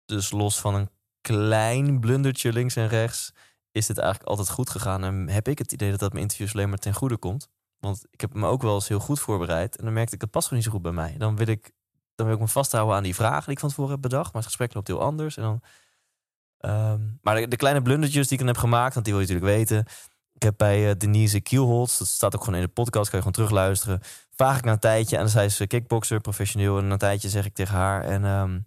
dus 0.05 0.31
los 0.31 0.61
van 0.61 0.75
een 0.75 0.91
klein 1.21 2.01
blundertje 2.01 2.53
links 2.53 2.77
en 2.77 2.89
rechts... 2.89 3.33
is 3.71 3.87
dit 3.87 3.99
eigenlijk 3.99 4.29
altijd 4.29 4.51
goed 4.51 4.71
gegaan. 4.71 5.05
En 5.05 5.29
heb 5.29 5.49
ik 5.49 5.59
het 5.59 5.73
idee 5.73 5.91
dat 5.91 6.01
dat 6.01 6.11
mijn 6.11 6.23
interviews 6.23 6.55
alleen 6.55 6.69
maar 6.69 6.79
ten 6.79 6.95
goede 6.95 7.17
komt. 7.17 7.49
Want 7.79 8.07
ik 8.11 8.21
heb 8.21 8.35
me 8.35 8.47
ook 8.47 8.63
wel 8.63 8.75
eens 8.75 8.89
heel 8.89 9.01
goed 9.01 9.21
voorbereid. 9.21 9.77
En 9.77 9.85
dan 9.85 9.93
merkte 9.93 10.15
ik, 10.15 10.21
het 10.21 10.31
past 10.31 10.49
gewoon 10.49 10.63
niet 10.63 10.73
zo 10.73 10.75
goed 10.77 10.85
bij 10.85 11.05
mij. 11.05 11.15
Dan 11.19 11.37
wil 11.37 11.47
ik 11.47 11.73
dan 12.15 12.27
wil 12.27 12.35
ik 12.35 12.41
me 12.41 12.49
vasthouden 12.49 12.97
aan 12.97 13.03
die 13.03 13.15
vragen 13.15 13.45
die 13.45 13.53
ik 13.53 13.59
van 13.59 13.69
tevoren 13.69 13.91
heb 13.91 14.03
bedacht. 14.03 14.33
Maar 14.33 14.43
het 14.43 14.51
gesprek 14.51 14.75
loopt 14.75 14.87
heel 14.87 15.01
anders. 15.01 15.37
En 15.37 15.43
dan, 15.43 15.61
um, 16.61 17.19
maar 17.23 17.49
de, 17.49 17.57
kleine 17.57 17.83
blundertjes 17.83 18.29
die 18.29 18.33
ik 18.33 18.39
dan 18.39 18.55
heb 18.55 18.63
gemaakt, 18.63 18.95
want 18.95 19.07
die 19.07 19.15
wil 19.15 19.23
je 19.23 19.29
natuurlijk 19.29 19.57
weten. 19.57 19.85
Ik 20.33 20.43
heb 20.43 20.55
bij 20.57 20.89
uh, 20.89 20.95
Denise 20.99 21.41
Kielholz, 21.41 21.99
dat 21.99 22.09
staat 22.09 22.35
ook 22.35 22.45
gewoon 22.45 22.61
in 22.61 22.67
de 22.67 22.73
podcast, 22.73 23.11
kan 23.11 23.19
je 23.19 23.25
gewoon 23.25 23.33
terugluisteren. 23.33 24.01
Vraag 24.31 24.59
ik 24.59 24.65
na 24.65 24.73
een 24.73 24.79
tijdje, 24.79 25.17
en 25.17 25.23
dan 25.23 25.31
zei 25.31 25.49
ze 25.49 25.67
kickboxer, 25.67 26.21
professioneel. 26.21 26.79
En 26.79 26.87
na 26.87 26.93
een 26.93 26.99
tijdje 26.99 27.29
zeg 27.29 27.45
ik 27.45 27.55
tegen 27.55 27.75
haar. 27.75 28.05
En, 28.05 28.25
um, 28.25 28.67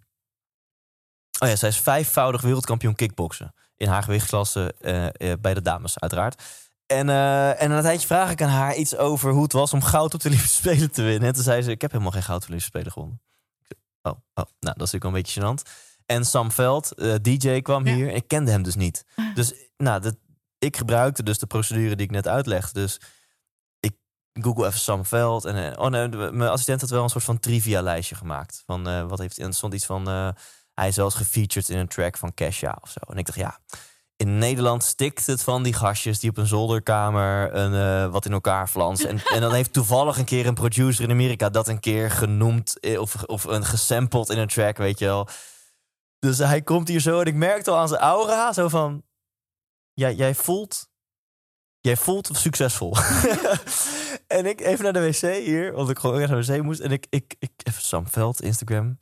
oh 1.38 1.48
ja, 1.48 1.56
zij 1.56 1.68
is 1.68 1.80
vijfvoudig 1.80 2.40
wereldkampioen 2.40 2.94
kickboksen. 2.94 3.54
In 3.76 3.88
haar 3.88 4.02
gewichtsklasse 4.02 4.74
uh, 4.80 5.04
uh, 5.04 5.32
bij 5.40 5.54
de 5.54 5.62
dames, 5.62 5.98
uiteraard. 5.98 6.42
En, 6.86 7.08
uh, 7.08 7.62
en 7.62 7.70
een 7.70 7.82
tijdje 7.82 8.06
vraag 8.06 8.30
ik 8.30 8.42
aan 8.42 8.48
haar 8.48 8.74
iets 8.74 8.96
over 8.96 9.32
hoe 9.32 9.42
het 9.42 9.52
was 9.52 9.72
om 9.72 9.82
goud 9.82 10.14
op 10.14 10.20
de 10.20 10.28
Olympische 10.28 10.56
Spelen 10.56 10.90
te 10.90 11.02
winnen. 11.02 11.28
En 11.28 11.34
toen 11.34 11.42
zei 11.42 11.62
ze, 11.62 11.70
ik 11.70 11.80
heb 11.80 11.90
helemaal 11.90 12.12
geen 12.12 12.22
goud 12.22 12.42
op 12.42 12.48
de 12.48 12.52
Olympische 12.52 12.78
Spelen 12.78 12.92
gewonnen. 12.92 13.20
Oh, 14.02 14.12
oh, 14.12 14.18
nou, 14.34 14.46
dat 14.60 14.86
is 14.86 14.92
natuurlijk 14.92 15.02
wel 15.02 15.14
een 15.14 15.22
beetje 15.22 15.40
gênant. 15.40 15.89
En 16.10 16.24
Sam 16.24 16.52
Veld, 16.52 16.92
uh, 16.96 17.14
DJ, 17.22 17.60
kwam 17.60 17.86
hier. 17.86 18.10
Ik 18.12 18.28
kende 18.28 18.50
hem 18.50 18.62
dus 18.62 18.74
niet. 18.74 19.04
Dus 19.34 19.54
nou, 19.76 20.00
dat, 20.00 20.16
ik 20.58 20.76
gebruikte 20.76 21.22
dus 21.22 21.38
de 21.38 21.46
procedure 21.46 21.96
die 21.96 22.06
ik 22.06 22.12
net 22.12 22.28
uitlegde. 22.28 22.80
Dus 22.80 23.00
ik 23.80 23.96
google 24.32 24.66
even 24.66 24.78
Sam 24.78 25.04
Veld. 25.04 25.44
En, 25.44 25.78
oh 25.78 25.86
nee, 25.86 26.08
mijn 26.08 26.50
assistent 26.50 26.80
had 26.80 26.90
wel 26.90 27.02
een 27.02 27.08
soort 27.08 27.24
van 27.24 27.38
trivia-lijstje 27.38 28.14
gemaakt. 28.14 28.62
Van 28.66 28.88
uh, 28.88 29.08
wat 29.08 29.18
heeft... 29.18 29.38
En 29.38 29.46
er 29.46 29.54
stond 29.54 29.74
iets 29.74 29.86
van... 29.86 30.08
Uh, 30.08 30.28
hij 30.74 30.88
is 30.88 30.94
zelfs 30.94 31.14
gefeatured 31.14 31.68
in 31.68 31.78
een 31.78 31.88
track 31.88 32.16
van 32.16 32.34
Kesha 32.34 32.78
of 32.80 32.90
zo. 32.90 33.12
En 33.12 33.18
ik 33.18 33.26
dacht, 33.26 33.38
ja, 33.38 33.58
in 34.16 34.38
Nederland 34.38 34.84
stikt 34.84 35.26
het 35.26 35.42
van 35.42 35.62
die 35.62 35.74
gastjes 35.74 36.20
die 36.20 36.30
op 36.30 36.36
een 36.36 36.46
zolderkamer 36.46 37.54
een, 37.54 38.10
wat 38.10 38.26
in 38.26 38.32
elkaar 38.32 38.68
flansen. 38.68 39.08
En, 39.08 39.22
en 39.34 39.40
dan 39.40 39.52
heeft 39.52 39.72
toevallig 39.72 40.18
een 40.18 40.24
keer 40.24 40.46
een 40.46 40.54
producer 40.54 41.04
in 41.04 41.10
Amerika 41.10 41.50
dat 41.50 41.68
een 41.68 41.80
keer 41.80 42.10
genoemd 42.10 42.80
eh, 42.80 43.00
of, 43.00 43.22
of 43.24 43.44
een 43.44 43.64
gesampled 43.64 44.28
in 44.28 44.38
een 44.38 44.48
track, 44.48 44.76
weet 44.76 44.98
je 44.98 45.04
wel. 45.04 45.28
Dus 46.20 46.38
hij 46.38 46.62
komt 46.62 46.88
hier 46.88 47.00
zo 47.00 47.20
en 47.20 47.26
ik 47.26 47.34
merkte 47.34 47.70
al 47.70 47.76
aan 47.76 47.88
zijn 47.88 48.00
aura 48.00 48.52
zo 48.52 48.68
van, 48.68 49.02
ja, 49.92 50.10
jij 50.10 50.34
voelt, 50.34 50.88
jij 51.80 51.96
voelt 51.96 52.30
succesvol. 52.32 52.96
en 54.38 54.46
ik 54.46 54.60
even 54.60 54.84
naar 54.84 54.92
de 54.92 55.00
wc 55.00 55.44
hier, 55.44 55.72
want 55.72 55.90
ik 55.90 55.98
gewoon 55.98 56.20
echt 56.20 56.30
naar 56.30 56.42
de 56.42 56.52
wc 56.52 56.62
moest. 56.62 56.80
En 56.80 56.90
ik, 56.90 57.06
ik, 57.10 57.34
ik 57.38 57.52
even 57.62 57.82
Sam 57.82 58.08
Veld, 58.08 58.42
Instagram, 58.42 58.98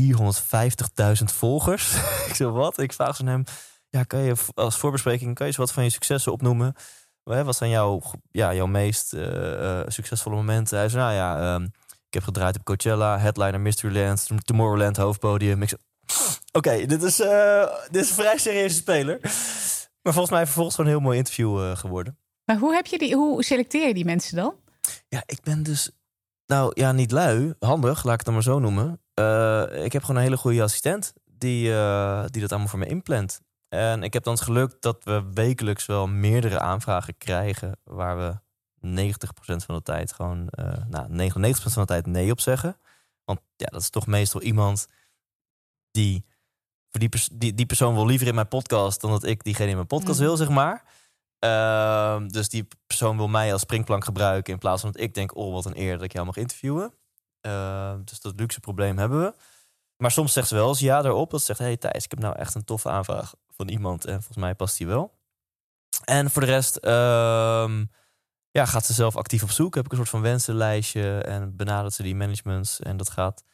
450.000 0.00 1.24
volgers. 1.24 1.94
ik 2.28 2.34
zo 2.34 2.50
wat? 2.50 2.78
Ik 2.78 2.92
vraag 2.92 3.16
ze 3.16 3.22
aan 3.22 3.28
hem 3.28 3.44
ja, 3.90 4.02
kan 4.02 4.20
je 4.20 4.34
als 4.54 4.78
voorbespreking 4.78 5.34
kan 5.34 5.46
je 5.46 5.52
eens 5.52 5.60
wat 5.60 5.72
van 5.72 5.84
je 5.84 5.90
successen 5.90 6.32
opnoemen? 6.32 6.74
Wat 7.22 7.56
zijn 7.56 7.70
jouw, 7.70 8.00
ja, 8.30 8.54
jouw 8.54 8.66
meest 8.66 9.12
uh, 9.12 9.82
succesvolle 9.86 10.36
momenten? 10.36 10.78
Hij 10.78 10.88
zei, 10.88 11.02
nou 11.02 11.14
ja, 11.14 11.54
um, 11.54 11.64
ik 12.06 12.14
heb 12.14 12.22
gedraaid 12.22 12.56
op 12.56 12.64
Coachella, 12.64 13.18
headliner 13.18 13.60
Mysteryland, 13.60 14.28
Tomorrowland, 14.44 14.96
hoofdpodium. 14.96 15.62
Oké, 16.52 16.68
okay, 16.68 16.86
dit, 16.86 17.02
is, 17.02 17.20
uh, 17.20 17.66
dit 17.90 18.02
is 18.02 18.08
een 18.08 18.14
vrij 18.14 18.38
serieuze 18.38 18.74
speler. 18.74 19.18
Maar 20.02 20.12
volgens 20.12 20.30
mij 20.30 20.44
vervolgens 20.44 20.76
gewoon 20.76 20.90
een 20.90 20.96
heel 20.96 21.06
mooi 21.06 21.18
interview 21.18 21.58
uh, 21.58 21.76
geworden. 21.76 22.18
Maar 22.44 22.56
hoe, 22.56 22.74
heb 22.74 22.86
je 22.86 22.98
die, 22.98 23.14
hoe 23.14 23.44
selecteer 23.44 23.86
je 23.86 23.94
die 23.94 24.04
mensen 24.04 24.36
dan? 24.36 24.54
Ja, 25.08 25.22
ik 25.26 25.42
ben 25.42 25.62
dus, 25.62 25.90
nou 26.46 26.72
ja, 26.74 26.92
niet 26.92 27.10
lui, 27.10 27.54
handig, 27.58 28.04
laat 28.04 28.12
ik 28.12 28.18
het 28.18 28.24
dan 28.24 28.34
maar 28.34 28.42
zo 28.42 28.58
noemen. 28.58 28.92
ik 29.84 29.92
heb 29.92 30.02
gewoon 30.02 30.16
een 30.16 30.22
hele 30.22 30.36
goede 30.36 30.62
assistent 30.62 31.12
die, 31.24 31.62
die 32.26 32.40
dat 32.40 32.50
allemaal 32.50 32.68
voor 32.68 32.78
me 32.78 32.86
inplant. 32.86 33.40
En 33.68 34.02
ik 34.02 34.12
heb 34.12 34.22
dan 34.22 34.34
het 34.34 34.42
geluk 34.42 34.76
dat 34.80 35.04
we 35.04 35.24
wekelijks 35.34 35.86
wel 35.86 36.06
meerdere 36.06 36.58
aanvragen 36.58 37.16
krijgen 37.18 37.78
waar 37.84 38.18
we 38.18 38.34
90% 39.10 39.12
van 39.36 39.74
de 39.74 39.82
tijd 39.82 40.12
gewoon, 40.12 40.48
nou, 40.88 41.30
99% 41.30 41.42
van 41.52 41.82
de 41.82 41.84
tijd 41.84 42.06
nee 42.06 42.30
op 42.30 42.40
zeggen. 42.40 42.76
Want 43.24 43.40
ja, 43.56 43.66
dat 43.66 43.80
is 43.80 43.90
toch 43.90 44.06
meestal 44.06 44.42
iemand 44.42 44.86
die, 45.90 46.24
voor 46.90 47.00
die, 47.00 47.08
pers 47.08 47.28
die, 47.32 47.54
die 47.54 47.66
persoon 47.66 47.94
wil 47.94 48.06
liever 48.06 48.26
in 48.26 48.34
mijn 48.34 48.48
podcast 48.48 49.00
dan 49.00 49.10
dat 49.10 49.24
ik 49.24 49.44
diegene 49.44 49.68
in 49.68 49.74
mijn 49.74 49.86
podcast 49.86 50.18
wil, 50.18 50.36
zeg 50.36 50.48
maar. 50.48 50.84
Uh, 51.44 52.28
dus 52.28 52.48
die 52.48 52.68
persoon 52.86 53.16
wil 53.16 53.28
mij 53.28 53.52
als 53.52 53.60
springplank 53.60 54.04
gebruiken 54.04 54.52
in 54.52 54.58
plaats 54.58 54.80
van 54.80 54.92
dat 54.92 55.00
ik 55.00 55.14
denk, 55.14 55.36
oh 55.36 55.52
wat 55.52 55.64
een 55.64 55.78
eer 55.78 55.92
dat 55.92 56.02
ik 56.02 56.12
jou 56.12 56.26
mag 56.26 56.36
interviewen. 56.36 56.94
Uh, 57.46 57.94
dus 58.04 58.20
dat 58.20 58.40
luxe 58.40 58.60
probleem 58.60 58.98
hebben 58.98 59.20
we. 59.20 59.34
Maar 59.96 60.10
soms 60.10 60.32
zegt 60.32 60.48
ze 60.48 60.54
wel 60.54 60.68
eens 60.68 60.78
ja 60.78 61.02
daarop. 61.02 61.30
Dat 61.30 61.42
zegt, 61.42 61.58
hey 61.58 61.76
Thijs, 61.76 62.04
ik 62.04 62.10
heb 62.10 62.18
nou 62.18 62.36
echt 62.36 62.54
een 62.54 62.64
toffe 62.64 62.88
aanvraag 62.88 63.34
van 63.48 63.68
iemand. 63.68 64.04
En 64.04 64.14
volgens 64.14 64.36
mij 64.36 64.54
past 64.54 64.78
die 64.78 64.86
wel. 64.86 65.18
En 66.04 66.30
voor 66.30 66.42
de 66.42 66.48
rest 66.48 66.76
um, 66.84 67.90
ja, 68.50 68.66
gaat 68.66 68.86
ze 68.86 68.92
zelf 68.92 69.16
actief 69.16 69.42
op 69.42 69.50
zoek. 69.50 69.74
Heb 69.74 69.84
ik 69.84 69.90
een 69.90 69.96
soort 69.96 70.08
van 70.08 70.20
wensenlijstje 70.20 71.18
en 71.18 71.56
benadert 71.56 71.94
ze 71.94 72.02
die 72.02 72.14
managements. 72.14 72.80
En 72.80 72.96
dat 72.96 73.10
gaat 73.10 73.44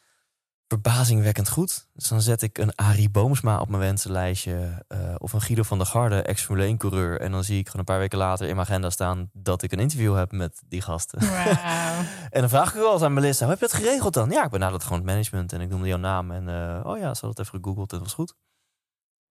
verbazingwekkend 0.67 1.49
goed. 1.49 1.87
Dus 1.93 2.07
dan 2.07 2.21
zet 2.21 2.41
ik 2.41 2.57
een 2.57 2.75
Arie 2.75 3.09
Boomsma 3.09 3.59
op 3.59 3.69
mijn 3.69 3.81
wensenlijstje. 3.81 4.85
Uh, 4.89 5.15
of 5.17 5.33
een 5.33 5.41
Guido 5.41 5.63
van 5.63 5.77
der 5.77 5.87
Garde, 5.87 6.21
ex-Formule 6.21 6.67
1 6.67 6.77
coureur. 6.77 7.21
En 7.21 7.31
dan 7.31 7.43
zie 7.43 7.59
ik 7.59 7.65
gewoon 7.65 7.79
een 7.79 7.93
paar 7.93 7.99
weken 7.99 8.17
later 8.17 8.47
in 8.47 8.55
mijn 8.55 8.67
agenda 8.67 8.89
staan... 8.89 9.29
dat 9.33 9.61
ik 9.61 9.71
een 9.71 9.79
interview 9.79 10.15
heb 10.15 10.31
met 10.31 10.61
die 10.65 10.81
gasten. 10.81 11.19
Wow. 11.19 11.29
en 12.35 12.39
dan 12.41 12.49
vraag 12.49 12.69
ik 12.69 12.81
wel 12.81 12.93
eens 12.93 13.01
aan 13.01 13.13
Melissa, 13.13 13.41
hoe 13.41 13.49
heb 13.49 13.59
je 13.59 13.65
het 13.65 13.83
geregeld 13.83 14.13
dan? 14.13 14.29
Ja, 14.29 14.43
ik 14.43 14.49
benaderde 14.49 14.83
gewoon 14.83 14.99
het 14.99 15.07
management 15.07 15.53
en 15.53 15.61
ik 15.61 15.69
noemde 15.69 15.87
jouw 15.87 15.97
naam. 15.97 16.31
En 16.31 16.47
uh, 16.47 16.85
oh 16.85 16.97
ja, 16.97 17.13
ze 17.13 17.25
had 17.25 17.37
het 17.37 17.47
even 17.47 17.59
gegoogeld 17.59 17.91
en 17.91 17.97
dat 17.97 18.07
was 18.07 18.15
goed. 18.15 18.35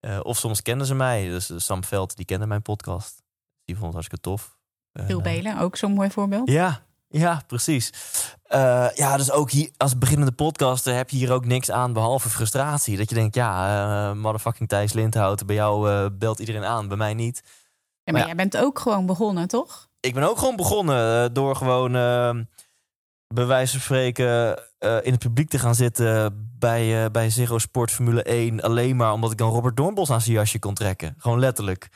Uh, 0.00 0.20
of 0.22 0.38
soms 0.38 0.62
kenden 0.62 0.86
ze 0.86 0.94
mij. 0.94 1.28
Dus 1.28 1.52
Sam 1.56 1.84
Veld, 1.84 2.16
die 2.16 2.24
kende 2.24 2.46
mijn 2.46 2.62
podcast. 2.62 3.22
Die 3.64 3.74
vond 3.74 3.86
het 3.86 3.94
hartstikke 3.94 4.24
tof. 4.24 4.58
Phil 5.06 5.20
Belen, 5.20 5.58
ook 5.58 5.76
zo'n 5.76 5.92
mooi 5.92 6.10
voorbeeld. 6.10 6.50
Ja, 6.50 6.86
ja, 7.08 7.42
precies. 7.46 7.92
Uh, 8.48 8.88
ja, 8.94 9.16
dus 9.16 9.30
ook 9.30 9.50
hier 9.50 9.70
als 9.76 9.98
beginnende 9.98 10.32
podcaster 10.32 10.94
heb 10.94 11.10
je 11.10 11.16
hier 11.16 11.32
ook 11.32 11.44
niks 11.44 11.70
aan 11.70 11.92
behalve 11.92 12.28
frustratie. 12.28 12.96
Dat 12.96 13.08
je 13.08 13.14
denkt, 13.14 13.34
ja, 13.34 14.10
uh, 14.10 14.16
motherfucking 14.16 14.68
Thijs 14.68 14.92
Lindhout, 14.92 15.46
bij 15.46 15.56
jou 15.56 15.90
uh, 15.90 16.06
belt 16.12 16.38
iedereen 16.38 16.64
aan, 16.64 16.88
bij 16.88 16.96
mij 16.96 17.14
niet. 17.14 17.42
Ja, 17.44 17.52
maar, 18.04 18.12
maar 18.12 18.20
ja. 18.20 18.26
jij 18.26 18.36
bent 18.36 18.56
ook 18.56 18.78
gewoon 18.78 19.06
begonnen, 19.06 19.48
toch? 19.48 19.88
Ik 20.00 20.14
ben 20.14 20.22
ook 20.22 20.38
gewoon 20.38 20.56
begonnen 20.56 21.34
door 21.34 21.56
gewoon 21.56 21.92
bij 23.34 23.46
wijze 23.46 23.72
van 23.72 23.80
spreken 23.80 24.62
in 24.78 25.12
het 25.12 25.18
publiek 25.18 25.48
te 25.48 25.58
gaan 25.58 25.74
zitten 25.74 26.50
bij, 26.58 27.10
bij 27.10 27.30
Zero 27.30 27.58
Sport 27.58 27.90
Formule 27.90 28.22
1. 28.22 28.60
Alleen 28.60 28.96
maar 28.96 29.12
omdat 29.12 29.30
ik 29.30 29.38
dan 29.38 29.50
Robert 29.50 29.76
Doornbos 29.76 30.10
aan 30.10 30.20
zijn 30.20 30.34
jasje 30.34 30.58
kon 30.58 30.74
trekken. 30.74 31.14
Gewoon 31.18 31.38
letterlijk. 31.38 31.88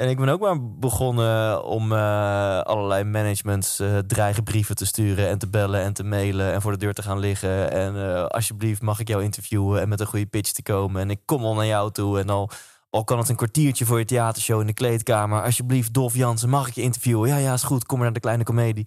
En 0.00 0.08
ik 0.08 0.16
ben 0.16 0.28
ook 0.28 0.40
maar 0.40 0.70
begonnen 0.78 1.64
om 1.64 1.92
uh, 1.92 2.60
allerlei 2.60 3.04
managements 3.04 3.80
uh, 3.80 3.98
dreigenbrieven 3.98 4.74
te 4.76 4.86
sturen 4.86 5.28
en 5.28 5.38
te 5.38 5.48
bellen 5.48 5.80
en 5.80 5.92
te 5.92 6.04
mailen 6.04 6.52
en 6.52 6.62
voor 6.62 6.72
de 6.72 6.78
deur 6.78 6.94
te 6.94 7.02
gaan 7.02 7.18
liggen. 7.18 7.70
En 7.70 7.94
uh, 7.94 8.24
alsjeblieft 8.24 8.82
mag 8.82 9.00
ik 9.00 9.08
jou 9.08 9.22
interviewen 9.22 9.80
en 9.80 9.88
met 9.88 10.00
een 10.00 10.06
goede 10.06 10.26
pitch 10.26 10.52
te 10.52 10.62
komen. 10.62 11.02
En 11.02 11.10
ik 11.10 11.20
kom 11.24 11.44
al 11.44 11.54
naar 11.54 11.66
jou 11.66 11.92
toe 11.92 12.18
en 12.18 12.28
al, 12.28 12.50
al 12.90 13.04
kan 13.04 13.18
het 13.18 13.28
een 13.28 13.36
kwartiertje 13.36 13.84
voor 13.84 13.98
je 13.98 14.04
theatershow 14.04 14.60
in 14.60 14.66
de 14.66 14.72
kleedkamer. 14.72 15.42
Alsjeblieft, 15.42 15.94
Dolf 15.94 16.14
Jansen, 16.14 16.48
mag 16.48 16.68
ik 16.68 16.74
je 16.74 16.82
interviewen? 16.82 17.28
Ja, 17.28 17.36
ja, 17.36 17.52
is 17.52 17.62
goed, 17.62 17.86
kom 17.86 17.96
maar 17.96 18.06
naar 18.06 18.14
de 18.14 18.20
kleine 18.20 18.44
komedie. 18.44 18.86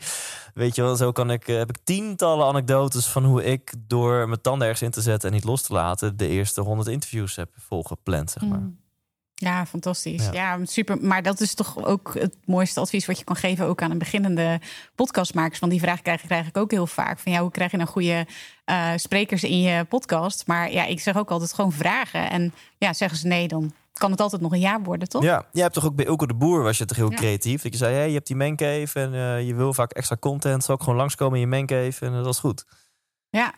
Weet 0.53 0.75
je 0.75 0.81
wel, 0.81 0.95
zo 0.95 1.11
kan 1.11 1.31
ik, 1.31 1.47
heb 1.47 1.69
ik 1.69 1.77
tientallen 1.83 2.47
anekdotes 2.47 3.07
van 3.07 3.25
hoe 3.25 3.43
ik 3.43 3.73
door 3.87 4.27
mijn 4.27 4.41
tanden 4.41 4.67
ergens 4.67 4.85
in 4.85 4.91
te 4.91 5.01
zetten 5.01 5.29
en 5.29 5.35
niet 5.35 5.45
los 5.45 5.61
te 5.61 5.73
laten 5.73 6.17
de 6.17 6.27
eerste 6.27 6.61
honderd 6.61 6.87
interviews 6.87 7.35
heb 7.35 7.49
volgepland, 7.57 8.31
zeg 8.31 8.49
maar. 8.49 8.59
Mm. 8.59 8.81
Ja, 9.35 9.65
fantastisch. 9.65 10.25
Ja. 10.25 10.31
Ja. 10.57 10.65
super. 10.65 10.97
Maar 11.01 11.23
dat 11.23 11.39
is 11.41 11.53
toch 11.53 11.85
ook 11.85 12.13
het 12.13 12.35
mooiste 12.45 12.79
advies 12.79 13.05
wat 13.05 13.17
je 13.17 13.23
kan 13.23 13.35
geven 13.35 13.65
ook 13.65 13.81
aan 13.81 13.91
een 13.91 13.97
beginnende 13.97 14.59
podcastmakers. 14.95 15.59
Want 15.59 15.71
die 15.71 15.81
vraag 15.81 16.01
krijg, 16.01 16.21
krijg 16.21 16.47
ik 16.47 16.57
ook 16.57 16.71
heel 16.71 16.87
vaak. 16.87 17.19
Van 17.19 17.31
ja, 17.31 17.41
hoe 17.41 17.51
krijg 17.51 17.71
je 17.71 17.77
nou 17.77 17.89
goede 17.89 18.27
eh, 18.65 18.91
sprekers 18.95 19.43
in 19.43 19.61
je 19.61 19.83
podcast? 19.83 20.47
Maar 20.47 20.71
ja, 20.71 20.85
ik 20.85 20.99
zeg 20.99 21.17
ook 21.17 21.31
altijd 21.31 21.53
gewoon 21.53 21.71
vragen. 21.71 22.29
En 22.29 22.53
ja, 22.77 22.93
zeggen 22.93 23.17
ze 23.17 23.27
nee, 23.27 23.47
dan 23.47 23.73
kan 23.93 24.11
het 24.11 24.21
altijd 24.21 24.41
nog 24.41 24.51
een 24.51 24.59
ja 24.59 24.81
worden, 24.81 25.09
toch? 25.09 25.23
Ja, 25.23 25.45
jij 25.51 25.61
hebt 25.61 25.73
toch 25.75 25.85
ook 25.85 25.95
bij 25.95 26.05
Ilko 26.05 26.25
de 26.25 26.33
Boer 26.33 26.63
was 26.63 26.77
je 26.77 26.85
toch 26.85 26.97
heel 26.97 27.11
Ja. 27.11 27.17
creatief. 27.17 27.61
Dat 27.61 27.71
je 27.71 27.77
zei, 27.77 27.95
hey, 27.95 28.07
je 28.07 28.13
hebt 28.13 28.27
die 28.27 28.35
mancave 28.35 28.99
en 28.99 29.13
eh, 29.13 29.47
je 29.47 29.55
wil 29.55 29.73
vaak 29.73 29.91
extra 29.91 30.17
content. 30.19 30.63
Zal 30.63 30.75
ik 30.75 30.81
gewoon 30.81 30.97
langskomen 30.97 31.33
in 31.39 31.49
je 31.49 31.55
mancave 31.55 32.05
en 32.05 32.11
dat 32.11 32.25
is 32.33 32.39
goed. 32.39 32.65
Ja. 33.29 33.53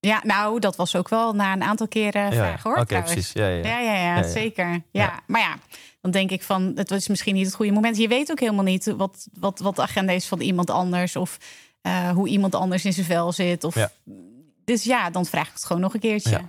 Ja, 0.00 0.20
nou, 0.24 0.58
dat 0.58 0.76
was 0.76 0.96
ook 0.96 1.08
wel 1.08 1.32
na 1.32 1.52
een 1.52 1.62
aantal 1.62 1.88
keren 1.88 2.22
ja, 2.22 2.32
vragen 2.32 2.70
hoor. 2.70 2.78
Oké, 2.80 3.02
precies. 3.02 3.32
Ja, 3.32 3.46
ja. 3.48 3.80
Ja, 3.80 4.22
zeker. 4.22 4.82
Ja. 4.90 5.20
Maar 5.26 5.40
ja, 5.40 5.56
dan 6.00 6.10
denk 6.10 6.30
ik 6.30 6.42
van, 6.42 6.72
het 6.74 6.90
was 6.90 7.08
misschien 7.08 7.34
niet 7.34 7.46
het 7.46 7.54
goede 7.54 7.72
moment. 7.72 7.96
Je 7.96 8.08
weet 8.08 8.30
ook 8.30 8.40
helemaal 8.40 8.64
niet 8.64 8.94
wat, 8.96 9.26
wat, 9.32 9.58
wat 9.58 9.76
de 9.76 9.82
agenda 9.82 10.12
is 10.12 10.26
van 10.26 10.40
iemand 10.40 10.70
anders. 10.70 11.16
Of 11.16 11.38
eh, 11.80 12.10
hoe 12.10 12.28
iemand 12.28 12.54
anders 12.54 12.84
in 12.84 12.92
zijn 12.92 13.06
vel 13.06 13.32
zit. 13.32 13.64
Of. 13.64 13.76
Dus 14.64 14.84
ja, 14.84 15.10
dan 15.10 15.26
vraag 15.26 15.46
ik 15.46 15.52
het 15.52 15.64
gewoon 15.64 15.82
nog 15.82 15.94
een 15.94 16.00
keertje. 16.00 16.40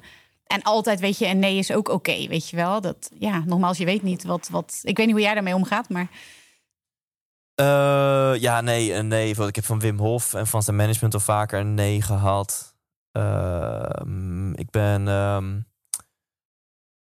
En 0.48 0.62
altijd 0.62 1.00
weet 1.00 1.18
je, 1.18 1.28
een 1.28 1.40
nee 1.40 1.58
is 1.58 1.72
ook 1.72 1.90
oké, 1.90 2.28
weet 2.28 2.50
je 2.50 2.56
wel. 2.56 2.82
Dat, 2.82 3.10
ja, 3.20 3.44
nogmaals, 3.46 3.78
je 3.78 3.86
weet 3.86 4.04
niet 4.04 4.24
wat, 4.24 4.48
wat... 4.52 4.80
Ik 4.82 4.98
weet 4.98 5.06
niet 5.06 5.16
hoe 5.16 5.26
jij 5.26 5.34
daarmee 5.34 5.56
omgaat, 5.56 5.90
maar... 5.90 6.08
Eh, 7.56 8.42
ja, 8.42 8.62
nee, 8.62 9.02
nee. 9.02 9.36
Want 9.36 9.50
Ik 9.50 9.56
heb 9.56 9.66
van 9.66 9.80
Wim 9.80 10.00
Hof 10.00 10.34
en 10.34 10.48
van 10.48 10.64
zijn 10.64 10.76
management 10.76 11.14
al 11.14 11.20
vaker 11.20 11.60
een 11.60 11.74
nee 11.74 12.02
gehad. 12.02 12.71
Ehm, 13.12 14.54
ik 14.54 14.70
ben... 14.70 15.08
ehm 15.08 15.62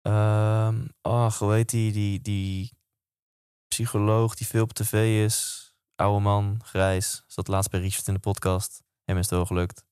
ehm, 0.01 0.87
ach, 1.01 1.39
hoe 1.39 1.53
heet 1.53 1.69
die, 1.69 1.91
die? 1.91 2.21
Die 2.21 2.77
psycholoog 3.67 4.35
die 4.35 4.47
veel 4.47 4.63
op 4.63 4.73
tv 4.73 5.23
is. 5.25 5.67
Oude 5.95 6.23
man, 6.23 6.59
grijs. 6.63 7.23
Zat 7.27 7.47
laatst 7.47 7.71
bij 7.71 7.79
Richard 7.79 8.07
in 8.07 8.13
de 8.13 8.19
podcast. 8.19 8.83
Hem 9.03 9.17
is 9.17 9.29
het 9.29 9.35
wel 9.35 9.45
gelukt. 9.45 9.85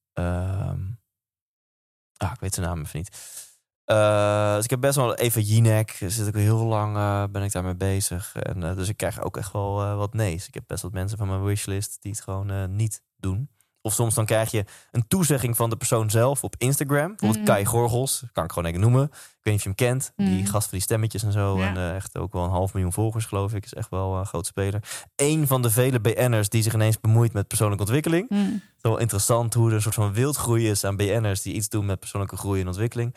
Ah, 2.18 2.32
ik 2.34 2.40
weet 2.40 2.54
zijn 2.54 2.66
naam 2.66 2.82
even 2.82 2.98
niet. 2.98 3.46
Eh, 3.84 4.56
dus 4.56 4.64
ik 4.64 4.70
heb 4.70 4.82
best 4.82 4.96
wel 4.96 5.16
even 5.16 5.42
Jinek. 5.42 5.92
Zit 5.92 6.28
ik 6.28 6.36
heel 6.36 6.66
lang 6.66 6.96
eh, 6.96 7.24
ben 7.32 7.44
ik 7.44 7.52
daarmee 7.52 7.76
bezig. 7.76 8.36
En, 8.36 8.64
eh, 8.64 8.76
dus 8.76 8.90
ik 8.90 8.98
krijg 8.98 9.22
ook 9.22 9.38
echt 9.38 9.52
wel 9.52 9.96
wat 9.96 10.14
nee's. 10.14 10.48
Ik 10.48 10.54
heb 10.54 10.64
best 10.68 10.82
wat 10.82 10.92
mensen 10.92 11.18
van 11.18 11.28
mijn 11.28 11.44
wishlist 11.44 12.02
die 12.02 12.12
het 12.12 12.22
gewoon 12.22 12.76
niet 12.76 13.04
doen. 13.16 13.50
Of 13.88 13.94
soms 13.94 14.14
dan 14.16 14.26
krijg 14.26 14.52
je 14.52 14.64
een 14.92 15.08
toezegging 15.08 15.56
van 15.56 15.70
de 15.70 15.76
persoon 15.78 16.10
zelf 16.10 16.44
op 16.44 16.56
Instagram. 16.58 17.08
Bijvoorbeeld 17.08 17.36
Mhm. 17.36 17.46
Kai 17.46 17.66
Gorgels, 17.66 18.24
kan 18.34 18.44
ik 18.44 18.52
gewoon 18.52 18.70
even 18.70 18.82
noemen. 18.82 19.04
Ik 19.04 19.10
weet 19.54 19.54
niet 19.54 19.56
of 19.56 19.64
je 19.64 19.86
hem 19.86 19.92
kent. 19.98 20.12
Die 20.16 20.28
Mhm. 20.42 20.46
gast 20.52 20.70
van 20.70 20.78
die 20.78 20.82
stemmetjes 20.82 21.24
en 21.24 21.32
zo. 21.32 21.58
Ja. 21.58 21.68
En 21.68 21.78
eh, 21.78 21.96
echt 21.96 22.18
ook 22.18 22.34
wel 22.34 22.44
een 22.44 22.50
half 22.50 22.74
miljoen 22.74 22.94
volgers 22.94 23.26
geloof 23.26 23.54
ik. 23.54 23.66
Is 23.66 23.74
echt 23.74 23.90
wel 23.90 24.16
een 24.16 24.26
groot 24.26 24.46
speler. 24.46 24.84
Eén 25.16 25.48
van 25.48 25.62
de 25.62 25.70
vele 25.72 26.00
BN'ers 26.00 26.50
die 26.50 26.62
zich 26.64 26.74
ineens 26.74 27.00
bemoeit 27.00 27.34
met 27.34 27.48
persoonlijke 27.48 27.84
ontwikkeling. 27.84 28.30
Het 28.30 28.62
is 28.76 28.82
wel 28.82 28.98
interessant 28.98 29.54
hoe 29.54 29.68
er 29.70 29.76
een 29.76 29.82
soort 29.82 29.96
van 29.96 30.14
wildgroei 30.14 30.70
is 30.70 30.84
aan 30.84 30.96
BN'ers 30.96 31.42
die 31.42 31.54
iets 31.54 31.70
doen 31.70 31.86
met 31.86 32.00
persoonlijke 32.00 32.38
groei 32.38 32.62
en 32.62 32.68
ontwikkeling. 32.68 33.16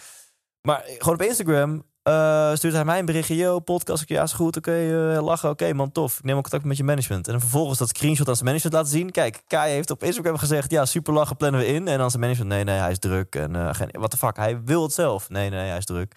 Maar 0.62 0.82
gewoon 0.98 1.14
op 1.14 1.22
Instagram 1.22 1.82
eh, 2.02 2.54
stuurt 2.54 2.74
hij 2.74 2.84
mij 2.84 2.98
een 2.98 3.04
berichtje. 3.04 3.36
Yo, 3.36 3.58
podcast. 3.58 4.02
Ik, 4.02 4.08
ja, 4.08 4.22
is 4.22 4.32
goed. 4.32 4.56
Oké, 4.56 4.72
eh, 5.14 5.22
lachen. 5.22 5.50
Oké, 5.50 5.72
man, 5.72 5.92
tof. 5.92 6.18
Ik 6.18 6.24
neem 6.24 6.36
ook 6.36 6.42
contact 6.42 6.64
met 6.64 6.76
je 6.76 6.84
management. 6.84 7.26
En 7.26 7.32
dan 7.32 7.40
vervolgens 7.40 7.78
dat 7.78 7.88
screenshot 7.88 8.28
aan 8.28 8.34
zijn 8.34 8.46
management 8.46 8.76
laten 8.76 8.92
zien. 8.92 9.10
Kijk, 9.10 9.42
Kai 9.46 9.72
heeft 9.72 9.90
op 9.90 10.02
Instagram 10.02 10.36
gezegd... 10.36 10.70
Ja, 10.70 10.84
super 10.84 11.12
lachen, 11.12 11.36
plannen 11.36 11.60
we 11.60 11.66
in. 11.66 11.88
En 11.88 11.98
dan 11.98 12.10
zijn 12.10 12.22
management... 12.22 12.52
Nee, 12.52 12.64
nee, 12.64 12.78
hij 12.78 12.90
is 12.90 12.98
druk. 12.98 13.34
En 13.34 13.56
eh 13.56 13.74
geen... 13.74 13.88
What 13.90 14.10
the 14.10 14.16
fuck? 14.16 14.36
Hij 14.36 14.62
wil 14.62 14.82
het 14.82 14.92
zelf. 14.92 15.28
Nee, 15.28 15.50
nee, 15.50 15.68
hij 15.68 15.76
is 15.78 15.84
druk. 15.84 16.14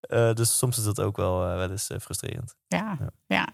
Eh, 0.00 0.32
dus 0.32 0.58
soms 0.58 0.78
is 0.78 0.84
dat 0.84 1.00
ook 1.00 1.16
wel, 1.16 1.38
wel 1.38 1.70
eens 1.70 1.90
frustrerend. 2.00 2.54
Ja, 2.66 2.96
Ja. 3.00 3.08
ja. 3.26 3.48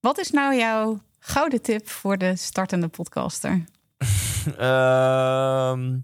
Wat 0.00 0.18
is 0.18 0.30
nou 0.30 0.56
jouw 0.56 1.00
gouden 1.18 1.62
tip 1.62 1.88
voor 1.88 2.18
de 2.18 2.36
startende 2.36 2.88
podcaster? 2.88 3.64
Ehm, 4.58 5.98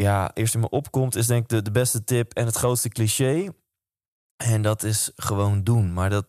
ja, 0.00 0.30
eerst 0.34 0.54
in 0.54 0.60
me 0.60 0.68
opkomt 0.68 1.16
is 1.16 1.26
denk 1.26 1.42
ik 1.42 1.48
de, 1.48 1.62
de 1.62 1.70
beste 1.70 2.04
tip 2.04 2.32
en 2.34 2.46
het 2.46 2.56
grootste 2.56 2.88
cliché. 2.88 3.48
En 4.36 4.62
dat 4.62 4.82
is 4.82 5.10
gewoon 5.16 5.64
doen. 5.64 5.92
Maar 5.92 6.10
dat, 6.10 6.26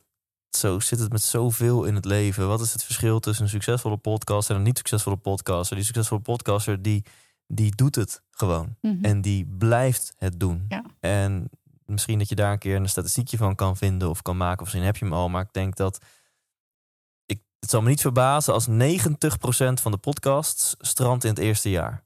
zo 0.50 0.80
zit 0.80 1.00
het 1.00 1.12
met 1.12 1.22
zoveel 1.22 1.84
in 1.84 1.96
het 1.96 2.06
leven. 2.06 2.48
Wat 2.48 2.62
is 2.62 2.74
het 2.74 2.84
verschil 2.84 3.20
tussen 3.20 3.44
een 3.44 3.50
succesvolle 3.50 3.98
podcaster 3.98 4.54
en 4.54 4.62
een 4.62 4.68
niet 4.68 4.78
succesvolle 4.78 5.18
podcaster? 5.18 5.76
Die 5.76 5.86
succesvolle 5.86 6.22
podcaster, 6.22 6.82
die, 6.82 7.04
die 7.48 7.76
doet 7.76 7.96
het 7.96 8.22
gewoon. 8.32 8.76
Mhm. 8.82 9.06
En 9.06 9.22
die 9.22 9.46
blijft 9.46 10.14
het 10.18 10.40
doen. 10.40 10.66
Ja. 10.68 10.84
En 11.00 11.50
misschien 11.86 12.20
dat 12.20 12.30
je 12.30 12.36
daar 12.36 12.52
een 12.52 12.60
keer 12.60 12.76
een 12.76 12.90
statistiekje 12.90 13.38
van 13.38 13.56
kan 13.56 13.78
vinden 13.78 14.10
of 14.10 14.22
kan 14.22 14.38
maken. 14.38 14.58
Of 14.58 14.64
misschien 14.64 14.84
heb 14.84 14.98
je 14.98 15.06
hem 15.06 15.14
al. 15.14 15.30
Maar 15.30 15.44
ik 15.44 15.54
denk 15.54 15.76
dat. 15.76 16.02
Ik, 17.26 17.42
het 17.60 17.70
zal 17.70 17.82
me 17.82 17.90
niet 17.90 18.02
verbazen 18.02 18.54
als 18.54 18.68
90% 18.68 18.74
van 19.82 19.92
de 19.92 19.98
podcasts 19.98 20.76
strandt 20.80 21.24
in 21.24 21.30
het 21.30 21.40
eerste 21.40 21.70
jaar. 21.70 22.04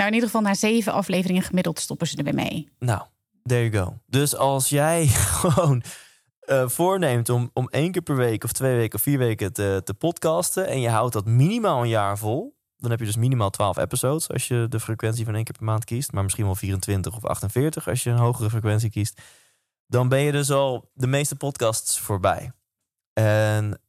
Nou, 0.00 0.12
in 0.12 0.18
ieder 0.18 0.30
geval 0.34 0.48
na 0.50 0.54
zeven 0.54 0.92
afleveringen 0.92 1.42
gemiddeld 1.42 1.78
stoppen 1.78 2.06
ze 2.06 2.16
er 2.16 2.24
weer 2.24 2.34
mee. 2.34 2.68
Nou, 2.78 3.02
there 3.42 3.70
you 3.70 3.84
go. 3.84 3.98
Dus 4.06 4.36
als 4.36 4.68
jij 4.68 5.06
gewoon 5.40 5.82
eh, 6.40 6.68
voorneemt 6.68 7.28
om, 7.28 7.50
om 7.52 7.68
één 7.68 7.92
keer 7.92 8.02
per 8.02 8.16
week 8.16 8.44
of 8.44 8.52
twee 8.52 8.76
weken 8.76 8.98
of 8.98 9.02
vier 9.02 9.18
weken 9.18 9.52
te, 9.52 9.80
te 9.84 9.94
podcasten. 9.94 10.66
en 10.66 10.80
je 10.80 10.88
houdt 10.88 11.12
dat 11.12 11.26
minimaal 11.26 11.82
een 11.82 11.88
jaar 11.88 12.18
vol. 12.18 12.56
dan 12.76 12.90
heb 12.90 12.98
je 12.98 13.06
dus 13.06 13.16
minimaal 13.16 13.50
12 13.50 13.76
episodes 13.76 14.28
als 14.28 14.48
je 14.48 14.66
de 14.68 14.80
frequentie 14.80 15.24
van 15.24 15.34
één 15.34 15.44
keer 15.44 15.54
per 15.54 15.64
maand 15.64 15.84
kiest. 15.84 16.12
Maar 16.12 16.22
misschien 16.22 16.44
wel 16.44 16.54
24 16.54 17.16
of 17.16 17.24
48 17.24 17.88
als 17.88 18.02
je 18.02 18.10
een 18.10 18.18
hogere 18.18 18.50
frequentie 18.50 18.90
kiest. 18.90 19.20
Dan 19.86 20.08
ben 20.08 20.20
je 20.20 20.32
dus 20.32 20.50
al 20.50 20.90
de 20.94 21.06
meeste 21.06 21.36
podcasts 21.36 21.98
voorbij. 21.98 22.52
En 23.12 23.80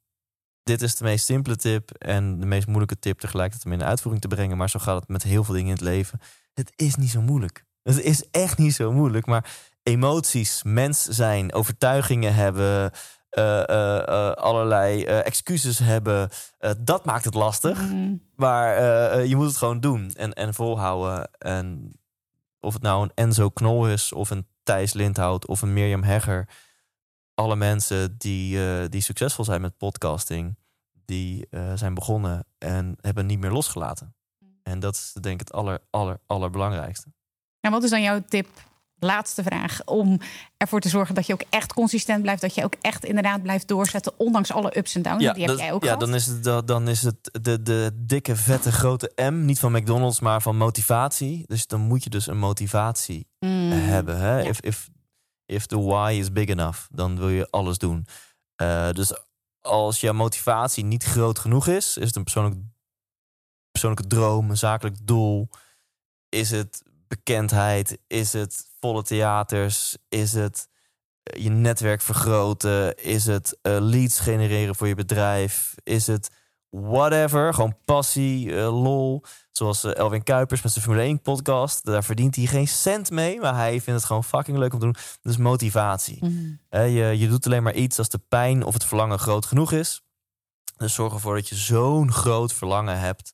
dit 0.64 0.82
is 0.82 0.96
de 0.96 1.04
meest 1.04 1.26
simpele 1.26 1.56
tip 1.56 1.92
en 1.92 2.40
de 2.40 2.46
meest 2.46 2.68
moeilijke 2.68 3.00
tip 3.00 3.20
tegelijkertijd 3.20 3.66
om 3.66 3.72
in 3.72 3.80
de 3.80 3.86
uitvoering 3.86 4.22
te 4.22 4.28
brengen. 4.28 4.58
Maar 4.58 4.70
zo 4.70 4.80
gaat 4.80 5.00
het 5.00 5.08
met 5.08 5.24
heel 5.24 5.44
veel 5.44 5.54
dingen 5.54 5.70
in 5.70 5.76
het 5.76 5.84
leven. 5.84 6.20
Het 6.54 6.72
is 6.76 6.96
niet 6.96 7.10
zo 7.10 7.22
moeilijk. 7.22 7.66
Het 7.84 8.02
is 8.02 8.30
echt 8.32 8.58
niet 8.58 8.74
zo 8.74 8.92
moeilijk. 8.92 9.26
Maar 9.26 9.50
emoties, 9.84 10.64
mens 10.64 11.04
zijn, 11.04 11.54
overtuigingen 11.54 12.34
hebben, 12.34 12.92
eh, 13.30 13.70
eh, 13.70 14.08
eh, 14.08 14.32
allerlei 14.32 15.04
excuses 15.04 15.80
hebben, 15.80 16.30
dat 16.80 17.06
maakt 17.06 17.26
het 17.26 17.34
lastig. 17.34 17.82
Mhm. 17.82 18.16
Maar 18.36 19.26
je 19.26 19.36
moet 19.36 19.48
het 19.48 19.58
gewoon 19.58 19.80
doen 19.80 20.12
en, 20.14 20.34
en 20.34 20.54
volhouden. 20.54 21.30
En 21.38 21.96
of 22.60 22.74
het 22.74 22.82
nou 22.82 23.04
een 23.04 23.12
Enzo 23.16 23.50
Knol 23.50 23.88
is, 23.88 24.14
of 24.14 24.30
een 24.30 24.48
Thijs 24.64 24.94
Lindhout, 24.94 25.48
of 25.48 25.62
een 25.62 25.74
Mirjam 25.74 26.04
Hegger. 26.04 26.48
Alle 27.42 27.56
mensen 27.56 28.16
die, 28.18 28.66
eh, 28.66 28.86
die 28.90 29.02
succesvol 29.02 29.46
zijn 29.46 29.62
met 29.62 29.78
podcasting, 29.78 30.58
die 31.06 31.48
eh, 31.50 31.72
zijn 31.76 31.94
begonnen 31.94 32.46
en 32.58 32.96
hebben 33.02 33.26
niet 33.26 33.40
meer 33.40 33.52
losgelaten. 33.52 34.16
En 34.64 34.80
dat 34.80 34.96
is 34.96 35.14
denk 35.22 35.42
ik 35.42 35.48
het 35.48 35.54
aller, 35.58 35.80
aller, 35.90 36.18
allerbelangrijkste. 36.28 37.08
En 37.60 37.72
wat 37.72 37.84
is 37.84 37.90
dan 37.90 38.02
jouw 38.02 38.22
tip? 38.30 38.48
Laatste 39.00 39.44
vraag. 39.44 39.80
Om 39.86 40.20
ervoor 40.58 40.80
te 40.80 40.90
zorgen 40.90 41.16
dat 41.16 41.26
je 41.28 41.34
ook 41.34 41.44
echt 41.50 41.74
consistent 41.74 42.22
blijft. 42.22 42.42
Dat 42.42 42.56
je 42.56 42.64
ook 42.64 42.76
echt 42.82 43.06
inderdaad 43.06 43.42
blijft 43.42 43.68
doorzetten. 43.68 44.14
Ondanks 44.18 44.52
alle 44.52 44.78
ups 44.78 44.96
en 44.96 45.02
downs. 45.02 45.20
die 45.20 45.28
heb 45.28 45.48
dat- 45.48 45.60
jij 45.60 45.72
ook 45.74 45.82
ja 45.84 45.86
gehad. 45.94 46.00
dan 46.06 46.16
is 46.16 46.26
het, 46.26 46.44
da- 46.44 46.62
dan 46.62 46.88
is 46.88 47.02
het 47.04 47.40
de, 47.42 47.62
de 47.62 47.92
dikke, 47.96 48.36
vette, 48.36 48.72
grote 48.72 49.12
M. 49.32 49.46
Niet 49.46 49.60
van 49.60 49.72
McDonald's, 49.72 50.20
maar 50.20 50.42
van 50.42 50.58
motivatie. 50.58 51.44
Dus 51.48 51.68
dan 51.68 51.82
moet 51.82 52.04
je 52.04 52.10
dus 52.10 52.28
een 52.28 52.38
motivatie 52.40 53.28
Mm. 53.40 53.72
hebben. 53.72 54.20
Hè? 54.20 54.40
Ja. 54.40 54.48
If, 54.50 54.60
if, 54.60 54.90
if 55.52 55.66
the 55.66 55.80
why 55.80 56.12
is 56.12 56.32
big 56.32 56.50
enough, 56.50 56.80
dan 56.92 57.18
wil 57.18 57.30
je 57.30 57.50
alles 57.50 57.78
doen. 57.78 58.08
Eh, 58.56 58.92
dus 58.92 59.14
als 59.62 60.00
je 60.00 60.14
motivatie 60.14 60.84
niet 60.84 61.04
groot 61.04 61.40
genoeg 61.40 61.68
is, 61.68 61.98
is 61.98 62.06
het 62.06 62.16
een 62.16 62.24
persoonlijk, 62.24 62.56
persoonlijke 63.72 64.08
droom, 64.08 64.50
een 64.50 64.58
zakelijk 64.58 65.08
doel. 65.08 65.50
Is 66.30 66.52
het 66.52 66.84
bekendheid? 67.08 68.00
Is 68.08 68.34
het 68.34 68.68
volle 68.80 69.04
theaters? 69.04 69.98
Is 70.10 70.34
het 70.34 70.68
eh, 71.24 71.44
je 71.44 71.50
netwerk 71.50 72.02
vergroten? 72.02 72.96
Is 72.96 73.26
het 73.26 73.58
eh, 73.62 73.78
leads 73.80 74.20
genereren 74.20 74.76
voor 74.76 74.88
je 74.88 74.96
bedrijf? 74.96 75.76
Is 75.84 76.08
het 76.08 76.30
whatever? 76.72 77.54
Gewoon 77.54 77.76
passie, 77.86 78.56
eh, 78.58 78.82
lol. 78.84 79.24
Zoals 79.52 79.84
eh, 79.84 79.96
Elwin 79.96 80.24
Kuipers 80.24 80.62
met 80.62 80.72
zijn 80.72 80.84
Formule 80.86 81.04
1 81.06 81.22
podcast. 81.22 81.86
Daar 81.86 82.04
verdient 82.04 82.36
hij 82.36 82.46
geen 82.46 82.68
cent 82.68 83.10
mee, 83.12 83.40
maar 83.40 83.56
hij 83.56 83.72
vindt 83.72 83.86
het 84.00 84.04
gewoon 84.06 84.24
fucking 84.24 84.58
leuk 84.58 84.74
om 84.74 84.80
te 84.80 84.86
doen. 84.86 84.96
Dus 85.22 85.38
motivatie. 85.38 86.18
Mhm. 86.26 86.52
Hè, 86.70 86.82
je, 86.82 87.18
je 87.20 87.28
doet 87.28 87.46
alleen 87.46 87.64
maar 87.64 87.74
iets 87.76 87.98
als 87.98 88.10
de 88.10 88.18
pijn 88.28 88.64
of 88.64 88.74
het 88.74 88.86
verlangen 88.86 89.20
groot 89.20 89.46
genoeg 89.46 89.72
is. 89.72 90.02
Dus 90.78 90.94
zorg 90.94 91.14
ervoor 91.14 91.36
dat 91.36 91.50
je 91.50 91.56
zo'n 91.56 92.12
groot 92.12 92.54
verlangen 92.54 93.00
hebt. 93.00 93.34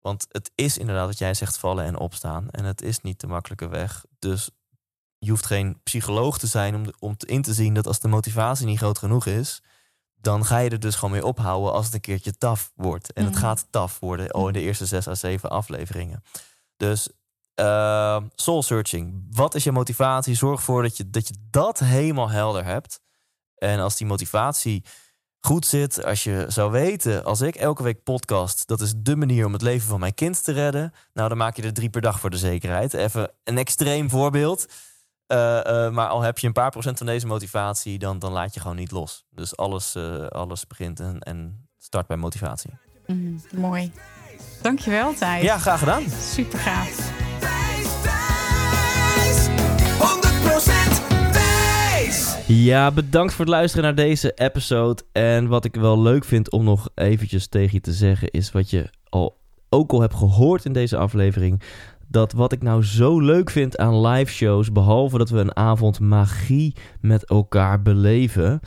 Want 0.00 0.26
het 0.28 0.50
is 0.54 0.78
inderdaad 0.78 1.06
wat 1.06 1.18
jij 1.18 1.34
zegt 1.34 1.58
vallen 1.58 1.84
en 1.84 1.98
opstaan. 1.98 2.50
En 2.50 2.64
het 2.64 2.82
is 2.82 3.00
niet 3.00 3.20
de 3.20 3.26
makkelijke 3.26 3.68
weg. 3.68 4.04
Dus 4.18 4.50
je 5.18 5.30
hoeft 5.30 5.46
geen 5.46 5.80
psycholoog 5.82 6.38
te 6.38 6.46
zijn 6.46 6.74
om, 6.74 6.84
de- 6.84 6.94
om 6.98 7.16
te- 7.16 7.26
in 7.26 7.42
te 7.42 7.54
zien 7.54 7.74
dat 7.74 7.86
als 7.86 8.00
de 8.00 8.08
motivatie 8.08 8.66
niet 8.66 8.78
groot 8.78 8.98
genoeg 8.98 9.26
is, 9.26 9.62
dan 10.20 10.44
ga 10.44 10.58
je 10.58 10.70
er 10.70 10.80
dus 10.80 10.94
gewoon 10.94 11.10
mee 11.10 11.26
ophouden 11.26 11.72
als 11.72 11.84
het 11.84 11.94
een 11.94 12.00
keertje 12.00 12.38
taf 12.38 12.72
wordt. 12.74 13.12
En 13.12 13.24
het 13.24 13.32
Mhm. 13.34 13.42
gaat 13.42 13.66
taf 13.70 13.98
worden 14.00 14.30
al 14.30 14.46
in 14.46 14.52
de 14.52 14.60
eerste 14.60 14.86
zes 14.86 15.08
à 15.08 15.14
zeven 15.14 15.50
afleveringen. 15.50 16.22
Dus 16.76 17.08
Uh, 17.60 18.20
soul 18.34 18.62
searching. 18.62 19.26
Wat 19.30 19.54
is 19.54 19.64
je 19.64 19.72
motivatie? 19.72 20.34
Zorg 20.34 20.58
ervoor 20.58 20.82
dat 20.82 20.96
je, 20.96 21.10
dat 21.10 21.28
je 21.28 21.34
dat 21.50 21.78
helemaal 21.78 22.30
helder 22.30 22.64
hebt. 22.64 23.00
En 23.54 23.80
als 23.80 23.96
die 23.96 24.06
motivatie 24.06 24.84
goed 25.40 25.66
zit, 25.66 26.04
als 26.04 26.24
je 26.24 26.44
zou 26.48 26.70
weten, 26.70 27.24
als 27.24 27.40
ik 27.40 27.54
elke 27.56 27.82
week 27.82 28.02
podcast, 28.02 28.66
dat 28.66 28.80
is 28.80 28.92
de 28.96 29.16
manier 29.16 29.46
om 29.46 29.52
het 29.52 29.62
leven 29.62 29.88
van 29.88 30.00
mijn 30.00 30.14
kind 30.14 30.44
te 30.44 30.52
redden. 30.52 30.92
Nou, 31.12 31.28
dan 31.28 31.38
maak 31.38 31.56
je 31.56 31.62
er 31.62 31.72
drie 31.72 31.90
per 31.90 32.00
dag 32.00 32.20
voor 32.20 32.30
de 32.30 32.36
zekerheid. 32.38 32.94
Even 32.94 33.30
een 33.44 33.58
extreem 33.58 34.10
voorbeeld. 34.10 34.66
Uh, 35.28 35.60
uh, 35.66 35.90
maar 35.90 36.08
al 36.08 36.22
heb 36.22 36.38
je 36.38 36.46
een 36.46 36.52
paar 36.52 36.70
procent 36.70 36.98
van 36.98 37.06
deze 37.06 37.26
motivatie, 37.26 37.98
dan, 37.98 38.18
dan 38.18 38.32
laat 38.32 38.54
je 38.54 38.60
gewoon 38.60 38.76
niet 38.76 38.90
los. 38.90 39.24
Dus 39.30 39.56
alles, 39.56 39.96
uh, 39.96 40.26
alles 40.26 40.66
begint 40.66 41.00
en, 41.00 41.18
en 41.18 41.68
start 41.78 42.06
bij 42.06 42.16
motivatie. 42.16 42.70
Mm, 43.06 43.40
mooi. 43.54 43.92
Dankjewel, 44.62 45.14
Thijs. 45.14 45.42
Ja, 45.42 45.58
graag 45.58 45.78
gedaan. 45.78 46.02
Super 46.10 46.58
gaaf. 46.58 47.16
Ja, 52.46 52.90
bedankt 52.90 53.32
voor 53.32 53.44
het 53.44 53.54
luisteren 53.54 53.84
naar 53.84 53.94
deze 53.94 54.32
episode. 54.34 55.02
En 55.12 55.48
wat 55.48 55.64
ik 55.64 55.74
wel 55.74 56.00
leuk 56.00 56.24
vind 56.24 56.50
om 56.50 56.64
nog 56.64 56.88
eventjes 56.94 57.46
tegen 57.46 57.72
je 57.72 57.80
te 57.80 57.92
zeggen... 57.92 58.30
is 58.30 58.52
wat 58.52 58.70
je 58.70 58.90
al, 59.08 59.38
ook 59.68 59.92
al 59.92 60.00
hebt 60.00 60.14
gehoord 60.14 60.64
in 60.64 60.72
deze 60.72 60.96
aflevering... 60.96 61.62
dat 62.08 62.32
wat 62.32 62.52
ik 62.52 62.62
nou 62.62 62.84
zo 62.84 63.20
leuk 63.20 63.50
vind 63.50 63.78
aan 63.78 64.06
live 64.06 64.32
shows... 64.32 64.72
behalve 64.72 65.18
dat 65.18 65.30
we 65.30 65.38
een 65.38 65.56
avond 65.56 66.00
magie 66.00 66.74
met 67.00 67.24
elkaar 67.24 67.82
beleven 67.82 68.60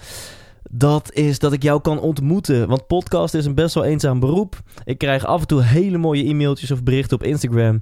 dat 0.74 1.13
is 1.13 1.39
dat 1.39 1.53
ik 1.53 1.63
jou 1.63 1.82
kan 1.82 1.99
ontmoeten. 1.99 2.67
Want 2.67 2.88
podcast 2.88 3.34
is 3.34 3.45
een 3.45 3.55
best 3.55 3.76
wel 3.76 3.84
eenzaam 3.84 4.19
beroep. 4.19 4.61
Ik 4.84 4.97
krijg 4.97 5.26
af 5.26 5.41
en 5.41 5.47
toe 5.47 5.61
hele 5.61 5.97
mooie 5.97 6.24
e-mailtjes 6.24 6.72
of 6.72 6.84
berichten 6.84 7.17
op 7.17 7.24
Instagram. 7.24 7.76
Uh, 7.76 7.80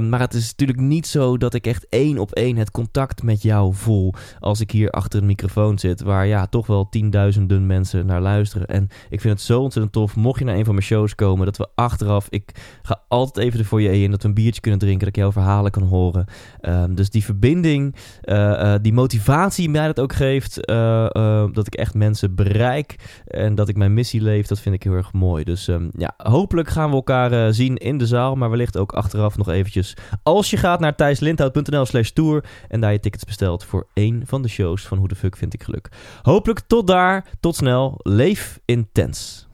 maar 0.00 0.20
het 0.20 0.34
is 0.34 0.50
natuurlijk 0.50 0.78
niet 0.78 1.06
zo 1.06 1.36
dat 1.36 1.54
ik 1.54 1.66
echt 1.66 1.86
één 1.88 2.18
op 2.18 2.32
één 2.32 2.56
het 2.56 2.70
contact 2.70 3.22
met 3.22 3.42
jou 3.42 3.74
voel. 3.74 4.14
Als 4.40 4.60
ik 4.60 4.70
hier 4.70 4.90
achter 4.90 5.20
een 5.20 5.26
microfoon 5.26 5.78
zit, 5.78 6.02
waar 6.02 6.26
ja, 6.26 6.46
toch 6.46 6.66
wel 6.66 6.88
tienduizenden 6.88 7.66
mensen 7.66 8.06
naar 8.06 8.20
luisteren. 8.20 8.66
En 8.66 8.88
ik 9.08 9.20
vind 9.20 9.34
het 9.34 9.42
zo 9.42 9.60
ontzettend 9.60 9.94
tof. 9.94 10.16
Mocht 10.16 10.38
je 10.38 10.44
naar 10.44 10.56
een 10.56 10.64
van 10.64 10.74
mijn 10.74 10.86
shows 10.86 11.14
komen, 11.14 11.46
dat 11.46 11.56
we 11.56 11.68
achteraf. 11.74 12.26
Ik 12.28 12.78
ga 12.82 13.02
altijd 13.08 13.46
even 13.46 13.58
ervoor 13.58 13.80
je 13.80 14.02
in 14.02 14.10
dat 14.10 14.22
we 14.22 14.28
een 14.28 14.34
biertje 14.34 14.60
kunnen 14.60 14.80
drinken. 14.80 15.00
Dat 15.00 15.16
ik 15.16 15.22
jouw 15.22 15.32
verhalen 15.32 15.70
kan 15.70 15.82
horen. 15.82 16.26
Uh, 16.60 16.84
dus 16.90 17.10
die 17.10 17.24
verbinding, 17.24 17.94
uh, 18.24 18.74
die 18.82 18.92
motivatie 18.92 19.68
mij 19.70 19.86
dat 19.86 20.00
ook 20.00 20.12
geeft. 20.12 20.66
eh, 20.66 21.44
dat 21.52 21.66
ik 21.66 21.74
echt 21.74 21.94
mensen 22.04 22.34
bereik 22.34 22.96
en 23.26 23.54
dat 23.54 23.68
ik 23.68 23.76
mijn 23.76 23.94
missie 23.94 24.22
leef, 24.22 24.46
dat 24.46 24.60
vind 24.60 24.74
ik 24.74 24.82
heel 24.82 24.92
erg 24.92 25.12
mooi. 25.12 25.44
Dus 25.44 25.68
um, 25.68 25.90
ja, 25.96 26.14
hopelijk 26.16 26.68
gaan 26.68 26.88
we 26.88 26.94
elkaar 26.94 27.32
uh, 27.32 27.46
zien 27.50 27.76
in 27.76 27.98
de 27.98 28.06
zaal, 28.06 28.34
maar 28.34 28.50
wellicht 28.50 28.76
ook 28.76 28.92
achteraf 28.92 29.36
nog 29.36 29.48
eventjes. 29.48 29.96
Als 30.22 30.50
je 30.50 30.56
gaat 30.56 30.80
naar 30.80 30.94
thijslindhout.nl 30.94 31.86
slash 31.86 32.10
tour 32.10 32.44
en 32.68 32.80
daar 32.80 32.92
je 32.92 33.00
tickets 33.00 33.24
bestelt 33.24 33.64
voor 33.64 33.86
één 33.92 34.22
van 34.26 34.42
de 34.42 34.48
shows 34.48 34.86
van 34.86 34.98
Hoe 34.98 35.08
de 35.08 35.14
Fuck 35.14 35.36
Vind 35.36 35.54
Ik 35.54 35.62
Geluk. 35.62 35.88
Hopelijk 36.22 36.60
tot 36.60 36.86
daar, 36.86 37.24
tot 37.40 37.56
snel, 37.56 37.94
leef 38.02 38.60
intens. 38.64 39.48